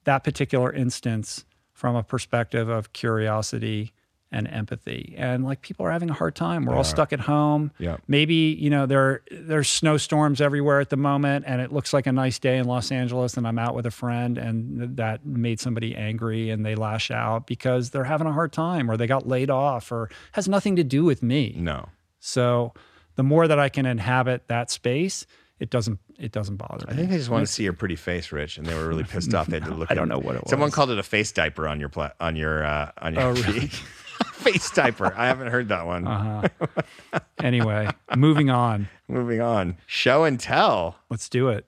that 0.05 0.23
particular 0.23 0.71
instance 0.71 1.45
from 1.71 1.95
a 1.95 2.03
perspective 2.03 2.69
of 2.69 2.93
curiosity 2.93 3.93
and 4.33 4.47
empathy. 4.47 5.13
And 5.15 5.45
like 5.45 5.61
people 5.61 5.85
are 5.85 5.91
having 5.91 6.09
a 6.09 6.13
hard 6.13 6.35
time. 6.35 6.65
We're 6.65 6.75
all 6.75 6.83
stuck 6.83 7.13
at 7.13 7.19
home. 7.19 7.71
Yeah. 7.77 7.97
Maybe, 8.07 8.57
you 8.59 8.69
know, 8.69 8.87
there 8.87 9.21
there's 9.29 9.69
snowstorms 9.69 10.41
everywhere 10.41 10.79
at 10.79 10.89
the 10.89 10.97
moment 10.97 11.45
and 11.47 11.61
it 11.61 11.71
looks 11.71 11.93
like 11.93 12.07
a 12.07 12.11
nice 12.11 12.39
day 12.39 12.57
in 12.57 12.65
Los 12.65 12.91
Angeles 12.91 13.37
and 13.37 13.47
I'm 13.47 13.59
out 13.59 13.75
with 13.75 13.85
a 13.85 13.91
friend 13.91 14.39
and 14.39 14.97
that 14.97 15.25
made 15.25 15.59
somebody 15.59 15.95
angry 15.95 16.49
and 16.49 16.65
they 16.65 16.73
lash 16.73 17.11
out 17.11 17.45
because 17.45 17.91
they're 17.91 18.03
having 18.05 18.25
a 18.25 18.33
hard 18.33 18.51
time 18.51 18.89
or 18.89 18.97
they 18.97 19.07
got 19.07 19.27
laid 19.27 19.51
off 19.51 19.91
or 19.91 20.09
has 20.31 20.47
nothing 20.47 20.75
to 20.77 20.83
do 20.83 21.05
with 21.05 21.21
me. 21.21 21.53
No. 21.55 21.89
So 22.25 22.73
the 23.15 23.23
more 23.23 23.47
that 23.47 23.59
I 23.59 23.69
can 23.69 23.85
inhabit 23.85 24.47
that 24.47 24.71
space, 24.71 25.25
it 25.59 25.69
doesn't 25.69 25.99
it 26.17 26.31
doesn't 26.31 26.55
bother 26.57 26.85
me. 26.87 26.93
I 26.93 26.95
think 26.95 27.09
they 27.09 27.17
just 27.17 27.29
want 27.29 27.45
to 27.45 27.51
see 27.51 27.63
your 27.63 27.73
pretty 27.73 27.95
face, 27.97 28.31
Rich, 28.31 28.57
and 28.57 28.65
they 28.65 28.73
were 28.75 28.87
really 28.87 29.03
pissed 29.03 29.33
off. 29.33 29.47
They 29.47 29.59
had 29.59 29.65
to 29.69 29.73
look. 29.75 29.91
I 29.91 29.93
don't 29.93 30.07
know 30.07 30.19
what 30.19 30.35
it 30.35 30.41
was. 30.43 30.49
Someone 30.49 30.71
called 30.71 30.89
it 30.91 30.97
a 30.97 31.03
face 31.03 31.31
diaper 31.31 31.67
on 31.67 31.79
your 31.79 31.89
pla- 31.89 32.11
on 32.19 32.35
your 32.35 32.63
uh, 32.65 32.91
on 32.99 33.13
your 33.13 33.23
Oh, 33.23 33.31
really? 33.33 33.67
face 34.33 34.69
diaper. 34.71 35.13
I 35.17 35.27
haven't 35.27 35.47
heard 35.51 35.67
that 35.69 35.85
one. 35.85 36.07
Uh-huh. 36.07 37.19
anyway, 37.43 37.89
moving 38.15 38.49
on. 38.49 38.87
Moving 39.07 39.41
on. 39.41 39.77
Show 39.85 40.23
and 40.23 40.39
tell. 40.39 40.95
Let's 41.09 41.27
do 41.29 41.49
it. 41.49 41.67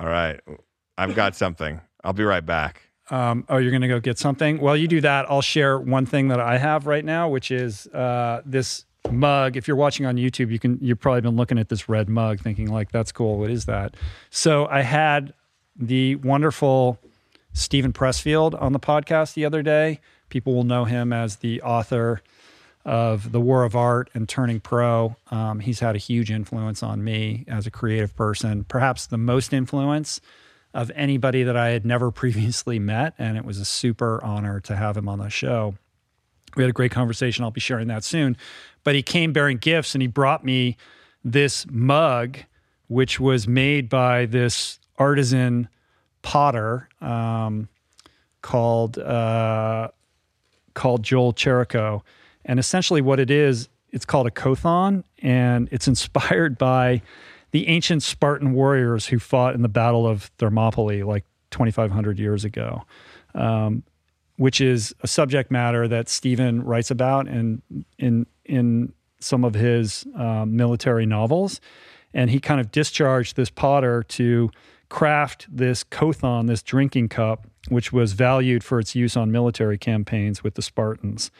All 0.00 0.08
right, 0.08 0.40
I've 0.98 1.14
got 1.14 1.34
something. 1.34 1.80
I'll 2.02 2.12
be 2.12 2.24
right 2.24 2.44
back. 2.44 2.82
Um, 3.10 3.44
oh, 3.48 3.56
you're 3.58 3.70
going 3.70 3.82
to 3.82 3.88
go 3.88 4.00
get 4.00 4.18
something? 4.18 4.58
Well, 4.60 4.76
you 4.76 4.88
do 4.88 5.00
that. 5.02 5.30
I'll 5.30 5.42
share 5.42 5.78
one 5.78 6.04
thing 6.06 6.28
that 6.28 6.40
I 6.40 6.58
have 6.58 6.86
right 6.86 7.04
now, 7.04 7.28
which 7.28 7.50
is 7.50 7.86
uh, 7.88 8.42
this 8.46 8.84
mug. 9.10 9.56
If 9.56 9.68
you're 9.68 9.76
watching 9.76 10.06
on 10.06 10.16
YouTube, 10.16 10.50
you 10.50 10.58
can 10.58 10.78
you've 10.80 11.00
probably 11.00 11.20
been 11.20 11.36
looking 11.36 11.58
at 11.58 11.68
this 11.68 11.88
red 11.88 12.08
mug, 12.08 12.40
thinking 12.40 12.70
like, 12.70 12.92
"That's 12.92 13.12
cool. 13.12 13.38
What 13.38 13.50
is 13.50 13.66
that?" 13.66 13.96
So 14.30 14.66
I 14.66 14.82
had 14.82 15.34
the 15.76 16.16
wonderful 16.16 16.98
Steven 17.52 17.92
Pressfield 17.92 18.60
on 18.60 18.72
the 18.72 18.80
podcast 18.80 19.34
the 19.34 19.44
other 19.44 19.62
day. 19.62 20.00
People 20.28 20.54
will 20.54 20.64
know 20.64 20.84
him 20.84 21.12
as 21.12 21.36
the 21.36 21.62
author 21.62 22.20
of 22.84 23.32
the 23.32 23.40
War 23.40 23.64
of 23.64 23.74
Art 23.74 24.10
and 24.14 24.28
turning 24.28 24.60
pro. 24.60 25.16
Um, 25.30 25.60
he's 25.60 25.80
had 25.80 25.94
a 25.94 25.98
huge 25.98 26.30
influence 26.30 26.82
on 26.82 27.02
me 27.02 27.44
as 27.48 27.66
a 27.66 27.70
creative 27.70 28.14
person, 28.14 28.64
perhaps 28.64 29.06
the 29.06 29.16
most 29.16 29.52
influence 29.52 30.20
of 30.74 30.90
anybody 30.94 31.44
that 31.44 31.56
I 31.56 31.68
had 31.68 31.86
never 31.86 32.10
previously 32.10 32.78
met. 32.78 33.14
And 33.18 33.36
it 33.36 33.44
was 33.44 33.58
a 33.58 33.64
super 33.64 34.22
honor 34.22 34.60
to 34.60 34.76
have 34.76 34.96
him 34.96 35.08
on 35.08 35.18
the 35.18 35.30
show. 35.30 35.74
We 36.56 36.62
had 36.62 36.70
a 36.70 36.74
great 36.74 36.92
conversation. 36.92 37.44
I'll 37.44 37.50
be 37.50 37.60
sharing 37.60 37.88
that 37.88 38.04
soon. 38.04 38.36
But 38.84 38.94
he 38.94 39.02
came 39.02 39.32
bearing 39.32 39.56
gifts 39.56 39.94
and 39.94 40.02
he 40.02 40.08
brought 40.08 40.44
me 40.44 40.76
this 41.24 41.66
mug, 41.70 42.38
which 42.88 43.18
was 43.18 43.48
made 43.48 43.88
by 43.88 44.26
this 44.26 44.78
artisan 44.98 45.68
potter 46.22 46.88
um, 47.00 47.68
called 48.42 48.98
uh, 48.98 49.88
called 50.74 51.02
Joel 51.02 51.32
Cherico. 51.32 52.02
And 52.44 52.58
essentially, 52.58 53.00
what 53.00 53.18
it 53.18 53.30
is, 53.30 53.68
it's 53.90 54.04
called 54.04 54.26
a 54.26 54.30
kothon, 54.30 55.04
and 55.22 55.68
it's 55.72 55.88
inspired 55.94 56.58
by 56.58 57.00
the 57.52 57.68
ancient 57.68 58.02
Spartan 58.02 58.52
warriors 58.52 59.06
who 59.06 59.18
fought 59.18 59.54
in 59.54 59.62
the 59.62 59.68
Battle 59.68 60.06
of 60.06 60.24
Thermopylae 60.38 61.04
like 61.04 61.24
2,500 61.52 62.18
years 62.18 62.44
ago. 62.44 62.82
Um, 63.34 63.82
which 64.36 64.60
is 64.60 64.92
a 65.02 65.06
subject 65.06 65.50
matter 65.50 65.86
that 65.86 66.08
Steven 66.08 66.64
writes 66.64 66.90
about 66.90 67.28
in 67.28 67.62
in 67.98 68.26
in 68.44 68.92
some 69.20 69.44
of 69.44 69.54
his 69.54 70.06
um, 70.16 70.56
military 70.56 71.06
novels, 71.06 71.60
and 72.12 72.30
he 72.30 72.40
kind 72.40 72.60
of 72.60 72.70
discharged 72.70 73.36
this 73.36 73.50
potter 73.50 74.02
to 74.02 74.50
craft 74.88 75.46
this 75.50 75.82
kothon, 75.82 76.46
this 76.46 76.62
drinking 76.62 77.08
cup, 77.08 77.46
which 77.68 77.92
was 77.92 78.12
valued 78.12 78.62
for 78.62 78.78
its 78.78 78.94
use 78.94 79.16
on 79.16 79.32
military 79.32 79.78
campaigns 79.78 80.44
with 80.44 80.54
the 80.54 80.62
Spartans. 80.62 81.30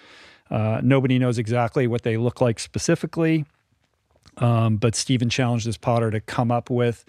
Uh, 0.51 0.81
nobody 0.83 1.19
knows 1.19 1.39
exactly 1.39 1.87
what 1.87 2.03
they 2.03 2.17
look 2.17 2.41
like 2.41 2.59
specifically, 2.59 3.45
um, 4.39 4.77
but 4.77 4.95
Steven 4.95 5.29
challenged 5.29 5.67
this 5.67 5.77
potter 5.77 6.11
to 6.11 6.21
come 6.21 6.51
up 6.51 6.71
with 6.71 7.05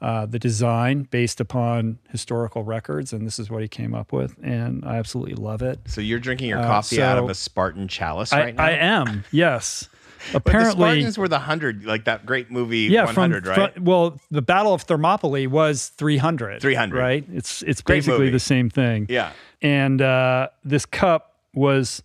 uh, 0.00 0.26
the 0.26 0.38
design 0.38 1.02
based 1.10 1.40
upon 1.40 1.98
historical 2.10 2.62
records, 2.62 3.12
and 3.12 3.26
this 3.26 3.38
is 3.38 3.50
what 3.50 3.62
he 3.62 3.68
came 3.68 3.94
up 3.94 4.12
with, 4.12 4.36
and 4.42 4.84
I 4.84 4.96
absolutely 4.96 5.34
love 5.34 5.62
it. 5.62 5.80
So 5.86 6.00
you're 6.00 6.20
drinking 6.20 6.50
your 6.50 6.60
coffee 6.62 6.96
uh, 6.96 7.00
so 7.00 7.04
out 7.04 7.18
of 7.18 7.28
a 7.28 7.34
Spartan 7.34 7.88
chalice 7.88 8.32
right 8.32 8.48
I, 8.48 8.50
now. 8.52 8.62
I 8.62 8.70
am, 8.70 9.24
yes. 9.32 9.88
Apparently, 10.34 10.70
the 10.70 10.72
Spartans 10.72 11.18
were 11.18 11.28
the 11.28 11.38
hundred, 11.38 11.84
like 11.84 12.04
that 12.04 12.26
great 12.26 12.50
movie, 12.50 12.82
yeah, 12.82 13.04
100, 13.04 13.44
from, 13.44 13.50
right? 13.50 13.74
From, 13.74 13.84
well, 13.84 14.20
the 14.30 14.42
Battle 14.42 14.74
of 14.74 14.82
Thermopylae 14.82 15.46
was 15.46 15.88
300. 15.90 16.60
300, 16.60 16.98
right? 16.98 17.24
It's 17.32 17.62
it's 17.62 17.80
great 17.82 17.98
basically 17.98 18.18
movie. 18.20 18.30
the 18.30 18.40
same 18.40 18.68
thing. 18.68 19.06
Yeah, 19.08 19.32
and 19.62 20.02
uh, 20.02 20.48
this 20.64 20.86
cup 20.86 21.36
was 21.54 22.02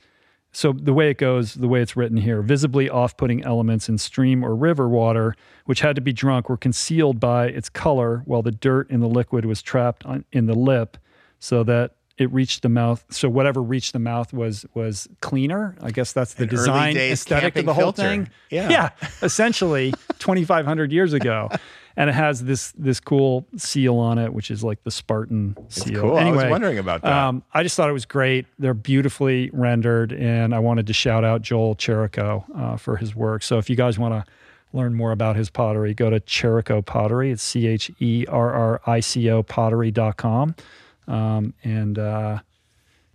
so 0.54 0.72
the 0.72 0.94
way 0.94 1.10
it 1.10 1.18
goes, 1.18 1.56
the 1.56 1.68
way 1.68 1.82
it's 1.82 1.96
written 1.96 2.18
here, 2.18 2.42
visibly 2.42 2.90
off-putting 2.90 3.44
elements 3.44 3.90
in 3.90 3.98
stream 3.98 4.44
or 4.46 4.56
river 4.56 4.88
water, 4.88 5.36
which 5.66 5.82
had 5.82 5.96
to 5.96 6.02
be 6.02 6.14
drunk, 6.14 6.48
were 6.48 6.58
concealed 6.58 7.20
by 7.20 7.48
its 7.48 7.70
color, 7.70 8.22
while 8.26 8.42
the 8.44 8.52
dirt 8.52 8.90
in 8.92 9.00
the 9.00 9.08
liquid 9.10 9.46
was 9.46 9.62
trapped 9.64 10.06
on, 10.06 10.26
in 10.32 10.46
the 10.46 10.54
lip, 10.54 10.98
so 11.40 11.64
that 11.64 11.96
it 12.20 12.32
reached 12.32 12.62
the 12.62 12.70
mouth. 12.70 13.04
So 13.10 13.28
whatever 13.28 13.64
reached 13.64 13.94
the 13.94 14.00
mouth 14.00 14.32
was 14.32 14.66
was 14.76 15.08
cleaner. 15.22 15.76
I 15.82 15.90
guess 15.90 16.14
that's 16.14 16.36
the 16.36 16.44
An 16.44 16.50
design 16.50 16.96
aesthetic 16.98 17.56
of 17.56 17.66
the 17.66 17.74
whole 17.74 17.86
filter. 17.86 18.04
thing. 18.04 18.30
Yeah, 18.52 18.70
yeah. 18.70 18.90
Essentially, 19.24 19.92
2,500 20.20 20.92
years 20.92 21.14
ago 21.14 21.50
and 21.96 22.10
it 22.10 22.14
has 22.14 22.44
this 22.44 22.72
this 22.78 23.00
cool 23.00 23.46
seal 23.58 23.98
on 23.98 24.18
it, 24.18 24.34
which 24.34 24.52
is 24.52 24.64
like 24.64 24.84
the 24.84 24.92
Spartan 24.92 25.56
seal. 25.70 25.94
It's 25.94 26.00
cool. 26.02 26.18
Anyway, 26.18 26.40
I 26.40 26.44
was 26.46 26.52
wondering 26.52 26.80
about 26.80 27.02
that. 27.02 27.12
Um, 27.12 27.44
I 27.54 27.64
just 27.64 27.76
thought 27.76 27.90
it 27.90 27.94
was 27.94 28.06
great. 28.06 28.46
They're 28.60 28.74
beautifully 28.74 29.50
rendered, 29.54 30.12
and 30.14 30.54
I 30.54 30.60
wanted 30.60 30.88
to 30.88 30.94
shout 30.94 31.24
out 31.24 31.42
Joel 31.42 31.76
Cherico 31.76 32.44
uh, 32.58 32.78
for 32.78 32.98
his 32.98 33.16
work. 33.16 33.44
So 33.44 33.58
if 33.58 33.70
you 33.70 33.76
guys 33.76 34.00
want 34.00 34.14
to 34.14 34.32
learn 34.74 34.96
more 34.96 35.12
about 35.12 35.36
his 35.36 35.50
pottery, 35.50 35.94
go 35.94 36.10
to 36.10 36.20
Cherico 36.20 36.84
Pottery. 36.84 37.32
It's 37.32 37.44
C 37.44 37.68
H 37.68 37.92
E 38.00 38.26
R 38.28 38.52
R 38.52 38.82
I 38.86 39.00
C 39.00 39.30
O 39.30 39.44
pottery.com 39.44 40.56
um, 41.08 41.54
and 41.64 42.00
uh, 42.00 42.40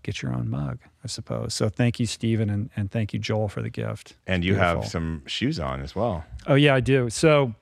get 0.02 0.22
your 0.22 0.32
own 0.32 0.48
mug, 0.48 0.78
I 1.04 1.08
suppose. 1.08 1.54
So 1.54 1.68
thank 1.68 1.98
you, 2.00 2.06
Steven, 2.06 2.48
and, 2.50 2.70
and 2.76 2.90
thank 2.90 3.12
you, 3.12 3.18
Joel, 3.18 3.48
for 3.48 3.62
the 3.62 3.70
gift. 3.70 4.14
And 4.26 4.44
you 4.44 4.52
Beautiful. 4.52 4.82
have 4.82 4.90
some 4.90 5.22
shoes 5.26 5.58
on 5.58 5.80
as 5.80 5.94
well. 5.94 6.24
Oh, 6.46 6.54
yeah, 6.54 6.74
I 6.74 6.80
do. 6.80 7.10
So 7.10 7.54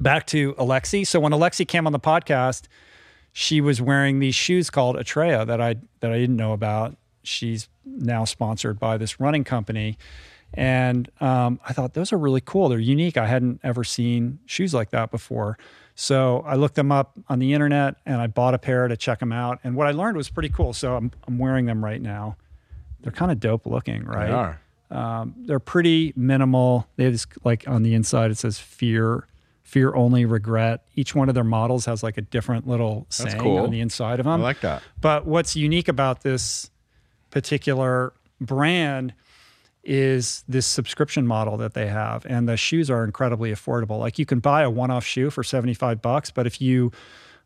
back 0.00 0.26
to 0.28 0.54
Alexi. 0.54 1.06
So 1.06 1.20
when 1.20 1.32
Alexi 1.32 1.66
came 1.66 1.86
on 1.86 1.92
the 1.92 2.00
podcast, 2.00 2.64
she 3.32 3.60
was 3.60 3.80
wearing 3.80 4.18
these 4.18 4.34
shoes 4.34 4.70
called 4.70 4.96
Atreyu 4.96 5.46
that 5.46 5.60
I 5.60 5.76
that 6.00 6.12
I 6.12 6.18
didn't 6.18 6.36
know 6.36 6.52
about. 6.52 6.96
She's 7.22 7.68
now 7.84 8.24
sponsored 8.24 8.78
by 8.78 8.98
this 8.98 9.20
running 9.20 9.44
company, 9.44 9.96
and 10.54 11.10
um, 11.20 11.60
I 11.66 11.72
thought 11.72 11.94
those 11.94 12.12
are 12.12 12.18
really 12.18 12.40
cool. 12.40 12.68
They're 12.68 12.78
unique. 12.78 13.16
I 13.16 13.26
hadn't 13.26 13.60
ever 13.62 13.84
seen 13.84 14.38
shoes 14.46 14.74
like 14.74 14.90
that 14.90 15.10
before. 15.10 15.58
So 15.94 16.42
I 16.46 16.56
looked 16.56 16.74
them 16.74 16.90
up 16.90 17.12
on 17.28 17.38
the 17.38 17.52
internet 17.52 17.96
and 18.06 18.20
I 18.20 18.26
bought 18.26 18.54
a 18.54 18.58
pair 18.58 18.88
to 18.88 18.96
check 18.96 19.18
them 19.20 19.32
out. 19.32 19.60
And 19.62 19.76
what 19.76 19.86
I 19.86 19.90
learned 19.90 20.16
was 20.16 20.30
pretty 20.30 20.48
cool. 20.48 20.72
So 20.72 20.96
I'm 20.96 21.10
I'm 21.26 21.38
wearing 21.38 21.66
them 21.66 21.84
right 21.84 22.00
now. 22.00 22.36
They're 23.00 23.12
kind 23.12 23.32
of 23.32 23.40
dope 23.40 23.66
looking, 23.66 24.04
right? 24.04 24.26
They 24.26 24.32
are. 24.32 24.60
Um, 24.90 25.34
they're 25.38 25.58
pretty 25.58 26.12
minimal. 26.16 26.86
They 26.96 27.04
have 27.04 27.12
this 27.14 27.26
like 27.44 27.66
on 27.66 27.82
the 27.82 27.94
inside 27.94 28.30
it 28.30 28.38
says 28.38 28.58
fear 28.58 29.26
fear 29.72 29.94
only 29.94 30.26
regret. 30.26 30.84
Each 30.96 31.14
one 31.14 31.30
of 31.30 31.34
their 31.34 31.44
models 31.44 31.86
has 31.86 32.02
like 32.02 32.18
a 32.18 32.20
different 32.20 32.68
little 32.68 33.06
saying 33.08 33.38
cool. 33.38 33.56
on 33.56 33.70
the 33.70 33.80
inside 33.80 34.20
of 34.20 34.24
them. 34.24 34.40
i 34.40 34.44
like 34.44 34.60
that. 34.60 34.82
But 35.00 35.26
what's 35.26 35.56
unique 35.56 35.88
about 35.88 36.20
this 36.20 36.70
particular 37.30 38.12
brand 38.38 39.14
is 39.82 40.44
this 40.46 40.66
subscription 40.66 41.26
model 41.26 41.56
that 41.56 41.72
they 41.72 41.86
have 41.86 42.26
and 42.26 42.46
the 42.46 42.58
shoes 42.58 42.90
are 42.90 43.02
incredibly 43.02 43.50
affordable. 43.50 43.98
Like 43.98 44.18
you 44.18 44.26
can 44.26 44.40
buy 44.40 44.60
a 44.60 44.68
one-off 44.68 45.06
shoe 45.06 45.30
for 45.30 45.42
75 45.42 46.02
bucks 46.02 46.30
but 46.30 46.46
if 46.46 46.60
you 46.60 46.92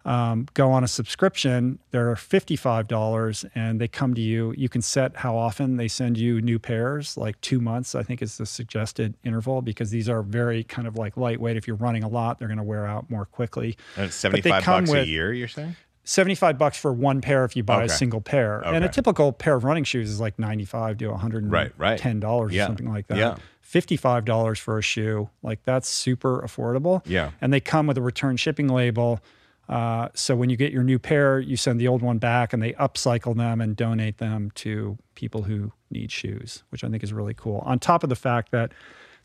um, 0.07 0.47
go 0.55 0.71
on 0.71 0.85
a 0.85 0.89
subscription, 0.89 1.81
they're 1.91 2.15
$55 2.15 3.51
and 3.57 3.81
they 3.81 3.89
come 3.89 4.15
to 4.15 4.21
you. 4.21 4.55
You 4.57 4.69
can 4.69 4.81
set 4.81 5.17
how 5.17 5.37
often 5.37 5.77
they 5.77 5.89
send 5.89 6.17
you 6.17 6.41
new 6.41 6.61
pairs, 6.61 7.17
like 7.17 7.41
two 7.41 7.61
months, 7.61 7.97
I 7.97 8.05
think 8.05 8.23
is 8.23 8.39
the 8.39 8.47
suggested 8.47 9.15
interval 9.25 9.63
because 9.63 9.91
these 9.91 10.09
are 10.09 10.23
very 10.23 10.63
kind 10.63 10.87
of 10.87 10.97
like 10.97 11.17
lightweight. 11.17 11.57
If 11.57 11.67
you're 11.67 11.77
running 11.77 12.05
a 12.05 12.09
lot, 12.09 12.39
they're 12.39 12.47
going 12.47 12.59
to 12.59 12.65
wear 12.65 12.87
out 12.87 13.11
more 13.11 13.25
quickly. 13.25 13.77
And 13.97 14.07
it's 14.07 14.15
75 14.15 14.65
bucks 14.65 14.93
a 14.93 15.05
year, 15.05 15.33
you're 15.33 15.49
saying? 15.49 15.75
75 16.05 16.57
bucks 16.57 16.79
for 16.79 16.93
one 16.93 17.21
pair 17.21 17.45
if 17.45 17.57
you 17.57 17.65
buy 17.65 17.83
okay. 17.83 17.87
a 17.87 17.89
single 17.89 18.21
pair. 18.21 18.61
Okay. 18.61 18.77
And 18.77 18.85
a 18.85 18.89
typical 18.89 19.33
pair 19.33 19.57
of 19.57 19.65
running 19.65 19.83
shoes 19.83 20.09
is 20.09 20.21
like 20.21 20.39
95 20.39 20.99
to 20.99 21.09
110 21.09 21.51
right, 21.51 21.73
right. 21.77 22.21
dollars 22.21 22.53
yeah. 22.53 22.63
or 22.63 22.67
something 22.67 22.89
like 22.89 23.09
that. 23.09 23.19
Yeah. 23.19 23.37
$55 23.69 24.61
for 24.61 24.79
a 24.79 24.83
shoe, 24.83 25.29
like 25.43 25.65
that's 25.65 25.89
super 25.89 26.41
affordable. 26.43 27.03
Yeah. 27.05 27.33
And 27.41 27.53
they 27.53 27.59
come 27.59 27.89
with 27.89 27.99
a 27.99 28.03
return 28.03 28.37
shipping 28.37 28.69
label 28.69 29.21
uh, 29.69 30.09
so 30.15 30.37
when 30.37 30.51
you 30.51 30.57
get 30.57 30.73
your 30.73 30.85
new 30.85 30.99
pair, 30.99 31.41
you 31.41 31.57
send 31.57 31.81
the 31.81 31.89
old 31.89 32.03
one 32.03 32.19
back 32.19 32.53
and 32.53 32.63
they 32.63 32.73
upcycle 32.75 33.37
them 33.37 33.61
and 33.61 33.77
donate 33.77 34.19
them 34.19 34.51
to 34.55 34.97
people 35.15 35.43
who 35.43 35.73
need 35.91 36.13
shoes, 36.13 36.63
which 36.71 36.85
I 36.85 36.89
think 36.89 37.03
is 37.03 37.13
really 37.13 37.35
cool. 37.35 37.63
On 37.67 37.79
top 37.79 38.03
of 38.03 38.09
the 38.09 38.17
fact 38.17 38.53
that 38.53 38.73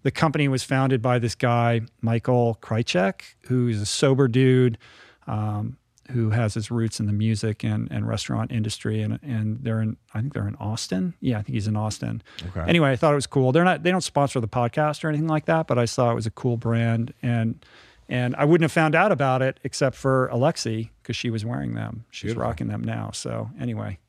the 0.04 0.12
company 0.12 0.48
was 0.48 0.64
founded 0.64 1.02
by 1.02 1.20
this 1.20 1.36
guy, 1.36 1.82
Michael 2.02 2.58
Krychek, 2.62 3.22
who's 3.42 3.82
a 3.82 3.86
sober 3.86 4.28
dude 4.28 4.80
um, 5.28 5.78
who 6.10 6.32
has 6.32 6.56
his 6.56 6.72
roots 6.72 7.00
in 7.00 7.06
the 7.06 7.14
music 7.14 7.64
and, 7.64 7.88
and 7.92 8.08
restaurant 8.08 8.52
industry. 8.52 9.02
And, 9.04 9.20
and 9.22 9.60
they're 9.62 9.80
in, 9.80 9.98
I 10.14 10.22
think 10.22 10.34
they're 10.34 10.48
in 10.48 10.56
Austin. 10.56 11.14
Yeah, 11.22 11.38
I 11.38 11.44
think 11.44 11.54
he's 11.54 11.68
in 11.68 11.76
Austin. 11.76 12.24
Okay. 12.48 12.68
Anyway, 12.68 12.92
I 12.92 12.96
thought 12.96 13.12
it 13.12 13.16
was 13.16 13.28
cool. 13.28 13.52
They're 13.52 13.64
not, 13.64 13.84
they 13.84 13.92
don't 13.92 14.02
sponsor 14.02 14.40
the 14.40 14.48
podcast 14.48 15.04
or 15.04 15.10
anything 15.10 15.28
like 15.28 15.46
that, 15.46 15.68
but 15.68 15.78
I 15.78 15.86
saw 15.86 16.12
it 16.12 16.16
was 16.16 16.26
a 16.26 16.32
cool 16.32 16.58
brand. 16.58 17.14
And 17.22 17.64
and 18.10 18.36
I 18.36 18.46
wouldn't 18.46 18.64
have 18.64 18.72
found 18.72 18.96
out 18.96 19.12
about 19.12 19.42
it 19.42 19.60
except 19.64 19.96
for 19.96 20.30
Alexi 20.34 20.90
because 21.02 21.16
she 21.16 21.30
was 21.30 21.46
wearing 21.46 21.74
them. 21.74 22.06
She's 22.12 22.30
Beautiful. 22.30 22.44
rocking 22.44 22.68
them 22.68 22.84
now. 22.84 23.12
So 23.12 23.50
anyway, 23.60 24.00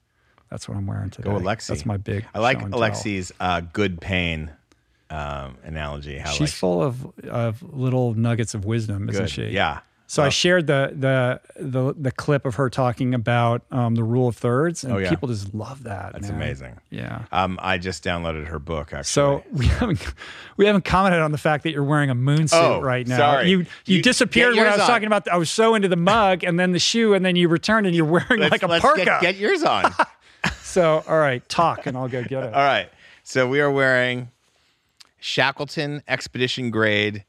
that's 0.50 0.68
what 0.68 0.76
I'm 0.76 0.86
wearing 0.86 1.10
today. 1.10 1.30
Go 1.30 1.38
Alexi. 1.38 1.68
That's 1.68 1.86
my 1.86 1.96
big. 1.96 2.26
I 2.34 2.40
like 2.40 2.58
Alexi's 2.60 3.32
uh, 3.40 3.60
good 3.60 4.00
pain 4.00 4.50
um, 5.10 5.56
analogy. 5.64 6.18
How 6.18 6.30
She's 6.30 6.40
like, 6.40 6.50
full 6.50 6.82
of 6.82 7.06
of 7.28 7.62
little 7.62 8.14
nuggets 8.14 8.54
of 8.54 8.64
wisdom, 8.64 9.08
isn't 9.10 9.28
she? 9.28 9.46
Yeah. 9.48 9.80
So 10.12 10.22
I 10.22 10.28
shared 10.28 10.66
the, 10.66 10.92
the 10.94 11.40
the 11.58 11.94
the 11.96 12.12
clip 12.12 12.44
of 12.44 12.56
her 12.56 12.68
talking 12.68 13.14
about 13.14 13.62
um, 13.70 13.94
the 13.94 14.04
rule 14.04 14.28
of 14.28 14.36
thirds, 14.36 14.84
and 14.84 14.92
oh, 14.92 14.98
yeah. 14.98 15.08
people 15.08 15.26
just 15.26 15.54
love 15.54 15.84
that. 15.84 16.12
That's 16.12 16.28
man. 16.28 16.36
amazing. 16.36 16.80
Yeah. 16.90 17.24
Um, 17.32 17.58
I 17.62 17.78
just 17.78 18.04
downloaded 18.04 18.46
her 18.48 18.58
book. 18.58 18.92
Actually, 18.92 19.04
so 19.04 19.42
we 19.50 19.66
haven't 19.68 20.06
we 20.58 20.66
haven't 20.66 20.84
commented 20.84 21.20
on 21.20 21.32
the 21.32 21.38
fact 21.38 21.64
that 21.64 21.70
you're 21.70 21.82
wearing 21.82 22.10
a 22.10 22.14
moon 22.14 22.46
suit 22.46 22.58
oh, 22.58 22.82
right 22.82 23.06
now. 23.06 23.16
Sorry. 23.16 23.48
You 23.48 23.60
you, 23.60 23.66
you 23.86 24.02
disappeared 24.02 24.54
when 24.54 24.66
I 24.66 24.72
was 24.72 24.80
on. 24.82 24.86
talking 24.86 25.06
about. 25.06 25.24
The, 25.24 25.32
I 25.32 25.36
was 25.36 25.48
so 25.48 25.74
into 25.74 25.88
the 25.88 25.96
mug 25.96 26.44
and 26.44 26.60
then 26.60 26.72
the 26.72 26.78
shoe, 26.78 27.14
and 27.14 27.24
then 27.24 27.34
you 27.34 27.48
returned 27.48 27.86
and 27.86 27.96
you're 27.96 28.04
wearing 28.04 28.38
let's, 28.38 28.52
like 28.52 28.62
a 28.62 28.68
parka. 28.68 29.06
Get, 29.06 29.20
get 29.22 29.36
yours 29.36 29.62
on. 29.62 29.94
so 30.60 31.02
all 31.08 31.18
right, 31.18 31.48
talk, 31.48 31.86
and 31.86 31.96
I'll 31.96 32.08
go 32.08 32.22
get 32.22 32.44
it. 32.44 32.52
all 32.52 32.62
right. 32.62 32.90
So 33.22 33.48
we 33.48 33.62
are 33.62 33.70
wearing 33.70 34.28
Shackleton 35.20 36.02
Expedition 36.06 36.70
Grade 36.70 37.24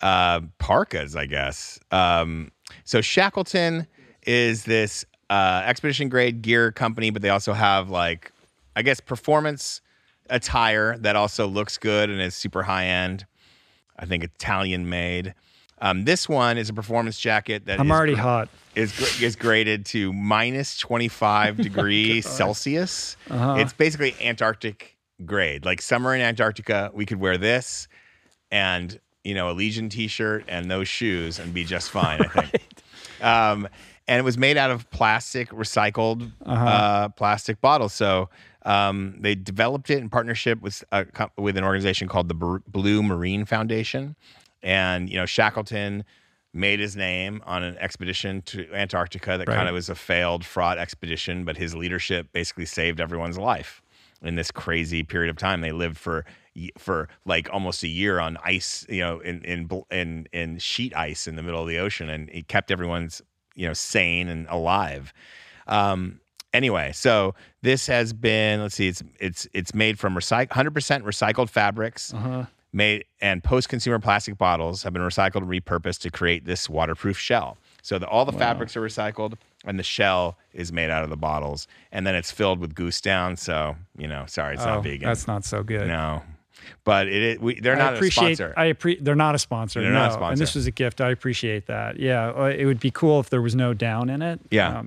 uh, 0.00 0.40
parkas, 0.58 1.16
I 1.16 1.26
guess. 1.26 1.78
Um, 1.90 2.52
so 2.84 3.00
Shackleton 3.00 3.86
is 4.26 4.64
this 4.64 5.04
uh, 5.30 5.62
expedition 5.64 6.08
grade 6.08 6.42
gear 6.42 6.72
company, 6.72 7.10
but 7.10 7.22
they 7.22 7.30
also 7.30 7.52
have 7.52 7.90
like, 7.90 8.32
I 8.74 8.82
guess, 8.82 9.00
performance 9.00 9.80
attire 10.28 10.98
that 10.98 11.16
also 11.16 11.46
looks 11.46 11.78
good 11.78 12.10
and 12.10 12.20
is 12.20 12.34
super 12.34 12.62
high 12.62 12.86
end. 12.86 13.26
I 13.98 14.06
think 14.06 14.24
Italian 14.24 14.88
made. 14.88 15.34
Um, 15.78 16.04
this 16.04 16.28
one 16.28 16.56
is 16.58 16.68
a 16.70 16.74
performance 16.74 17.18
jacket 17.18 17.66
that 17.66 17.78
I'm 17.80 17.90
already 17.90 18.14
hot. 18.14 18.48
is 18.74 19.20
is 19.20 19.36
graded 19.36 19.84
to 19.86 20.12
minus 20.12 20.76
25 20.78 21.56
degrees 21.62 22.26
Celsius. 22.26 23.16
Uh-huh. 23.30 23.56
It's 23.58 23.72
basically 23.72 24.14
Antarctic 24.20 24.96
grade. 25.24 25.64
Like 25.64 25.82
summer 25.82 26.14
in 26.14 26.20
Antarctica, 26.20 26.90
we 26.94 27.04
could 27.04 27.20
wear 27.20 27.36
this 27.36 27.88
and 28.50 28.98
you 29.26 29.34
know 29.34 29.50
a 29.50 29.54
Legion 29.54 29.88
T-shirt 29.88 30.44
and 30.48 30.70
those 30.70 30.88
shoes 30.88 31.38
and 31.38 31.52
be 31.52 31.64
just 31.64 31.90
fine. 31.90 32.20
I 32.22 32.28
think. 32.46 32.62
Um, 33.20 33.68
and 34.08 34.18
it 34.20 34.24
was 34.24 34.38
made 34.38 34.56
out 34.56 34.70
of 34.70 34.88
plastic, 34.90 35.48
recycled 35.50 36.30
Uh-huh. 36.44 36.64
uh, 36.64 37.08
plastic 37.10 37.60
bottles. 37.60 37.92
So 37.92 38.28
um, 38.64 39.16
they 39.20 39.34
developed 39.34 39.90
it 39.90 39.98
in 39.98 40.08
partnership 40.10 40.60
with 40.62 40.84
a, 40.92 41.06
with 41.36 41.56
an 41.56 41.64
organization 41.64 42.06
called 42.08 42.28
the 42.28 42.34
Br- 42.34 42.58
Blue 42.68 43.02
Marine 43.02 43.44
Foundation, 43.44 44.14
and 44.62 45.10
you 45.10 45.16
know 45.16 45.26
Shackleton 45.26 46.04
made 46.52 46.80
his 46.80 46.96
name 46.96 47.42
on 47.44 47.62
an 47.62 47.76
expedition 47.78 48.40
to 48.42 48.66
Antarctica 48.72 49.36
that 49.36 49.46
Right. 49.48 49.56
kind 49.56 49.68
of 49.68 49.74
was 49.74 49.90
a 49.90 49.94
failed 49.94 50.42
fraud 50.44 50.78
expedition, 50.78 51.44
but 51.44 51.56
his 51.58 51.74
leadership 51.74 52.28
basically 52.32 52.64
saved 52.64 52.98
everyone's 53.00 53.36
life 53.38 53.82
in 54.22 54.36
this 54.36 54.50
crazy 54.50 55.02
period 55.02 55.28
of 55.30 55.36
time. 55.36 55.60
They 55.60 55.72
lived 55.72 55.98
for 55.98 56.24
for 56.78 57.08
like 57.24 57.48
almost 57.52 57.82
a 57.82 57.88
year 57.88 58.18
on 58.20 58.36
ice, 58.44 58.86
you 58.88 59.00
know, 59.00 59.20
in 59.20 59.42
in 59.44 59.68
in 59.90 60.26
in 60.32 60.58
sheet 60.58 60.94
ice 60.96 61.26
in 61.26 61.36
the 61.36 61.42
middle 61.42 61.60
of 61.62 61.68
the 61.68 61.78
ocean, 61.78 62.08
and 62.08 62.28
it 62.30 62.48
kept 62.48 62.70
everyone's 62.70 63.22
you 63.54 63.66
know 63.66 63.72
sane 63.74 64.28
and 64.28 64.46
alive. 64.48 65.12
Um, 65.66 66.20
anyway, 66.52 66.92
so 66.92 67.34
this 67.62 67.86
has 67.86 68.12
been 68.12 68.60
let's 68.62 68.74
see, 68.76 68.88
it's 68.88 69.02
it's 69.20 69.48
it's 69.52 69.74
made 69.74 69.98
from 69.98 70.14
recyc 70.14 70.48
100% 70.48 70.70
recycled 71.02 71.50
fabrics. 71.50 72.12
Uh-huh. 72.14 72.44
Made 72.72 73.04
and 73.22 73.42
post-consumer 73.42 74.00
plastic 74.00 74.36
bottles 74.36 74.82
have 74.82 74.92
been 74.92 75.00
recycled 75.00 75.36
and 75.36 75.48
repurposed 75.48 76.00
to 76.00 76.10
create 76.10 76.44
this 76.44 76.68
waterproof 76.68 77.16
shell. 77.16 77.56
So 77.80 77.98
the, 77.98 78.06
all 78.06 78.24
the 78.26 78.32
fabrics 78.32 78.76
are 78.76 78.82
recycled, 78.82 79.34
and 79.64 79.78
the 79.78 79.82
shell 79.84 80.36
is 80.52 80.72
made 80.72 80.90
out 80.90 81.02
of 81.04 81.08
the 81.08 81.16
bottles, 81.16 81.68
and 81.92 82.06
then 82.06 82.14
it's 82.14 82.30
filled 82.32 82.58
with 82.58 82.74
goose 82.74 83.00
down. 83.00 83.36
So 83.36 83.76
you 83.96 84.06
know, 84.08 84.24
sorry, 84.26 84.54
it's 84.56 84.64
Oh, 84.64 84.66
not 84.74 84.82
vegan. 84.82 85.08
That's 85.08 85.26
not 85.26 85.44
so 85.44 85.62
good. 85.62 85.86
no, 85.86 86.22
but 86.84 87.08
it 87.08 87.22
is. 87.22 87.38
We, 87.38 87.60
they're 87.60 87.74
I 87.74 87.78
not 87.78 87.94
appreciate. 87.94 88.32
a 88.32 88.36
sponsor. 88.36 88.54
I 88.56 88.64
appreciate 88.66 89.04
they're 89.04 89.14
not 89.14 89.34
a 89.34 89.38
sponsor. 89.38 89.80
They're 89.82 89.92
no. 89.92 90.08
not 90.08 90.20
a 90.20 90.24
And 90.24 90.38
this 90.38 90.54
was 90.54 90.66
a 90.66 90.70
gift. 90.70 91.00
I 91.00 91.10
appreciate 91.10 91.66
that. 91.66 91.98
Yeah, 91.98 92.30
uh, 92.30 92.44
it 92.56 92.64
would 92.66 92.80
be 92.80 92.90
cool 92.90 93.20
if 93.20 93.30
there 93.30 93.42
was 93.42 93.54
no 93.54 93.74
down 93.74 94.08
in 94.10 94.22
it. 94.22 94.40
Yeah. 94.50 94.84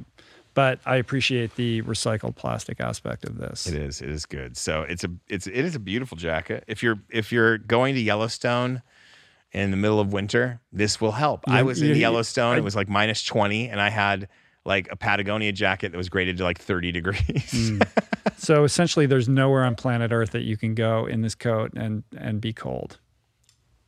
but 0.54 0.80
I 0.86 0.98
appreciate 0.98 1.56
the 1.56 1.82
recycled 1.84 2.36
plastic 2.36 2.80
aspect 2.82 3.26
of 3.26 3.38
this. 3.38 3.68
It 3.68 3.76
is. 3.76 4.02
It 4.02 4.10
is 4.10 4.26
good. 4.26 4.58
So 4.58 4.82
it's 4.84 5.04
a 5.04 5.10
it's 5.28 5.48
it 5.48 5.54
is 5.66 5.76
a 5.76 5.80
beautiful 5.80 6.18
jacket. 6.18 6.64
If 6.68 6.84
you're 6.84 7.00
if 7.10 7.32
you're 7.32 7.58
going 7.58 7.96
to 7.96 8.02
Yellowstone 8.02 8.82
in 9.52 9.72
the 9.72 9.78
middle 9.78 10.00
of 10.00 10.14
winter, 10.14 10.60
this 10.72 11.00
will 11.02 11.14
help. 11.14 11.44
I 11.48 11.64
was 11.64 11.82
in 11.82 11.96
Yellowstone. 11.96 12.56
I- 12.56 12.58
it 12.58 12.64
was 12.64 12.76
like 12.76 12.90
minus 12.90 13.24
twenty, 13.24 13.70
and 13.70 13.80
I 13.82 13.90
had 13.90 14.28
like 14.66 14.92
a 14.92 14.96
Patagonia 14.96 15.52
jacket 15.52 15.92
that 15.94 15.98
was 15.98 16.10
graded 16.10 16.38
to 16.38 16.44
like 16.44 16.60
thirty 16.60 16.92
degrees. 16.92 17.52
Hmm. 17.52 17.80
So 18.40 18.64
essentially, 18.64 19.06
there's 19.06 19.28
nowhere 19.28 19.66
on 19.66 19.76
planet 19.76 20.12
Earth 20.14 20.32
that 20.32 20.44
you 20.44 20.56
can 20.56 20.74
go 20.74 21.06
in 21.06 21.22
this 21.22 21.36
coat 21.36 21.72
and 21.76 22.04
and 22.18 22.40
be 22.40 22.54
cold. 22.54 22.98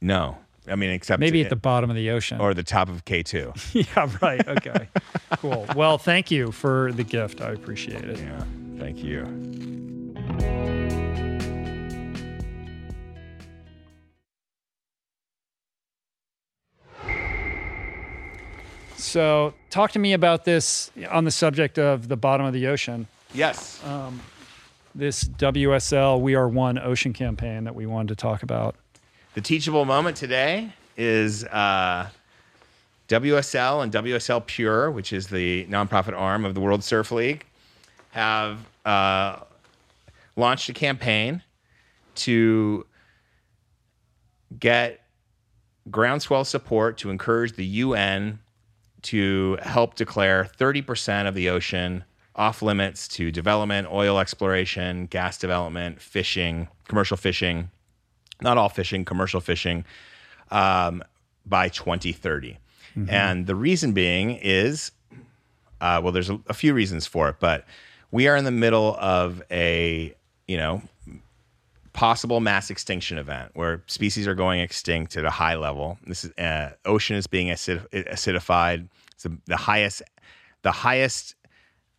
no, 0.02 0.38
I 0.68 0.76
mean 0.76 0.90
except 0.92 1.20
Maybe 1.22 1.42
at 1.42 1.50
the 1.50 1.56
bottom 1.56 1.90
of 1.90 1.96
the 1.96 2.10
ocean. 2.12 2.40
or 2.42 2.54
the 2.54 2.64
top 2.64 2.90
of 2.90 3.06
K 3.06 3.24
two. 3.24 3.54
yeah. 3.74 4.10
Right. 4.22 4.46
Okay. 4.48 4.90
cool. 5.38 5.66
Well, 5.76 5.98
thank 5.98 6.30
you 6.32 6.52
for 6.52 6.92
the 6.92 7.04
gift. 7.04 7.42
I 7.42 7.52
appreciate 7.52 8.04
it. 8.04 8.20
Yeah. 8.20 8.44
Thank 8.78 9.04
you. 9.04 9.26
So, 18.98 19.54
talk 19.70 19.92
to 19.92 20.00
me 20.00 20.14
about 20.14 20.46
this 20.46 20.92
on 21.10 21.24
the 21.26 21.32
subject 21.32 21.80
of 21.80 22.08
the 22.08 22.16
bottom 22.18 22.46
of 22.46 22.54
the 22.54 22.68
ocean. 22.68 23.08
Yes. 23.34 23.84
Um, 23.84 24.22
This 24.94 25.24
WSL 25.24 26.20
We 26.20 26.36
Are 26.36 26.50
One 26.50 26.78
Ocean 26.78 27.14
campaign 27.14 27.64
that 27.64 27.74
we 27.74 27.86
wanted 27.86 28.10
to 28.10 28.16
talk 28.16 28.44
about. 28.44 28.76
The 29.36 29.42
teachable 29.42 29.86
moment 29.86 30.18
today 30.18 30.74
is 30.98 31.46
uh, 31.46 32.10
WSL 33.08 33.84
and 33.84 33.94
WSL 33.94 34.46
Pure, 34.46 34.92
which 34.92 35.14
is 35.14 35.28
the 35.28 35.66
nonprofit 35.68 36.14
arm 36.14 36.44
of 36.44 36.56
the 36.56 36.60
World 36.60 36.84
Surf 36.84 37.12
League, 37.12 37.46
have 38.10 38.60
uh, 38.84 39.38
launched 40.36 40.68
a 40.68 40.74
campaign 40.74 41.42
to 42.16 42.86
get 44.60 45.06
groundswell 45.90 46.44
support 46.44 46.98
to 46.98 47.10
encourage 47.10 47.56
the 47.56 47.66
UN 47.66 48.40
to 49.04 49.58
help 49.62 49.96
declare 49.96 50.50
30% 50.60 51.30
of 51.30 51.34
the 51.34 51.50
ocean 51.50 52.04
off 52.42 52.64
limits 52.64 53.08
to 53.08 53.32
development, 53.32 53.88
oil 53.92 54.18
exploration, 54.18 55.06
gas 55.06 55.38
development, 55.38 56.02
fishing, 56.02 56.68
commercial 56.88 57.16
fishing, 57.16 57.70
not 58.42 58.58
all 58.58 58.68
fishing, 58.68 59.06
commercial 59.06 59.40
fishing, 59.40 59.86
um, 60.50 61.04
by 61.46 61.70
2030. 61.70 62.58
And 63.10 63.46
the 63.46 63.54
reason 63.54 63.94
being 63.94 64.32
is, 64.42 64.92
uh, 65.80 66.02
well, 66.04 66.12
there's 66.12 66.32
a, 66.32 66.40
a 66.48 66.54
few 66.54 66.74
reasons 66.74 67.06
for 67.06 67.30
it, 67.30 67.36
but 67.40 67.64
we 68.10 68.28
are 68.28 68.36
in 68.36 68.44
the 68.44 68.52
middle 68.52 68.96
of 69.00 69.44
a, 69.52 70.14
you 70.48 70.58
know, 70.58 70.82
possible 71.94 72.40
mass 72.40 72.72
extinction 72.72 73.20
event 73.20 73.52
where 73.54 73.84
species 73.86 74.28
are 74.28 74.36
going 74.36 74.62
extinct 74.62 75.16
at 75.16 75.26
a 75.26 75.30
high 75.30 75.56
level. 75.56 76.00
This 76.08 76.26
is 76.26 76.32
uh, 76.40 76.72
ocean 76.86 77.18
is 77.18 77.28
being 77.28 77.52
acid- 77.52 77.88
acidified. 77.92 78.88
It's 79.14 79.24
the, 79.24 79.38
the 79.46 79.58
highest, 79.58 80.02
the 80.64 80.72
highest 80.72 81.36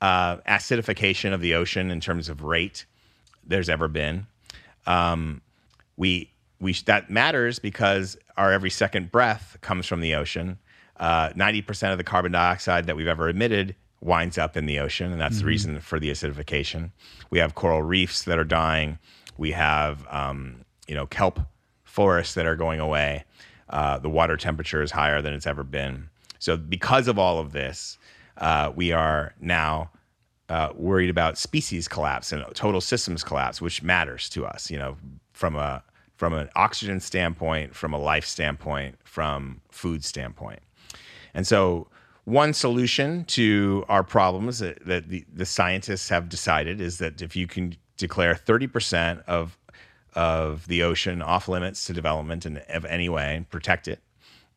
uh, 0.03 0.39
acidification 0.49 1.33
of 1.33 1.41
the 1.41 1.55
ocean 1.55 1.91
in 1.91 2.01
terms 2.01 2.29
of 2.29 2.43
rate 2.43 2.85
there's 3.47 3.69
ever 3.69 3.89
been. 3.89 4.27
Um, 4.87 5.41
we 5.97 6.31
we 6.61 6.73
that 6.87 7.09
matters 7.09 7.61
because 7.61 8.19
our 8.37 8.53
every 8.53 8.71
second 8.71 9.13
breath 9.13 9.57
comes 9.61 9.87
from 9.87 10.01
the 10.01 10.15
ocean. 10.17 10.59
Uh, 10.97 11.31
Ninety 11.37 11.63
percent 11.63 11.93
of 11.93 11.99
the 11.99 12.05
carbon 12.05 12.33
dioxide 12.33 12.87
that 12.87 12.97
we've 12.97 13.07
ever 13.07 13.29
emitted 13.29 13.77
winds 14.01 14.37
up 14.37 14.57
in 14.57 14.67
the 14.67 14.81
ocean, 14.81 15.13
and 15.13 15.21
that's 15.21 15.39
the 15.39 15.45
reason 15.45 15.79
for 15.79 16.01
the 16.01 16.11
acidification. 16.11 16.91
We 17.31 17.39
have 17.39 17.55
coral 17.55 17.83
reefs 17.83 18.25
that 18.25 18.39
are 18.39 18.45
dying. 18.45 18.99
We 19.39 19.53
have 19.53 20.05
um, 20.11 20.65
you 20.89 20.97
know 20.97 21.07
kelp 21.07 21.39
forests 21.85 22.35
that 22.35 22.47
are 22.47 22.57
going 22.57 22.81
away. 22.81 23.25
Uh, 23.69 23.99
the 23.99 24.11
water 24.11 24.37
temperature 24.37 24.83
is 24.83 24.91
higher 24.91 25.23
than 25.23 25.33
it's 25.33 25.47
ever 25.47 25.63
been. 25.63 26.09
So 26.41 26.57
because 26.57 27.07
of 27.07 27.21
all 27.21 27.39
of 27.39 27.53
this, 27.53 27.99
uh, 28.43 28.73
we 28.75 28.93
are 28.93 29.35
now 29.41 29.91
uh, 30.49 30.71
worried 30.75 31.09
about 31.09 31.39
species 31.39 31.89
collapse 31.89 32.33
and 32.33 32.45
total 32.55 32.81
systems 32.81 33.25
collapse, 33.25 33.63
which 33.63 33.83
matters 33.83 34.29
to 34.29 34.45
us. 34.45 34.71
You 34.71 34.79
know, 34.79 34.97
from 35.33 35.57
a 35.57 35.83
from 36.17 36.35
an 36.35 36.51
oxygen 36.55 37.01
standpoint, 37.01 37.75
from 37.75 37.95
a 37.95 37.99
life 37.99 38.27
standpoint, 38.27 38.97
from 39.05 39.61
food 39.71 40.05
standpoint. 40.05 40.61
And 41.35 41.47
so, 41.47 41.89
one 42.25 42.53
solution 42.53 43.25
to 43.25 43.85
our 43.89 44.05
problems 44.05 44.61
that, 44.61 44.85
that 44.87 45.09
the, 45.09 45.25
the 45.33 45.47
scientists 45.47 46.09
have 46.11 46.29
decided 46.29 46.81
is 46.81 46.99
that 46.99 47.23
if 47.23 47.35
you 47.35 47.47
can 47.47 47.77
declare 47.97 48.35
30% 48.35 49.25
of 49.27 49.57
of 50.15 50.67
the 50.67 50.83
ocean 50.83 51.23
off 51.23 51.49
limits 51.49 51.87
to 51.87 51.93
development 51.95 52.45
in 52.45 52.59
of 52.69 52.85
any 52.85 53.09
way 53.09 53.37
and 53.37 53.49
protect 53.49 53.89
it, 53.89 54.01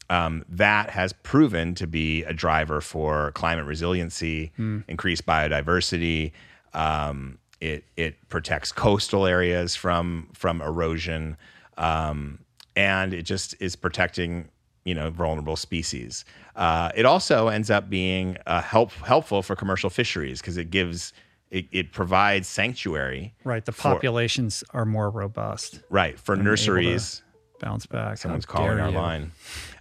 um, 0.10 0.46
that 0.50 0.90
has 0.92 1.14
proven 1.14 1.76
to 1.76 1.88
be 1.88 2.24
a 2.24 2.34
driver 2.34 2.82
for 2.82 3.32
climate 3.32 3.66
resiliency, 3.66 4.52
increased 4.88 5.26
biodiversity. 5.26 6.32
Um, 6.74 7.38
it 7.62 7.86
it 7.96 8.28
protects 8.30 8.72
coastal 8.72 9.26
areas 9.26 9.76
from 9.76 10.30
from 10.34 10.62
erosion, 10.62 11.38
um, 11.78 12.40
and 12.76 13.14
it 13.14 13.24
just 13.24 13.56
is 13.60 13.76
protecting 13.76 14.50
you 14.84 14.94
know 14.94 15.10
vulnerable 15.10 15.56
species. 15.56 16.26
Uh, 16.56 16.92
it 16.96 17.06
also 17.06 17.48
ends 17.48 17.70
up 17.72 17.90
being 17.90 18.38
uh, 18.46 18.62
help 18.62 18.92
helpful 18.92 19.42
for 19.42 19.56
commercial 19.56 19.90
fisheries 19.90 20.42
because 20.42 20.58
it 20.58 20.70
gives 20.70 21.14
it, 21.52 21.66
it 21.72 21.92
provides 21.94 22.48
sanctuary 22.48 23.34
Right. 23.44 23.64
The 23.64 23.72
For- 23.72 23.94
populations 23.94 24.64
are 24.72 24.86
more 24.86 25.10
robust. 25.10 25.80
right 25.90 26.20
for 26.20 26.36
nurseries. 26.36 27.22
Bounce 27.62 27.86
back. 27.86 28.18
Someone's 28.18 28.46
calling 28.46 28.80
our 28.80 28.90
you. 28.90 28.96
line. 28.98 29.32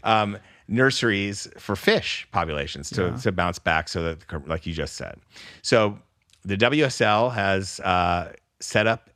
Um, 0.05 0.39
nurseries 0.67 1.49
for 1.59 1.77
fish 1.77 2.27
populations 2.33 2.89
to, 2.91 3.17
to 3.19 3.33
bounce 3.33 3.59
back 3.59 3.89
so 3.89 4.03
that, 4.03 4.49
like 4.49 4.67
you 4.67 4.73
just 4.73 4.95
said. 4.95 5.19
So 5.63 5.99
the 6.45 6.57
WSL 6.57 7.33
has 7.33 7.81
uh, 7.81 8.33
set 8.61 8.87
up 8.87 9.11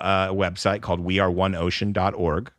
a 0.00 0.28
website 0.30 0.82
called 0.82 1.04
weareoneocean.org. 1.04 2.52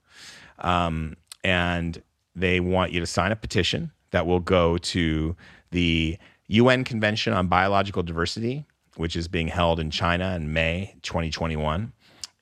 Um, 0.60 1.18
and 1.44 2.02
they 2.36 2.60
want 2.60 2.92
you 2.92 3.00
to 3.00 3.06
sign 3.06 3.32
a 3.32 3.36
petition 3.36 3.92
that 4.12 4.26
will 4.26 4.40
go 4.40 4.78
to 4.78 5.36
the 5.72 6.18
UN 6.48 6.84
Convention 6.84 7.34
on 7.34 7.48
Biological 7.48 8.04
Diversity, 8.04 8.66
which 8.96 9.16
is 9.16 9.28
being 9.28 9.48
held 9.48 9.80
in 9.80 9.92
China 9.92 10.36
in 10.36 10.54
May 10.54 10.96
2021. 11.04 11.92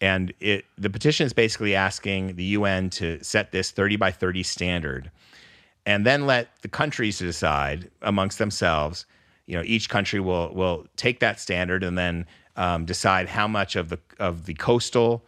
And 0.01 0.33
it 0.39 0.65
the 0.77 0.89
petition 0.89 1.25
is 1.25 1.33
basically 1.33 1.75
asking 1.75 2.35
the 2.35 2.43
UN 2.43 2.89
to 2.91 3.23
set 3.23 3.51
this 3.51 3.71
30 3.71 3.95
by 3.95 4.11
30 4.11 4.43
standard 4.43 5.11
and 5.85 6.05
then 6.05 6.26
let 6.26 6.49
the 6.61 6.68
countries 6.68 7.19
decide 7.19 7.89
amongst 8.01 8.38
themselves. 8.38 9.05
You 9.45 9.57
know, 9.57 9.64
each 9.65 9.89
country 9.89 10.19
will 10.19 10.53
will 10.53 10.88
take 10.95 11.19
that 11.19 11.39
standard 11.39 11.84
and 11.84 11.97
then 11.97 12.26
um, 12.55 12.85
decide 12.85 13.27
how 13.27 13.47
much 13.47 13.76
of 13.76 13.89
the 13.89 13.99
of 14.19 14.45
the 14.45 14.53
coastal 14.53 15.26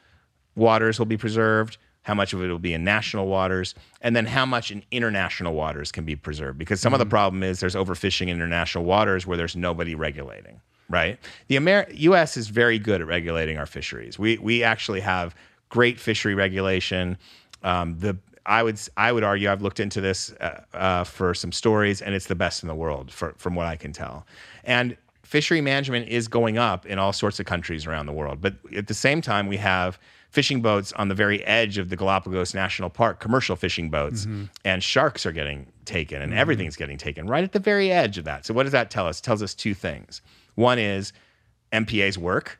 waters 0.56 1.00
will 1.00 1.06
be 1.06 1.18
preserved, 1.18 1.78
how 2.04 2.14
much 2.14 2.34
of 2.34 2.42
it 2.42 2.48
will 2.48 2.60
be 2.60 2.74
in 2.74 2.84
national 2.84 3.28
waters, 3.28 3.76
and 4.02 4.16
then 4.16 4.26
how 4.26 4.46
much 4.46 4.72
in 4.72 4.84
international 4.92 5.54
waters 5.54 5.92
can 5.92 6.06
be 6.06 6.16
preserved. 6.16 6.58
Because 6.58 6.80
some 6.80 6.94
mm-hmm. 6.94 7.02
of 7.02 7.08
the 7.08 7.10
problem 7.10 7.44
is 7.44 7.60
there's 7.60 7.76
overfishing 7.76 8.24
in 8.24 8.30
international 8.30 8.86
waters 8.86 9.28
where 9.28 9.38
there's 9.38 9.56
nobody 9.56 9.96
regulating. 9.96 10.62
Right. 10.88 11.20
The 11.48 11.56
Amer- 11.56 11.88
U.S. 11.92 12.38
is 12.38 12.48
very 12.48 12.78
good 12.78 13.02
at 13.02 13.08
regulating 13.08 13.58
our 13.58 13.66
fisheries. 13.66 14.20
We 14.20 14.38
we 14.38 14.64
actually 14.64 15.02
have 15.02 15.36
great 15.70 16.00
fishery 16.00 16.36
regulation. 16.36 17.18
Um, 17.64 17.98
the 17.98 18.18
I 18.46 18.64
would 18.64 18.80
I 18.98 19.12
would 19.12 19.24
argue 19.24 19.50
I've 19.50 19.62
looked 19.62 19.80
into 19.80 20.02
this 20.02 20.32
uh, 20.34 20.62
uh, 20.74 21.04
for 21.04 21.34
some 21.34 21.52
stories, 21.52 22.02
and 22.02 22.14
it's 22.14 22.28
the 22.28 22.36
best 22.36 22.64
in 22.64 22.68
the 22.68 22.76
world 22.76 23.12
for, 23.12 23.34
from 23.38 23.56
what 23.56 23.66
I 23.66 23.76
can 23.76 23.92
tell. 23.92 24.26
And 24.64 24.98
fishery 25.24 25.62
management 25.62 26.08
is 26.08 26.28
going 26.28 26.58
up 26.58 26.86
in 26.86 27.00
all 27.00 27.12
sorts 27.12 27.40
of 27.40 27.46
countries 27.46 27.88
around 27.88 28.06
the 28.06 28.14
world. 28.14 28.42
But 28.42 28.56
at 28.76 28.88
the 28.88 28.94
same 28.94 29.22
time, 29.22 29.48
we 29.48 29.58
have 29.58 30.00
fishing 30.30 30.62
boats 30.62 30.94
on 30.94 31.08
the 31.08 31.16
very 31.16 31.44
edge 31.46 31.78
of 31.78 31.90
the 31.90 31.96
Galapagos 31.96 32.54
National 32.54 32.90
Park, 32.90 33.20
commercial 33.20 33.56
fishing 33.56 33.90
boats, 33.90 34.26
mm-hmm. 34.26 34.46
and 34.64 34.84
sharks 34.84 35.26
are 35.26 35.32
getting 35.32 35.66
taken, 35.86 36.22
and 36.22 36.32
mm-hmm. 36.32 36.40
everything's 36.40 36.76
getting 36.76 36.98
taken 36.98 37.26
right 37.28 37.44
at 37.44 37.54
the 37.54 37.60
very 37.60 37.92
edge 37.92 38.18
of 38.18 38.26
that. 38.26 38.46
So 38.46 38.54
what 38.54 38.64
does 38.64 38.74
that 38.74 38.92
tell 38.92 39.08
us? 39.08 39.20
It 39.20 39.24
tells 39.24 39.42
us 39.42 39.56
two 39.56 39.74
things. 39.74 40.22
One 40.56 40.78
is 40.78 41.14
MPA's 41.72 42.18
work 42.18 42.60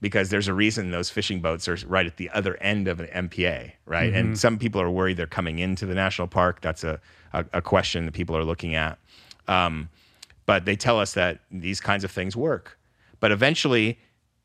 because 0.00 0.30
there's 0.30 0.48
a 0.48 0.54
reason 0.54 0.90
those 0.90 1.10
fishing 1.10 1.40
boats 1.40 1.66
are 1.68 1.76
right 1.86 2.06
at 2.06 2.16
the 2.16 2.30
other 2.30 2.56
end 2.58 2.88
of 2.88 3.00
an 3.00 3.28
MPA, 3.28 3.72
right? 3.86 4.08
Mm-hmm. 4.08 4.16
And 4.16 4.38
some 4.38 4.58
people 4.58 4.80
are 4.80 4.90
worried 4.90 5.16
they're 5.16 5.26
coming 5.26 5.58
into 5.58 5.86
the 5.86 5.94
national 5.94 6.28
park. 6.28 6.60
That's 6.60 6.84
a, 6.84 7.00
a, 7.32 7.44
a 7.54 7.62
question 7.62 8.04
that 8.06 8.12
people 8.12 8.36
are 8.36 8.44
looking 8.44 8.74
at. 8.74 8.98
Um, 9.48 9.88
but 10.46 10.64
they 10.64 10.76
tell 10.76 10.98
us 11.00 11.14
that 11.14 11.40
these 11.50 11.80
kinds 11.80 12.04
of 12.04 12.10
things 12.10 12.36
work. 12.36 12.78
But 13.20 13.32
eventually, 13.32 13.98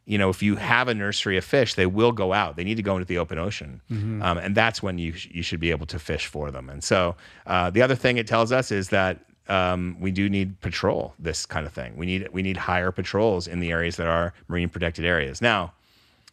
you 0.06 0.18
know, 0.18 0.30
if 0.30 0.44
you 0.44 0.56
have 0.56 0.88
a 0.88 0.94
nursery 0.94 1.38
of 1.38 1.46
fish, 1.46 1.76
they 1.76 1.86
will 1.86 2.12
go 2.12 2.34
out. 2.34 2.56
They 2.56 2.64
need 2.64 2.76
to 2.76 2.84
go 2.84 2.96
into 2.96 3.06
the 3.06 3.20
open 3.20 3.38
ocean, 3.38 3.82
mm-hmm. 3.90 4.22
um, 4.22 4.38
and 4.38 4.54
that's 4.56 4.84
when 4.84 4.98
you 4.98 5.14
sh- 5.14 5.30
you 5.32 5.44
should 5.44 5.62
be 5.62 5.72
able 5.72 5.86
to 5.86 6.00
fish 6.00 6.26
for 6.26 6.52
them. 6.52 6.70
And 6.70 6.84
so, 6.84 7.16
uh, 7.48 7.70
the 7.70 7.82
other 7.82 7.96
thing 7.96 8.18
it 8.18 8.28
tells 8.28 8.52
us 8.52 8.70
is 8.72 8.90
that 8.90 9.26
um, 9.50 9.98
we 10.00 10.12
do 10.12 10.30
need 10.30 10.60
patrol 10.62 11.14
this 11.20 11.46
kind 11.46 11.66
of 11.66 11.74
thing. 11.74 11.96
We 11.98 12.06
need 12.06 12.30
we 12.32 12.42
need 12.42 12.58
higher 12.58 12.92
patrols 12.92 13.48
in 13.48 13.60
the 13.60 13.72
areas 13.72 13.98
that 13.98 14.08
are 14.08 14.34
marine 14.48 14.70
protected 14.70 15.06
areas. 15.06 15.42
Now, 15.42 15.74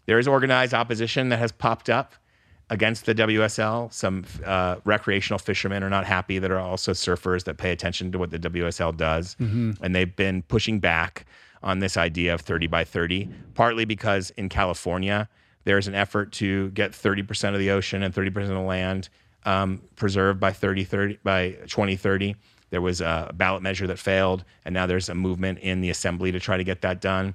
there 0.06 0.18
is 0.18 0.28
organized 0.28 0.74
opposition 0.74 1.28
that 1.30 1.38
has 1.38 1.52
popped 1.52 1.90
up 1.90 2.14
against 2.68 3.06
the 3.06 3.14
WSL. 3.14 3.92
Some 3.92 4.24
uh, 4.44 4.76
recreational 4.84 5.38
fishermen 5.38 5.82
are 5.82 5.90
not 5.90 6.06
happy 6.06 6.38
that 6.38 6.50
are 6.50 6.60
also 6.60 6.92
surfers 6.92 7.44
that 7.44 7.56
pay 7.56 7.72
attention 7.72 8.12
to 8.12 8.18
what 8.18 8.30
the 8.30 8.38
WSL 8.38 8.96
does, 8.96 9.36
mm-hmm. 9.40 9.72
and 9.82 9.94
they've 9.94 10.14
been 10.14 10.42
pushing 10.42 10.78
back 10.78 11.26
on 11.62 11.80
this 11.80 11.96
idea 11.96 12.32
of 12.32 12.40
30 12.40 12.68
by 12.68 12.84
30. 12.84 13.28
Partly 13.54 13.84
because 13.84 14.30
in 14.30 14.48
California 14.48 15.28
there's 15.64 15.88
an 15.88 15.94
effort 15.94 16.32
to 16.32 16.70
get 16.70 16.92
30% 16.92 17.52
of 17.52 17.58
the 17.58 17.70
ocean 17.70 18.02
and 18.02 18.14
30% 18.14 18.36
of 18.42 18.48
the 18.48 18.60
land 18.60 19.08
um, 19.44 19.82
preserved 19.96 20.40
by 20.40 20.52
30, 20.52 20.84
30 20.84 21.18
by 21.22 21.50
2030. 21.66 22.34
There 22.70 22.80
was 22.80 23.00
a 23.00 23.30
ballot 23.34 23.62
measure 23.62 23.86
that 23.86 23.98
failed, 23.98 24.44
and 24.64 24.72
now 24.72 24.86
there's 24.86 25.08
a 25.08 25.14
movement 25.14 25.58
in 25.58 25.80
the 25.80 25.90
assembly 25.90 26.32
to 26.32 26.40
try 26.40 26.56
to 26.56 26.64
get 26.64 26.82
that 26.82 27.00
done. 27.00 27.34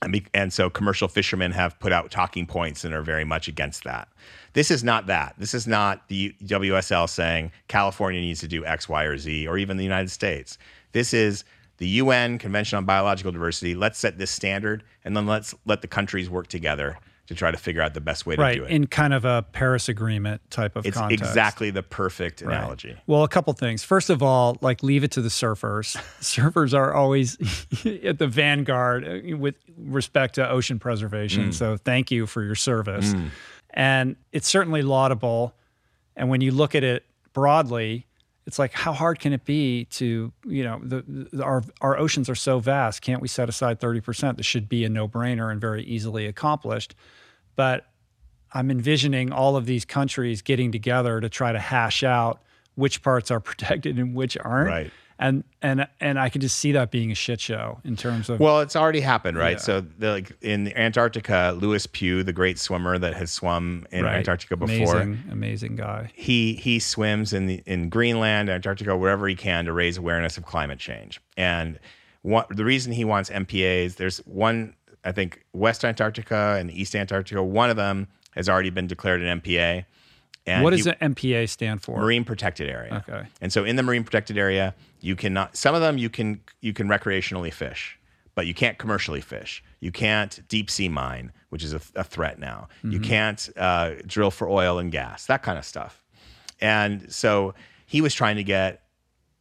And, 0.00 0.12
be, 0.12 0.26
and 0.34 0.52
so 0.52 0.68
commercial 0.68 1.06
fishermen 1.06 1.52
have 1.52 1.78
put 1.78 1.92
out 1.92 2.10
talking 2.10 2.46
points 2.46 2.84
and 2.84 2.92
are 2.92 3.02
very 3.02 3.24
much 3.24 3.46
against 3.46 3.84
that. 3.84 4.08
This 4.52 4.70
is 4.70 4.82
not 4.82 5.06
that. 5.06 5.34
This 5.38 5.54
is 5.54 5.66
not 5.66 6.08
the 6.08 6.34
WSL 6.44 7.08
saying 7.08 7.52
California 7.68 8.20
needs 8.20 8.40
to 8.40 8.48
do 8.48 8.64
X, 8.64 8.88
Y, 8.88 9.04
or 9.04 9.16
Z, 9.16 9.46
or 9.46 9.58
even 9.58 9.76
the 9.76 9.84
United 9.84 10.10
States. 10.10 10.58
This 10.90 11.14
is 11.14 11.44
the 11.78 11.86
UN 11.88 12.38
Convention 12.38 12.78
on 12.78 12.84
Biological 12.84 13.32
Diversity. 13.32 13.74
Let's 13.74 13.98
set 13.98 14.18
this 14.18 14.30
standard, 14.30 14.82
and 15.04 15.16
then 15.16 15.26
let's 15.26 15.54
let 15.66 15.82
the 15.82 15.88
countries 15.88 16.28
work 16.28 16.48
together 16.48 16.98
to 17.32 17.38
try 17.38 17.50
to 17.50 17.56
figure 17.56 17.82
out 17.82 17.94
the 17.94 18.00
best 18.00 18.26
way 18.26 18.36
right, 18.36 18.52
to 18.52 18.58
do 18.60 18.64
it. 18.64 18.70
In 18.70 18.86
kind 18.86 19.14
of 19.14 19.24
a 19.24 19.44
Paris 19.52 19.88
Agreement 19.88 20.40
type 20.50 20.76
of 20.76 20.86
it's 20.86 20.96
context. 20.96 21.24
exactly 21.24 21.70
the 21.70 21.82
perfect 21.82 22.42
right. 22.42 22.56
analogy. 22.56 22.96
Well, 23.06 23.24
a 23.24 23.28
couple 23.28 23.52
things. 23.54 23.82
First 23.82 24.10
of 24.10 24.22
all, 24.22 24.58
like 24.60 24.82
leave 24.82 25.04
it 25.04 25.10
to 25.12 25.22
the 25.22 25.28
surfers. 25.28 25.96
surfers 26.20 26.74
are 26.76 26.92
always 26.94 27.36
at 28.04 28.18
the 28.18 28.26
vanguard 28.26 29.06
uh, 29.06 29.36
with 29.36 29.56
respect 29.76 30.36
to 30.36 30.48
ocean 30.48 30.78
preservation. 30.78 31.50
Mm. 31.50 31.54
So 31.54 31.76
thank 31.76 32.10
you 32.10 32.26
for 32.26 32.42
your 32.42 32.54
service. 32.54 33.14
Mm. 33.14 33.28
And 33.70 34.16
it's 34.32 34.48
certainly 34.48 34.82
laudable. 34.82 35.54
And 36.16 36.28
when 36.28 36.40
you 36.40 36.52
look 36.52 36.74
at 36.74 36.84
it 36.84 37.04
broadly, 37.32 38.06
it's 38.46 38.58
like 38.58 38.72
how 38.72 38.92
hard 38.92 39.18
can 39.18 39.32
it 39.32 39.44
be 39.44 39.84
to 39.86 40.32
you 40.44 40.64
know 40.64 40.80
the, 40.82 41.04
the, 41.06 41.42
our 41.42 41.62
our 41.80 41.98
oceans 41.98 42.28
are 42.28 42.34
so 42.34 42.58
vast 42.58 43.02
can't 43.02 43.22
we 43.22 43.28
set 43.28 43.48
aside 43.48 43.80
30% 43.80 44.36
this 44.36 44.46
should 44.46 44.68
be 44.68 44.84
a 44.84 44.88
no-brainer 44.88 45.50
and 45.50 45.60
very 45.60 45.84
easily 45.84 46.26
accomplished 46.26 46.94
but 47.56 47.86
i'm 48.52 48.70
envisioning 48.70 49.32
all 49.32 49.56
of 49.56 49.66
these 49.66 49.84
countries 49.84 50.42
getting 50.42 50.72
together 50.72 51.20
to 51.20 51.28
try 51.28 51.52
to 51.52 51.58
hash 51.58 52.02
out 52.02 52.40
which 52.74 53.02
parts 53.02 53.30
are 53.30 53.40
protected 53.50 53.98
and 53.98 54.14
which 54.14 54.36
aren't 54.38 54.68
right 54.68 54.90
and 55.22 55.44
and 55.62 55.86
and 56.00 56.18
I 56.18 56.28
can 56.28 56.40
just 56.40 56.58
see 56.58 56.72
that 56.72 56.90
being 56.90 57.12
a 57.12 57.14
shit 57.14 57.40
show 57.40 57.80
in 57.84 57.96
terms 57.96 58.28
of. 58.28 58.40
Well, 58.40 58.60
it's 58.60 58.74
already 58.74 59.00
happened, 59.00 59.38
right? 59.38 59.52
Yeah. 59.52 59.58
So, 59.58 59.80
the, 59.80 60.10
like 60.10 60.32
in 60.40 60.76
Antarctica, 60.76 61.56
Lewis 61.56 61.86
Pugh, 61.86 62.24
the 62.24 62.32
great 62.32 62.58
swimmer 62.58 62.98
that 62.98 63.14
has 63.14 63.30
swum 63.30 63.86
in 63.92 64.04
right. 64.04 64.16
Antarctica 64.16 64.56
before, 64.56 64.96
amazing, 64.96 65.22
amazing 65.30 65.76
guy. 65.76 66.10
He 66.14 66.54
he 66.54 66.80
swims 66.80 67.32
in 67.32 67.46
the, 67.46 67.62
in 67.66 67.88
Greenland, 67.88 68.50
Antarctica, 68.50 68.96
wherever 68.96 69.28
he 69.28 69.36
can 69.36 69.64
to 69.66 69.72
raise 69.72 69.96
awareness 69.96 70.36
of 70.36 70.44
climate 70.44 70.80
change. 70.80 71.20
And 71.36 71.78
what 72.22 72.48
the 72.54 72.64
reason 72.64 72.92
he 72.92 73.04
wants 73.04 73.30
MPAs, 73.30 73.96
there's 73.96 74.18
one 74.18 74.74
I 75.04 75.12
think 75.12 75.44
West 75.52 75.84
Antarctica 75.84 76.56
and 76.58 76.70
East 76.70 76.94
Antarctica. 76.94 77.42
One 77.42 77.70
of 77.70 77.76
them 77.76 78.08
has 78.32 78.48
already 78.48 78.70
been 78.70 78.86
declared 78.86 79.22
an 79.22 79.40
MPA. 79.40 79.84
And 80.46 80.64
what 80.64 80.70
does 80.70 80.86
an 80.86 80.96
MPA 81.00 81.48
stand 81.48 81.82
for? 81.82 81.98
Marine 81.98 82.24
Protected 82.24 82.68
Area. 82.68 83.04
Okay. 83.08 83.26
And 83.40 83.52
so 83.52 83.64
in 83.64 83.76
the 83.76 83.82
Marine 83.82 84.02
Protected 84.02 84.36
Area, 84.36 84.74
you 85.00 85.14
cannot. 85.14 85.56
Some 85.56 85.74
of 85.74 85.80
them 85.80 85.98
you 85.98 86.10
can 86.10 86.40
you 86.60 86.72
can 86.72 86.88
recreationally 86.88 87.52
fish, 87.52 87.98
but 88.34 88.46
you 88.46 88.54
can't 88.54 88.76
commercially 88.78 89.20
fish. 89.20 89.62
You 89.78 89.92
can't 89.92 90.40
deep 90.48 90.68
sea 90.68 90.88
mine, 90.88 91.32
which 91.50 91.62
is 91.62 91.72
a, 91.72 91.80
a 91.94 92.02
threat 92.02 92.40
now. 92.40 92.68
Mm-hmm. 92.78 92.90
You 92.90 93.00
can't 93.00 93.48
uh, 93.56 93.94
drill 94.06 94.32
for 94.32 94.48
oil 94.48 94.78
and 94.78 94.90
gas, 94.90 95.26
that 95.26 95.42
kind 95.42 95.58
of 95.58 95.64
stuff. 95.64 96.02
And 96.60 97.12
so 97.12 97.54
he 97.86 98.00
was 98.00 98.14
trying 98.14 98.36
to 98.36 98.44
get 98.44 98.81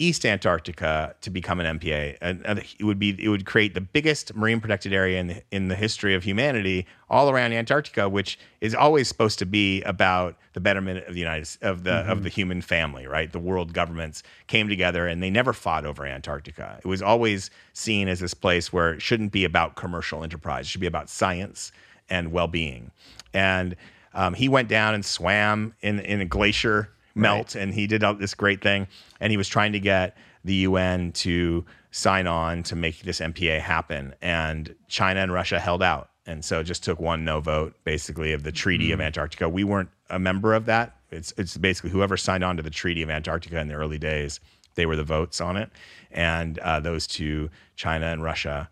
East 0.02 0.26
Antarctica 0.26 1.15
to 1.22 1.30
become 1.30 1.60
an 1.60 1.78
MPA, 1.78 2.18
and, 2.22 2.41
it 2.80 2.84
would 2.84 2.98
be 2.98 3.15
it 3.23 3.30
would 3.30 3.45
create 3.45 3.76
the 3.76 3.82
biggest 3.82 4.36
marine 4.36 4.60
protected 4.60 4.94
area 4.94 5.19
in 5.19 5.28
the, 5.28 5.44
in 5.52 5.68
the 5.68 5.76
history 5.76 6.15
of 6.15 6.23
humanity, 6.23 6.88
all 7.07 7.30
around 7.30 7.53
Antarctica, 7.53 8.10
which 8.10 8.40
is 8.61 8.73
always 8.73 9.07
supposed 9.07 9.38
to 9.40 9.45
be 9.45 9.84
about 9.84 10.38
the 10.53 10.60
betterment 10.60 11.06
of 11.06 11.14
the 11.14 11.19
United 11.19 11.48
of 11.61 11.84
the 11.84 11.91
mm-hmm. 11.91 12.10
of 12.10 12.23
the 12.23 12.30
human 12.30 12.61
family, 12.61 13.06
right? 13.06 13.32
The 13.32 13.40
world 13.40 13.73
governments 13.73 14.23
came 14.48 14.68
together 14.68 15.06
and 15.06 15.22
they 15.22 15.30
never 15.30 15.53
fought 15.53 15.86
over 15.86 16.03
Antarctica. 16.03 16.80
It 16.84 16.88
was 16.88 17.03
always 17.03 17.52
seen 17.73 18.07
as 18.07 18.19
this 18.19 18.34
place 18.34 18.73
where 18.73 18.94
it 18.94 19.03
shouldn't 19.03 19.32
be 19.32 19.45
about 19.45 19.76
commercial 19.76 20.23
enterprise; 20.23 20.65
it 20.65 20.69
should 20.69 20.82
be 20.82 20.88
about 20.88 21.11
science 21.11 21.72
and 22.10 22.32
well 22.32 22.48
being. 22.48 22.90
And 23.36 23.76
um, 24.15 24.34
he 24.34 24.49
went 24.49 24.68
down 24.68 24.95
and 24.95 25.06
swam 25.06 25.76
in 25.82 25.99
in 25.99 26.22
a 26.22 26.26
glacier 26.26 26.90
melt, 27.16 27.56
right. 27.56 27.64
and 27.64 27.74
he 27.74 27.88
did 27.88 28.02
this 28.20 28.34
great 28.34 28.62
thing. 28.62 28.88
And 29.20 29.32
he 29.32 29.38
was 29.38 29.48
trying 29.48 29.74
to 29.74 29.80
get 29.80 30.18
the 30.44 30.56
UN 30.56 31.12
to 31.14 31.66
sign 31.92 32.28
on 32.28 32.64
to 32.64 32.76
make 32.76 33.02
this 33.02 33.20
MPA 33.20 33.60
happen, 33.60 34.16
and 34.22 34.76
China 34.88 35.20
and 35.20 35.32
Russia 35.32 35.60
held 35.60 35.84
out, 35.84 36.10
and 36.26 36.44
so 36.44 36.60
it 36.62 36.64
just 36.64 36.84
took 36.84 37.00
one 37.00 37.24
no 37.26 37.40
vote, 37.40 37.76
basically, 37.84 38.34
of 38.34 38.44
the 38.44 38.52
Treaty 38.52 38.86
mm-hmm. 38.86 38.94
of 38.94 39.02
Antarctica. 39.02 39.50
We 39.50 39.64
weren't 39.64 39.90
a 40.10 40.20
member 40.20 40.54
of 40.54 40.66
that. 40.66 40.96
It's 41.12 41.34
it's 41.38 41.58
basically 41.58 41.90
whoever 41.90 42.18
signed 42.18 42.44
on 42.44 42.58
to 42.58 42.64
the 42.64 42.70
Treaty 42.70 43.02
of 43.02 43.10
Antarctica 43.10 43.60
in 43.60 43.68
the 43.68 43.74
early 43.74 43.98
days, 43.98 44.40
they 44.76 44.86
were 44.86 44.96
the 44.96 45.04
votes 45.04 45.42
on 45.42 45.58
it, 45.58 45.70
and 46.12 46.58
uh, 46.60 46.80
those 46.80 47.06
two, 47.06 47.50
China 47.76 48.08
and 48.08 48.24
Russia, 48.24 48.70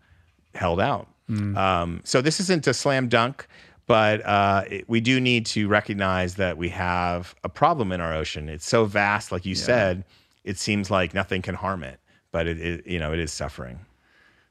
held 0.54 0.80
out. 0.80 1.08
Mm. 1.28 1.56
Um, 1.56 2.00
so 2.04 2.20
this 2.20 2.40
isn't 2.40 2.66
a 2.66 2.74
slam 2.74 3.08
dunk. 3.08 3.46
But 3.90 4.24
uh, 4.24 4.62
it, 4.70 4.88
we 4.88 5.00
do 5.00 5.20
need 5.20 5.46
to 5.46 5.66
recognize 5.66 6.36
that 6.36 6.56
we 6.56 6.68
have 6.68 7.34
a 7.42 7.48
problem 7.48 7.90
in 7.90 8.00
our 8.00 8.14
ocean. 8.14 8.48
It's 8.48 8.64
so 8.64 8.84
vast, 8.84 9.32
like 9.32 9.44
you 9.44 9.56
yeah. 9.56 9.64
said, 9.64 10.04
it 10.44 10.58
seems 10.58 10.92
like 10.92 11.12
nothing 11.12 11.42
can 11.42 11.56
harm 11.56 11.82
it, 11.82 11.98
but 12.30 12.46
it, 12.46 12.60
it, 12.60 12.86
you 12.86 13.00
know, 13.00 13.12
it 13.12 13.18
is 13.18 13.32
suffering. 13.32 13.80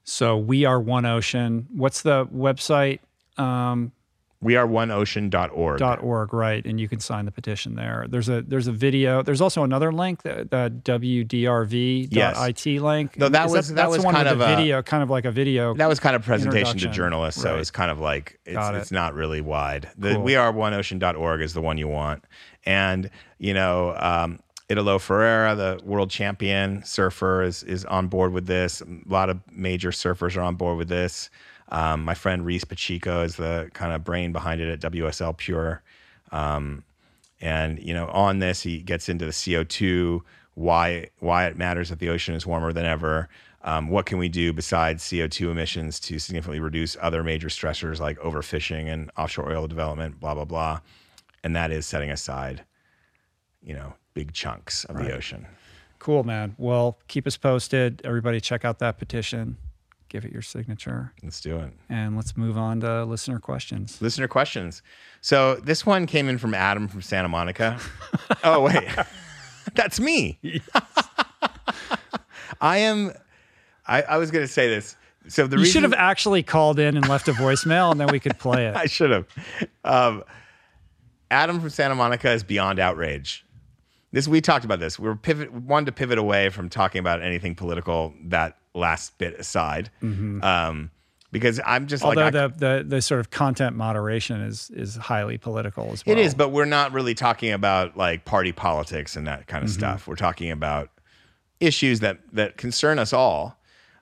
So 0.04 0.38
we 0.38 0.66
are 0.66 0.78
one 0.78 1.06
ocean. 1.06 1.70
What's 1.74 2.02
the 2.02 2.26
website? 2.26 3.00
Um, 3.38 3.94
We 4.42 4.56
are 4.56 4.66
oneocean.org. 4.66 5.80
Dot 5.80 6.02
org, 6.02 6.34
right? 6.34 6.66
And 6.66 6.80
you 6.80 6.88
can 6.88 7.02
sign 7.02 7.26
the 7.26 7.32
petition 7.32 7.76
there. 7.76 8.06
There's 8.10 8.30
a 8.30 8.42
there's 8.42 8.68
a 8.68 8.72
video. 8.72 9.22
There's 9.22 9.42
also 9.42 9.64
another 9.64 9.92
link, 9.92 10.22
the, 10.24 10.48
the 10.50 10.72
WDRV 10.84 12.08
Yes. 12.10 12.66
Link. 12.66 13.18
No, 13.18 13.30
that 13.30 13.48
Is 13.48 13.52
was- 13.52 13.68
that 13.70 13.76
that's 13.76 13.98
was 13.98 14.06
kind 14.06 14.28
of 14.28 14.40
a- 14.42 14.56
video, 14.56 14.82
kind 14.82 15.04
of 15.04 15.10
like 15.10 15.26
a 15.26 15.32
video. 15.32 15.74
That 15.74 15.90
was 15.90 16.00
kind 16.00 16.16
of 16.16 16.24
presentation 16.24 16.78
to 16.80 16.88
journalists, 16.88 17.42
so 17.42 17.58
it's 17.58 17.72
kind 17.72 17.92
of 17.92 18.00
like 18.00 18.40
it's, 18.46 18.58
it. 18.70 18.76
it's 18.76 18.92
not 18.92 19.14
really 19.14 19.42
wide. 19.42 19.90
The 19.98 20.14
Cool. 20.16 20.26
weareoneocean.org 20.26 21.42
is 21.42 21.54
the 21.54 21.62
one 21.62 21.78
you 21.78 21.88
want. 21.88 22.24
And, 22.66 23.10
you 23.40 23.54
know, 23.54 23.96
um, 23.98 24.40
Italo 24.70 25.00
Ferreira, 25.00 25.56
the 25.56 25.80
world 25.84 26.10
champion 26.12 26.84
surfer, 26.86 27.44
is, 27.44 27.64
is 27.64 27.86
on 27.86 28.08
board 28.08 28.32
with 28.34 28.46
this. 28.46 28.82
A 28.82 28.86
lot 29.08 29.30
of 29.30 29.40
major 29.52 29.92
surfers 29.92 30.38
are 30.38 30.42
on 30.42 30.56
board 30.56 30.78
with 30.78 30.90
this. 30.90 31.30
Um, 31.70 32.04
my 32.04 32.16
friend 32.16 32.46
Reese 32.46 32.64
Pacheco 32.64 33.24
is 33.24 33.36
the 33.36 33.70
kind 33.74 33.94
of 33.94 34.04
brain 34.04 34.32
behind 34.32 34.60
it 34.62 34.84
at 34.84 34.92
WSL 34.92 35.38
Pure. 35.38 35.82
Um, 36.32 36.84
and 37.42 37.80
you 37.80 37.94
know, 37.94 38.08
on 38.08 38.40
this, 38.40 38.62
he 38.62 38.80
gets 38.80 39.08
into 39.10 39.26
the 39.26 39.32
CO 39.32 39.64
two, 39.64 40.24
why 40.56 41.10
why 41.20 41.46
it 41.46 41.58
matters 41.58 41.90
that 41.90 42.00
the 42.00 42.10
ocean 42.10 42.36
is 42.36 42.46
warmer 42.46 42.74
than 42.74 42.86
ever. 42.86 43.30
Um, 43.62 43.90
what 43.90 44.06
can 44.06 44.18
we 44.18 44.30
do 44.30 44.54
besides 44.54 45.08
CO 45.08 45.28
two 45.28 45.52
emissions 45.52 46.00
to 46.02 46.18
significantly 46.18 46.60
reduce 46.60 46.98
other 47.02 47.24
major 47.24 47.50
stressors 47.50 48.00
like 48.00 48.18
overfishing 48.20 48.88
and 48.92 49.12
offshore 49.18 49.52
oil 49.52 49.68
development, 49.68 50.20
blah 50.20 50.34
blah 50.34 50.46
blah. 50.46 50.80
And 51.44 51.56
that 51.56 51.72
is 51.72 51.86
setting 51.86 52.10
aside, 52.12 52.64
you 53.62 53.74
know, 53.74 53.94
big 54.14 54.34
chunks 54.34 54.84
of 54.86 54.98
the 54.98 55.14
ocean. 55.14 55.48
Cool, 56.00 56.24
man. 56.24 56.56
Well, 56.58 56.98
keep 57.08 57.28
us 57.28 57.38
posted. 57.38 58.02
Everybody, 58.04 58.42
check 58.42 58.66
out 58.66 58.80
that 58.80 58.98
petition. 58.98 59.58
Give 60.10 60.26
it 60.26 60.32
your 60.32 60.42
signature, 60.42 61.14
Let's 61.24 61.40
do 61.40 61.58
it. 61.60 61.72
and 61.88 62.16
let's 62.16 62.36
move 62.36 62.58
on 62.58 62.80
to 62.82 63.06
listener 63.06 63.40
questions. 63.40 64.02
Listener 64.02 64.28
questions. 64.28 64.82
So 65.22 65.56
this 65.56 65.86
one 65.86 66.08
came 66.08 66.28
in 66.28 66.40
from 66.40 66.56
Adam 66.56 66.88
from 66.88 67.02
Santa 67.04 67.28
Monica. 67.30 67.80
oh 68.44 68.62
wait, 68.62 68.88
that's 69.76 70.00
me. 70.00 70.40
I 72.62 72.78
am. 72.80 73.12
I, 73.88 74.02
I 74.04 74.18
was 74.18 74.32
going 74.32 74.46
to 74.46 74.52
say 74.52 74.68
this. 74.68 74.96
So 75.28 75.48
the 75.48 75.58
You 75.58 75.62
reason 75.62 75.74
should 75.74 75.84
have 75.84 75.94
actually 75.94 76.44
called 76.44 76.80
in 76.80 76.98
and 76.98 77.08
left 77.08 77.28
a 77.28 77.34
voicemail, 77.34 77.92
and 77.92 78.00
then 78.00 78.08
we 78.12 78.20
could 78.20 78.38
play 78.40 78.68
it. 78.68 78.76
I 78.76 78.86
should 78.86 79.12
have. 79.12 79.28
Um, 79.84 80.24
Adam 81.32 81.60
from 81.60 81.70
Santa 81.70 81.96
Monica 81.96 82.32
is 82.32 82.44
beyond 82.44 82.80
outrage. 82.80 83.46
This 84.12 84.28
we 84.28 84.42
talked 84.42 84.66
about 84.66 84.80
this. 84.80 84.98
We 84.98 85.08
were 85.08 85.16
pivot 85.16 85.54
wanted 85.54 85.88
to 85.88 85.92
pivot 85.92 86.18
away 86.18 86.50
from 86.50 86.70
talking 86.70 87.00
about 87.00 87.22
anything 87.22 87.54
political. 87.54 88.14
That 88.26 88.58
last 88.74 89.18
bit 89.18 89.40
aside, 89.40 89.90
um, 90.02 90.92
because 91.32 91.60
I'm 91.66 91.88
just 91.88 92.04
Mm-hmm. 92.04 92.10
Although 92.10 92.22
like 92.26 92.36
I- 92.36 92.48
the, 92.48 92.78
the 92.84 92.84
the 92.88 93.02
sort 93.02 93.20
of 93.20 93.30
content 93.30 93.76
moderation 93.76 94.42
is 94.42 94.70
is 94.72 94.96
highly 94.96 95.38
political 95.38 95.92
as 95.92 96.06
well. 96.06 96.18
It 96.18 96.22
is, 96.22 96.34
but 96.36 96.50
we're 96.50 96.66
not 96.66 96.92
really 96.92 97.14
talking 97.16 97.52
about 97.52 97.96
like 97.98 98.26
party 98.26 98.52
politics 98.52 99.16
and 99.16 99.28
that 99.28 99.48
kind 99.48 99.64
of 99.64 99.70
Mm-hmm. 99.70 99.80
stuff. 99.80 100.08
We're 100.08 100.16
talking 100.16 100.52
about 100.52 100.90
issues 101.60 102.00
that 102.02 102.20
that 102.34 102.58
concern 102.58 103.00
us 103.00 103.14
all. 103.14 103.58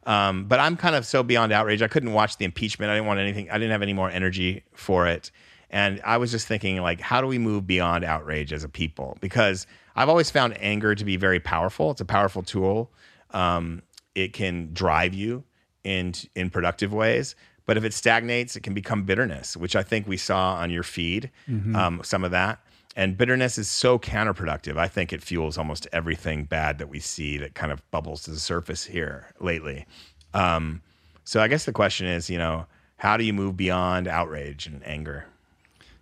Um, 0.06 0.45
but 0.45 0.61
I'm 0.61 0.77
kind 0.77 0.95
of 0.95 1.06
so 1.06 1.22
beyond 1.22 1.52
outrage. 1.52 1.81
I 1.81 1.88
couldn't 1.89 2.14
watch 2.14 2.38
the 2.38 2.45
impeachment. 2.45 2.89
I 2.89 2.95
didn't 2.95 3.07
want 3.07 3.19
anything. 3.19 3.49
I 3.49 3.56
didn't 3.56 3.72
have 3.72 3.81
any 3.81 3.91
more 3.94 4.10
energy 4.10 4.64
for 4.73 5.06
it. 5.06 5.31
And 5.69 5.99
I 6.06 6.15
was 6.15 6.31
just 6.31 6.48
thinking, 6.48 6.77
like, 6.81 7.02
how 7.02 7.19
do 7.19 7.27
we 7.27 7.38
move 7.38 7.68
beyond 7.68 8.06
outrage 8.06 8.53
as 8.53 8.64
a 8.64 8.69
people? 8.69 9.18
Because 9.19 9.68
I've 9.98 10.07
always 10.07 10.31
found 10.31 10.56
anger 10.61 10.95
to 10.95 11.03
be 11.03 11.18
very 11.18 11.41
powerful. 11.41 11.91
It's 11.91 11.99
a 11.99 12.06
powerful 12.06 12.41
tool. 12.41 12.89
Um, 13.31 13.81
it 14.18 14.34
can 14.34 14.73
drive 14.73 15.14
you 15.14 15.44
in 15.84 16.14
in 16.35 16.49
productive 16.49 16.91
ways. 16.94 17.35
But 17.65 17.77
if 17.77 17.84
it 17.84 17.94
stagnates, 17.94 18.56
it 18.56 18.64
can 18.64 18.73
become 18.73 19.03
bitterness, 19.03 19.57
which 19.57 19.76
I 19.76 19.84
think 19.84 20.07
we 20.07 20.18
saw 20.18 20.56
on 20.56 20.69
your 20.72 20.84
feed. 20.84 21.30
Um, 21.76 22.02
some 22.03 22.23
of 22.23 22.31
that. 22.31 22.60
And 22.95 23.15
bitterness 23.15 23.57
is 23.57 23.69
so 23.69 23.99
counterproductive. 23.99 24.77
I 24.77 24.88
think 24.88 25.14
it 25.14 25.22
fuels 25.22 25.57
almost 25.57 25.88
everything 25.94 26.45
bad 26.45 26.80
that 26.80 26.89
we 26.89 26.99
see 26.99 27.38
that 27.38 27.53
kind 27.53 27.72
of 27.72 27.80
bubbles 27.91 28.23
to 28.23 28.31
the 28.31 28.39
surface 28.39 28.85
here 28.85 29.27
lately. 29.39 29.85
Um, 30.34 30.81
so 31.23 31.41
I 31.41 31.48
guess 31.48 31.65
the 31.65 31.73
question 31.73 32.07
is, 32.07 32.30
you 32.30 32.39
know, 32.39 32.65
how 32.95 33.18
do 33.18 33.23
you 33.23 33.34
move 33.34 33.56
beyond 33.56 34.07
outrage 34.07 34.65
and 34.65 34.81
anger? 34.88 35.26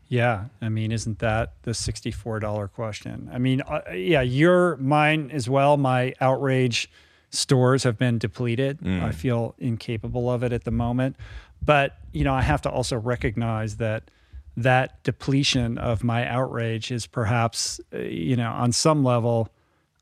Yeah, 0.07 0.45
I 0.61 0.69
mean, 0.69 0.91
isn't 0.91 1.19
that 1.19 1.53
the 1.63 1.73
sixty-four 1.73 2.39
dollar 2.39 2.67
question? 2.67 3.27
I 3.33 3.39
mean, 3.39 3.61
uh, 3.61 3.81
yeah, 3.91 4.21
your 4.21 4.77
mine 4.77 5.31
as 5.33 5.49
well. 5.49 5.77
My 5.77 6.13
outrage 6.21 6.89
stores 7.35 7.83
have 7.83 7.97
been 7.97 8.17
depleted. 8.17 8.79
I 9.03 9.11
feel 9.11 9.55
incapable 9.57 10.29
of 10.29 10.43
it 10.43 10.53
at 10.53 10.63
the 10.63 10.71
moment, 10.71 11.15
but 11.63 11.97
you 12.11 12.23
know, 12.23 12.33
I 12.33 12.41
have 12.41 12.61
to 12.63 12.69
also 12.69 12.97
recognize 12.97 13.77
that 13.77 14.09
that 14.57 15.03
depletion 15.03 15.77
of 15.77 16.03
my 16.03 16.25
outrage 16.25 16.91
is 16.91 17.07
perhaps, 17.07 17.81
uh, 17.93 17.97
you 17.99 18.35
know, 18.35 18.49
on 18.51 18.71
some 18.71 19.03
level, 19.03 19.49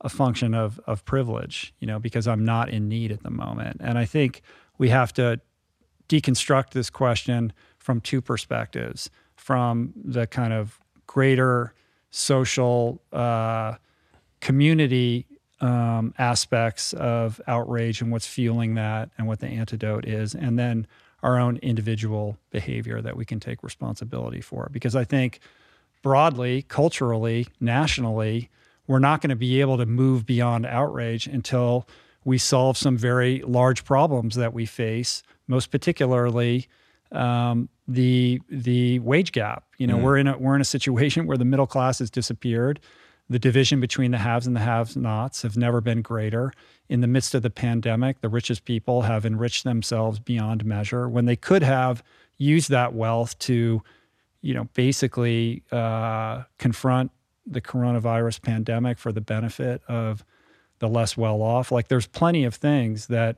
a 0.02 0.10
function 0.10 0.54
of 0.54 0.80
of 0.86 1.04
privilege. 1.06 1.74
You 1.80 1.88
know, 1.88 2.00
because 2.00 2.28
I'm 2.28 2.46
not 2.46 2.70
in 2.70 2.88
need 2.88 3.12
at 3.12 3.24
the 3.24 3.32
moment, 3.32 3.78
and 3.80 3.98
I 3.98 4.06
think 4.06 4.42
we 4.78 4.90
have 4.90 5.14
to 5.14 5.40
deconstruct 6.10 6.72
this 6.72 6.90
question 6.90 7.54
from 7.78 8.00
two 8.02 8.22
perspectives 8.22 9.10
from 9.36 9.94
the 9.96 10.28
kind 10.28 10.54
of 10.54 10.80
greater 11.08 11.74
social 12.12 13.02
uh, 13.12 13.76
community 14.40 15.26
um, 15.64 16.14
aspects 16.18 16.92
of 16.94 17.40
outrage 17.48 18.02
and 18.02 18.12
what's 18.12 18.28
fueling 18.28 18.76
that 18.76 19.10
and 19.18 19.28
what 19.28 19.40
the 19.40 19.48
antidote 19.48 20.06
is, 20.06 20.36
and 20.36 20.60
then 20.60 20.86
our 21.24 21.40
own 21.40 21.56
individual 21.58 22.38
behavior 22.52 23.02
that 23.02 23.16
we 23.16 23.24
can 23.24 23.40
take 23.40 23.64
responsibility 23.64 24.42
for. 24.42 24.70
Because 24.72 24.94
I 24.94 25.06
think 25.06 25.40
broadly, 26.02 26.64
culturally, 26.64 27.48
nationally, 27.62 28.50
we're 28.88 29.00
not 29.00 29.22
going 29.22 29.30
to 29.30 29.38
be 29.38 29.62
able 29.62 29.78
to 29.78 29.86
move 29.86 30.26
beyond 30.26 30.66
outrage 30.66 31.28
until 31.28 31.88
we 32.26 32.38
solve 32.38 32.78
some 32.78 32.98
very 32.98 33.42
large 33.44 33.86
problems 33.86 34.36
that 34.36 34.54
we 34.54 34.66
face, 34.66 35.24
most 35.48 35.72
particularly 35.72 36.68
um, 37.14 37.70
the 37.88 38.42
the 38.50 39.00
wage 39.00 39.32
gap. 39.32 39.64
You 39.78 39.88
know, 39.88 39.98
we're 39.98 40.18
in 40.18 40.28
a 40.28 40.38
we're 40.38 40.56
in 40.56 40.62
a 40.62 40.66
situation 40.66 41.26
where 41.26 41.38
the 41.38 41.46
middle 41.46 41.68
class 41.68 42.00
has 42.00 42.10
disappeared. 42.10 42.82
The 43.30 43.40
division 43.40 43.80
between 43.80 44.12
the 44.12 44.18
haves 44.18 44.46
and 44.46 44.56
the 44.56 44.62
have-nots 44.62 45.42
have 45.44 45.58
never 45.58 45.82
been 45.82 46.02
greater. 46.02 46.52
In 46.90 47.02
the 47.02 47.08
midst 47.08 47.34
of 47.34 47.42
the 47.42 47.50
pandemic, 47.50 48.22
the 48.22 48.30
richest 48.30 48.66
people 48.66 49.04
have 49.04 49.26
enriched 49.26 49.64
themselves 49.64 50.20
beyond 50.20 50.66
measure 50.66 51.08
when 51.08 51.26
they 51.26 51.36
could 51.36 51.64
have 51.64 52.04
used 52.38 52.70
that 52.70 52.94
wealth 52.94 53.40
to, 53.40 53.82
you 54.42 54.54
know, 54.54 54.66
basically 54.74 55.64
uh, 55.72 56.44
confront 56.58 57.12
the 57.46 57.62
coronavirus 57.62 58.42
pandemic 58.42 58.98
for 58.98 59.12
the 59.12 59.22
benefit 59.22 59.82
of 59.88 60.24
the 60.80 60.88
less 60.90 61.16
well 61.16 61.42
off. 61.42 61.72
Like 61.72 61.88
there's 61.88 62.08
plenty 62.08 62.44
of 62.44 62.56
things 62.56 63.08
that 63.08 63.38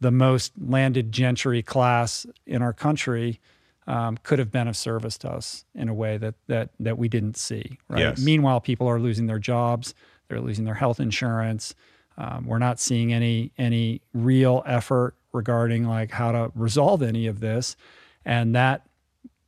the 0.00 0.10
most 0.10 0.52
landed 0.58 1.12
gentry 1.12 1.62
class 1.62 2.26
in 2.46 2.62
our 2.62 2.72
country 2.72 3.40
um, 3.86 4.16
could 4.22 4.38
have 4.38 4.50
been 4.50 4.68
of 4.68 4.76
service 4.76 5.18
to 5.18 5.30
us 5.30 5.64
in 5.74 5.88
a 5.88 5.94
way 5.94 6.16
that 6.18 6.34
that 6.46 6.70
that 6.80 6.98
we 6.98 7.08
didn't 7.08 7.36
see. 7.36 7.78
Right. 7.88 8.00
Yes. 8.00 8.20
Meanwhile, 8.20 8.60
people 8.60 8.86
are 8.88 9.00
losing 9.00 9.26
their 9.26 9.38
jobs. 9.38 9.94
They're 10.28 10.40
losing 10.40 10.64
their 10.64 10.74
health 10.74 11.00
insurance. 11.00 11.74
Um, 12.16 12.46
we're 12.46 12.58
not 12.58 12.80
seeing 12.80 13.12
any 13.12 13.52
any 13.58 14.00
real 14.12 14.62
effort 14.66 15.14
regarding 15.32 15.84
like 15.84 16.10
how 16.10 16.32
to 16.32 16.52
resolve 16.54 17.02
any 17.02 17.26
of 17.26 17.40
this, 17.40 17.76
and 18.24 18.54
that 18.54 18.86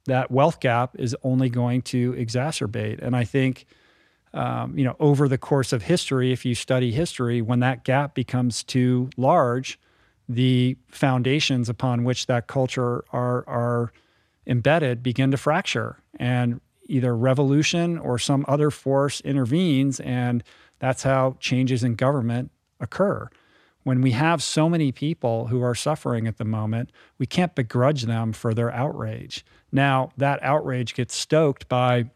that 0.06 0.30
wealth 0.30 0.60
gap 0.60 0.96
is 0.98 1.16
only 1.22 1.48
going 1.48 1.82
to 1.82 2.12
exacerbate. 2.12 3.00
And 3.00 3.16
I 3.16 3.24
think 3.24 3.66
um, 4.34 4.76
you 4.76 4.84
know, 4.84 4.96
over 5.00 5.28
the 5.28 5.38
course 5.38 5.72
of 5.72 5.84
history, 5.84 6.30
if 6.30 6.44
you 6.44 6.54
study 6.54 6.92
history, 6.92 7.40
when 7.40 7.60
that 7.60 7.84
gap 7.84 8.14
becomes 8.14 8.62
too 8.62 9.08
large, 9.16 9.80
the 10.28 10.76
foundations 10.88 11.70
upon 11.70 12.04
which 12.04 12.26
that 12.26 12.46
culture 12.46 13.04
are 13.12 13.44
are 13.48 13.92
embedded 14.46 15.02
begin 15.02 15.30
to 15.30 15.36
fracture, 15.36 15.98
and 16.18 16.60
either 16.88 17.16
revolution 17.16 17.98
or 17.98 18.18
some 18.18 18.44
other 18.48 18.70
force 18.70 19.20
intervenes, 19.22 20.00
and 20.00 20.42
that's 20.78 21.02
how 21.02 21.36
changes 21.40 21.82
in 21.82 21.94
government 21.94 22.50
occur. 22.80 23.28
When 23.82 24.00
we 24.00 24.12
have 24.12 24.42
so 24.42 24.68
many 24.68 24.90
people 24.90 25.46
who 25.46 25.62
are 25.62 25.74
suffering 25.74 26.26
at 26.26 26.38
the 26.38 26.44
moment, 26.44 26.90
we 27.18 27.26
can't 27.26 27.54
begrudge 27.54 28.02
them 28.02 28.32
for 28.32 28.52
their 28.52 28.72
outrage. 28.72 29.44
Now, 29.70 30.10
that 30.16 30.42
outrage 30.42 30.94
gets 30.94 31.14
stoked 31.14 31.68
by 31.68 32.10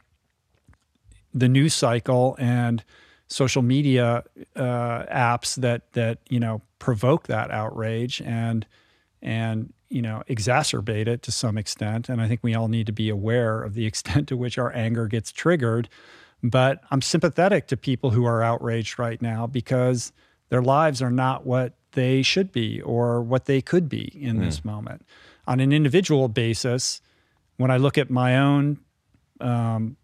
the 1.32 1.48
news 1.48 1.74
cycle 1.74 2.36
and 2.40 2.82
social 3.28 3.62
media 3.62 4.24
uh, 4.56 5.04
apps 5.06 5.54
that 5.56 5.92
that 5.92 6.18
you 6.28 6.40
know 6.40 6.60
provoke 6.80 7.28
that 7.28 7.50
outrage 7.50 8.20
and 8.22 8.66
and 9.22 9.72
you 9.90 10.00
know 10.00 10.22
exacerbate 10.28 11.06
it 11.06 11.22
to 11.22 11.32
some 11.32 11.58
extent 11.58 12.08
and 12.08 12.22
i 12.22 12.28
think 12.28 12.40
we 12.42 12.54
all 12.54 12.68
need 12.68 12.86
to 12.86 12.92
be 12.92 13.08
aware 13.08 13.62
of 13.62 13.74
the 13.74 13.84
extent 13.90 14.28
to 14.28 14.36
which 14.36 14.58
our 14.58 14.74
anger 14.74 15.06
gets 15.06 15.32
triggered. 15.32 15.88
But 16.42 16.80
i'm 16.90 17.02
sympathetic 17.02 17.66
to 17.66 17.76
people 17.76 18.10
who 18.10 18.24
are 18.24 18.42
outraged 18.42 18.98
right 18.98 19.20
now 19.20 19.46
because 19.46 20.12
their 20.48 20.62
lives 20.62 21.02
are 21.02 21.10
not 21.10 21.44
what 21.44 21.74
they 21.92 22.22
should 22.22 22.52
be 22.52 22.80
or 22.80 23.20
what 23.22 23.46
they 23.46 23.60
could 23.60 23.88
be 23.88 24.12
in 24.20 24.38
this 24.38 24.64
moment. 24.64 25.02
On 25.46 25.60
an 25.60 25.72
individual 25.72 26.28
basis 26.28 27.00
when 27.56 27.70
I 27.70 27.76
look 27.76 27.98
at 27.98 28.08
my 28.08 28.38
own, 28.38 28.78
um, 29.40 29.96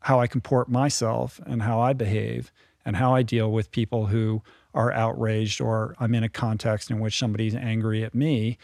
how 0.00 0.20
I 0.20 0.26
comport 0.26 0.68
myself 0.68 1.40
and 1.46 1.62
how 1.62 1.80
I 1.80 1.92
behave 1.92 2.52
and 2.84 2.96
how 2.96 3.14
I 3.14 3.22
deal 3.22 3.50
with 3.50 3.70
people 3.70 4.06
who 4.06 4.42
are 4.76 4.92
outraged 4.92 5.60
or 5.60 5.96
I'm 5.98 6.14
in 6.14 6.22
a 6.22 6.28
context 6.28 6.90
in 6.90 7.00
which 7.00 7.18
somebody's 7.18 7.54
angry 7.54 8.04
at 8.04 8.14
me, 8.14 8.58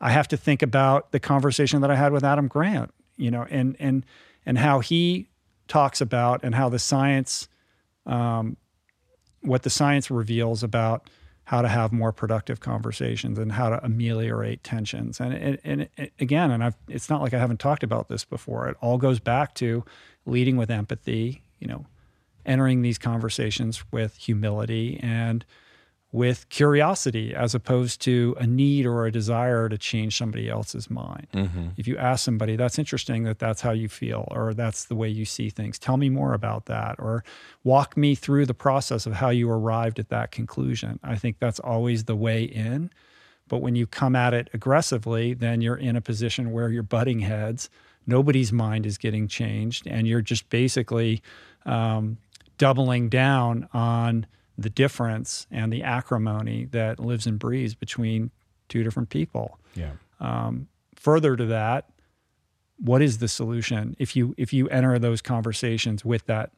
I 0.00 0.10
have 0.10 0.28
to 0.28 0.36
think 0.36 0.62
about 0.62 1.10
the 1.10 1.18
conversation 1.18 1.80
that 1.80 1.90
I 1.90 1.96
had 1.96 2.12
with 2.12 2.22
Adam 2.22 2.46
Grant, 2.46 2.92
you 3.16 3.30
know, 3.30 3.46
and 3.50 3.74
and 3.80 4.04
and 4.46 4.58
how 4.58 4.80
he 4.80 5.28
talks 5.66 6.00
about 6.00 6.44
and 6.44 6.54
how 6.54 6.68
the 6.68 6.78
science, 6.78 7.48
um, 8.04 8.56
what 9.40 9.62
the 9.62 9.70
science 9.70 10.10
reveals 10.10 10.62
about 10.62 11.08
how 11.44 11.62
to 11.62 11.68
have 11.68 11.92
more 11.92 12.12
productive 12.12 12.60
conversations 12.60 13.38
and 13.38 13.52
how 13.52 13.68
to 13.68 13.84
ameliorate 13.84 14.62
tensions. 14.64 15.20
And, 15.20 15.34
and, 15.64 15.88
and 15.96 16.10
again, 16.18 16.50
and 16.50 16.64
I've, 16.64 16.76
it's 16.88 17.10
not 17.10 17.20
like 17.20 17.34
I 17.34 17.38
haven't 17.38 17.60
talked 17.60 17.82
about 17.82 18.08
this 18.08 18.24
before. 18.24 18.68
It 18.68 18.76
all 18.80 18.96
goes 18.96 19.20
back 19.20 19.54
to 19.56 19.84
leading 20.24 20.56
with 20.56 20.70
empathy, 20.70 21.42
you 21.58 21.66
know, 21.66 21.84
entering 22.46 22.82
these 22.82 22.98
conversations 22.98 23.84
with 23.90 24.16
humility 24.16 24.98
and 25.02 25.44
with 26.14 26.48
curiosity 26.48 27.34
as 27.34 27.56
opposed 27.56 28.00
to 28.00 28.36
a 28.38 28.46
need 28.46 28.86
or 28.86 29.04
a 29.04 29.10
desire 29.10 29.68
to 29.68 29.76
change 29.76 30.16
somebody 30.16 30.48
else's 30.48 30.88
mind. 30.88 31.26
Mm-hmm. 31.34 31.70
If 31.76 31.88
you 31.88 31.96
ask 31.96 32.24
somebody, 32.24 32.54
that's 32.54 32.78
interesting 32.78 33.24
that 33.24 33.40
that's 33.40 33.62
how 33.62 33.72
you 33.72 33.88
feel 33.88 34.28
or 34.30 34.54
that's 34.54 34.84
the 34.84 34.94
way 34.94 35.08
you 35.08 35.24
see 35.24 35.50
things. 35.50 35.76
Tell 35.76 35.96
me 35.96 36.08
more 36.08 36.32
about 36.32 36.66
that 36.66 36.94
or 37.00 37.24
walk 37.64 37.96
me 37.96 38.14
through 38.14 38.46
the 38.46 38.54
process 38.54 39.06
of 39.06 39.14
how 39.14 39.30
you 39.30 39.50
arrived 39.50 39.98
at 39.98 40.08
that 40.10 40.30
conclusion. 40.30 41.00
I 41.02 41.16
think 41.16 41.40
that's 41.40 41.58
always 41.58 42.04
the 42.04 42.14
way 42.14 42.44
in. 42.44 42.90
But 43.48 43.58
when 43.58 43.74
you 43.74 43.84
come 43.84 44.14
at 44.14 44.34
it 44.34 44.48
aggressively, 44.54 45.34
then 45.34 45.60
you're 45.62 45.74
in 45.74 45.96
a 45.96 46.00
position 46.00 46.52
where 46.52 46.70
you're 46.70 46.84
butting 46.84 47.18
heads. 47.18 47.68
Nobody's 48.06 48.52
mind 48.52 48.86
is 48.86 48.98
getting 48.98 49.26
changed, 49.26 49.86
and 49.86 50.06
you're 50.06 50.22
just 50.22 50.48
basically 50.48 51.22
um, 51.66 52.18
doubling 52.64 53.10
down 53.10 53.68
on 53.74 54.24
the 54.56 54.70
difference 54.70 55.46
and 55.50 55.70
the 55.70 55.82
acrimony 55.82 56.64
that 56.64 56.98
lives 56.98 57.26
and 57.26 57.38
breathes 57.38 57.74
between 57.74 58.30
two 58.70 58.82
different 58.82 59.10
people. 59.10 59.58
Yeah. 59.74 59.90
Um, 60.18 60.68
further 60.94 61.36
to 61.36 61.44
that, 61.44 61.90
what 62.78 63.02
is 63.02 63.18
the 63.18 63.28
solution 63.28 63.94
if 63.98 64.16
you 64.16 64.34
if 64.38 64.54
you 64.54 64.66
enter 64.70 64.98
those 64.98 65.20
conversations 65.20 66.06
with 66.06 66.24
that 66.24 66.52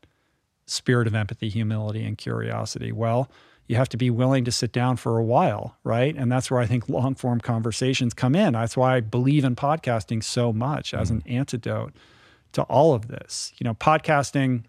spirit 0.66 1.08
of 1.08 1.16
empathy, 1.16 1.48
humility, 1.48 2.04
and 2.04 2.16
curiosity? 2.16 2.92
Well, 2.92 3.28
you 3.66 3.74
have 3.74 3.88
to 3.88 3.96
be 3.96 4.08
willing 4.08 4.44
to 4.44 4.52
sit 4.52 4.70
down 4.70 4.98
for 4.98 5.18
a 5.18 5.24
while, 5.24 5.76
right? 5.82 6.14
And 6.14 6.30
that's 6.30 6.52
where 6.52 6.60
I 6.60 6.66
think 6.66 6.88
long 6.88 7.16
form 7.16 7.40
conversations 7.40 8.14
come 8.14 8.36
in. 8.36 8.52
That's 8.52 8.76
why 8.76 8.94
I 8.94 9.00
believe 9.00 9.42
in 9.42 9.56
podcasting 9.56 10.22
so 10.22 10.52
much 10.52 10.94
as 10.94 11.10
an 11.10 11.24
antidote 11.26 11.94
to 12.52 12.62
all 12.62 12.94
of 12.94 13.08
this. 13.08 13.52
You 13.58 13.64
know, 13.64 13.74
podcasting 13.74 14.66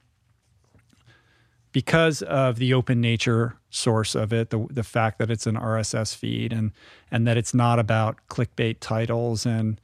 because 1.71 2.21
of 2.21 2.57
the 2.57 2.73
open 2.73 3.01
nature 3.01 3.57
source 3.69 4.15
of 4.15 4.33
it, 4.33 4.49
the 4.49 4.65
the 4.69 4.83
fact 4.83 5.19
that 5.19 5.29
it's 5.29 5.47
an 5.47 5.55
RSS 5.55 6.15
feed 6.15 6.53
and 6.53 6.71
and 7.11 7.27
that 7.27 7.37
it's 7.37 7.53
not 7.53 7.79
about 7.79 8.17
clickbait 8.29 8.77
titles 8.79 9.45
and 9.45 9.79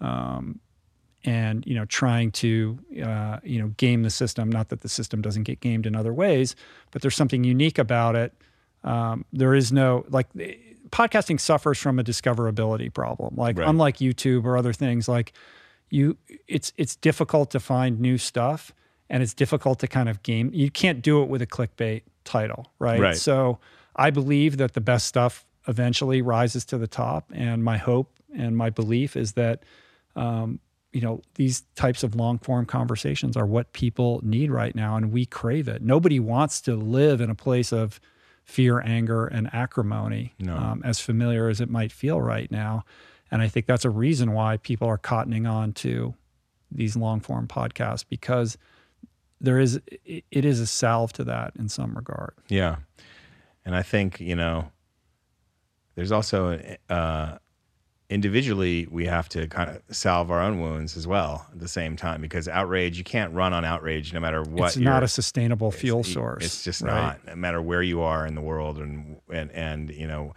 um, 0.00 0.60
and 1.24 1.66
you 1.66 1.74
know 1.74 1.84
trying 1.86 2.30
to 2.32 2.78
uh, 3.04 3.38
you 3.42 3.60
know 3.60 3.68
game 3.76 4.02
the 4.02 4.10
system. 4.10 4.50
Not 4.50 4.68
that 4.68 4.80
the 4.80 4.88
system 4.88 5.22
doesn't 5.22 5.44
get 5.44 5.60
gamed 5.60 5.86
in 5.86 5.94
other 5.94 6.12
ways, 6.12 6.56
but 6.90 7.02
there's 7.02 7.16
something 7.16 7.44
unique 7.44 7.78
about 7.78 8.16
it. 8.16 8.32
Um, 8.84 9.24
there 9.32 9.54
is 9.54 9.72
no 9.72 10.04
like 10.08 10.28
podcasting 10.90 11.40
suffers 11.40 11.78
from 11.78 11.98
a 11.98 12.04
discoverability 12.04 12.92
problem. 12.92 13.34
Like 13.36 13.58
right. 13.58 13.68
unlike 13.68 13.98
YouTube 13.98 14.44
or 14.44 14.56
other 14.56 14.72
things, 14.72 15.08
like 15.08 15.32
you, 15.90 16.16
it's 16.46 16.72
it's 16.76 16.96
difficult 16.96 17.50
to 17.52 17.60
find 17.60 18.00
new 18.00 18.18
stuff 18.18 18.72
and 19.10 19.22
it's 19.22 19.34
difficult 19.34 19.78
to 19.80 19.88
kind 19.88 20.08
of 20.08 20.22
game. 20.22 20.50
You 20.52 20.70
can't 20.70 21.02
do 21.02 21.22
it 21.22 21.28
with 21.28 21.42
a 21.42 21.46
clickbait 21.46 22.02
title, 22.24 22.72
right? 22.78 23.00
Right. 23.00 23.16
So 23.16 23.58
I 23.96 24.10
believe 24.10 24.58
that 24.58 24.74
the 24.74 24.80
best 24.80 25.06
stuff 25.06 25.44
eventually 25.66 26.22
rises 26.22 26.64
to 26.66 26.78
the 26.78 26.86
top, 26.86 27.30
and 27.34 27.64
my 27.64 27.76
hope 27.76 28.12
and 28.34 28.56
my 28.56 28.70
belief 28.70 29.16
is 29.16 29.32
that. 29.32 29.62
Um, 30.16 30.60
you 30.92 31.02
know 31.02 31.20
these 31.34 31.60
types 31.74 32.02
of 32.02 32.14
long 32.14 32.38
form 32.38 32.64
conversations 32.64 33.36
are 33.36 33.44
what 33.44 33.74
people 33.74 34.20
need 34.24 34.50
right 34.50 34.74
now 34.74 34.96
and 34.96 35.12
we 35.12 35.26
crave 35.26 35.68
it 35.68 35.82
nobody 35.82 36.18
wants 36.18 36.62
to 36.62 36.74
live 36.74 37.20
in 37.20 37.28
a 37.28 37.34
place 37.34 37.72
of 37.72 38.00
fear 38.44 38.80
anger 38.80 39.26
and 39.26 39.52
acrimony 39.52 40.32
no. 40.38 40.56
um, 40.56 40.82
as 40.86 40.98
familiar 40.98 41.50
as 41.50 41.60
it 41.60 41.68
might 41.68 41.92
feel 41.92 42.20
right 42.20 42.50
now 42.50 42.84
and 43.30 43.42
i 43.42 43.48
think 43.48 43.66
that's 43.66 43.84
a 43.84 43.90
reason 43.90 44.32
why 44.32 44.56
people 44.56 44.88
are 44.88 44.96
cottoning 44.96 45.48
on 45.48 45.72
to 45.72 46.14
these 46.70 46.96
long 46.96 47.20
form 47.20 47.46
podcasts 47.46 48.04
because 48.08 48.56
there 49.40 49.58
is 49.58 49.80
it 50.04 50.44
is 50.44 50.60
a 50.60 50.66
salve 50.66 51.12
to 51.14 51.24
that 51.24 51.52
in 51.58 51.68
some 51.68 51.94
regard. 51.94 52.34
Yeah, 52.48 52.76
and 53.64 53.74
I 53.74 53.82
think 53.82 54.20
you 54.20 54.34
know 54.34 54.70
there's 55.94 56.12
also 56.12 56.60
uh, 56.88 57.38
individually 58.10 58.86
we 58.90 59.06
have 59.06 59.28
to 59.30 59.46
kind 59.48 59.70
of 59.70 59.82
salve 59.94 60.30
our 60.30 60.40
own 60.40 60.60
wounds 60.60 60.96
as 60.96 61.06
well 61.06 61.46
at 61.52 61.60
the 61.60 61.68
same 61.68 61.96
time 61.96 62.20
because 62.20 62.48
outrage 62.48 62.98
you 62.98 63.04
can't 63.04 63.32
run 63.34 63.52
on 63.52 63.64
outrage 63.64 64.12
no 64.12 64.20
matter 64.20 64.42
what. 64.42 64.68
It's 64.68 64.76
not 64.76 65.02
a 65.02 65.08
sustainable 65.08 65.70
fuel 65.70 66.02
source. 66.02 66.44
It's 66.44 66.64
just 66.64 66.82
right? 66.82 66.94
not 66.94 67.26
no 67.26 67.36
matter 67.36 67.60
where 67.60 67.82
you 67.82 68.00
are 68.00 68.26
in 68.26 68.34
the 68.34 68.40
world 68.40 68.78
and 68.78 69.20
and 69.30 69.50
and 69.52 69.90
you 69.90 70.06
know 70.06 70.34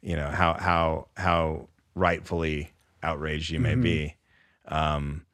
you 0.00 0.16
know 0.16 0.28
how 0.28 0.54
how 0.54 1.08
how 1.16 1.68
rightfully 1.94 2.72
outraged 3.02 3.50
you 3.50 3.60
may 3.60 3.72
mm-hmm. 3.72 3.82
be. 3.82 4.16
Um, 4.66 5.26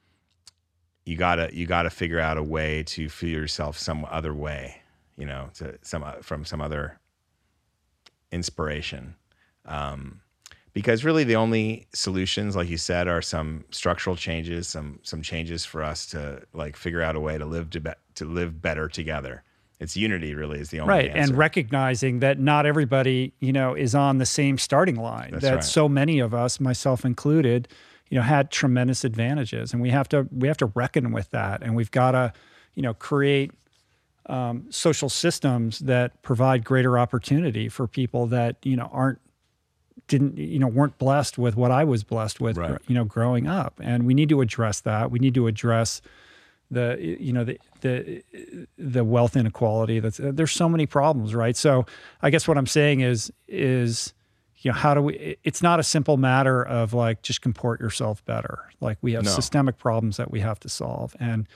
you 1.08 1.16
gotta 1.16 1.48
you 1.54 1.64
gotta 1.64 1.88
figure 1.88 2.20
out 2.20 2.36
a 2.36 2.42
way 2.42 2.82
to 2.82 3.08
feel 3.08 3.30
yourself 3.30 3.78
some 3.78 4.06
other 4.10 4.34
way, 4.34 4.82
you 5.16 5.24
know, 5.24 5.48
to 5.54 5.78
some 5.80 6.04
from 6.20 6.44
some 6.44 6.60
other 6.60 7.00
inspiration. 8.30 9.14
Um, 9.64 10.20
because 10.74 11.04
really 11.04 11.24
the 11.24 11.36
only 11.36 11.86
solutions, 11.94 12.54
like 12.54 12.68
you 12.68 12.76
said, 12.76 13.08
are 13.08 13.22
some 13.22 13.64
structural 13.70 14.16
changes, 14.16 14.68
some 14.68 15.00
some 15.02 15.22
changes 15.22 15.64
for 15.64 15.82
us 15.82 16.04
to 16.08 16.42
like 16.52 16.76
figure 16.76 17.00
out 17.00 17.16
a 17.16 17.20
way 17.20 17.38
to 17.38 17.46
live 17.46 17.70
to, 17.70 17.80
be, 17.80 17.90
to 18.16 18.26
live 18.26 18.60
better 18.60 18.86
together. 18.86 19.42
It's 19.80 19.96
unity, 19.96 20.34
really, 20.34 20.60
is 20.60 20.68
the 20.68 20.80
only 20.80 20.92
right, 20.92 21.10
answer. 21.10 21.30
and 21.30 21.38
recognizing 21.38 22.18
that 22.18 22.38
not 22.38 22.66
everybody, 22.66 23.32
you 23.38 23.52
know, 23.52 23.74
is 23.74 23.94
on 23.94 24.18
the 24.18 24.26
same 24.26 24.58
starting 24.58 24.96
line. 24.96 25.30
That's 25.30 25.44
that 25.44 25.54
right. 25.54 25.64
so 25.64 25.88
many 25.88 26.18
of 26.18 26.34
us, 26.34 26.60
myself 26.60 27.04
included, 27.04 27.68
you 28.10 28.16
know 28.16 28.22
had 28.22 28.50
tremendous 28.50 29.04
advantages 29.04 29.72
and 29.72 29.82
we 29.82 29.90
have 29.90 30.08
to 30.08 30.28
we 30.30 30.48
have 30.48 30.56
to 30.56 30.66
reckon 30.66 31.12
with 31.12 31.30
that 31.30 31.62
and 31.62 31.74
we've 31.74 31.90
got 31.90 32.12
to 32.12 32.32
you 32.74 32.82
know 32.82 32.94
create 32.94 33.52
um, 34.26 34.66
social 34.70 35.08
systems 35.08 35.78
that 35.80 36.20
provide 36.22 36.64
greater 36.64 36.98
opportunity 36.98 37.68
for 37.68 37.86
people 37.86 38.26
that 38.26 38.56
you 38.62 38.76
know 38.76 38.90
aren't 38.92 39.20
didn't 40.06 40.38
you 40.38 40.58
know 40.58 40.66
weren't 40.66 40.98
blessed 40.98 41.38
with 41.38 41.56
what 41.56 41.70
I 41.70 41.84
was 41.84 42.04
blessed 42.04 42.40
with 42.40 42.56
right. 42.56 42.78
you 42.86 42.94
know 42.94 43.04
growing 43.04 43.46
up 43.46 43.80
and 43.82 44.04
we 44.06 44.14
need 44.14 44.28
to 44.30 44.40
address 44.40 44.80
that 44.80 45.10
we 45.10 45.18
need 45.18 45.34
to 45.34 45.46
address 45.46 46.00
the 46.70 47.16
you 47.20 47.32
know 47.32 47.44
the 47.44 47.58
the 47.80 48.22
the 48.76 49.04
wealth 49.04 49.36
inequality 49.36 50.00
that's 50.00 50.20
there's 50.22 50.52
so 50.52 50.68
many 50.68 50.86
problems 50.86 51.34
right 51.34 51.56
so 51.56 51.86
I 52.20 52.30
guess 52.30 52.46
what 52.46 52.58
I'm 52.58 52.66
saying 52.66 53.00
is 53.00 53.32
is 53.46 54.12
you 54.60 54.70
know 54.70 54.76
how 54.76 54.94
do 54.94 55.02
we 55.02 55.36
it's 55.44 55.62
not 55.62 55.78
a 55.78 55.82
simple 55.82 56.16
matter 56.16 56.62
of 56.62 56.92
like 56.92 57.22
just 57.22 57.42
comport 57.42 57.80
yourself 57.80 58.24
better. 58.24 58.64
Like 58.80 58.98
we 59.00 59.12
have 59.12 59.24
no. 59.24 59.30
systemic 59.30 59.78
problems 59.78 60.16
that 60.16 60.30
we 60.30 60.40
have 60.40 60.58
to 60.60 60.68
solve. 60.68 61.14
And 61.20 61.48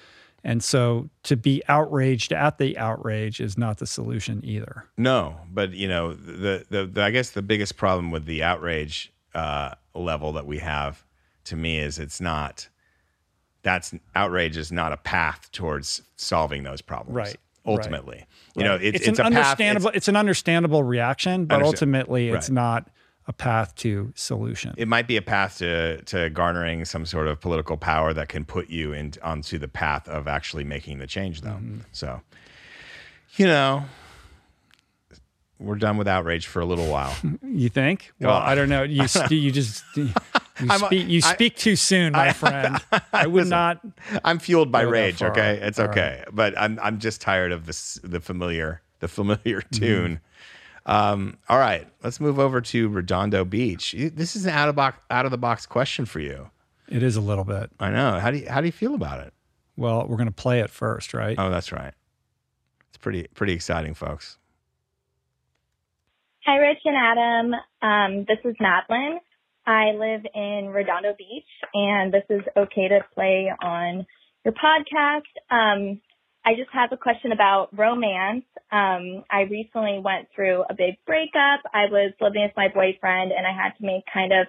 and 0.44 0.62
so 0.62 1.08
to 1.24 1.36
be 1.36 1.62
outraged 1.68 2.32
at 2.32 2.58
the 2.58 2.76
outrage 2.76 3.40
is 3.40 3.56
not 3.56 3.78
the 3.78 3.86
solution 3.86 4.40
either. 4.44 4.86
No 4.96 5.36
but 5.50 5.72
you 5.72 5.88
know 5.88 6.14
the 6.14 6.64
the, 6.70 6.86
the 6.86 7.02
i 7.02 7.10
guess 7.10 7.30
the 7.30 7.42
biggest 7.42 7.76
problem 7.76 8.10
with 8.10 8.26
the 8.26 8.42
outrage 8.42 9.12
uh, 9.34 9.74
level 9.94 10.32
that 10.34 10.46
we 10.46 10.58
have 10.58 11.04
to 11.44 11.56
me 11.56 11.78
is 11.78 11.98
it's 11.98 12.20
not 12.20 12.68
that's 13.62 13.94
outrage 14.14 14.56
is 14.56 14.70
not 14.70 14.92
a 14.92 14.96
path 14.96 15.50
towards 15.52 16.02
solving 16.16 16.64
those 16.64 16.82
problems. 16.82 17.16
Right 17.16 17.36
ultimately. 17.66 18.16
Right. 18.16 18.26
You 18.56 18.64
know, 18.64 18.74
it, 18.76 18.94
it's, 18.96 19.08
it's, 19.08 19.18
an 19.18 19.26
understandable. 19.26 19.88
Path, 19.88 19.96
it's, 19.96 19.96
it's, 19.96 20.08
an 20.08 20.16
understandable 20.16 20.82
reaction, 20.82 21.46
but 21.46 21.62
ultimately, 21.62 22.28
it's 22.28 22.50
not 22.50 22.90
a 23.26 23.32
path 23.32 23.74
to 23.76 24.12
solution. 24.16 24.74
It 24.76 24.88
might 24.88 25.06
be 25.06 25.16
a 25.16 25.22
path 25.22 25.58
to 25.58 26.02
to 26.02 26.30
garnering 26.30 26.84
some 26.84 27.06
sort 27.06 27.28
of 27.28 27.40
political 27.40 27.76
power 27.76 28.12
that 28.12 28.28
can 28.28 28.44
put 28.44 28.68
you 28.68 28.92
in, 28.92 29.12
onto 29.22 29.58
the 29.58 29.68
path 29.68 30.08
of 30.08 30.26
actually 30.26 30.64
making 30.64 30.98
the 30.98 31.06
change, 31.06 31.42
though. 31.42 31.50
Mm-hmm. 31.50 31.80
So, 31.92 32.20
you 33.36 33.46
know, 33.46 33.84
we're 35.58 35.76
done 35.76 35.96
with 35.96 36.08
outrage 36.08 36.46
for 36.46 36.60
a 36.60 36.66
little 36.66 36.88
while. 36.88 37.14
you 37.42 37.68
think? 37.68 38.12
Well, 38.20 38.30
well 38.30 38.40
I 38.40 38.54
don't 38.54 38.68
know. 38.68 38.82
You 38.82 39.06
you 39.30 39.52
just 39.52 39.84
you 40.62 40.78
speak 40.78 41.08
you 41.08 41.20
speak 41.20 41.54
I, 41.56 41.58
too 41.58 41.76
soon, 41.76 42.12
my 42.12 42.28
I, 42.28 42.32
friend. 42.32 42.80
I 43.12 43.26
would 43.26 43.34
listen, 43.34 43.50
not. 43.50 43.80
I'm 44.24 44.38
fueled 44.38 44.72
by 44.72 44.82
rage. 44.82 45.22
Okay, 45.22 45.58
it's 45.62 45.78
All 45.78 45.88
okay. 45.88 46.22
Right. 46.26 46.34
But 46.34 46.58
I'm 46.58 46.78
I'm 46.82 46.98
just 46.98 47.20
tired 47.20 47.52
of 47.52 47.66
this 47.66 47.98
the 48.02 48.20
familiar 48.20 48.82
the 49.00 49.08
familiar 49.08 49.60
mm-hmm. 49.60 49.78
tune. 49.78 50.20
Um, 50.84 51.38
all 51.48 51.58
right, 51.58 51.86
let's 52.02 52.18
move 52.20 52.38
over 52.38 52.60
to 52.60 52.88
Redondo 52.88 53.44
Beach. 53.44 53.94
This 53.96 54.34
is 54.34 54.46
an 54.46 54.52
out 54.52 54.68
of 54.68 54.74
box 54.74 54.98
out 55.10 55.24
of 55.24 55.30
the 55.30 55.38
box 55.38 55.66
question 55.66 56.06
for 56.06 56.20
you. 56.20 56.50
It 56.88 57.02
is 57.02 57.16
a 57.16 57.20
little 57.20 57.44
bit. 57.44 57.70
I 57.78 57.90
know. 57.90 58.18
How 58.18 58.30
do 58.30 58.38
you 58.38 58.48
how 58.48 58.60
do 58.60 58.66
you 58.66 58.72
feel 58.72 58.94
about 58.94 59.20
it? 59.20 59.32
Well, 59.76 60.06
we're 60.06 60.16
going 60.16 60.28
to 60.28 60.32
play 60.32 60.60
it 60.60 60.70
first, 60.70 61.14
right? 61.14 61.38
Oh, 61.38 61.50
that's 61.50 61.72
right. 61.72 61.94
It's 62.88 62.98
pretty 62.98 63.28
pretty 63.34 63.52
exciting, 63.52 63.94
folks. 63.94 64.38
Hi, 66.44 66.56
Rich 66.56 66.80
and 66.84 66.96
Adam. 66.96 67.54
Um, 67.82 68.24
this 68.28 68.38
is 68.44 68.56
Madeline. 68.58 69.20
I 69.66 69.92
live 69.92 70.22
in 70.34 70.70
Redondo 70.74 71.14
Beach, 71.16 71.46
and 71.72 72.12
this 72.12 72.24
is 72.28 72.42
okay 72.56 72.88
to 72.88 73.00
play 73.14 73.50
on 73.62 74.06
your 74.44 74.54
podcast. 74.54 75.30
Um, 75.50 76.00
I 76.44 76.54
just 76.56 76.70
have 76.72 76.90
a 76.90 76.96
question 76.96 77.30
about 77.30 77.68
romance. 77.76 78.44
Um, 78.72 79.22
I 79.30 79.42
recently 79.48 80.00
went 80.02 80.28
through 80.34 80.64
a 80.68 80.74
big 80.74 80.96
breakup. 81.06 81.62
I 81.72 81.86
was 81.86 82.12
living 82.20 82.42
with 82.42 82.56
my 82.56 82.68
boyfriend, 82.68 83.30
and 83.30 83.46
I 83.46 83.52
had 83.52 83.76
to 83.78 83.86
make 83.86 84.02
kind 84.12 84.32
of 84.32 84.48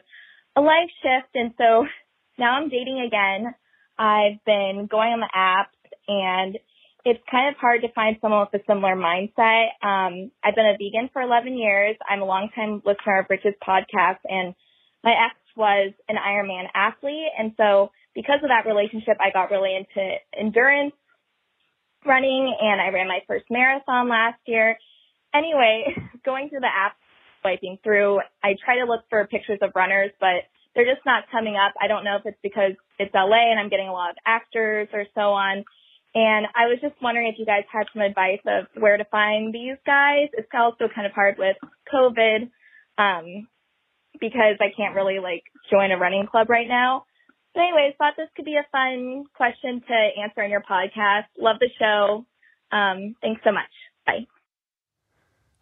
a 0.55 0.61
life 0.61 0.89
shift, 1.03 1.35
and 1.35 1.53
so 1.57 1.85
now 2.39 2.57
I'm 2.57 2.69
dating 2.69 3.03
again. 3.05 3.53
I've 3.99 4.43
been 4.45 4.87
going 4.89 5.13
on 5.13 5.19
the 5.19 5.29
apps, 5.35 5.77
and 6.07 6.57
it's 7.05 7.21
kind 7.29 7.53
of 7.53 7.59
hard 7.59 7.81
to 7.81 7.91
find 7.93 8.17
someone 8.19 8.47
with 8.51 8.61
a 8.61 8.65
similar 8.65 8.95
mindset. 8.95 9.67
Um, 9.83 10.31
I've 10.43 10.55
been 10.55 10.65
a 10.65 10.77
vegan 10.79 11.09
for 11.13 11.21
11 11.21 11.55
years. 11.55 11.97
I'm 12.09 12.21
a 12.21 12.25
longtime 12.25 12.81
listener 12.85 13.19
of 13.19 13.25
Rich's 13.29 13.53
podcast 13.61 14.19
and 14.25 14.55
my 15.03 15.11
ex 15.11 15.35
was 15.55 15.93
an 16.09 16.15
Ironman 16.15 16.65
athlete. 16.73 17.31
And 17.37 17.53
so 17.57 17.91
because 18.15 18.39
of 18.43 18.49
that 18.49 18.67
relationship, 18.67 19.17
I 19.19 19.31
got 19.31 19.51
really 19.51 19.75
into 19.75 20.15
endurance 20.37 20.93
running 22.05 22.55
and 22.59 22.81
I 22.81 22.89
ran 22.89 23.07
my 23.07 23.19
first 23.27 23.45
marathon 23.49 24.09
last 24.09 24.39
year. 24.45 24.77
Anyway, 25.33 25.95
going 26.25 26.49
through 26.49 26.61
the 26.61 26.67
app, 26.73 26.95
swiping 27.41 27.77
through, 27.83 28.19
I 28.43 28.55
try 28.63 28.79
to 28.79 28.85
look 28.85 29.01
for 29.09 29.25
pictures 29.27 29.59
of 29.61 29.71
runners, 29.75 30.11
but 30.19 30.47
they're 30.75 30.85
just 30.85 31.05
not 31.05 31.25
coming 31.31 31.55
up. 31.55 31.73
I 31.81 31.87
don't 31.87 32.03
know 32.03 32.17
if 32.17 32.25
it's 32.25 32.39
because 32.41 32.73
it's 32.97 33.13
LA 33.13 33.51
and 33.51 33.59
I'm 33.59 33.69
getting 33.69 33.87
a 33.87 33.93
lot 33.93 34.11
of 34.11 34.15
actors 34.25 34.87
or 34.93 35.05
so 35.13 35.33
on. 35.33 35.63
And 36.15 36.45
I 36.55 36.67
was 36.69 36.77
just 36.81 36.93
wondering 37.01 37.27
if 37.27 37.39
you 37.39 37.45
guys 37.45 37.63
had 37.71 37.87
some 37.91 38.01
advice 38.01 38.41
of 38.45 38.65
where 38.79 38.97
to 38.97 39.05
find 39.05 39.53
these 39.53 39.77
guys. 39.85 40.29
It's 40.33 40.49
also 40.53 40.85
kind 40.93 41.07
of 41.07 41.13
hard 41.13 41.37
with 41.37 41.57
COVID, 41.91 42.49
um, 42.97 43.47
because 44.23 44.55
I 44.61 44.71
can't 44.75 44.95
really 44.95 45.19
like 45.19 45.43
join 45.69 45.91
a 45.91 45.97
running 45.97 46.25
club 46.27 46.49
right 46.49 46.67
now. 46.67 47.03
But 47.53 47.63
anyways, 47.63 47.93
thought 47.97 48.13
this 48.15 48.29
could 48.35 48.45
be 48.45 48.55
a 48.55 48.65
fun 48.71 49.25
question 49.35 49.81
to 49.85 50.21
answer 50.23 50.41
in 50.41 50.49
your 50.49 50.61
podcast. 50.61 51.25
Love 51.37 51.57
the 51.59 51.69
show. 51.77 52.25
Um, 52.71 53.15
thanks 53.21 53.41
so 53.43 53.51
much. 53.51 53.69
Bye. 54.07 54.25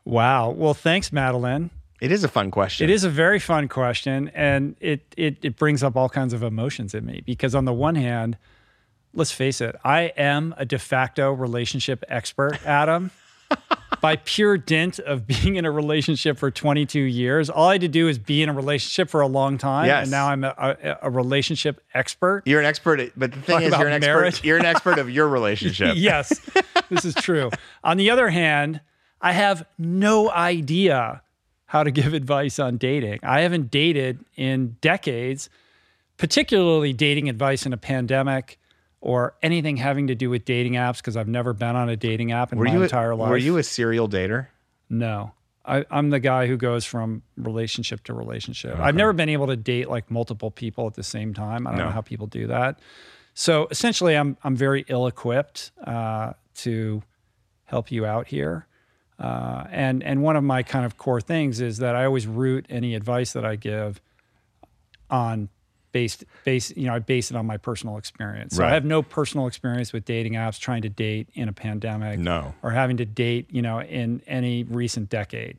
Wow. 0.06 0.52
Well, 0.52 0.76
thanks, 0.76 1.12
Madeline. 1.12 1.72
It 2.00 2.12
is 2.12 2.24
a 2.24 2.28
fun 2.28 2.52
question. 2.52 2.90
It 2.90 2.94
is 2.94 3.04
a 3.04 3.10
very 3.10 3.40
fun 3.40 3.68
question, 3.68 4.30
and 4.30 4.76
it 4.80 5.14
it 5.18 5.38
it 5.44 5.56
brings 5.56 5.84
up 5.84 5.96
all 5.96 6.10
kinds 6.10 6.34
of 6.34 6.44
emotions 6.44 6.94
in 6.94 7.06
me 7.06 7.22
because 7.26 7.54
on 7.56 7.66
the 7.66 7.74
one 7.74 7.96
hand, 7.96 8.38
let's 9.14 9.32
face 9.32 9.60
it, 9.60 9.76
I 9.84 10.14
am 10.18 10.54
a 10.58 10.66
de 10.66 10.80
facto 10.80 11.32
relationship 11.32 12.04
expert, 12.08 12.64
Adam. 12.66 13.12
By 14.02 14.16
pure 14.16 14.58
dint 14.58 14.98
of 14.98 15.28
being 15.28 15.58
in 15.58 15.66
a 15.66 15.70
relationship 15.70 16.40
for 16.40 16.50
22 16.50 17.00
years, 17.00 17.52
all 17.52 17.70
I 17.70 17.74
had 17.74 17.82
to 17.82 17.88
do 17.88 18.08
is 18.08 18.18
be 18.18 18.42
in 18.42 18.50
a 18.50 18.54
relationship 18.54 19.10
for 19.12 19.22
a 19.22 19.28
long 19.28 19.60
time, 19.60 19.86
Yes. 19.86 20.04
and 20.04 20.12
now 20.12 20.28
I'm 20.30 20.44
a, 20.44 20.56
a, 20.58 20.98
a 21.04 21.10
relationship 21.12 21.84
expert. 21.94 22.42
You're 22.48 22.60
an 22.62 22.66
expert, 22.66 23.00
at, 23.00 23.12
but 23.16 23.32
the 23.32 23.40
thing 23.42 23.60
Talk 23.60 23.64
is, 23.64 23.78
you're 23.78 23.88
an 23.88 23.94
expert. 24.04 24.44
You're 24.44 24.58
an 24.58 24.66
expert 24.66 24.98
of 24.98 25.12
your 25.12 25.28
relationship. 25.30 25.94
yes, 25.98 26.40
this 26.90 27.06
is 27.06 27.14
true. 27.14 27.52
On 27.84 27.98
the 27.98 28.10
other 28.10 28.30
hand, 28.30 28.82
I 29.22 29.34
have 29.34 29.68
no 29.78 30.32
idea 30.32 31.22
how 31.68 31.84
to 31.84 31.92
give 31.92 32.16
advice 32.16 32.58
on 32.58 32.78
dating. 32.78 33.20
I 33.22 33.42
haven't 33.42 33.70
dated 33.70 34.26
in 34.36 34.78
decades, 34.82 35.48
particularly 36.18 36.92
dating 36.94 37.30
advice 37.30 37.66
in 37.68 37.74
a 37.74 37.78
pandemic 37.78 38.58
or 39.02 39.34
anything 39.42 39.78
having 39.78 40.08
to 40.08 40.16
do 40.16 40.30
with 40.30 40.46
dating 40.46 40.74
apps 40.74 40.98
because 40.98 41.18
I've 41.18 41.28
never 41.28 41.54
been 41.54 41.76
on 41.76 41.90
a 41.90 41.98
dating 41.98 42.32
app 42.32 42.52
in 42.54 42.60
Were 42.60 42.66
my 42.66 42.74
you 42.74 42.84
entire 42.84 43.12
a, 43.12 43.16
life. 43.16 43.30
Were 43.30 43.38
you 43.38 43.58
a 43.58 43.64
serial 43.64 44.08
dater? 44.08 44.48
No. 44.90 45.32
I, 45.66 45.86
I'm 45.92 46.10
the 46.10 46.20
guy 46.20 46.48
who 46.48 46.58
goes 46.58 46.86
from 46.86 47.22
relationship 47.38 48.04
to 48.06 48.14
relationship. 48.14 48.80
I've 48.80 48.96
never 48.96 49.14
been 49.14 49.30
able 49.30 49.48
to 49.48 49.56
date 49.56 49.90
like 49.90 50.10
multiple 50.10 50.50
people 50.52 50.88
at 50.88 50.94
the 50.96 51.04
same 51.04 51.34
time. 51.34 51.68
I 51.68 51.72
don't 51.72 51.80
No. 51.80 51.86
know 51.86 51.92
how 51.92 52.02
people 52.02 52.26
do 52.28 52.48
that. 52.48 52.80
So 53.34 53.68
essentially, 53.72 54.16
I'm 54.16 54.38
I'm 54.44 54.56
very 54.56 54.86
ill 54.88 55.08
equipped 55.08 55.72
uh, 55.86 56.34
to 56.56 57.04
help 57.66 57.92
you 57.92 58.06
out 58.06 58.28
here. 58.28 58.66
Uh, 59.20 59.66
and 59.70 60.04
and 60.04 60.24
one 60.24 60.36
of 60.36 60.44
my 60.44 60.64
kind 60.64 60.84
of 60.86 60.98
core 60.98 61.22
things 61.22 61.62
is 61.62 61.78
that 61.78 61.96
I 61.96 62.06
always 62.06 62.26
root 62.28 62.66
any 62.70 62.96
advice 62.96 63.34
that 63.34 63.46
I 63.46 63.56
give 63.56 64.02
on 65.10 65.50
based 65.92 66.24
base 66.46 66.76
you 66.76 66.88
know 66.88 66.96
I 66.96 67.00
base 67.00 67.32
it 67.32 67.38
on 67.38 67.46
my 67.46 67.58
personal 67.58 67.98
experience. 67.98 68.56
So 68.56 68.64
I 68.64 68.70
have 68.70 68.86
no 68.86 69.02
personal 69.02 69.48
experience 69.48 69.92
with 69.94 70.06
dating 70.06 70.34
apps, 70.34 70.60
trying 70.60 70.82
to 70.84 70.90
date 70.90 71.30
in 71.34 71.50
a 71.50 71.54
pandemic, 71.54 72.20
No. 72.20 72.54
or 72.64 72.72
having 72.72 72.98
to 72.98 73.06
date 73.06 73.48
you 73.52 73.62
know 73.62 73.82
in 73.82 74.22
any 74.28 74.64
recent 74.64 75.10
decade. 75.10 75.58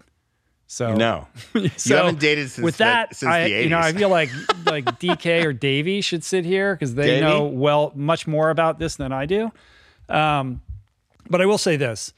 So 0.66 0.94
No. 0.94 1.28
so 1.76 1.96
haven't 1.96 2.18
dated 2.18 2.50
since 2.50 2.64
with 2.64 2.78
the- 2.78 2.84
that. 2.84 3.14
since 3.14 3.28
I, 3.30 3.42
the 3.44 3.62
you 3.64 3.68
know, 3.68 3.78
I 3.78 3.92
feel 3.92 4.09
like 4.09 4.30
like 4.64 4.84
DK 5.00 5.44
or 5.44 5.52
Davey 5.52 6.00
should 6.00 6.24
sit 6.24 6.44
here 6.46 6.74
because 6.74 6.94
they 6.94 7.06
Davey? 7.20 7.20
know 7.26 7.44
well 7.44 7.92
much 7.94 8.26
more 8.26 8.48
about 8.50 8.78
this 8.78 8.96
than 8.96 9.12
I 9.12 9.26
do. 9.26 9.52
Um, 10.09 10.62
but 11.28 11.40
I 11.40 11.46
will 11.46 11.59
say 11.59 11.76
this, 11.76 12.12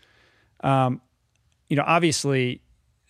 um, 0.60 1.00
you 1.68 1.76
know, 1.76 1.84
obviously, 1.86 2.60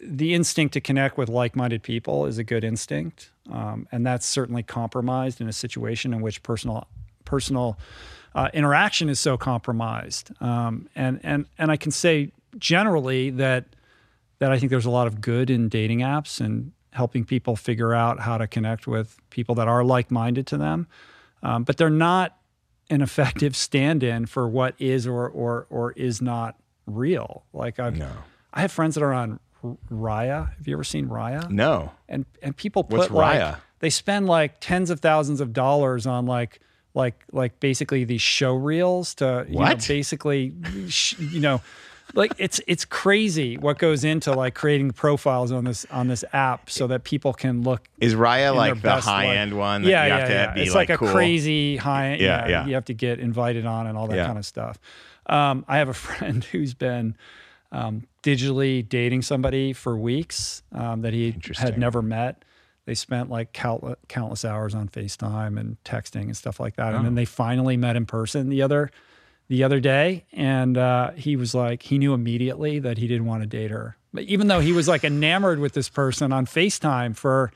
the 0.01 0.35
instinct 0.35 0.73
to 0.75 0.81
connect 0.81 1.17
with 1.17 1.29
like-minded 1.29 1.83
people 1.83 2.27
is 2.27 2.37
a 2.39 2.45
good 2.45 2.65
instinct, 2.65 3.31
um, 3.51 3.87
and 3.93 4.07
that's 4.07 4.27
certainly 4.27 4.63
compromised 4.63 5.41
in 5.41 5.49
a 5.49 5.53
situation 5.53 6.13
in 6.15 6.21
which 6.23 6.43
personal 6.43 6.87
personal 7.25 7.79
uh, 8.35 8.49
interaction 8.53 9.09
is 9.09 9.21
so 9.21 9.37
compromised. 9.37 10.31
Um, 10.43 10.89
and 10.95 11.21
and 11.23 11.47
and 11.59 11.71
I 11.71 11.77
can 11.77 11.93
say 11.93 12.33
generally 12.59 13.31
that 13.31 13.65
that 14.39 14.53
I 14.53 14.59
think 14.59 14.71
there's 14.71 14.87
a 14.87 14.91
lot 14.91 15.07
of 15.07 15.21
good 15.21 15.51
in 15.51 15.69
dating 15.69 16.01
apps 16.01 16.41
and 16.41 16.73
helping 16.91 17.25
people 17.25 17.57
figure 17.57 17.93
out 17.93 18.21
how 18.21 18.39
to 18.39 18.47
connect 18.47 18.87
with 18.87 19.19
people 19.31 19.55
that 19.57 19.69
are 19.69 19.83
like-minded 19.85 20.47
to 20.47 20.57
them, 20.57 20.87
um, 21.43 21.65
but 21.65 21.77
they're 21.77 21.91
not 21.91 22.39
an 22.91 23.03
effective 23.03 23.57
stand-in 23.57 24.27
for 24.27 24.49
what 24.49 24.75
is 24.79 25.07
or 25.07 25.29
or 25.29 25.67
or 25.71 25.93
is 25.93 26.21
not 26.21 26.57
real. 26.87 27.45
Like 27.53 27.79
I've 27.79 27.97
No. 27.97 28.11
I 28.53 28.61
have 28.61 28.73
friends 28.73 28.95
that 28.95 29.03
are 29.03 29.13
on 29.13 29.41
Raya. 29.91 30.55
Have 30.57 30.69
you 30.69 30.75
ever 30.75 30.85
seen 30.85 31.09
Raya? 31.09 31.49
No. 31.51 31.93
And 32.09 32.27
and 32.43 32.57
people 32.57 32.85
put 32.85 32.99
What's 32.99 33.11
like 33.11 33.41
Raya? 33.41 33.57
they 33.81 33.91
spend 33.91 34.27
like 34.27 34.57
tens 34.61 34.91
of 34.91 35.01
thousands 35.01 35.41
of 35.41 35.53
dollars 35.53 36.07
on 36.07 36.27
like 36.27 36.61
like 36.95 37.25
like 37.33 37.59
basically 37.61 38.05
these 38.05 38.23
show 38.23 38.55
reels 38.55 39.15
to 39.17 39.45
you 39.49 39.55
know, 39.55 39.61
What? 39.61 39.87
basically 39.89 40.53
sh- 40.89 41.19
you 41.19 41.41
know 41.41 41.61
like 42.15 42.33
it's 42.39 42.61
it's 42.69 42.85
crazy 42.85 43.57
what 43.57 43.79
goes 43.79 44.05
into 44.05 44.33
like 44.33 44.55
creating 44.55 44.91
profiles 44.93 45.51
on 45.51 45.65
this 45.65 45.87
on 45.91 46.07
this 46.07 46.25
app 46.33 46.69
so 46.71 46.87
that 46.87 47.03
people 47.03 47.33
can 47.33 47.63
look 47.63 47.89
Is 47.99 48.15
Raya 48.15 48.55
like 48.55 48.81
the 48.83 49.01
high 49.01 49.35
end 49.37 49.57
one 49.57 49.83
that 49.83 49.89
yeah, 49.89 50.05
you 50.07 50.13
have 50.13 50.21
yeah, 50.21 50.27
to 50.29 50.35
yeah. 50.35 50.55
be 50.55 50.61
it's 50.63 50.75
like, 50.75 50.91
like, 50.91 50.99
cool? 50.99 51.09
a 51.09 51.13
crazy 51.13 51.77
high. 51.77 52.15
Yeah, 52.15 52.19
Yeah, 52.45 52.49
yeah. 52.49 52.67
You 52.67 52.75
have 52.75 52.85
to 52.85 52.95
get 52.95 53.19
invited 53.19 53.67
on 53.67 53.87
and 53.87 53.97
all 53.99 54.07
that 54.09 54.17
Yeah. 54.17 54.27
kind 54.27 54.39
of 54.39 54.47
stuff. 54.47 54.79
Um, 55.27 55.65
I 55.67 55.79
have 55.79 55.89
a 55.89 55.95
friend 56.07 56.45
who's 56.45 56.75
been 56.75 57.17
um, 57.73 58.07
digitally 58.25 58.87
dating 58.89 59.23
somebody 59.23 59.73
for 59.73 59.97
weeks 59.97 60.63
um, 60.73 61.03
that 61.03 61.13
he 61.13 61.37
had 61.57 61.79
never 61.79 62.03
met. 62.03 62.45
They 62.87 62.95
spent 62.95 63.31
like 63.31 63.53
countless, 63.53 63.97
countless 64.09 64.45
hours 64.45 64.75
on 64.75 64.89
FaceTime 64.89 65.61
and 65.61 65.77
texting 65.85 66.23
and 66.23 66.37
stuff 66.37 66.59
like 66.59 66.75
that, 66.77 66.89
and 66.95 67.01
Oh. 67.01 67.03
then 67.05 67.15
they 67.15 67.25
finally 67.25 67.77
met 67.77 67.95
in 67.97 68.07
person 68.07 68.49
the 68.49 68.63
other 68.63 68.91
the 69.49 69.63
other 69.63 69.79
day, 69.79 70.25
and 70.33 70.79
uh, 70.79 71.11
he 71.13 71.37
was 71.37 71.55
like, 71.55 71.83
he 71.83 71.99
knew 71.99 72.15
immediately 72.15 72.79
that 72.79 72.97
he 72.97 73.07
didn't 73.07 73.27
want 73.27 73.43
to 73.43 73.47
date 73.47 73.71
her, 73.71 73.97
but 74.13 74.25
even 74.25 74.47
though 74.49 74.61
he 74.61 74.73
was 74.73 74.89
like 74.89 75.05
enamored 75.05 75.59
with 75.61 75.75
this 75.75 75.91
person 75.91 76.33
on 76.33 76.47
FaceTime 76.47 77.15
for 77.15 77.53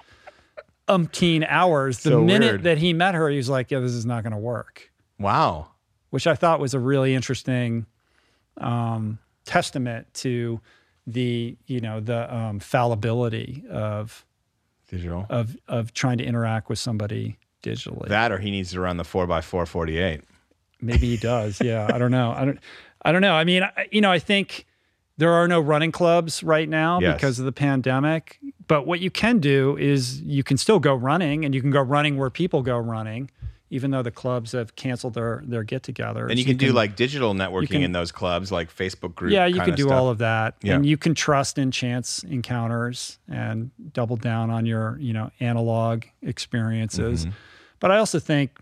umpteen 0.86 1.46
hours, 1.48 2.00
the 2.02 2.10
So 2.10 2.22
minute 2.24 2.46
weird. 2.52 2.62
that 2.64 2.78
he 2.78 2.92
met 2.92 3.14
her, 3.14 3.28
he 3.30 3.38
was 3.38 3.48
like, 3.48 3.70
yeah, 3.70 3.80
this 3.80 3.92
is 3.92 4.04
not 4.06 4.22
going 4.22 4.32
to 4.32 4.38
work 4.38 4.90
Wow. 5.18 5.68
which 6.10 6.26
I 6.26 6.34
thought 6.34 6.60
was 6.60 6.74
a 6.74 6.78
really 6.78 7.14
interesting 7.14 7.86
um, 8.58 9.18
testament 9.48 10.06
to 10.14 10.60
the 11.06 11.56
you 11.66 11.80
know 11.80 12.00
the 12.00 12.32
um, 12.34 12.60
fallibility 12.60 13.64
of 13.70 14.24
Digital. 14.88 15.26
of 15.30 15.56
of 15.68 15.92
trying 15.94 16.18
to 16.18 16.24
interact 16.24 16.68
with 16.68 16.78
somebody 16.78 17.38
digitally. 17.62 18.08
that 18.08 18.30
or 18.32 18.38
he 18.38 18.50
needs 18.50 18.70
to 18.72 18.80
run 18.80 18.96
the 18.98 19.04
4x4 19.04 19.66
48. 19.66 20.20
Maybe 20.80 21.08
he 21.08 21.16
does. 21.16 21.60
Yeah, 21.60 21.88
I 21.92 21.98
don't 21.98 22.10
know. 22.12 22.32
I 22.36 22.44
don't. 22.44 22.58
I 23.02 23.12
don't 23.12 23.20
know. 23.22 23.34
I 23.34 23.44
mean, 23.44 23.62
I, 23.64 23.88
you 23.90 24.00
know, 24.00 24.10
I 24.12 24.18
think 24.18 24.64
there 25.16 25.32
are 25.32 25.48
no 25.48 25.60
running 25.60 25.90
clubs 25.92 26.42
right 26.42 26.68
now 26.68 27.00
Yes. 27.00 27.14
because 27.14 27.38
of 27.38 27.44
the 27.46 27.52
pandemic. 27.52 28.38
But 28.68 28.86
what 28.86 29.00
you 29.00 29.10
can 29.10 29.38
do 29.40 29.76
is 29.76 30.20
you 30.22 30.42
can 30.44 30.56
still 30.56 30.78
go 30.78 30.94
running, 30.94 31.44
and 31.44 31.54
you 31.54 31.60
can 31.60 31.70
go 31.70 31.80
running 31.80 32.16
where 32.16 32.30
people 32.30 32.62
go 32.62 32.76
running, 32.78 33.30
even 33.70 33.90
though 33.90 34.02
the 34.02 34.10
clubs 34.10 34.52
have 34.52 34.74
canceled 34.76 35.14
their 35.14 35.42
their 35.46 35.62
get 35.62 35.82
together. 35.82 36.26
And 36.26 36.38
you 36.38 36.44
can, 36.44 36.56
do 36.56 36.72
like 36.72 36.96
digital 36.96 37.34
networking 37.34 37.68
can- 37.68 37.82
in 37.82 37.92
those 37.92 38.12
clubs, 38.12 38.50
like 38.50 38.74
Facebook 38.74 39.14
groups. 39.14 39.34
yeah, 39.34 39.46
you 39.46 39.60
can 39.60 39.74
do 39.74 39.84
stuff. 39.84 39.92
all 39.92 40.08
of 40.08 40.18
that, 40.18 40.56
Yeah. 40.62 40.76
and 40.76 40.86
you 40.86 40.96
can 40.96 41.14
trust 41.14 41.58
in 41.58 41.70
chance 41.70 42.22
encounters 42.24 43.18
and 43.28 43.70
double 43.92 44.16
down 44.16 44.50
on 44.50 44.66
your 44.66 44.98
you 45.00 45.12
know 45.12 45.30
analog 45.40 46.04
experiences. 46.22 47.22
Mm-hmm. 47.26 47.34
But 47.80 47.90
I 47.90 47.98
also 47.98 48.18
think 48.18 48.58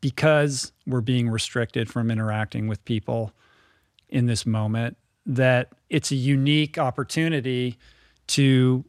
because 0.00 0.72
we're 0.86 1.00
being 1.00 1.28
restricted 1.30 1.90
from 1.90 2.10
interacting 2.10 2.68
with 2.68 2.84
people 2.84 3.32
in 4.08 4.26
this 4.26 4.44
moment, 4.46 4.96
that 5.26 5.70
it's 5.88 6.10
a 6.10 6.14
unique 6.16 6.76
opportunity 6.78 7.78
to 8.26 8.84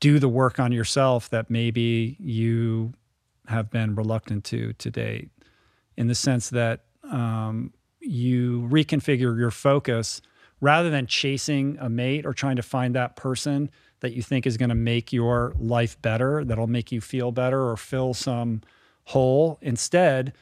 do 0.00 0.18
the 0.18 0.28
work 0.28 0.60
on 0.60 0.70
yourself 0.70 1.30
that 1.30 1.50
maybe 1.50 2.16
you 2.20 2.92
have 3.48 3.70
been 3.70 3.94
reluctant 3.94 4.44
to 4.44 4.72
to 4.74 4.90
date, 4.90 5.30
in 5.96 6.06
the 6.06 6.14
sense 6.14 6.50
that 6.50 6.84
um, 7.10 7.72
you 8.00 8.68
reconfigure 8.70 9.36
your 9.38 9.50
focus 9.50 10.22
rather 10.60 10.90
than 10.90 11.06
chasing 11.06 11.76
a 11.80 11.88
mate 11.88 12.26
or 12.26 12.32
trying 12.32 12.56
to 12.56 12.62
find 12.62 12.94
that 12.94 13.16
person 13.16 13.70
that 14.00 14.12
you 14.12 14.22
think 14.22 14.46
is 14.46 14.56
going 14.56 14.68
to 14.68 14.74
make 14.74 15.12
your 15.12 15.54
life 15.58 16.00
better, 16.02 16.44
that'll 16.44 16.66
make 16.66 16.92
you 16.92 17.00
feel 17.00 17.32
better 17.32 17.68
or 17.68 17.76
fill 17.76 18.14
some 18.14 18.60
hole. 19.04 19.58
Instead, 19.60 20.32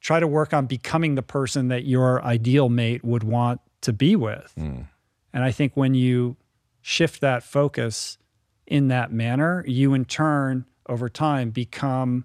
try 0.00 0.20
to 0.20 0.26
work 0.26 0.54
on 0.54 0.66
becoming 0.66 1.14
the 1.14 1.22
person 1.22 1.68
that 1.68 1.84
your 1.84 2.22
ideal 2.24 2.68
mate 2.68 3.04
would 3.04 3.24
want 3.24 3.60
to 3.82 3.92
be 3.92 4.16
with. 4.16 4.52
Mm. 4.58 4.86
And 5.32 5.44
I 5.44 5.50
think 5.50 5.76
when 5.76 5.94
you 5.94 6.36
shift 6.80 7.20
that 7.20 7.42
focus 7.42 8.18
in 8.66 8.88
that 8.88 9.12
manner, 9.12 9.64
you 9.66 9.94
in 9.94 10.04
turn, 10.04 10.64
over 10.88 11.08
time, 11.08 11.50
become 11.50 12.24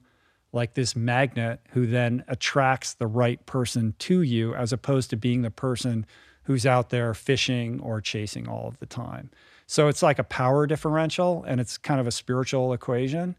like 0.51 0.75
this 0.75 0.95
magnet 0.95 1.59
who 1.71 1.87
then 1.87 2.23
attracts 2.27 2.93
the 2.93 3.07
right 3.07 3.43
person 3.45 3.95
to 3.99 4.21
you 4.21 4.53
as 4.53 4.71
opposed 4.71 5.09
to 5.09 5.17
being 5.17 5.41
the 5.41 5.51
person 5.51 6.05
who's 6.43 6.65
out 6.65 6.89
there 6.89 7.13
fishing 7.13 7.79
or 7.81 7.99
chasing 7.99 8.47
all 8.47 8.67
of 8.67 8.77
the 8.79 8.85
time. 8.85 9.29
So 9.65 9.87
it's 9.87 10.03
like 10.03 10.19
a 10.19 10.23
power 10.23 10.67
differential 10.67 11.43
and 11.47 11.59
it's 11.59 11.77
kind 11.77 11.99
of 11.99 12.07
a 12.07 12.11
spiritual 12.11 12.73
equation, 12.73 13.35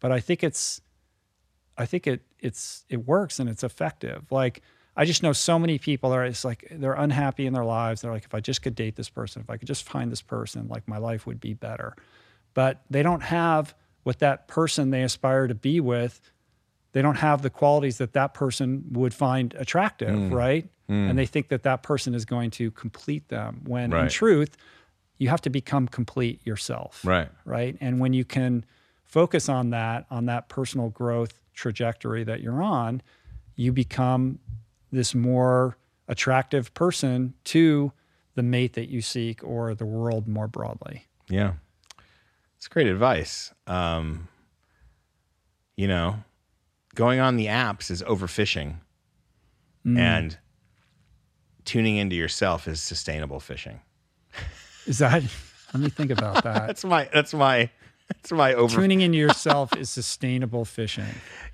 but 0.00 0.10
I 0.10 0.20
think 0.20 0.42
it's 0.42 0.80
I 1.76 1.86
think 1.86 2.06
it 2.06 2.22
it's 2.38 2.84
it 2.88 3.06
works 3.06 3.38
and 3.38 3.48
it's 3.50 3.64
effective. 3.64 4.30
Like 4.30 4.62
I 4.96 5.04
just 5.04 5.22
know 5.22 5.32
so 5.32 5.58
many 5.58 5.78
people 5.78 6.12
are 6.12 6.24
it's 6.24 6.44
like 6.44 6.68
they're 6.70 6.94
unhappy 6.94 7.46
in 7.46 7.52
their 7.52 7.64
lives. 7.64 8.00
They're 8.00 8.12
like 8.12 8.24
if 8.24 8.34
I 8.34 8.40
just 8.40 8.62
could 8.62 8.74
date 8.74 8.96
this 8.96 9.10
person, 9.10 9.42
if 9.42 9.50
I 9.50 9.56
could 9.56 9.68
just 9.68 9.88
find 9.88 10.10
this 10.10 10.22
person, 10.22 10.68
like 10.68 10.86
my 10.86 10.98
life 10.98 11.26
would 11.26 11.40
be 11.40 11.52
better. 11.52 11.94
But 12.54 12.82
they 12.88 13.02
don't 13.02 13.22
have 13.22 13.74
what 14.04 14.20
that 14.20 14.46
person 14.48 14.90
they 14.90 15.02
aspire 15.02 15.46
to 15.48 15.54
be 15.54 15.80
with 15.80 16.20
they 16.92 17.02
don't 17.02 17.16
have 17.16 17.42
the 17.42 17.50
qualities 17.50 17.98
that 17.98 18.12
that 18.12 18.34
person 18.34 18.84
would 18.92 19.12
find 19.12 19.52
attractive, 19.54 20.10
Mm. 20.14 20.32
right? 20.32 20.68
And 20.86 21.18
they 21.18 21.26
think 21.26 21.48
that 21.48 21.64
that 21.64 21.82
person 21.82 22.14
is 22.14 22.24
going 22.24 22.52
to 22.52 22.70
complete 22.70 23.26
them 23.28 23.62
when 23.66 23.92
in 23.92 24.08
truth, 24.08 24.56
you 25.18 25.28
have 25.28 25.40
to 25.40 25.50
become 25.50 25.88
complete 25.88 26.46
yourself. 26.46 27.04
Right. 27.04 27.28
Right. 27.44 27.76
And 27.80 27.98
when 27.98 28.12
you 28.12 28.24
can 28.24 28.64
focus 29.02 29.48
on 29.48 29.70
that, 29.70 30.06
on 30.08 30.26
that 30.26 30.48
personal 30.48 30.90
growth 30.90 31.40
trajectory 31.52 32.22
that 32.22 32.42
you're 32.42 32.62
on, 32.62 33.02
you 33.56 33.72
become 33.72 34.38
this 34.92 35.16
more 35.16 35.76
attractive 36.06 36.72
person 36.74 37.34
to 37.44 37.90
the 38.36 38.42
mate 38.44 38.74
that 38.74 38.88
you 38.88 39.00
seek 39.00 39.42
or 39.42 39.74
the 39.74 39.86
world 39.86 40.28
more 40.28 40.46
broadly. 40.46 41.06
Yeah. 41.28 41.54
It's 42.64 42.68
great 42.70 42.86
advice. 42.86 43.52
Um, 43.66 44.26
you 45.76 45.86
know, 45.86 46.24
going 46.94 47.20
on 47.20 47.36
the 47.36 47.44
apps 47.44 47.90
is 47.90 48.02
overfishing, 48.04 48.76
Mm. 49.86 49.98
and 49.98 50.38
tuning 51.66 51.98
into 51.98 52.16
yourself 52.16 52.66
is 52.66 52.80
sustainable 52.80 53.38
fishing. 53.38 53.80
Is 54.86 54.96
that, 54.96 55.22
let 55.74 55.82
me 55.82 55.90
think 55.90 56.10
about 56.10 56.42
that. 56.44 56.66
That's 56.66 56.86
my, 56.86 57.06
that's 57.12 57.34
my, 57.34 57.68
that's 58.08 58.32
my 58.32 58.54
over. 58.54 58.74
Tuning 58.74 59.02
into 59.02 59.18
yourself 59.26 59.76
is 59.76 59.90
sustainable 59.90 60.64
fishing. 60.64 61.04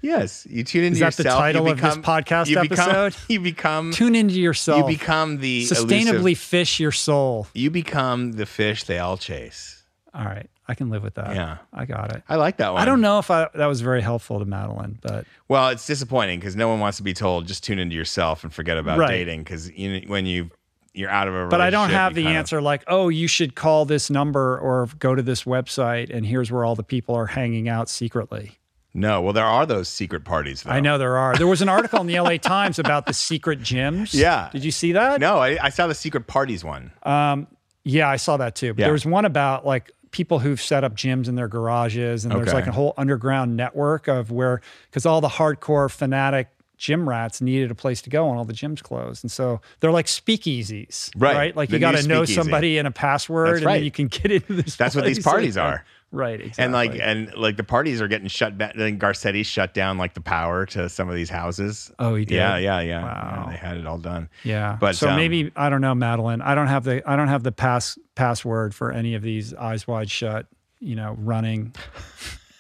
yes. 0.03 0.47
You 0.49 0.62
tune 0.62 0.85
into 0.85 0.95
Is 0.95 1.01
that 1.01 1.15
the 1.16 1.24
yourself. 1.24 1.41
title 1.41 1.69
of 1.69 1.81
this 1.81 1.97
podcast 1.97 2.47
you 2.47 2.61
become- 2.61 2.89
episode? 2.89 3.16
You 3.28 3.41
become, 3.41 3.91
Tune 3.93 4.15
into 4.15 4.39
yourself. 4.41 4.78
you 4.89 4.97
become 4.97 5.39
the 5.39 5.65
sustainably 5.66 6.15
elusive- 6.20 6.39
fish 6.39 6.78
your 6.78 6.93
soul. 6.93 7.49
you 7.53 7.69
become 7.73 8.31
the 8.35 8.47
fish 8.47 8.85
they 8.85 9.01
all 9.01 9.16
chase. 9.16 9.82
All 10.15 10.24
right, 10.24 10.49
I 10.71 10.75
can 10.75 10.89
live 10.89 11.03
with 11.03 11.15
that. 11.15 11.35
Yeah. 11.35 11.59
I 11.73 11.85
got 11.85 12.15
it. 12.15 12.23
I 12.29 12.37
like 12.37 12.59
that 12.59 12.73
one. 12.73 12.81
I 12.81 12.85
don't 12.85 13.01
know 13.01 13.19
if 13.19 13.29
I, 13.29 13.49
that 13.55 13.67
was 13.67 13.81
very 13.81 14.01
helpful 14.01 14.39
to 14.39 14.45
Madeline, 14.45 14.99
but 15.03 15.27
Well, 15.49 15.71
it's 15.71 15.85
disappointing 15.85 16.39
because 16.39 16.55
no 16.55 16.69
one 16.69 16.79
wants 16.79 16.99
to 16.99 17.03
be 17.03 17.13
told 17.13 17.49
just 17.49 17.65
tune 17.65 17.81
into 17.81 17.97
yourself 17.97 18.45
and 18.45 18.55
forget 18.55 18.77
about 18.79 18.99
Right. 18.99 19.09
dating 19.09 19.41
because 19.43 19.69
you, 19.73 20.03
when 20.07 20.27
you 20.27 20.51
you're 20.95 21.11
out 21.11 21.27
of 21.29 21.35
a 21.35 21.47
but 21.49 21.61
I 21.61 21.71
don't 21.71 21.91
have 21.91 22.15
the 22.15 22.23
kind 22.23 22.37
of- 22.37 22.39
answer 22.39 22.61
like, 22.63 22.85
oh, 22.87 23.09
you 23.09 23.27
should 23.27 23.55
call 23.57 23.85
this 23.85 24.11
number 24.11 24.59
or 24.59 24.89
go 25.01 25.15
to 25.15 25.23
this 25.23 25.43
website, 25.45 26.15
and 26.15 26.25
here's 26.25 26.53
where 26.53 26.65
all 26.65 26.75
the 26.77 26.83
people 26.85 27.15
are 27.17 27.27
hanging 27.27 27.69
out 27.69 27.89
secretly. 27.89 28.59
No, 28.95 29.21
well, 29.23 29.33
there 29.33 29.45
are 29.45 29.67
those 29.67 29.89
secret 29.89 30.25
parties. 30.25 30.63
Though. 30.65 30.71
I 30.73 30.81
know 30.81 30.99
there 30.99 31.17
are. 31.17 31.37
There 31.37 31.47
was 31.47 31.63
an 31.63 31.69
article 31.69 32.01
in 32.01 32.07
the 32.09 32.19
LA 32.21 32.39
Times 32.39 32.79
about 32.81 33.07
the 33.07 33.13
secret 33.13 33.61
gyms. 33.61 34.13
Yeah. 34.15 34.49
Did 34.53 34.65
you 34.65 34.73
see 34.73 34.93
that? 34.93 35.21
No, 35.21 35.39
I, 35.39 35.59
I 35.65 35.69
saw 35.69 35.87
the 35.87 35.95
secret 35.95 36.27
parties 36.27 36.65
one. 36.65 36.91
Um, 37.05 37.47
yeah, 37.85 38.09
I 38.09 38.17
saw 38.17 38.37
that 38.39 38.57
too. 38.57 38.75
But 38.75 38.81
Yeah. 38.81 38.87
there 38.87 38.93
was 38.93 39.07
one 39.07 39.25
about 39.25 39.65
like 39.65 39.93
people 40.11 40.41
who've 40.41 40.61
set 40.61 40.85
up 40.85 40.95
gyms 40.95 41.28
in 41.28 41.35
their 41.35 41.49
garages, 41.49 42.24
and 42.24 42.35
there's 42.35 42.53
like 42.53 42.66
a 42.66 42.73
whole 42.73 42.95
underground 42.97 43.57
network 43.57 44.09
of 44.09 44.31
where 44.31 44.61
because 44.91 45.07
all 45.07 45.20
the 45.20 45.28
hardcore 45.28 45.91
fanatic 45.91 46.49
gym 46.77 47.07
rats 47.09 47.43
needed 47.43 47.70
a 47.70 47.74
place 47.74 48.01
to 48.03 48.11
go, 48.11 48.28
and 48.28 48.39
all 48.39 48.45
the 48.45 48.53
gyms 48.55 48.82
closed, 48.82 49.23
and 49.23 49.31
so 49.31 49.61
they're 49.81 49.93
like 49.93 50.07
speakeasies, 50.07 51.11
Right. 51.16 51.55
Like 51.55 51.69
The 51.69 51.77
you 51.77 51.81
got 51.81 51.97
to 51.97 52.07
know 52.07 52.24
somebody 52.24 52.78
and 52.78 52.89
a 52.89 52.91
password, 52.91 53.59
and 53.59 53.66
right. 53.66 53.74
then 53.74 53.85
you 53.85 53.91
can 53.91 54.09
get 54.09 54.31
into 54.32 54.55
this. 54.55 54.77
That's 54.77 54.95
what 54.95 55.05
these 55.05 55.23
parties 55.23 55.57
are. 55.57 55.85
Right. 56.12 56.41
Exactly. 56.41 56.65
And 56.65 56.73
like 56.73 56.95
and 57.01 57.35
like 57.37 57.57
the 57.57 57.62
parties 57.65 58.01
are 58.01 58.09
getting 58.09 58.27
shut 58.28 58.59
down. 58.59 58.73
Then 58.74 58.99
Garcetti 58.99 59.47
shut 59.47 59.74
down 59.74 59.97
like 59.97 60.15
the 60.15 60.20
power 60.20 60.66
to 60.66 60.89
some 60.89 61.09
of 61.09 61.15
these 61.15 61.31
houses. 61.31 61.93
Oh, 61.99 62.16
he 62.16 62.24
did? 62.24 62.35
Yeah, 62.35 62.57
yeah, 62.59 62.81
yeah. 62.81 63.03
Wow. 63.03 63.45
Yeah, 63.47 63.51
they 63.53 63.57
had 63.59 63.77
it 63.77 63.87
all 63.87 63.99
done. 63.99 64.28
yeah. 64.43 64.77
but, 64.81 64.97
so 64.97 65.09
um, 65.09 65.16
maybe 65.16 65.53
I 65.55 65.70
don't 65.70 65.81
know, 65.81 65.95
Madeline. 65.95 66.43
I 66.43 66.55
don't 66.57 66.66
have 66.66 66.82
the 66.85 67.09
I 67.09 67.15
don't 67.16 67.28
have 67.28 67.45
the 67.45 67.53
pass 67.53 67.97
password 68.16 68.74
for 68.74 68.91
any 68.91 69.15
of 69.15 69.23
these 69.23 69.55
eyes 69.55 69.87
wide 69.87 70.11
shut. 70.11 70.47
You 70.81 70.97
know, 70.97 71.15
running 71.19 71.74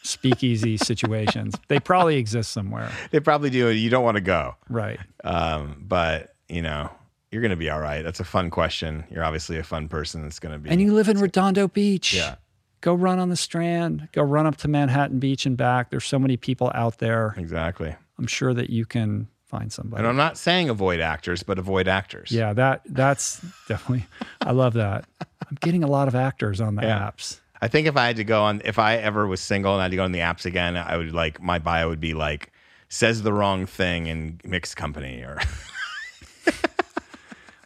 speakeasy 0.02 0.76
situations. 0.76 1.54
They 1.68 1.80
probably 1.80 2.16
exist 2.16 2.52
somewhere. 2.52 2.90
They 3.10 3.20
probably 3.20 3.50
do. 3.50 3.68
You 3.68 3.90
don't 3.90 4.04
want 4.04 4.16
to 4.16 4.20
go, 4.22 4.56
Right. 4.68 5.00
um, 5.24 5.84
but 5.86 6.34
you 6.48 6.62
know 6.62 6.90
you're 7.30 7.42
going 7.42 7.50
to 7.50 7.56
be 7.56 7.70
all 7.70 7.80
right. 7.80 8.02
That's 8.02 8.20
a 8.20 8.24
fun 8.24 8.50
question. 8.50 9.04
You're 9.10 9.24
obviously 9.24 9.56
a 9.58 9.62
fun 9.62 9.88
person. 9.88 10.22
That's 10.22 10.38
going 10.40 10.52
to 10.52 10.58
be. 10.58 10.68
And 10.70 10.80
you 10.80 10.92
live 10.92 11.08
in 11.08 11.18
Redondo 11.18 11.68
Beach. 11.68 12.12
Yeah. 12.12 12.36
Go 12.80 12.94
run 12.94 13.18
on 13.18 13.28
the 13.28 13.36
strand. 13.36 14.08
Go 14.12 14.22
run 14.22 14.46
up 14.46 14.56
to 14.58 14.68
Manhattan 14.68 15.18
Beach 15.18 15.44
and 15.46 15.56
back. 15.56 15.90
There's 15.90 16.04
so 16.06 16.18
many 16.18 16.36
people 16.36 16.70
out 16.74 16.98
there. 16.98 17.34
exactly. 17.36 17.94
I'm 18.18 18.26
sure 18.26 18.52
that 18.54 18.70
you 18.70 18.84
can 18.86 19.28
find 19.46 19.72
somebody. 19.72 20.00
And 20.00 20.06
I'm 20.08 20.16
not 20.16 20.38
saying 20.38 20.68
avoid 20.70 21.00
actors, 21.00 21.42
but 21.42 21.58
avoid 21.58 21.88
actors. 21.88 22.30
yeah, 22.30 22.52
that 22.54 22.82
that's 22.86 23.40
definitely 23.68 24.06
I 24.40 24.52
love 24.52 24.74
that. 24.74 25.04
I'm 25.20 25.56
getting 25.60 25.82
a 25.84 25.88
lot 25.88 26.06
of 26.08 26.14
actors 26.14 26.60
on 26.60 26.74
the 26.76 26.82
Yeah. 26.82 27.00
apps. 27.10 27.40
I 27.62 27.68
think 27.68 27.86
if 27.86 27.96
I 27.96 28.06
had 28.06 28.16
to 28.16 28.24
go 28.24 28.42
on, 28.44 28.62
if 28.64 28.78
I 28.78 28.96
ever 28.96 29.26
was 29.26 29.40
single 29.40 29.72
and 29.74 29.80
I 29.80 29.84
had 29.84 29.90
to 29.90 29.96
go 29.96 30.04
on 30.04 30.12
the 30.12 30.20
apps 30.20 30.46
again, 30.46 30.76
I 30.76 30.96
would 30.96 31.12
like 31.12 31.42
my 31.42 31.58
bio 31.58 31.88
would 31.88 32.00
be 32.00 32.14
like 32.14 32.52
says 32.88 33.22
the 33.22 33.32
wrong 33.32 33.66
thing 33.66 34.06
in 34.06 34.40
mixed 34.44 34.76
company 34.76 35.20
or 35.22 35.38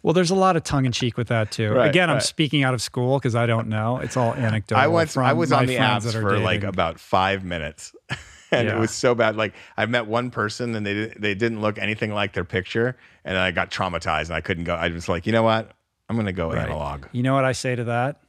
Well, 0.05 0.13
there's 0.13 0.31
a 0.31 0.35
lot 0.35 0.55
of 0.55 0.63
tongue 0.65 0.85
in 0.85 0.93
cheek 0.93 1.17
with 1.17 1.29
that 1.29 1.51
too. 1.51 1.73
Right, 1.73 1.89
Again, 1.89 2.11
I'm 2.11 2.21
speaking 2.21 2.63
out 2.63 2.75
of 2.75 2.83
school 2.83 3.19
because 3.19 3.35
I 3.35 3.47
don't 3.47 3.69
know. 3.69 3.97
It's 4.01 4.19
all 4.19 4.35
anecdotal. 4.35 4.99
I 4.99 5.07
from 5.07 5.25
I 5.25 5.33
was 5.33 5.51
on 5.51 5.65
the 5.65 5.77
apps 5.77 6.13
for 6.13 6.39
like 6.39 6.63
about 6.63 7.01
five 7.01 7.43
minutes, 7.43 7.95
and 8.51 8.69
Yeah. 8.69 8.77
it 8.77 8.79
was 8.79 8.91
so 8.91 9.15
bad. 9.15 9.35
Like 9.37 9.55
I 9.79 9.87
met 9.87 10.07
one 10.07 10.31
person 10.31 10.75
and 10.75 10.87
they 10.87 11.07
they 11.19 11.35
didn't 11.35 11.63
look 11.63 11.79
anything 11.79 12.13
like 12.13 12.35
their 12.35 12.45
picture, 12.45 12.99
and 13.25 13.39
I 13.39 13.51
got 13.51 13.71
traumatized 13.71 14.27
and 14.27 14.35
I 14.35 14.43
couldn't 14.43 14.65
go. 14.65 14.75
I 14.75 14.91
was 14.91 15.09
like, 15.09 15.25
you 15.27 15.33
know 15.33 15.43
what? 15.43 15.71
I'm 16.11 16.17
gonna 16.17 16.35
go 16.35 16.53
Right. 16.53 16.69
analog. 16.69 17.07
You 17.13 17.23
know 17.23 17.33
what 17.33 17.47
I 17.47 17.53
say 17.53 17.75
to 17.75 17.85
that? 17.85 18.21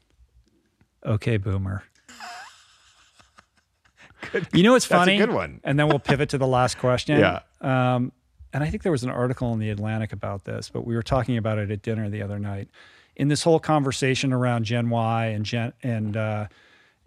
Okay, 1.05 1.35
boomer. 1.35 1.83
good. 4.31 4.47
you 4.53 4.63
know 4.63 4.71
what's 4.71 4.87
That's 4.87 5.01
a 5.01 5.05
funny? 5.05 5.17
good 5.17 5.31
one. 5.31 5.59
And 5.65 5.77
then 5.77 5.89
we'll 5.89 5.99
pivot 5.99 6.29
to 6.29 6.37
the 6.37 6.47
last 6.47 6.77
question. 6.77 7.19
Yeah. 7.25 7.39
Um, 7.59 8.13
and 8.55 8.63
I 8.63 8.69
think 8.69 8.81
there 8.83 8.91
was 8.91 9.03
an 9.03 9.09
article 9.09 9.51
in 9.53 9.59
the 9.59 9.69
Atlantic 9.69 10.13
about 10.13 10.45
this, 10.45 10.69
but 10.69 10.87
we 10.87 10.95
were 10.95 11.03
talking 11.03 11.37
about 11.37 11.57
it 11.59 11.69
at 11.69 11.81
dinner 11.81 12.09
the 12.09 12.21
other 12.23 12.39
night. 12.39 12.69
In 13.17 13.27
this 13.27 13.43
whole 13.43 13.59
conversation 13.59 14.31
around 14.33 14.63
Gen 14.63 14.89
Y 14.89 15.25
and 15.27 15.45
Gen 15.45 15.73
and 15.83 16.17
uh, 16.17 16.47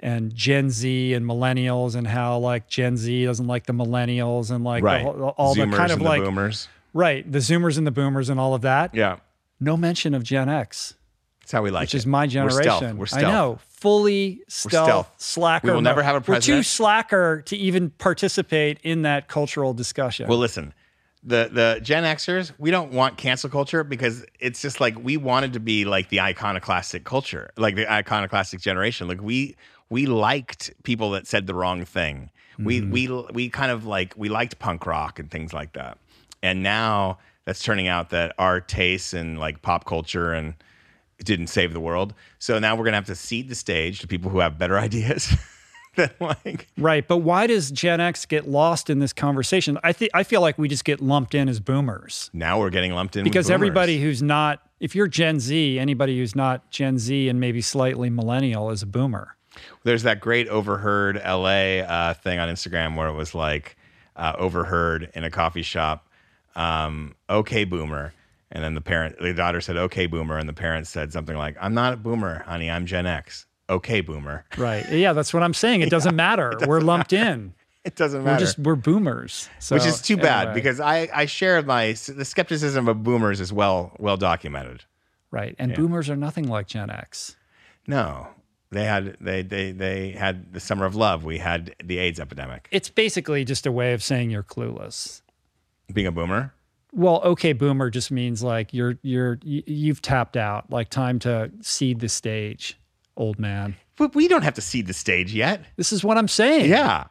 and 0.01 0.35
Gen 0.35 0.71
Z 0.71 1.13
and 1.15 1.27
millennials 1.27 1.95
and 1.97 2.07
how 2.07 2.39
like 2.39 2.69
Gen 2.69 2.97
Z 2.97 3.25
doesn't 3.25 3.47
like 3.47 3.67
the 3.67 3.73
millennials 3.73 4.51
and 4.51 4.63
like 4.63 4.85
Right. 4.85 5.05
all 5.05 5.55
the 5.55 5.67
kind 5.67 5.91
of 5.91 6.01
like 6.01 6.23
boomers. 6.23 6.69
right 6.95 7.31
the 7.31 7.39
Zoomers 7.41 7.77
and 7.79 7.87
the 7.87 7.91
Boomers 7.91 8.29
and 8.29 8.39
all 8.39 8.55
of 8.55 8.63
that. 8.63 8.95
Yeah, 8.95 9.17
No 9.59 9.77
mention 9.77 10.15
of 10.15 10.23
Gen 10.23 10.49
X 10.49 10.95
that's 11.41 11.53
how 11.53 11.63
we 11.63 11.71
like 11.71 11.85
which 11.85 11.95
it. 11.95 11.99
is 11.99 12.07
my 12.07 12.27
generation. 12.27 12.59
We're 12.59 12.63
stealth. 12.79 12.95
We're 12.97 13.07
stealth. 13.07 13.25
I 13.25 13.31
know, 13.31 13.59
fully 13.71 14.43
stealth, 14.49 14.85
stealth. 14.87 15.15
slacker. 15.17 15.69
We 15.69 15.73
will 15.73 15.81
never 15.81 16.03
have 16.03 16.17
a 16.29 16.31
We're 16.31 16.41
too 16.41 16.63
slacker 16.63 17.41
to 17.47 17.57
even 17.57 17.89
participate 17.91 18.79
in 18.83 19.01
that 19.03 19.29
cultural 19.29 19.73
discussion. 19.73 20.29
Well, 20.29 20.37
listen, 20.39 20.75
the 21.29 21.51
the 21.53 21.81
Gen 21.83 22.05
Xers, 22.05 22.53
we 22.59 22.71
don't 22.71 22.93
want 22.93 23.17
cancel 23.17 23.51
culture 23.51 23.85
because 23.85 24.25
it's 24.41 24.63
just 24.63 24.81
like 24.81 24.99
we 24.99 25.17
wanted 25.17 25.53
to 25.53 25.61
be 25.61 25.85
like 25.85 26.09
the 26.09 26.21
iconoclastic 26.21 27.05
culture, 27.05 27.51
like 27.57 27.77
the 27.77 27.91
iconoclastic 27.91 28.61
generation. 28.61 29.07
Like 29.09 29.23
we 29.23 29.57
we 29.91 30.07
liked 30.07 30.73
people 30.83 31.11
that 31.13 31.27
said 31.27 31.47
the 31.47 31.55
wrong 31.55 31.85
thing. 31.85 32.31
We 32.59 32.81
mm-hmm. 32.81 32.91
we 32.91 33.09
we 33.33 33.49
kind 33.51 33.71
of 33.71 33.85
like 33.85 34.15
we 34.17 34.29
liked 34.29 34.59
punk 34.59 34.87
rock 34.87 35.19
and 35.19 35.31
things 35.31 35.53
like 35.53 35.75
that, 35.75 35.99
and 36.43 36.63
now 36.63 37.19
that's 37.45 37.63
turning 37.63 37.89
out 37.89 38.11
that 38.11 38.35
our 38.39 38.61
tastes 38.61 39.13
and 39.13 39.39
like 39.39 39.63
pop 39.63 39.85
culture 39.85 40.33
and 40.33 40.55
didn't 41.23 41.49
save 41.49 41.73
the 41.73 41.81
world. 41.81 42.15
So 42.39 42.59
now 42.59 42.75
we're 42.75 42.85
gonna 42.85 42.97
have 42.97 43.07
to 43.07 43.15
cede 43.15 43.49
the 43.49 43.55
stage 43.55 44.01
to 44.01 44.09
people 44.09 44.31
who 44.31 44.39
have 44.39 44.59
better 44.59 44.79
ideas. 44.89 45.37
like 46.21 46.69
Right, 46.77 47.07
but 47.07 47.19
why 47.19 47.47
does 47.47 47.71
Gen 47.71 48.01
X 48.01 48.27
get 48.27 48.49
lost 48.49 48.91
in 48.91 48.99
this 48.99 49.13
conversation? 49.13 49.79
I 49.83 49.93
think 49.93 50.11
I 50.15 50.23
feel 50.23 50.41
like 50.41 50.59
we 50.59 50.69
just 50.69 50.85
get 50.85 51.01
lumped 51.01 51.35
in 51.35 51.49
as 51.49 51.61
boomers 51.61 52.31
now 52.33 52.59
we're 52.59 52.71
getting 52.71 52.93
lumped 52.93 53.17
in 53.17 53.25
because 53.25 53.47
boomers. 53.47 53.55
everybody 53.55 54.01
who's 54.01 54.23
not 54.23 54.63
if 54.81 54.95
you're 54.95 55.09
Gen 55.09 55.41
Z, 55.41 55.79
anybody 55.79 56.19
who's 56.19 56.37
not 56.37 56.71
Gen 56.71 56.99
Z 56.99 57.29
and 57.29 57.41
maybe 57.41 57.61
slightly 57.61 58.11
millennial 58.11 58.71
is 58.71 58.83
a 58.83 58.87
boomer. 58.87 59.37
There's 59.83 60.05
that 60.05 60.21
great 60.21 60.49
overheard 60.49 61.17
LA 61.17 61.81
uh, 61.81 62.15
thing 62.15 62.39
on 62.39 62.49
Instagram 62.49 62.97
where 62.97 63.09
it 63.09 63.15
was 63.15 63.35
like 63.35 63.77
uh, 64.17 64.35
overheard 64.39 65.11
in 65.15 65.25
a 65.25 65.31
coffee 65.31 65.63
shop, 65.63 66.09
um, 66.55 67.15
okay, 67.29 67.65
boomer. 67.65 68.13
And 68.51 68.65
then 68.65 68.75
the 68.75 68.81
parent, 68.81 69.19
the 69.19 69.35
daughter 69.35 69.61
said, 69.61 69.77
okay, 69.77 70.07
boomer. 70.07 70.39
And 70.39 70.49
the 70.49 70.55
parent 70.55 70.87
said 70.87 71.13
something 71.13 71.37
like, 71.37 71.57
I'm 71.61 71.75
not 71.75 71.93
a 71.93 71.97
boomer, 71.97 72.43
honey, 72.47 72.71
I'm 72.71 72.87
Gen 72.87 73.07
X. 73.07 73.47
Okay, 73.71 74.01
boomer. 74.01 74.45
Right. 74.57 74.89
Yeah, 74.91 75.13
that's 75.13 75.35
what 75.35 75.43
I'm 75.43 75.55
saying. 75.55 75.83
It 75.83 75.91
doesn't 75.97 76.17
matter. 76.17 76.57
we're 76.67 76.81
lumped 76.81 77.13
in. 77.13 77.55
It 77.85 77.95
doesn't 77.95 78.23
matter. 78.23 78.35
We're 78.35 78.41
just 78.41 78.59
we're 78.59 78.75
boomers. 78.75 79.49
So, 79.61 79.75
Which 79.75 79.87
is 79.87 80.03
too 80.03 80.19
bad 80.19 80.49
anyway. 80.49 80.55
because 80.55 80.79
I, 80.79 81.09
I 81.15 81.25
share 81.25 81.63
my, 81.63 81.93
the 81.93 82.25
skepticism 82.25 82.87
of 82.87 83.03
boomers 83.03 83.41
is 83.41 83.51
well, 83.51 83.93
well 83.99 84.19
documented. 84.19 84.85
right. 85.31 85.55
And 85.59 85.75
boomers 85.75 86.11
are 86.11 86.17
nothing 86.17 86.49
like 86.49 86.67
Gen 86.67 86.91
X. 86.91 87.37
No, 87.87 88.27
they 88.71 88.85
had, 88.85 89.17
they, 89.23 89.41
they, 89.41 89.73
they 89.73 90.11
had 90.11 90.53
the 90.53 90.61
summer 90.61 90.85
of 90.85 90.97
love. 90.97 91.25
We 91.25 91.39
had 91.39 91.75
the 91.83 91.97
AIDS 91.99 92.21
epidemic. 92.21 92.69
It's 92.71 92.91
basically 92.91 93.47
just 93.47 93.65
a 93.65 93.73
way 93.73 93.95
of 93.95 94.03
saying 94.03 94.31
you're 94.31 94.43
clueless. 94.43 95.23
Being 95.91 96.09
a 96.09 96.13
boomer, 96.13 96.53
Well, 96.93 97.23
okay, 97.23 97.55
boomer 97.55 97.89
just 97.89 98.11
means 98.11 98.43
like 98.43 98.75
you're 98.75 98.99
you're 99.03 99.39
you've 99.43 100.03
tapped 100.03 100.37
out. 100.37 100.69
Like 100.71 100.91
time 100.91 101.19
to 101.21 101.51
cede 101.63 102.01
the 102.01 102.09
stage, 102.11 102.79
old 103.19 103.39
man. 103.39 103.77
but 103.97 104.15
we 104.15 104.29
don't 104.29 104.43
have 104.43 104.55
to 104.55 104.63
cede 104.63 104.87
the 104.87 104.95
stage 104.95 105.35
yet. 105.35 105.61
This 105.77 105.93
is 105.93 106.03
what 106.03 106.17
I'm 106.17 106.29
saying. 106.29 106.71
Yeah. 106.71 107.09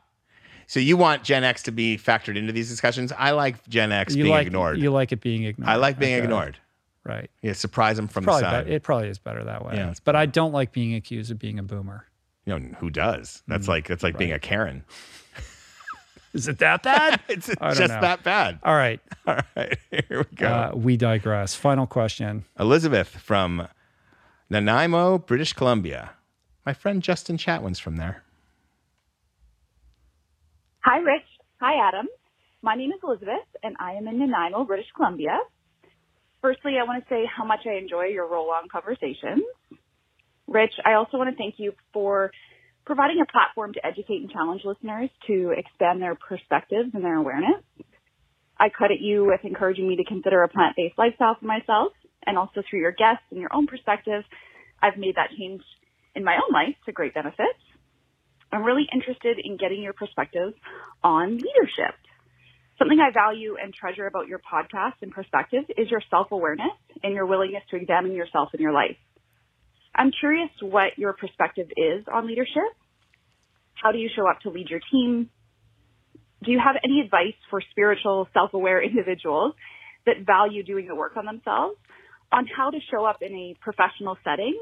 So 0.66 0.80
you 0.80 0.98
want 0.98 1.24
Gen 1.24 1.44
X 1.44 1.64
to 1.64 1.72
be 1.72 1.98
factored 1.98 2.36
into 2.38 2.52
these 2.52 2.70
discussions? 2.70 3.12
I 3.18 3.32
like 3.32 3.66
Gen 3.70 3.92
X 3.92 4.16
you 4.16 4.24
being 4.24 4.34
like 4.36 4.48
ignored. 4.48 4.80
you 4.80 4.90
like 4.90 5.12
it 5.12 5.22
being 5.22 5.44
ignored. 5.44 5.70
I 5.70 5.76
like 5.76 6.00
being 6.00 6.16
Okay. 6.16 6.24
ignored. 6.24 6.58
Right. 7.06 7.30
Yeah, 7.42 7.54
surprise 7.54 7.96
them 7.96 8.08
from 8.10 8.26
Probably 8.26 8.42
the 8.44 8.50
side. 8.52 8.66
be- 8.66 8.74
it 8.74 8.84
probably 8.84 9.08
is 9.08 9.18
better 9.20 9.44
that 9.46 9.64
way. 9.66 9.76
Yeah, 9.76 9.94
but 10.04 10.16
I 10.18 10.26
don't 10.26 10.52
like 10.52 10.74
being 10.74 10.94
accused 10.96 11.32
of 11.32 11.40
being 11.40 11.58
a 11.60 11.64
boomer. 11.64 12.06
you 12.46 12.58
know 12.60 12.76
who 12.80 12.90
does? 12.90 13.44
That's 13.48 13.66
Mm, 13.66 13.70
like 13.70 13.88
that's 13.88 14.04
like 14.04 14.18
being 14.18 14.32
a 14.34 14.40
Karen. 14.40 14.84
Is 16.34 16.48
it 16.48 16.60
that 16.60 16.84
bad? 16.84 17.20
It's 17.30 17.48
just 17.48 17.80
know. 17.94 18.02
that 18.02 18.24
bad. 18.24 18.60
All 18.64 18.76
right. 18.76 19.00
All 19.28 19.40
right, 19.56 19.78
here 19.90 20.26
we 20.30 20.36
go. 20.36 20.48
Uh, 20.48 20.72
we 20.76 20.98
digress. 20.98 21.56
Final 21.56 21.88
question. 21.88 22.44
Elizabeth 22.60 23.08
from 23.10 23.68
Nanaimo, 24.50 25.18
British 25.18 25.52
Columbia. 25.52 26.12
My 26.66 26.74
friend 26.74 27.04
Justin 27.04 27.38
Chatwin's 27.38 27.80
from 27.80 27.98
there. 27.98 28.24
Hi, 30.80 31.00
Rich. 31.00 31.28
Hi, 31.60 31.86
Adam. 31.86 32.08
My 32.62 32.76
name 32.76 32.92
is 32.92 33.00
Elizabeth, 33.04 33.48
and 33.62 33.76
I 33.78 33.94
am 33.94 34.08
in 34.08 34.20
Nanaimo, 34.20 34.64
British 34.64 34.88
Columbia. 34.96 35.38
Firstly, 36.42 36.76
I 36.80 36.86
want 36.86 37.04
to 37.04 37.10
say 37.10 37.26
how 37.26 37.44
much 37.44 37.60
I 37.66 37.78
enjoy 37.78 38.06
your 38.06 38.26
roll-on 38.26 38.70
conversations. 38.72 39.44
Rich, 40.48 40.74
I 40.86 40.94
also 40.94 41.18
want 41.18 41.30
to 41.30 41.36
thank 41.36 41.56
you 41.58 41.74
for 41.92 42.32
providing 42.86 43.20
a 43.22 43.30
platform 43.30 43.74
to 43.74 43.86
educate 43.86 44.22
and 44.22 44.32
challenge 44.32 44.62
listeners 44.64 45.10
to 45.28 45.54
expand 45.58 46.02
their 46.02 46.16
perspectives 46.16 46.92
and 46.94 47.04
their 47.04 47.16
awareness. 47.16 47.62
I 48.58 48.70
credit 48.70 49.02
you 49.02 49.26
with 49.26 49.42
encouraging 49.44 49.90
me 49.90 49.98
to 49.98 50.06
consider 50.06 50.42
a 50.42 50.48
plant-based 50.48 50.98
lifestyle 50.98 51.36
for 51.38 51.46
myself, 51.46 51.92
and 52.28 52.38
also 52.38 52.62
through 52.70 52.82
your 52.82 52.92
guests 52.92 53.24
and 53.32 53.40
your 53.40 53.50
own 53.54 53.66
perspective, 53.66 54.24
I've 54.84 54.98
made 54.98 55.16
that 55.16 55.30
change 55.38 55.62
in 56.14 56.24
my 56.24 56.36
own 56.36 56.54
life 56.54 56.76
to 56.86 56.92
great 56.92 57.14
benefit. 57.14 57.56
I'm 58.52 58.64
really 58.64 58.88
interested 58.94 59.40
in 59.44 59.58
getting 59.58 59.82
your 59.82 59.94
perspective 59.94 60.54
on 61.04 61.38
leadership. 61.38 61.96
Something 62.78 63.00
I 63.00 63.12
value 63.12 63.56
and 63.62 63.74
treasure 63.74 64.06
about 64.06 64.28
your 64.28 64.40
podcast 64.40 65.02
and 65.02 65.12
perspective 65.12 65.64
is 65.78 65.90
your 65.90 66.02
self-awareness 66.12 66.78
and 67.04 67.14
your 67.14 67.26
willingness 67.26 67.64
to 67.72 67.76
examine 67.76 68.12
yourself 68.12 68.50
in 68.54 68.62
your 68.62 68.72
life. 68.72 68.98
I'm 69.96 70.12
curious 70.12 70.50
what 70.62 70.98
your 70.98 71.14
perspective 71.14 71.70
is 71.76 72.06
on 72.12 72.28
leadership. 72.28 72.70
How 73.74 73.92
do 73.92 73.98
you 73.98 74.10
show 74.16 74.30
up 74.30 74.42
to 74.42 74.50
lead 74.50 74.70
your 74.70 74.82
team? 74.92 75.30
Do 76.44 76.52
you 76.52 76.60
have 76.64 76.76
any 76.84 77.02
advice 77.02 77.38
for 77.50 77.62
spiritual, 77.72 78.28
self-aware 78.34 78.82
individuals 78.90 79.56
that 80.06 80.26
value 80.26 80.64
doing 80.64 80.88
the 80.88 80.96
work 80.96 81.18
on 81.18 81.26
themselves 81.26 81.78
on 82.32 82.48
how 82.48 82.70
to 82.70 82.78
show 82.92 83.06
up 83.06 83.22
in 83.22 83.34
a 83.34 83.56
professional 83.62 84.18
setting 84.24 84.58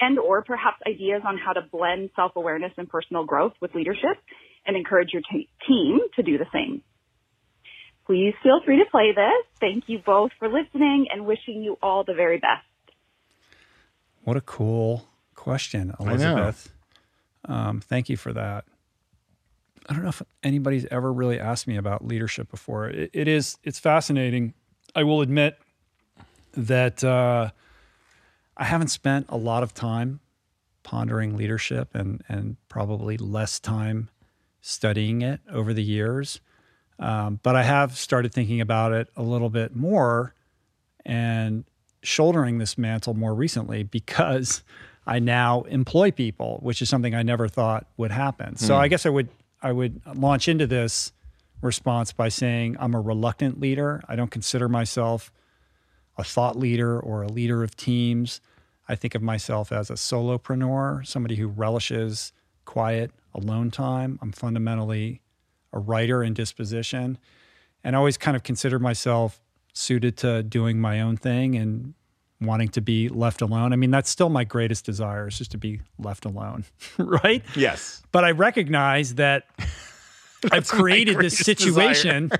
and 0.00 0.18
or 0.18 0.42
perhaps 0.42 0.78
ideas 0.86 1.22
on 1.24 1.38
how 1.38 1.52
to 1.52 1.60
blend 1.70 2.10
self-awareness 2.16 2.72
and 2.76 2.88
personal 2.88 3.24
growth 3.24 3.52
with 3.60 3.74
leadership 3.74 4.18
and 4.66 4.76
encourage 4.76 5.10
your 5.12 5.22
t- 5.30 5.48
team 5.66 6.00
to 6.16 6.22
do 6.22 6.38
the 6.38 6.46
same. 6.52 6.82
Please 8.06 8.34
feel 8.42 8.60
free 8.64 8.78
to 8.78 8.90
play 8.90 9.12
this. 9.14 9.46
Thank 9.60 9.84
you 9.86 10.00
both 10.04 10.32
for 10.38 10.48
listening 10.48 11.06
and 11.12 11.24
wishing 11.24 11.62
you 11.62 11.78
all 11.82 12.04
the 12.04 12.14
very 12.14 12.38
best. 12.38 12.66
What 14.24 14.36
a 14.36 14.40
cool 14.40 15.08
question. 15.34 15.94
Elizabeth. 16.00 16.72
Um, 17.44 17.80
thank 17.80 18.08
you 18.08 18.16
for 18.16 18.32
that. 18.32 18.64
I 19.88 19.94
don't 19.94 20.02
know 20.02 20.10
if 20.10 20.22
anybody's 20.42 20.86
ever 20.90 21.12
really 21.12 21.40
asked 21.40 21.66
me 21.66 21.76
about 21.76 22.04
leadership 22.04 22.50
before. 22.50 22.88
It, 22.88 23.10
it 23.12 23.28
is 23.28 23.58
it's 23.64 23.78
fascinating. 23.78 24.54
I 24.94 25.02
will 25.02 25.22
admit 25.22 25.58
that 26.54 27.02
uh, 27.02 27.50
I 28.56 28.64
haven't 28.64 28.88
spent 28.88 29.26
a 29.28 29.36
lot 29.36 29.62
of 29.62 29.74
time 29.74 30.20
pondering 30.82 31.36
leadership 31.36 31.94
and 31.94 32.22
and 32.28 32.56
probably 32.68 33.16
less 33.16 33.60
time 33.60 34.10
studying 34.60 35.22
it 35.22 35.40
over 35.50 35.72
the 35.72 35.82
years. 35.82 36.40
Um, 36.98 37.40
but 37.42 37.56
I 37.56 37.62
have 37.64 37.96
started 37.96 38.32
thinking 38.32 38.60
about 38.60 38.92
it 38.92 39.08
a 39.16 39.22
little 39.22 39.50
bit 39.50 39.74
more 39.74 40.34
and 41.04 41.64
shouldering 42.02 42.58
this 42.58 42.78
mantle 42.78 43.14
more 43.14 43.34
recently 43.34 43.82
because 43.82 44.62
I 45.06 45.18
now 45.18 45.62
employ 45.62 46.12
people, 46.12 46.58
which 46.62 46.80
is 46.80 46.88
something 46.88 47.14
I 47.14 47.22
never 47.22 47.48
thought 47.48 47.86
would 47.96 48.12
happen. 48.12 48.56
So 48.56 48.76
I 48.76 48.88
guess 48.88 49.04
I 49.04 49.08
would 49.08 49.28
I 49.62 49.72
would 49.72 50.00
launch 50.14 50.48
into 50.48 50.66
this 50.66 51.12
response 51.60 52.12
by 52.12 52.28
saying 52.28 52.76
I'm 52.78 52.94
a 52.94 53.00
reluctant 53.00 53.60
leader. 53.60 54.02
I 54.08 54.16
don't 54.16 54.30
consider 54.30 54.68
myself 54.68 55.32
a 56.16 56.24
thought 56.24 56.58
leader 56.58 56.98
or 56.98 57.22
a 57.22 57.28
leader 57.28 57.62
of 57.62 57.76
teams. 57.76 58.40
I 58.88 58.94
think 58.94 59.14
of 59.14 59.22
myself 59.22 59.72
as 59.72 59.90
a 59.90 59.94
solopreneur, 59.94 61.06
somebody 61.06 61.36
who 61.36 61.48
relishes 61.48 62.32
quiet, 62.64 63.10
alone 63.34 63.70
time. 63.70 64.18
I'm 64.20 64.32
fundamentally 64.32 65.22
a 65.72 65.78
writer 65.78 66.22
in 66.22 66.34
disposition 66.34 67.18
and 67.84 67.96
I 67.96 67.98
always 67.98 68.16
kind 68.16 68.36
of 68.36 68.42
considered 68.42 68.80
myself 68.80 69.40
suited 69.72 70.16
to 70.18 70.42
doing 70.42 70.80
my 70.80 71.00
own 71.00 71.16
thing 71.16 71.56
and 71.56 71.94
wanting 72.40 72.68
to 72.68 72.80
be 72.80 73.08
left 73.08 73.40
alone. 73.40 73.72
I 73.72 73.76
mean, 73.76 73.90
that's 73.90 74.10
still 74.10 74.28
my 74.28 74.44
greatest 74.44 74.84
desire 74.84 75.28
is 75.28 75.38
just 75.38 75.52
to 75.52 75.58
be 75.58 75.80
left 75.98 76.24
alone, 76.24 76.64
right? 76.98 77.42
Yes. 77.56 78.02
But 78.12 78.24
I 78.24 78.32
recognize 78.32 79.14
that 79.16 79.46
I've 80.52 80.68
created 80.68 81.18
this 81.18 81.38
situation 81.38 82.30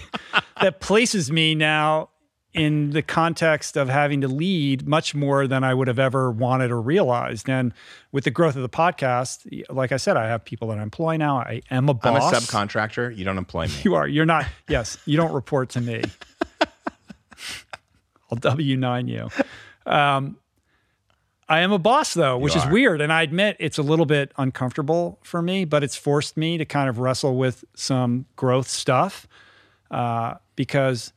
that 0.60 0.80
places 0.80 1.30
me 1.30 1.54
now 1.54 2.08
in 2.54 2.90
the 2.90 3.02
context 3.02 3.76
of 3.76 3.88
having 3.88 4.20
to 4.20 4.28
lead 4.28 4.86
much 4.86 5.14
more 5.14 5.46
than 5.46 5.64
I 5.64 5.72
would 5.72 5.88
have 5.88 5.98
ever 5.98 6.30
wanted 6.30 6.70
or 6.70 6.80
realized. 6.80 7.48
And 7.48 7.72
with 8.10 8.24
the 8.24 8.30
growth 8.30 8.56
of 8.56 8.62
the 8.62 8.68
podcast, 8.68 9.64
like 9.70 9.90
I 9.90 9.96
said, 9.96 10.18
I 10.18 10.26
have 10.26 10.44
people 10.44 10.68
that 10.68 10.78
I 10.78 10.82
employ 10.82 11.16
now. 11.16 11.38
I 11.38 11.62
am 11.70 11.88
a 11.88 11.98
I'm 12.02 12.16
a 12.16 12.20
subcontractor. 12.20 13.16
You 13.16 13.24
don't 13.24 13.38
employ 13.38 13.66
me. 13.66 13.72
You 13.84 13.94
are. 13.94 14.06
You're 14.06 14.26
not. 14.26 14.46
Yes, 14.68 14.98
you 15.06 15.16
don't 15.16 15.32
report 15.32 15.70
to 15.70 15.80
me. 15.80 16.02
I'll 18.30 18.38
W 18.38 18.76
nine 18.76 19.08
you. 19.08 19.28
Um, 19.86 20.36
I 21.48 21.60
am 21.60 21.72
a 21.72 21.78
boss 21.78 22.14
though, 22.14 22.38
which 22.38 22.56
is 22.56 22.64
weird, 22.66 23.00
and 23.00 23.12
I 23.12 23.22
admit 23.22 23.56
it's 23.60 23.76
a 23.76 23.82
little 23.82 24.06
bit 24.06 24.32
uncomfortable 24.38 25.18
for 25.22 25.42
me, 25.42 25.64
but 25.64 25.82
it's 25.82 25.96
forced 25.96 26.36
me 26.36 26.56
to 26.58 26.64
kind 26.64 26.88
of 26.88 26.98
wrestle 26.98 27.36
with 27.36 27.64
some 27.74 28.26
growth 28.36 28.68
stuff 28.68 29.26
uh, 29.90 30.34
because 30.56 31.12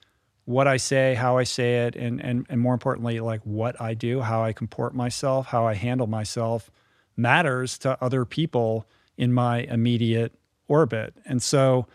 what 0.46 0.68
I 0.68 0.78
say, 0.78 1.16
how 1.16 1.38
I 1.38 1.44
say 1.44 1.88
it, 1.88 1.96
and 1.96 2.22
and 2.22 2.46
and 2.50 2.62
more 2.62 2.74
importantly, 2.74 3.20
like 3.20 3.42
what 3.42 3.80
I 3.82 3.94
do, 3.96 4.22
how 4.22 4.44
I 4.44 4.54
comport 4.54 4.94
myself, 4.94 5.48
how 5.48 5.66
I 5.68 5.74
handle 5.74 6.08
myself, 6.08 6.72
matters 7.18 7.78
to 7.80 7.98
other 8.02 8.26
people 8.26 8.86
in 9.18 9.34
my 9.34 9.60
immediate 9.60 10.34
orbit. 10.68 11.16
And 11.26 11.42
so, 11.42 11.88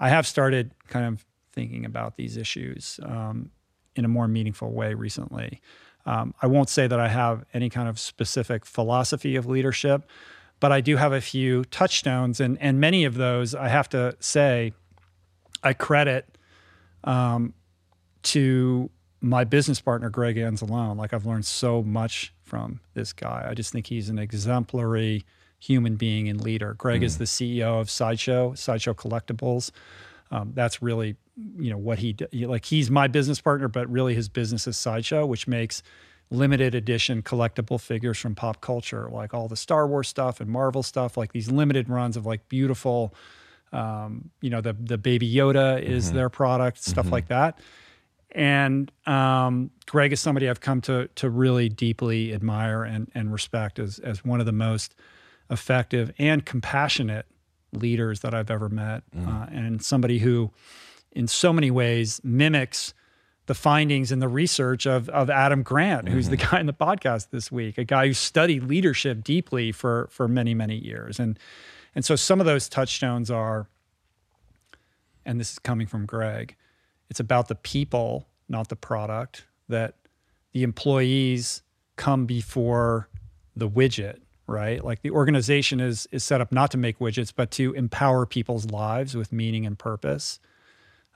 I 0.00 0.08
have 0.08 0.26
started 0.26 0.72
kind 0.88 1.06
of 1.06 1.24
thinking 1.52 1.84
about 1.84 2.16
these 2.16 2.36
issues 2.36 2.98
um, 3.02 3.50
in 3.94 4.04
a 4.04 4.08
more 4.08 4.28
meaningful 4.28 4.72
way 4.72 4.94
recently. 4.94 5.60
Um, 6.06 6.34
I 6.40 6.46
won't 6.46 6.70
say 6.70 6.86
that 6.86 7.00
I 7.00 7.08
have 7.08 7.44
any 7.52 7.68
kind 7.68 7.88
of 7.88 7.98
specific 7.98 8.64
philosophy 8.64 9.36
of 9.36 9.44
leadership, 9.44 10.08
but 10.60 10.72
I 10.72 10.80
do 10.80 10.96
have 10.96 11.12
a 11.12 11.20
few 11.20 11.64
touchstones, 11.66 12.40
and 12.40 12.56
and 12.62 12.80
many 12.80 13.04
of 13.04 13.16
those 13.16 13.54
I 13.54 13.68
have 13.68 13.90
to 13.90 14.16
say, 14.18 14.72
I 15.62 15.74
credit 15.74 16.38
um, 17.04 17.52
to 18.28 18.90
my 19.20 19.44
business 19.44 19.80
partner 19.80 20.10
Greg 20.10 20.36
Anzalone. 20.36 20.96
Like 20.96 21.12
I've 21.12 21.26
learned 21.26 21.46
so 21.46 21.82
much 21.82 22.32
from 22.44 22.80
this 22.94 23.12
guy. 23.12 23.46
I 23.48 23.54
just 23.54 23.72
think 23.72 23.86
he's 23.86 24.08
an 24.08 24.18
exemplary 24.18 25.24
human 25.58 25.96
being 25.96 26.28
and 26.28 26.40
leader. 26.40 26.74
Greg 26.74 27.00
mm. 27.00 27.04
is 27.04 27.18
the 27.18 27.24
CEO 27.24 27.80
of 27.80 27.90
Sideshow, 27.90 28.54
Sideshow 28.54 28.94
Collectibles. 28.94 29.70
Um, 30.30 30.52
that's 30.54 30.82
really, 30.82 31.16
you 31.58 31.70
know, 31.70 31.78
what 31.78 31.98
he 31.98 32.14
like. 32.32 32.66
He's 32.66 32.90
my 32.90 33.08
business 33.08 33.40
partner, 33.40 33.66
but 33.66 33.90
really 33.90 34.14
his 34.14 34.28
business 34.28 34.66
is 34.66 34.76
Sideshow, 34.76 35.26
which 35.26 35.48
makes 35.48 35.82
limited 36.30 36.74
edition 36.74 37.22
collectible 37.22 37.80
figures 37.80 38.18
from 38.18 38.34
pop 38.34 38.60
culture, 38.60 39.08
like 39.10 39.32
all 39.32 39.48
the 39.48 39.56
Star 39.56 39.86
Wars 39.86 40.08
stuff 40.08 40.40
and 40.40 40.50
Marvel 40.50 40.82
stuff, 40.82 41.16
like 41.16 41.32
these 41.32 41.50
limited 41.50 41.88
runs 41.88 42.16
of 42.18 42.26
like 42.26 42.46
beautiful, 42.50 43.14
um, 43.72 44.30
you 44.42 44.50
know, 44.50 44.60
the 44.60 44.74
the 44.74 44.98
Baby 44.98 45.32
Yoda 45.32 45.82
is 45.82 46.06
mm-hmm. 46.06 46.16
their 46.16 46.28
product, 46.28 46.84
stuff 46.84 47.06
mm-hmm. 47.06 47.14
like 47.14 47.28
that. 47.28 47.58
And 48.32 48.92
um, 49.06 49.70
Greg 49.86 50.12
is 50.12 50.20
somebody 50.20 50.48
I've 50.48 50.60
come 50.60 50.80
to 50.82 51.08
to 51.16 51.30
really 51.30 51.68
deeply 51.68 52.34
admire 52.34 52.84
and 52.84 53.10
and 53.14 53.32
respect 53.32 53.78
as 53.78 53.98
as 54.00 54.24
one 54.24 54.40
of 54.40 54.46
the 54.46 54.52
most 54.52 54.94
effective 55.50 56.12
and 56.18 56.44
compassionate 56.44 57.26
leaders 57.72 58.20
that 58.20 58.34
I've 58.34 58.50
ever 58.50 58.68
met, 58.68 59.02
mm. 59.14 59.26
uh, 59.26 59.46
and 59.50 59.82
somebody 59.82 60.18
who, 60.18 60.50
in 61.12 61.26
so 61.26 61.52
many 61.52 61.70
ways, 61.70 62.20
mimics 62.22 62.94
the 63.46 63.54
findings 63.54 64.12
and 64.12 64.20
the 64.20 64.28
research 64.28 64.86
of 64.86 65.08
of 65.08 65.30
Adam 65.30 65.62
Grant, 65.62 66.04
mm-hmm. 66.04 66.14
who's 66.14 66.28
the 66.28 66.36
mm-hmm. 66.36 66.56
guy 66.56 66.60
in 66.60 66.66
the 66.66 66.74
podcast 66.74 67.30
this 67.30 67.50
week, 67.50 67.78
a 67.78 67.84
guy 67.84 68.06
who 68.06 68.12
studied 68.12 68.64
leadership 68.64 69.24
deeply 69.24 69.72
for 69.72 70.08
for 70.10 70.28
many 70.28 70.54
many 70.54 70.76
years, 70.76 71.18
and 71.18 71.38
and 71.94 72.04
so 72.04 72.14
some 72.14 72.40
of 72.40 72.46
those 72.46 72.68
touchstones 72.68 73.30
are, 73.30 73.66
and 75.24 75.40
this 75.40 75.52
is 75.52 75.58
coming 75.58 75.86
from 75.86 76.06
Greg, 76.06 76.56
it's 77.10 77.20
about 77.20 77.48
the 77.48 77.54
people, 77.54 78.26
not 78.48 78.68
the 78.68 78.76
product. 78.76 79.44
That 79.68 79.94
the 80.52 80.62
employees 80.62 81.62
come 81.96 82.26
before 82.26 83.08
the 83.54 83.68
widget 83.68 84.20
right? 84.48 84.82
Like 84.82 85.02
the 85.02 85.10
organization 85.10 85.78
is 85.78 86.08
is 86.10 86.24
set 86.24 86.40
up 86.40 86.50
not 86.50 86.72
to 86.72 86.78
make 86.78 86.98
widgets, 86.98 87.32
but 87.34 87.52
to 87.52 87.74
empower 87.74 88.26
people's 88.26 88.70
lives 88.70 89.14
with 89.14 89.30
meaning 89.30 89.66
and 89.66 89.78
purpose. 89.78 90.40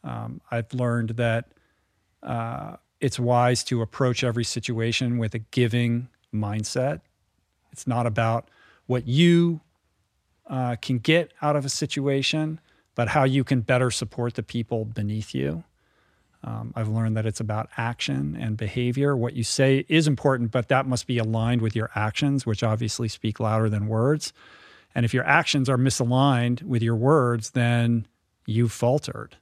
Um, 0.05 0.41
I've 0.51 0.73
learned 0.73 1.11
that 1.11 1.47
uh, 2.23 2.77
it's 3.01 3.19
wise 3.19 3.65
to 3.65 3.83
approach 3.83 4.23
every 4.23 4.45
situation 4.45 5.19
with 5.19 5.35
a 5.35 5.39
giving 5.39 6.09
mindset. 6.33 7.01
It's 7.73 7.87
not 7.87 8.07
about 8.07 8.49
what 8.87 9.09
you 9.09 9.61
uh, 10.47 10.77
can 10.83 10.99
get 10.99 11.33
out 11.41 11.57
of 11.57 11.65
a 11.65 11.71
situation, 11.71 12.61
but 12.95 13.09
how 13.09 13.25
you 13.25 13.45
can 13.45 13.63
better 13.63 13.91
support 13.91 14.35
the 14.35 14.43
people 14.43 14.85
beneath 14.85 15.35
you. 15.35 15.65
Um, 16.45 16.73
I've 16.75 16.89
learned 16.89 17.17
that 17.17 17.27
it's 17.27 17.41
about 17.41 17.69
action 17.77 18.37
and 18.41 18.57
behavior. 18.57 19.17
What 19.17 19.35
you 19.35 19.45
say 19.45 19.85
is 19.89 20.09
important, 20.09 20.51
but 20.51 20.69
that 20.69 20.87
must 20.87 21.07
be 21.07 21.19
aligned 21.19 21.63
with 21.63 21.77
your 21.77 21.91
actions, 21.95 22.45
which 22.45 22.63
obviously 22.63 23.09
speak 23.09 23.39
louder 23.39 23.69
than 23.69 23.87
words. 23.87 24.33
And 24.95 25.05
if 25.05 25.15
your 25.15 25.25
actions 25.25 25.69
are 25.69 25.79
misaligned 25.79 26.63
with 26.63 26.83
your 26.83 26.97
words, 26.97 27.51
then 27.51 28.07
you've 28.47 28.73
faltered. 28.73 29.37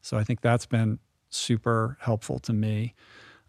So 0.00 0.16
I 0.16 0.24
think 0.24 0.40
that's 0.40 0.66
been 0.66 1.00
super 1.28 1.96
helpful 2.00 2.38
to 2.40 2.52
me. 2.52 2.94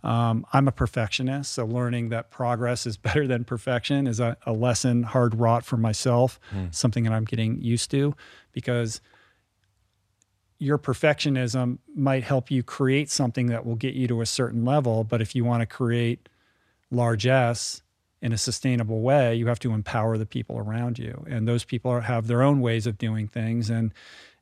Um, 0.03 0.45
I'm 0.53 0.67
a 0.67 0.71
perfectionist, 0.71 1.51
so 1.51 1.65
learning 1.65 2.09
that 2.09 2.31
progress 2.31 2.85
is 2.85 2.97
better 2.97 3.27
than 3.27 3.43
perfection 3.43 4.07
is 4.07 4.19
a, 4.19 4.37
a 4.45 4.53
lesson 4.53 5.03
hard 5.03 5.35
wrought 5.35 5.65
for 5.65 5.77
myself, 5.77 6.39
mm. 6.53 6.73
something 6.73 7.03
that 7.03 7.13
I'm 7.13 7.25
getting 7.25 7.61
used 7.61 7.91
to 7.91 8.15
because 8.51 9.01
your 10.59 10.77
perfectionism 10.77 11.79
might 11.95 12.23
help 12.23 12.51
you 12.51 12.61
create 12.61 13.09
something 13.09 13.47
that 13.47 13.65
will 13.65 13.75
get 13.75 13.95
you 13.95 14.07
to 14.09 14.21
a 14.21 14.25
certain 14.25 14.65
level. 14.65 15.05
But 15.05 15.21
if 15.21 15.33
you 15.33 15.45
want 15.45 15.61
to 15.61 15.65
create 15.65 16.27
largesse 16.91 17.81
in 18.21 18.33
a 18.33 18.37
sustainable 18.37 18.99
way, 19.01 19.33
you 19.33 19.47
have 19.47 19.59
to 19.59 19.73
empower 19.73 20.17
the 20.17 20.25
people 20.25 20.57
around 20.57 20.99
you. 20.99 21.25
And 21.29 21.47
those 21.47 21.63
people 21.63 21.89
are, 21.91 22.01
have 22.01 22.27
their 22.27 22.43
own 22.43 22.59
ways 22.59 22.85
of 22.85 22.97
doing 22.97 23.27
things. 23.27 23.69
And 23.69 23.93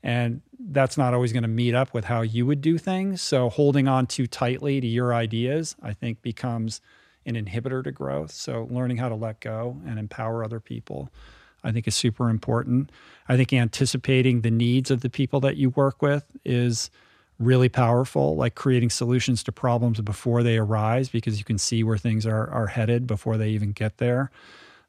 and 0.04 0.42
that's 0.60 0.98
not 0.98 1.14
always 1.14 1.34
going 1.34 1.44
to 1.44 1.50
meet 1.50 1.76
up 1.76 1.94
with 1.94 2.06
how 2.06 2.22
you 2.22 2.46
would 2.46 2.62
do 2.62 2.78
things. 2.78 3.22
So 3.22 3.50
holding 3.50 3.88
on 3.88 4.08
too 4.08 4.28
tightly 4.28 4.80
to 4.80 4.88
your 4.88 5.14
ideas, 5.14 5.76
I 5.82 5.94
think, 5.94 6.22
becomes 6.22 6.82
an 7.26 7.36
inhibitor 7.36 7.84
to 7.84 7.92
growth. 7.92 8.32
So 8.32 8.68
learning 8.72 8.98
how 8.98 9.10
to 9.10 9.16
let 9.16 9.40
go 9.40 9.78
and 9.86 10.00
empower 10.00 10.44
other 10.44 10.60
people 10.60 11.10
I 11.64 11.72
think 11.72 11.88
is 11.88 11.96
super 11.96 12.30
important. 12.30 12.92
I 13.28 13.36
think 13.36 13.52
anticipating 13.54 14.42
the 14.42 14.52
needs 14.52 14.92
of 14.92 15.02
the 15.02 15.10
people 15.10 15.40
that 15.42 15.58
you 15.58 15.72
work 15.72 16.02
with 16.02 16.26
is 16.46 16.90
really 17.40 17.70
powerful, 17.70 18.36
like 18.36 18.56
creating 18.56 18.90
solutions 18.90 19.44
to 19.44 19.52
problems 19.52 20.02
before 20.02 20.44
they 20.44 20.58
arise 20.58 21.10
because 21.10 21.38
you 21.38 21.44
can 21.44 21.58
see 21.58 21.84
where 21.84 21.98
things 21.98 22.26
are, 22.26 22.50
are 22.50 22.68
headed 22.68 23.06
before 23.06 23.38
they 23.38 23.50
even 23.50 23.72
get 23.72 23.98
there. 23.98 24.32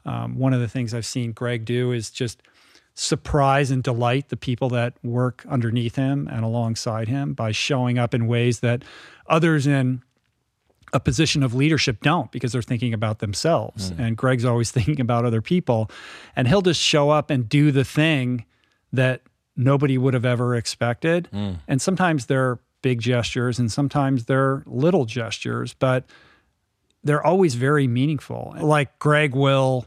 Um, 0.06 0.38
one 0.38 0.54
of 0.54 0.60
the 0.60 0.68
things 0.68 0.94
I've 0.94 1.04
seen 1.04 1.32
Greg 1.32 1.64
do 1.64 1.92
is 1.92 2.10
just 2.10 2.42
surprise 2.94 3.70
and 3.70 3.82
delight 3.82 4.28
the 4.28 4.36
people 4.36 4.68
that 4.70 4.94
work 5.04 5.44
underneath 5.48 5.94
him 5.94 6.26
and 6.32 6.44
alongside 6.44 7.06
him 7.06 7.32
by 7.32 7.52
showing 7.52 7.98
up 7.98 8.14
in 8.14 8.26
ways 8.26 8.60
that 8.60 8.82
others 9.28 9.66
in 9.66 10.02
a 10.92 11.00
position 11.00 11.42
of 11.42 11.54
leadership 11.54 12.02
don't 12.02 12.30
because 12.30 12.52
they're 12.52 12.62
thinking 12.62 12.94
about 12.94 13.18
themselves. 13.18 13.90
Mm. 13.90 13.98
And 13.98 14.16
Greg's 14.16 14.44
always 14.44 14.70
thinking 14.72 15.00
about 15.00 15.24
other 15.24 15.42
people. 15.42 15.90
And 16.36 16.48
he'll 16.48 16.62
just 16.62 16.80
show 16.80 17.10
up 17.10 17.30
and 17.30 17.48
do 17.48 17.70
the 17.70 17.84
thing 17.84 18.44
that 18.92 19.22
nobody 19.56 19.98
would 19.98 20.14
have 20.14 20.24
ever 20.24 20.54
expected. 20.54 21.28
Mm. 21.32 21.58
And 21.66 21.82
sometimes 21.82 22.26
they're 22.26 22.58
big 22.80 23.00
gestures 23.00 23.58
and 23.58 23.70
sometimes 23.70 24.26
they're 24.26 24.62
little 24.66 25.04
gestures, 25.04 25.74
but 25.74 26.04
they're 27.02 27.24
always 27.24 27.54
very 27.54 27.86
meaningful. 27.86 28.54
Like 28.60 28.98
Greg 28.98 29.34
will 29.34 29.86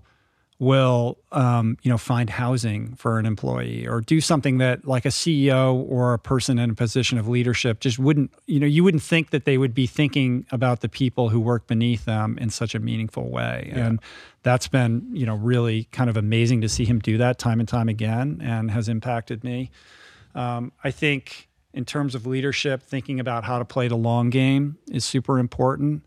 will 0.61 1.17
um, 1.31 1.75
you 1.81 1.89
know 1.89 1.97
find 1.97 2.29
housing 2.29 2.93
for 2.93 3.17
an 3.17 3.25
employee 3.25 3.87
or 3.87 3.99
do 3.99 4.21
something 4.21 4.59
that 4.59 4.85
like 4.85 5.05
a 5.05 5.09
CEO 5.09 5.73
or 5.89 6.13
a 6.13 6.19
person 6.19 6.59
in 6.59 6.69
a 6.69 6.75
position 6.75 7.17
of 7.17 7.27
leadership 7.27 7.79
just 7.79 7.97
wouldn't 7.97 8.31
you 8.45 8.59
know 8.59 8.67
you 8.67 8.83
wouldn't 8.83 9.01
think 9.01 9.31
that 9.31 9.45
they 9.45 9.57
would 9.57 9.73
be 9.73 9.87
thinking 9.87 10.45
about 10.51 10.81
the 10.81 10.87
people 10.87 11.29
who 11.29 11.39
work 11.39 11.65
beneath 11.65 12.05
them 12.05 12.37
in 12.37 12.51
such 12.51 12.75
a 12.75 12.79
meaningful 12.79 13.27
way. 13.31 13.71
Yeah. 13.73 13.87
and 13.87 13.99
that's 14.43 14.67
been 14.67 15.03
you 15.11 15.25
know 15.25 15.35
really 15.35 15.85
kind 15.85 16.11
of 16.11 16.15
amazing 16.15 16.61
to 16.61 16.69
see 16.69 16.85
him 16.85 16.99
do 16.99 17.17
that 17.17 17.39
time 17.39 17.59
and 17.59 17.67
time 17.67 17.89
again 17.89 18.39
and 18.43 18.69
has 18.69 18.87
impacted 18.87 19.43
me. 19.43 19.71
Um, 20.35 20.73
I 20.83 20.91
think 20.91 21.49
in 21.73 21.85
terms 21.85 22.13
of 22.13 22.27
leadership 22.27 22.83
thinking 22.83 23.19
about 23.19 23.45
how 23.45 23.57
to 23.57 23.65
play 23.65 23.87
the 23.87 23.97
long 23.97 24.29
game 24.29 24.77
is 24.91 25.03
super 25.05 25.39
important 25.39 26.03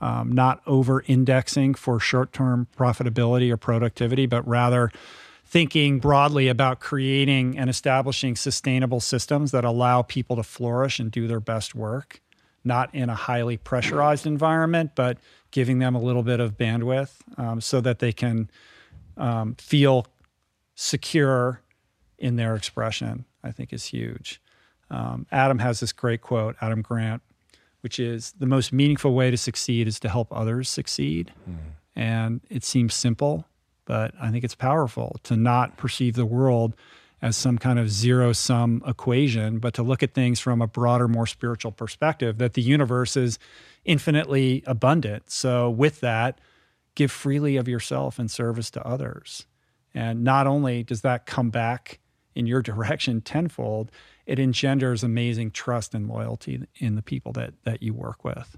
um, 0.00 0.32
not 0.32 0.60
over 0.66 1.02
indexing 1.06 1.74
for 1.74 1.98
short 1.98 2.32
term 2.32 2.68
profitability 2.76 3.50
or 3.50 3.56
productivity, 3.56 4.26
but 4.26 4.46
rather 4.46 4.90
thinking 5.44 5.98
broadly 5.98 6.48
about 6.48 6.78
creating 6.78 7.58
and 7.58 7.70
establishing 7.70 8.36
sustainable 8.36 9.00
systems 9.00 9.50
that 9.50 9.64
allow 9.64 10.02
people 10.02 10.36
to 10.36 10.42
flourish 10.42 11.00
and 11.00 11.10
do 11.10 11.26
their 11.26 11.40
best 11.40 11.74
work, 11.74 12.20
not 12.64 12.94
in 12.94 13.08
a 13.08 13.14
highly 13.14 13.56
pressurized 13.56 14.26
environment, 14.26 14.92
but 14.94 15.16
giving 15.50 15.78
them 15.78 15.94
a 15.94 16.00
little 16.00 16.22
bit 16.22 16.38
of 16.38 16.58
bandwidth 16.58 17.12
um, 17.38 17.60
so 17.60 17.80
that 17.80 17.98
they 17.98 18.12
can 18.12 18.50
um, 19.16 19.54
feel 19.54 20.06
secure 20.74 21.62
in 22.18 22.36
their 22.36 22.54
expression, 22.54 23.24
I 23.42 23.50
think 23.50 23.72
is 23.72 23.86
huge. 23.86 24.42
Um, 24.90 25.26
Adam 25.32 25.60
has 25.60 25.80
this 25.80 25.92
great 25.92 26.20
quote, 26.20 26.56
Adam 26.60 26.82
Grant 26.82 27.22
which 27.88 27.98
is 27.98 28.32
the 28.32 28.44
most 28.44 28.70
meaningful 28.70 29.14
way 29.14 29.30
to 29.30 29.36
succeed 29.38 29.88
is 29.88 29.98
to 29.98 30.10
help 30.10 30.28
others 30.30 30.68
succeed. 30.68 31.32
Mm. 31.48 31.56
And 31.96 32.40
it 32.50 32.62
seems 32.62 32.92
simple, 32.92 33.46
but 33.86 34.12
I 34.20 34.30
think 34.30 34.44
it's 34.44 34.54
powerful 34.54 35.16
to 35.22 35.38
not 35.38 35.78
perceive 35.78 36.14
the 36.14 36.26
world 36.26 36.76
as 37.22 37.34
some 37.34 37.56
kind 37.56 37.78
of 37.78 37.88
zero 37.88 38.34
sum 38.34 38.82
equation, 38.86 39.58
but 39.58 39.72
to 39.72 39.82
look 39.82 40.02
at 40.02 40.12
things 40.12 40.38
from 40.38 40.60
a 40.60 40.66
broader, 40.66 41.08
more 41.08 41.26
spiritual 41.26 41.72
perspective 41.72 42.36
that 42.36 42.52
the 42.52 42.60
universe 42.60 43.16
is 43.16 43.38
infinitely 43.86 44.62
abundant. 44.66 45.30
So, 45.30 45.70
with 45.70 46.00
that, 46.00 46.42
give 46.94 47.10
freely 47.10 47.56
of 47.56 47.68
yourself 47.68 48.20
in 48.20 48.28
service 48.28 48.70
to 48.72 48.86
others. 48.86 49.46
And 49.94 50.22
not 50.22 50.46
only 50.46 50.82
does 50.82 51.00
that 51.00 51.24
come 51.24 51.48
back 51.48 52.00
in 52.34 52.46
your 52.46 52.60
direction 52.70 53.22
tenfold, 53.22 53.90
it 54.28 54.38
engenders 54.38 55.02
amazing 55.02 55.50
trust 55.50 55.94
and 55.94 56.06
loyalty 56.06 56.60
in 56.76 56.94
the 56.94 57.02
people 57.02 57.32
that 57.32 57.54
that 57.64 57.82
you 57.82 57.94
work 57.94 58.24
with. 58.24 58.56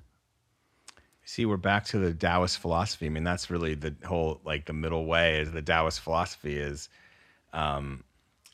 See, 1.24 1.46
we're 1.46 1.56
back 1.56 1.84
to 1.86 1.98
the 1.98 2.12
Taoist 2.12 2.58
philosophy. 2.58 3.06
I 3.06 3.08
mean, 3.08 3.22
that's 3.22 3.50
really 3.50 3.74
the 3.74 3.94
whole 4.04 4.40
like 4.44 4.66
the 4.66 4.72
middle 4.72 5.06
way 5.06 5.40
is 5.40 5.52
the 5.52 5.62
Taoist 5.62 6.00
philosophy 6.00 6.58
is 6.58 6.88
um, 7.52 8.02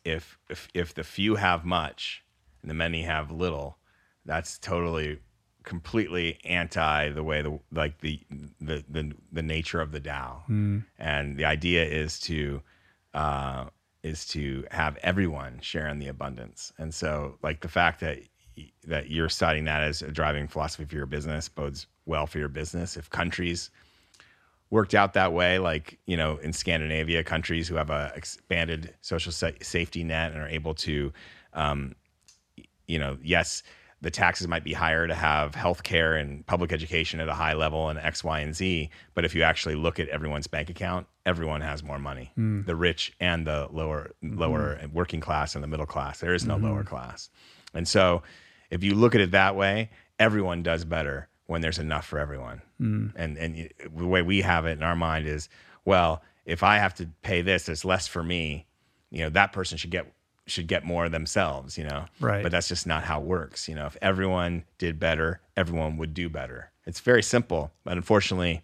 if 0.04 0.38
if 0.50 0.68
if 0.74 0.94
the 0.94 1.02
few 1.02 1.36
have 1.36 1.64
much 1.64 2.22
and 2.60 2.70
the 2.70 2.74
many 2.74 3.02
have 3.02 3.30
little, 3.30 3.78
that's 4.26 4.58
totally 4.58 5.18
completely 5.62 6.38
anti 6.44 7.08
the 7.10 7.22
way 7.22 7.40
the 7.40 7.58
like 7.72 7.98
the 8.02 8.20
the 8.60 8.84
the, 8.90 9.12
the 9.32 9.42
nature 9.42 9.80
of 9.80 9.90
the 9.90 10.00
Tao. 10.00 10.44
Mm. 10.50 10.84
And 10.98 11.38
the 11.38 11.46
idea 11.46 11.82
is 11.86 12.20
to 12.20 12.60
uh, 13.14 13.64
is 14.06 14.24
to 14.28 14.64
have 14.70 14.96
everyone 15.02 15.58
share 15.60 15.88
in 15.88 15.98
the 15.98 16.06
abundance. 16.06 16.72
And 16.78 16.94
so, 16.94 17.36
like 17.42 17.60
the 17.60 17.68
fact 17.68 18.00
that 18.00 18.20
that 18.86 19.10
you're 19.10 19.28
citing 19.28 19.64
that 19.64 19.82
as 19.82 20.00
a 20.00 20.10
driving 20.10 20.48
philosophy 20.48 20.84
for 20.86 20.94
your 20.94 21.06
business 21.06 21.48
bodes 21.48 21.86
well 22.06 22.26
for 22.26 22.38
your 22.38 22.48
business. 22.48 22.96
If 22.96 23.10
countries 23.10 23.70
worked 24.70 24.94
out 24.94 25.12
that 25.14 25.32
way, 25.32 25.58
like 25.58 25.98
you 26.06 26.16
know, 26.16 26.36
in 26.38 26.52
Scandinavia, 26.52 27.24
countries 27.24 27.68
who 27.68 27.74
have 27.74 27.90
a 27.90 28.12
expanded 28.14 28.94
social 29.00 29.32
sa- 29.32 29.50
safety 29.60 30.04
net 30.04 30.32
and 30.32 30.40
are 30.40 30.48
able 30.48 30.74
to, 30.74 31.12
um, 31.52 31.94
you 32.86 32.98
know, 32.98 33.18
yes, 33.22 33.62
the 34.02 34.10
taxes 34.10 34.46
might 34.46 34.62
be 34.62 34.72
higher 34.72 35.06
to 35.06 35.14
have 35.14 35.52
healthcare 35.52 36.20
and 36.20 36.46
public 36.46 36.70
education 36.70 37.18
at 37.18 37.28
a 37.28 37.34
high 37.34 37.54
level 37.54 37.88
and 37.88 37.98
X, 37.98 38.22
Y, 38.22 38.40
and 38.40 38.54
Z. 38.54 38.90
But 39.14 39.24
if 39.24 39.34
you 39.34 39.42
actually 39.42 39.74
look 39.74 39.98
at 39.98 40.08
everyone's 40.08 40.46
bank 40.46 40.68
account, 40.68 41.06
everyone 41.24 41.62
has 41.62 41.82
more 41.82 41.98
money. 41.98 42.32
Mm. 42.38 42.66
The 42.66 42.76
rich 42.76 43.14
and 43.20 43.46
the 43.46 43.68
lower, 43.70 44.12
mm-hmm. 44.22 44.38
lower 44.38 44.80
working 44.92 45.20
class 45.20 45.54
and 45.54 45.64
the 45.64 45.68
middle 45.68 45.86
class. 45.86 46.20
There 46.20 46.34
is 46.34 46.44
no 46.44 46.54
mm-hmm. 46.56 46.66
lower 46.66 46.84
class. 46.84 47.30
And 47.72 47.88
so, 47.88 48.22
if 48.70 48.82
you 48.84 48.94
look 48.94 49.14
at 49.14 49.20
it 49.20 49.30
that 49.30 49.56
way, 49.56 49.90
everyone 50.18 50.62
does 50.62 50.84
better 50.84 51.28
when 51.46 51.60
there's 51.60 51.78
enough 51.78 52.06
for 52.06 52.18
everyone. 52.18 52.62
Mm. 52.80 53.12
And 53.16 53.38
and 53.38 53.70
the 53.96 54.06
way 54.06 54.22
we 54.22 54.42
have 54.42 54.66
it 54.66 54.72
in 54.72 54.82
our 54.82 54.96
mind 54.96 55.26
is, 55.26 55.48
well, 55.84 56.22
if 56.44 56.62
I 56.62 56.78
have 56.78 56.94
to 56.96 57.08
pay 57.22 57.42
this, 57.42 57.68
it's 57.68 57.84
less 57.84 58.06
for 58.06 58.22
me. 58.22 58.66
You 59.10 59.24
know, 59.24 59.30
that 59.30 59.52
person 59.52 59.78
should 59.78 59.90
get 59.90 60.12
should 60.46 60.66
get 60.66 60.84
more 60.84 61.08
themselves, 61.08 61.76
you 61.76 61.84
know. 61.84 62.06
Right. 62.20 62.42
But 62.42 62.52
that's 62.52 62.68
just 62.68 62.86
not 62.86 63.04
how 63.04 63.20
it 63.20 63.26
works. 63.26 63.68
You 63.68 63.74
know, 63.74 63.86
if 63.86 63.96
everyone 64.00 64.64
did 64.78 64.98
better, 64.98 65.40
everyone 65.56 65.96
would 65.96 66.14
do 66.14 66.28
better. 66.28 66.70
It's 66.86 67.00
very 67.00 67.22
simple, 67.22 67.72
but 67.84 67.96
unfortunately, 67.96 68.62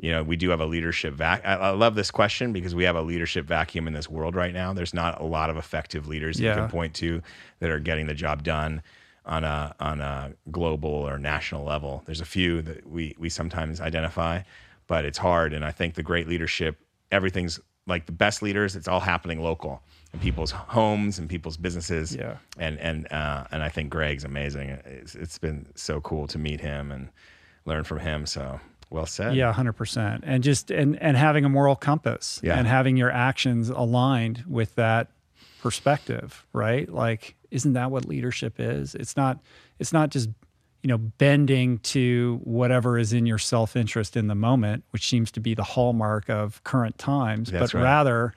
you 0.00 0.10
know, 0.10 0.22
we 0.22 0.36
do 0.36 0.50
have 0.50 0.60
a 0.60 0.66
leadership 0.66 1.14
vac. 1.14 1.42
I, 1.44 1.54
I, 1.54 1.70
love 1.70 1.96
this 1.96 2.10
question 2.10 2.52
because 2.52 2.74
we 2.74 2.84
have 2.84 2.94
a 2.94 3.02
leadership 3.02 3.46
vacuum 3.46 3.88
in 3.88 3.92
this 3.92 4.08
world 4.08 4.36
right 4.36 4.54
now. 4.54 4.72
There's 4.72 4.94
not 4.94 5.20
a 5.20 5.24
lot 5.24 5.50
of 5.50 5.56
effective 5.56 6.06
leaders 6.06 6.40
yeah. 6.40 6.54
you 6.54 6.60
can 6.60 6.70
point 6.70 6.94
to 6.94 7.20
that 7.58 7.68
are 7.68 7.80
getting 7.80 8.06
the 8.06 8.14
job 8.14 8.44
done 8.44 8.80
on 9.26 9.44
a 9.44 9.74
on 9.80 10.00
a 10.00 10.32
global 10.50 10.88
or 10.88 11.18
national 11.18 11.64
level. 11.64 12.04
There's 12.06 12.20
a 12.20 12.26
few 12.26 12.62
that 12.62 12.86
we 12.88 13.16
we 13.18 13.28
sometimes 13.28 13.80
identify, 13.80 14.42
but 14.86 15.04
it's 15.04 15.18
hard. 15.18 15.52
And 15.52 15.64
I 15.64 15.72
think 15.72 15.94
the 15.94 16.02
great 16.04 16.28
leadership, 16.28 16.78
everything's 17.10 17.58
like 17.86 18.06
the 18.06 18.12
best 18.12 18.40
leaders. 18.40 18.76
It's 18.76 18.88
all 18.88 19.00
happening 19.00 19.42
local 19.42 19.82
in 20.12 20.20
people's 20.20 20.50
homes 20.50 21.18
and 21.18 21.28
people's 21.28 21.56
businesses. 21.56 22.14
Yeah. 22.14 22.36
And 22.58 22.78
and 22.78 23.10
uh, 23.12 23.44
and 23.50 23.62
I 23.62 23.68
think 23.68 23.90
Greg's 23.90 24.24
amazing. 24.24 24.70
It's, 24.84 25.14
it's 25.14 25.38
been 25.38 25.66
so 25.74 26.00
cool 26.00 26.26
to 26.28 26.38
meet 26.38 26.60
him 26.60 26.90
and 26.90 27.08
learn 27.64 27.84
from 27.84 28.00
him. 28.00 28.26
So 28.26 28.60
well 28.90 29.06
said. 29.06 29.34
Yeah, 29.34 29.52
hundred 29.52 29.74
percent. 29.74 30.24
And 30.26 30.42
just 30.42 30.70
and 30.70 31.00
and 31.02 31.16
having 31.16 31.44
a 31.44 31.48
moral 31.48 31.76
compass. 31.76 32.40
Yeah. 32.42 32.58
And 32.58 32.66
having 32.66 32.96
your 32.96 33.10
actions 33.10 33.68
aligned 33.68 34.44
with 34.46 34.74
that 34.76 35.08
perspective, 35.60 36.46
right? 36.52 36.88
Like, 36.88 37.34
isn't 37.50 37.74
that 37.74 37.90
what 37.90 38.06
leadership 38.06 38.54
is? 38.58 38.94
It's 38.94 39.16
not. 39.16 39.40
It's 39.78 39.92
not 39.92 40.10
just 40.10 40.28
you 40.82 40.88
know 40.88 40.98
bending 40.98 41.78
to 41.78 42.40
whatever 42.44 42.98
is 42.98 43.12
in 43.12 43.26
your 43.26 43.38
self 43.38 43.76
interest 43.76 44.16
in 44.16 44.28
the 44.28 44.34
moment, 44.34 44.84
which 44.90 45.08
seems 45.08 45.30
to 45.32 45.40
be 45.40 45.54
the 45.54 45.64
hallmark 45.64 46.30
of 46.30 46.62
current 46.64 46.96
times, 46.98 47.50
That's 47.50 47.72
but 47.72 47.78
right. 47.78 47.84
rather, 47.84 48.32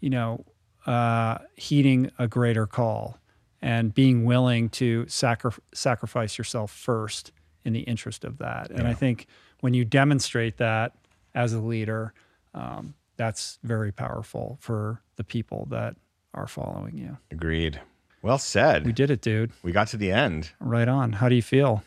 you 0.00 0.10
know, 0.10 0.44
uh, 0.86 1.38
heeding 1.54 2.10
a 2.18 2.28
greater 2.28 2.66
call 2.66 3.18
and 3.62 3.94
being 3.94 4.24
willing 4.24 4.68
to 4.68 5.06
sacri- 5.08 5.52
sacrifice 5.72 6.36
yourself 6.38 6.70
first 6.70 7.32
in 7.64 7.72
the 7.72 7.80
interest 7.80 8.24
of 8.24 8.38
that. 8.38 8.70
And 8.70 8.80
Yeah. 8.82 8.90
I 8.90 8.94
think 8.94 9.26
when 9.60 9.72
you 9.74 9.84
demonstrate 9.84 10.58
that 10.58 10.94
as 11.34 11.52
a 11.54 11.60
leader, 11.60 12.12
um, 12.52 12.94
that's 13.16 13.58
very 13.62 13.90
powerful 13.92 14.58
for 14.60 15.00
the 15.16 15.24
people 15.24 15.66
that 15.70 15.96
are 16.34 16.46
following 16.46 16.98
you. 16.98 17.16
Agreed. 17.30 17.80
Well 18.22 18.38
said. 18.38 18.84
We 18.84 18.92
did 18.92 19.10
it, 19.10 19.20
dude. 19.22 19.52
We 19.62 19.72
got 19.72 19.88
to 19.88 19.96
the 19.96 20.10
end. 20.10 20.50
Right 20.60 20.88
on. 20.88 21.14
How 21.14 21.28
do 21.28 21.34
you 21.34 21.42
feel? 21.42 21.82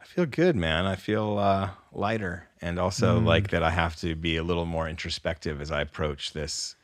I 0.00 0.04
feel 0.04 0.26
good, 0.26 0.56
man. 0.56 0.84
I 0.86 0.96
feel 0.96 1.38
uh, 1.38 1.70
lighter, 1.92 2.48
and 2.60 2.78
also 2.78 3.20
Mm. 3.20 3.24
like 3.26 3.48
that 3.50 3.62
I 3.62 3.70
have 3.70 3.96
to 3.96 4.14
be 4.14 4.36
a 4.36 4.42
little 4.42 4.66
more 4.66 4.88
introspective 4.88 5.60
as 5.60 5.70
I 5.70 5.80
approach 5.80 6.32
this 6.32 6.76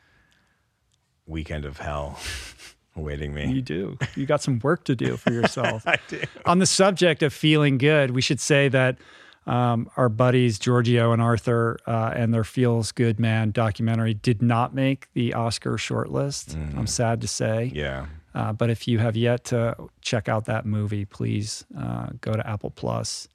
weekend 1.31 1.65
of 1.65 1.79
hell 1.79 2.19
awaiting 2.97 3.33
me. 3.33 3.51
You 3.53 3.63
do. 3.63 3.99
You 4.17 4.27
got 4.27 4.43
some 4.43 4.59
work 4.59 4.85
to 4.85 4.97
do 4.97 5.17
for 5.17 5.33
yourself. 5.33 5.85
I 5.87 5.99
do. 6.09 6.21
On 6.45 6.59
the 6.59 6.67
subject 6.67 7.23
of 7.23 7.33
feeling 7.33 7.79
good, 7.79 8.11
we 8.11 8.21
should 8.21 8.41
say 8.41 8.69
that 8.69 8.99
um, 9.47 9.91
our 9.97 10.09
buddies 10.09 10.59
Giorgio 10.59 11.13
and 11.13 11.23
Arthur 11.23 11.79
uh, 11.87 12.13
and 12.15 12.33
their 12.35 12.45
Feels 12.45 12.93
Good 12.93 13.19
Man 13.19 13.53
documentary 13.53 14.15
did 14.15 14.43
not 14.43 14.75
make 14.75 15.09
the 15.15 15.35
Oscar 15.35 15.73
shortlist. 15.73 16.55
I'm 16.77 16.87
sad 16.87 17.21
to 17.23 17.27
say. 17.29 17.73
Yeah. 17.75 18.07
Uh, 18.35 18.53
but 18.53 18.71
if 18.71 18.87
you 18.87 18.99
have 18.99 19.17
yet 19.17 19.45
to 19.45 19.75
check 20.03 20.29
out 20.29 20.45
that 20.45 20.67
movie, 20.67 21.05
please 21.05 21.65
uh, 21.77 22.09
go 22.21 22.33
to 22.33 22.47
Apple 22.47 22.71
Plus 22.71 23.29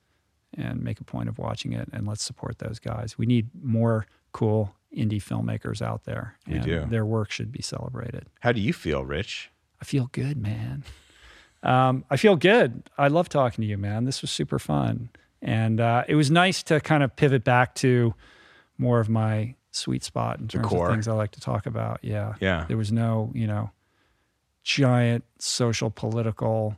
and 0.58 0.82
make 0.82 1.02
a 1.02 1.04
point 1.04 1.28
of 1.28 1.38
watching 1.38 1.74
it, 1.74 1.90
and 1.92 2.08
let's 2.08 2.24
support 2.24 2.60
those 2.60 2.80
guys. 2.80 3.18
We 3.18 3.26
need 3.26 3.50
more 3.62 4.06
cool 4.32 4.74
indie 4.96 5.22
filmmakers 5.22 5.82
out 5.82 6.06
there, 6.06 6.38
We 6.48 6.60
do. 6.60 6.86
their 6.90 7.06
work 7.06 7.32
should 7.32 7.52
be 7.52 7.62
celebrated. 7.62 8.28
How 8.40 8.52
do 8.52 8.62
you 8.62 8.74
feel, 8.74 9.04
Rich? 9.04 9.52
I 9.82 9.86
feel 9.86 10.10
good, 10.12 10.38
man. 10.38 10.84
Um, 11.64 12.06
I 12.10 12.18
feel 12.18 12.36
good. 12.36 12.84
I 12.98 13.08
love 13.08 13.28
talking 13.30 13.62
to 13.64 13.68
you, 13.68 13.78
man. 13.78 14.06
This 14.06 14.22
was 14.22 14.32
super 14.32 14.60
fun, 14.60 15.10
and 15.42 15.80
uh, 15.82 16.04
it 16.08 16.16
was 16.16 16.30
nice 16.32 16.62
to 16.64 16.80
kind 16.80 17.04
of 17.04 17.16
pivot 17.16 17.44
back 17.44 17.76
to 17.76 18.14
more 18.78 19.00
of 19.00 19.10
my 19.10 19.56
sweet 19.72 20.04
spot 20.04 20.40
in 20.40 20.48
terms 20.48 20.72
of 20.72 20.90
things 20.92 21.08
I 21.08 21.14
like 21.14 21.32
to 21.32 21.40
talk 21.42 21.66
about. 21.66 22.00
Yeah, 22.02 22.36
Yeah. 22.40 22.66
There 22.68 22.78
was 22.78 22.92
no, 22.92 23.32
you 23.34 23.48
know, 23.48 23.72
giant 24.64 25.24
social 25.40 25.90
political 25.90 26.78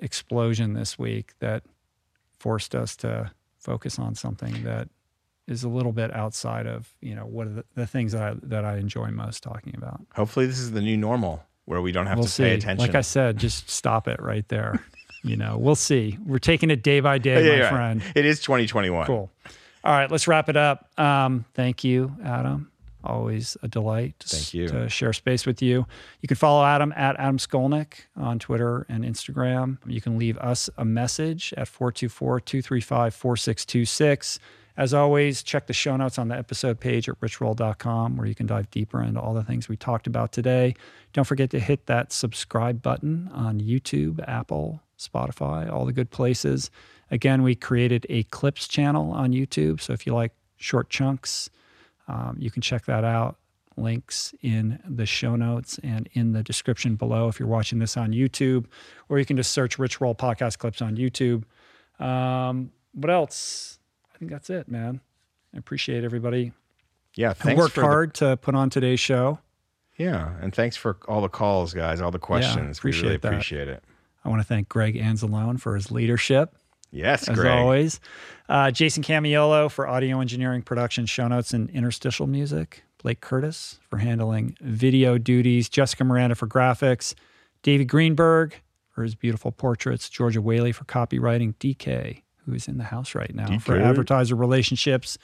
explosion 0.00 0.74
this 0.74 0.98
week 0.98 1.32
that 1.38 1.62
forced 2.38 2.74
us 2.74 2.96
to 2.96 3.30
focus 3.58 3.98
on 3.98 4.14
something 4.14 4.64
that 4.64 4.88
is 5.52 5.64
a 5.64 5.68
little 5.68 5.92
bit 5.92 6.12
outside 6.14 6.66
of 6.66 6.92
you 7.00 7.14
know 7.14 7.26
what 7.26 7.46
are 7.46 7.50
the, 7.50 7.64
the 7.74 7.86
things 7.86 8.12
that 8.12 8.22
I 8.22 8.34
that 8.42 8.64
I 8.64 8.78
enjoy 8.78 9.08
most 9.10 9.42
talking 9.42 9.74
about. 9.76 10.00
Hopefully, 10.14 10.46
this 10.46 10.58
is 10.58 10.72
the 10.72 10.80
new 10.80 10.96
normal 10.96 11.44
where 11.66 11.80
we 11.80 11.92
don't 11.92 12.06
have 12.06 12.18
we'll 12.18 12.26
to 12.26 12.30
see. 12.32 12.42
pay 12.42 12.54
attention. 12.54 12.84
Like 12.84 12.96
I 12.96 13.02
said, 13.02 13.38
just 13.38 13.70
stop 13.70 14.08
it 14.08 14.20
right 14.20 14.46
there. 14.48 14.84
you 15.22 15.36
know, 15.36 15.56
we'll 15.58 15.76
see. 15.76 16.18
We're 16.26 16.38
taking 16.38 16.70
it 16.70 16.82
day 16.82 17.00
by 17.00 17.18
day, 17.18 17.44
Yeah, 17.44 17.50
my 17.50 17.56
you're 17.58 17.68
friend. 17.68 18.02
It 18.14 18.26
is 18.26 18.40
2021. 18.40 19.06
Cool. 19.06 19.30
All 19.84 19.92
right, 19.92 20.10
let's 20.10 20.26
wrap 20.28 20.48
it 20.48 20.56
up. 20.56 20.88
Um, 20.98 21.44
thank 21.54 21.84
you, 21.84 22.14
Adam. 22.24 22.70
Always 23.04 23.56
a 23.62 23.68
delight 23.68 24.14
to, 24.20 24.28
Thank 24.28 24.54
you. 24.54 24.68
to 24.68 24.88
share 24.88 25.12
space 25.12 25.44
with 25.44 25.60
you. 25.60 25.86
You 26.20 26.28
can 26.28 26.36
follow 26.36 26.64
Adam 26.64 26.92
at 26.96 27.16
Adam 27.18 27.38
Skolnick 27.38 27.94
on 28.16 28.38
Twitter 28.38 28.86
and 28.88 29.04
Instagram. 29.04 29.78
You 29.86 30.00
can 30.00 30.18
leave 30.18 30.38
us 30.38 30.70
a 30.78 30.84
message 30.84 31.52
at 31.56 31.66
424 31.66 32.40
235 32.40 33.12
4626. 33.14 34.38
As 34.76 34.94
always, 34.94 35.42
check 35.42 35.66
the 35.66 35.72
show 35.72 35.96
notes 35.96 36.18
on 36.18 36.28
the 36.28 36.36
episode 36.36 36.80
page 36.80 37.08
at 37.08 37.20
richroll.com 37.20 38.16
where 38.16 38.26
you 38.26 38.34
can 38.34 38.46
dive 38.46 38.70
deeper 38.70 39.02
into 39.02 39.20
all 39.20 39.34
the 39.34 39.44
things 39.44 39.68
we 39.68 39.76
talked 39.76 40.06
about 40.06 40.32
today. 40.32 40.74
Don't 41.12 41.26
forget 41.26 41.50
to 41.50 41.60
hit 41.60 41.86
that 41.86 42.12
subscribe 42.12 42.80
button 42.80 43.30
on 43.34 43.60
YouTube, 43.60 44.26
Apple, 44.26 44.80
Spotify, 44.98 45.70
all 45.70 45.84
the 45.84 45.92
good 45.92 46.10
places. 46.10 46.70
Again, 47.10 47.42
we 47.42 47.54
created 47.54 48.06
a 48.08 48.22
clips 48.24 48.66
channel 48.66 49.12
on 49.12 49.32
YouTube. 49.32 49.80
So 49.80 49.92
if 49.92 50.06
you 50.06 50.14
like 50.14 50.32
short 50.56 50.88
chunks, 50.88 51.50
um, 52.08 52.36
you 52.38 52.50
can 52.50 52.62
check 52.62 52.86
that 52.86 53.04
out. 53.04 53.36
Links 53.76 54.34
in 54.42 54.78
the 54.86 55.06
show 55.06 55.34
notes 55.34 55.78
and 55.82 56.08
in 56.12 56.32
the 56.32 56.42
description 56.42 56.94
below 56.94 57.28
if 57.28 57.38
you're 57.38 57.48
watching 57.48 57.78
this 57.78 57.96
on 57.96 58.12
YouTube, 58.12 58.66
or 59.08 59.18
you 59.18 59.24
can 59.24 59.36
just 59.36 59.52
search 59.52 59.78
Rich 59.78 60.00
Roll 60.00 60.14
Podcast 60.14 60.58
Clips 60.58 60.82
on 60.82 60.96
YouTube. 60.96 61.44
Um, 61.98 62.70
what 62.92 63.10
else? 63.10 63.78
I 64.22 64.24
think 64.24 64.30
that's 64.30 64.50
it, 64.50 64.68
man. 64.68 65.00
I 65.52 65.58
appreciate 65.58 66.04
everybody 66.04 66.52
Yeah. 67.16 67.32
Thanks 67.32 67.58
worked 67.58 67.74
for 67.74 67.80
the- 67.80 67.86
hard 67.88 68.14
to 68.14 68.36
put 68.36 68.54
on 68.54 68.70
today's 68.70 69.00
show. 69.00 69.40
yeah, 69.98 70.34
and 70.40 70.54
thanks 70.54 70.76
for 70.76 70.96
all 71.08 71.20
the 71.22 71.28
calls, 71.28 71.74
guys. 71.74 72.00
All 72.00 72.12
the 72.12 72.20
questions. 72.20 72.84
we 72.84 72.92
really 72.92 73.16
appreciate 73.16 73.22
that. 73.22 73.28
appreciate 73.32 73.68
it. 73.68 73.84
I 74.24 74.28
want 74.28 74.40
to 74.40 74.46
thank 74.46 74.68
Greg 74.68 74.94
Anzalone 74.94 75.58
for 75.60 75.74
his 75.74 75.90
leadership. 75.90 76.54
Yes, 76.92 77.28
as 77.28 77.36
Greg. 77.36 77.58
always. 77.58 77.98
Uh, 78.48 78.70
Jason 78.70 79.02
Camiolo 79.02 79.68
for 79.68 79.88
audio 79.88 80.20
engineering, 80.20 80.62
production, 80.62 81.04
show 81.06 81.26
notes, 81.26 81.52
and 81.52 81.68
interstitial 81.70 82.28
music. 82.28 82.84
Blake 83.02 83.20
Curtis 83.20 83.80
for 83.90 83.96
handling 83.98 84.56
video 84.60 85.18
duties. 85.18 85.68
Jessica 85.68 86.04
Miranda 86.04 86.36
for 86.36 86.46
graphics. 86.46 87.14
David 87.64 87.88
Greenberg 87.88 88.54
for 88.90 89.02
his 89.02 89.16
beautiful 89.16 89.50
portraits. 89.50 90.08
Georgia 90.08 90.40
Whaley 90.40 90.70
for 90.70 90.84
copywriting. 90.84 91.54
DK, 91.56 92.22
who 92.44 92.54
is 92.54 92.68
in 92.68 92.78
the 92.78 92.84
house 92.84 93.14
right 93.14 93.34
now, 93.34 93.58
for 93.58 93.76
advertiser 93.78 94.34
relationships. 94.34 95.18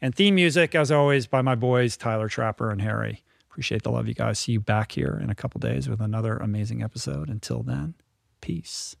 And 0.00 0.14
theme 0.14 0.34
music, 0.34 0.74
as 0.74 0.90
always, 0.90 1.26
by 1.26 1.40
my 1.42 1.54
boys, 1.54 1.96
Tyler 1.96 2.28
Trapper 2.28 2.70
and 2.70 2.80
Harry. 2.82 3.22
Appreciate 3.50 3.84
the 3.84 3.90
love, 3.90 4.08
you 4.08 4.14
guys. 4.14 4.38
See 4.40 4.52
you 4.52 4.60
back 4.60 4.92
here 4.92 5.18
in 5.22 5.30
a 5.30 5.34
couple 5.34 5.60
days 5.60 5.88
with 5.88 6.00
another 6.00 6.36
amazing 6.36 6.82
episode. 6.82 7.28
Until 7.28 7.62
then, 7.62 7.94
peace. 8.40 8.96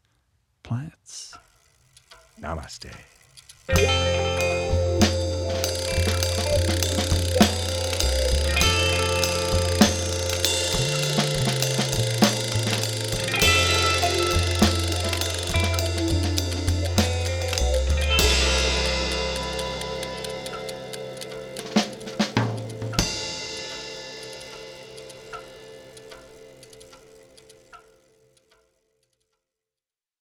Plants. 0.62 1.36
Namaste. 2.40 2.94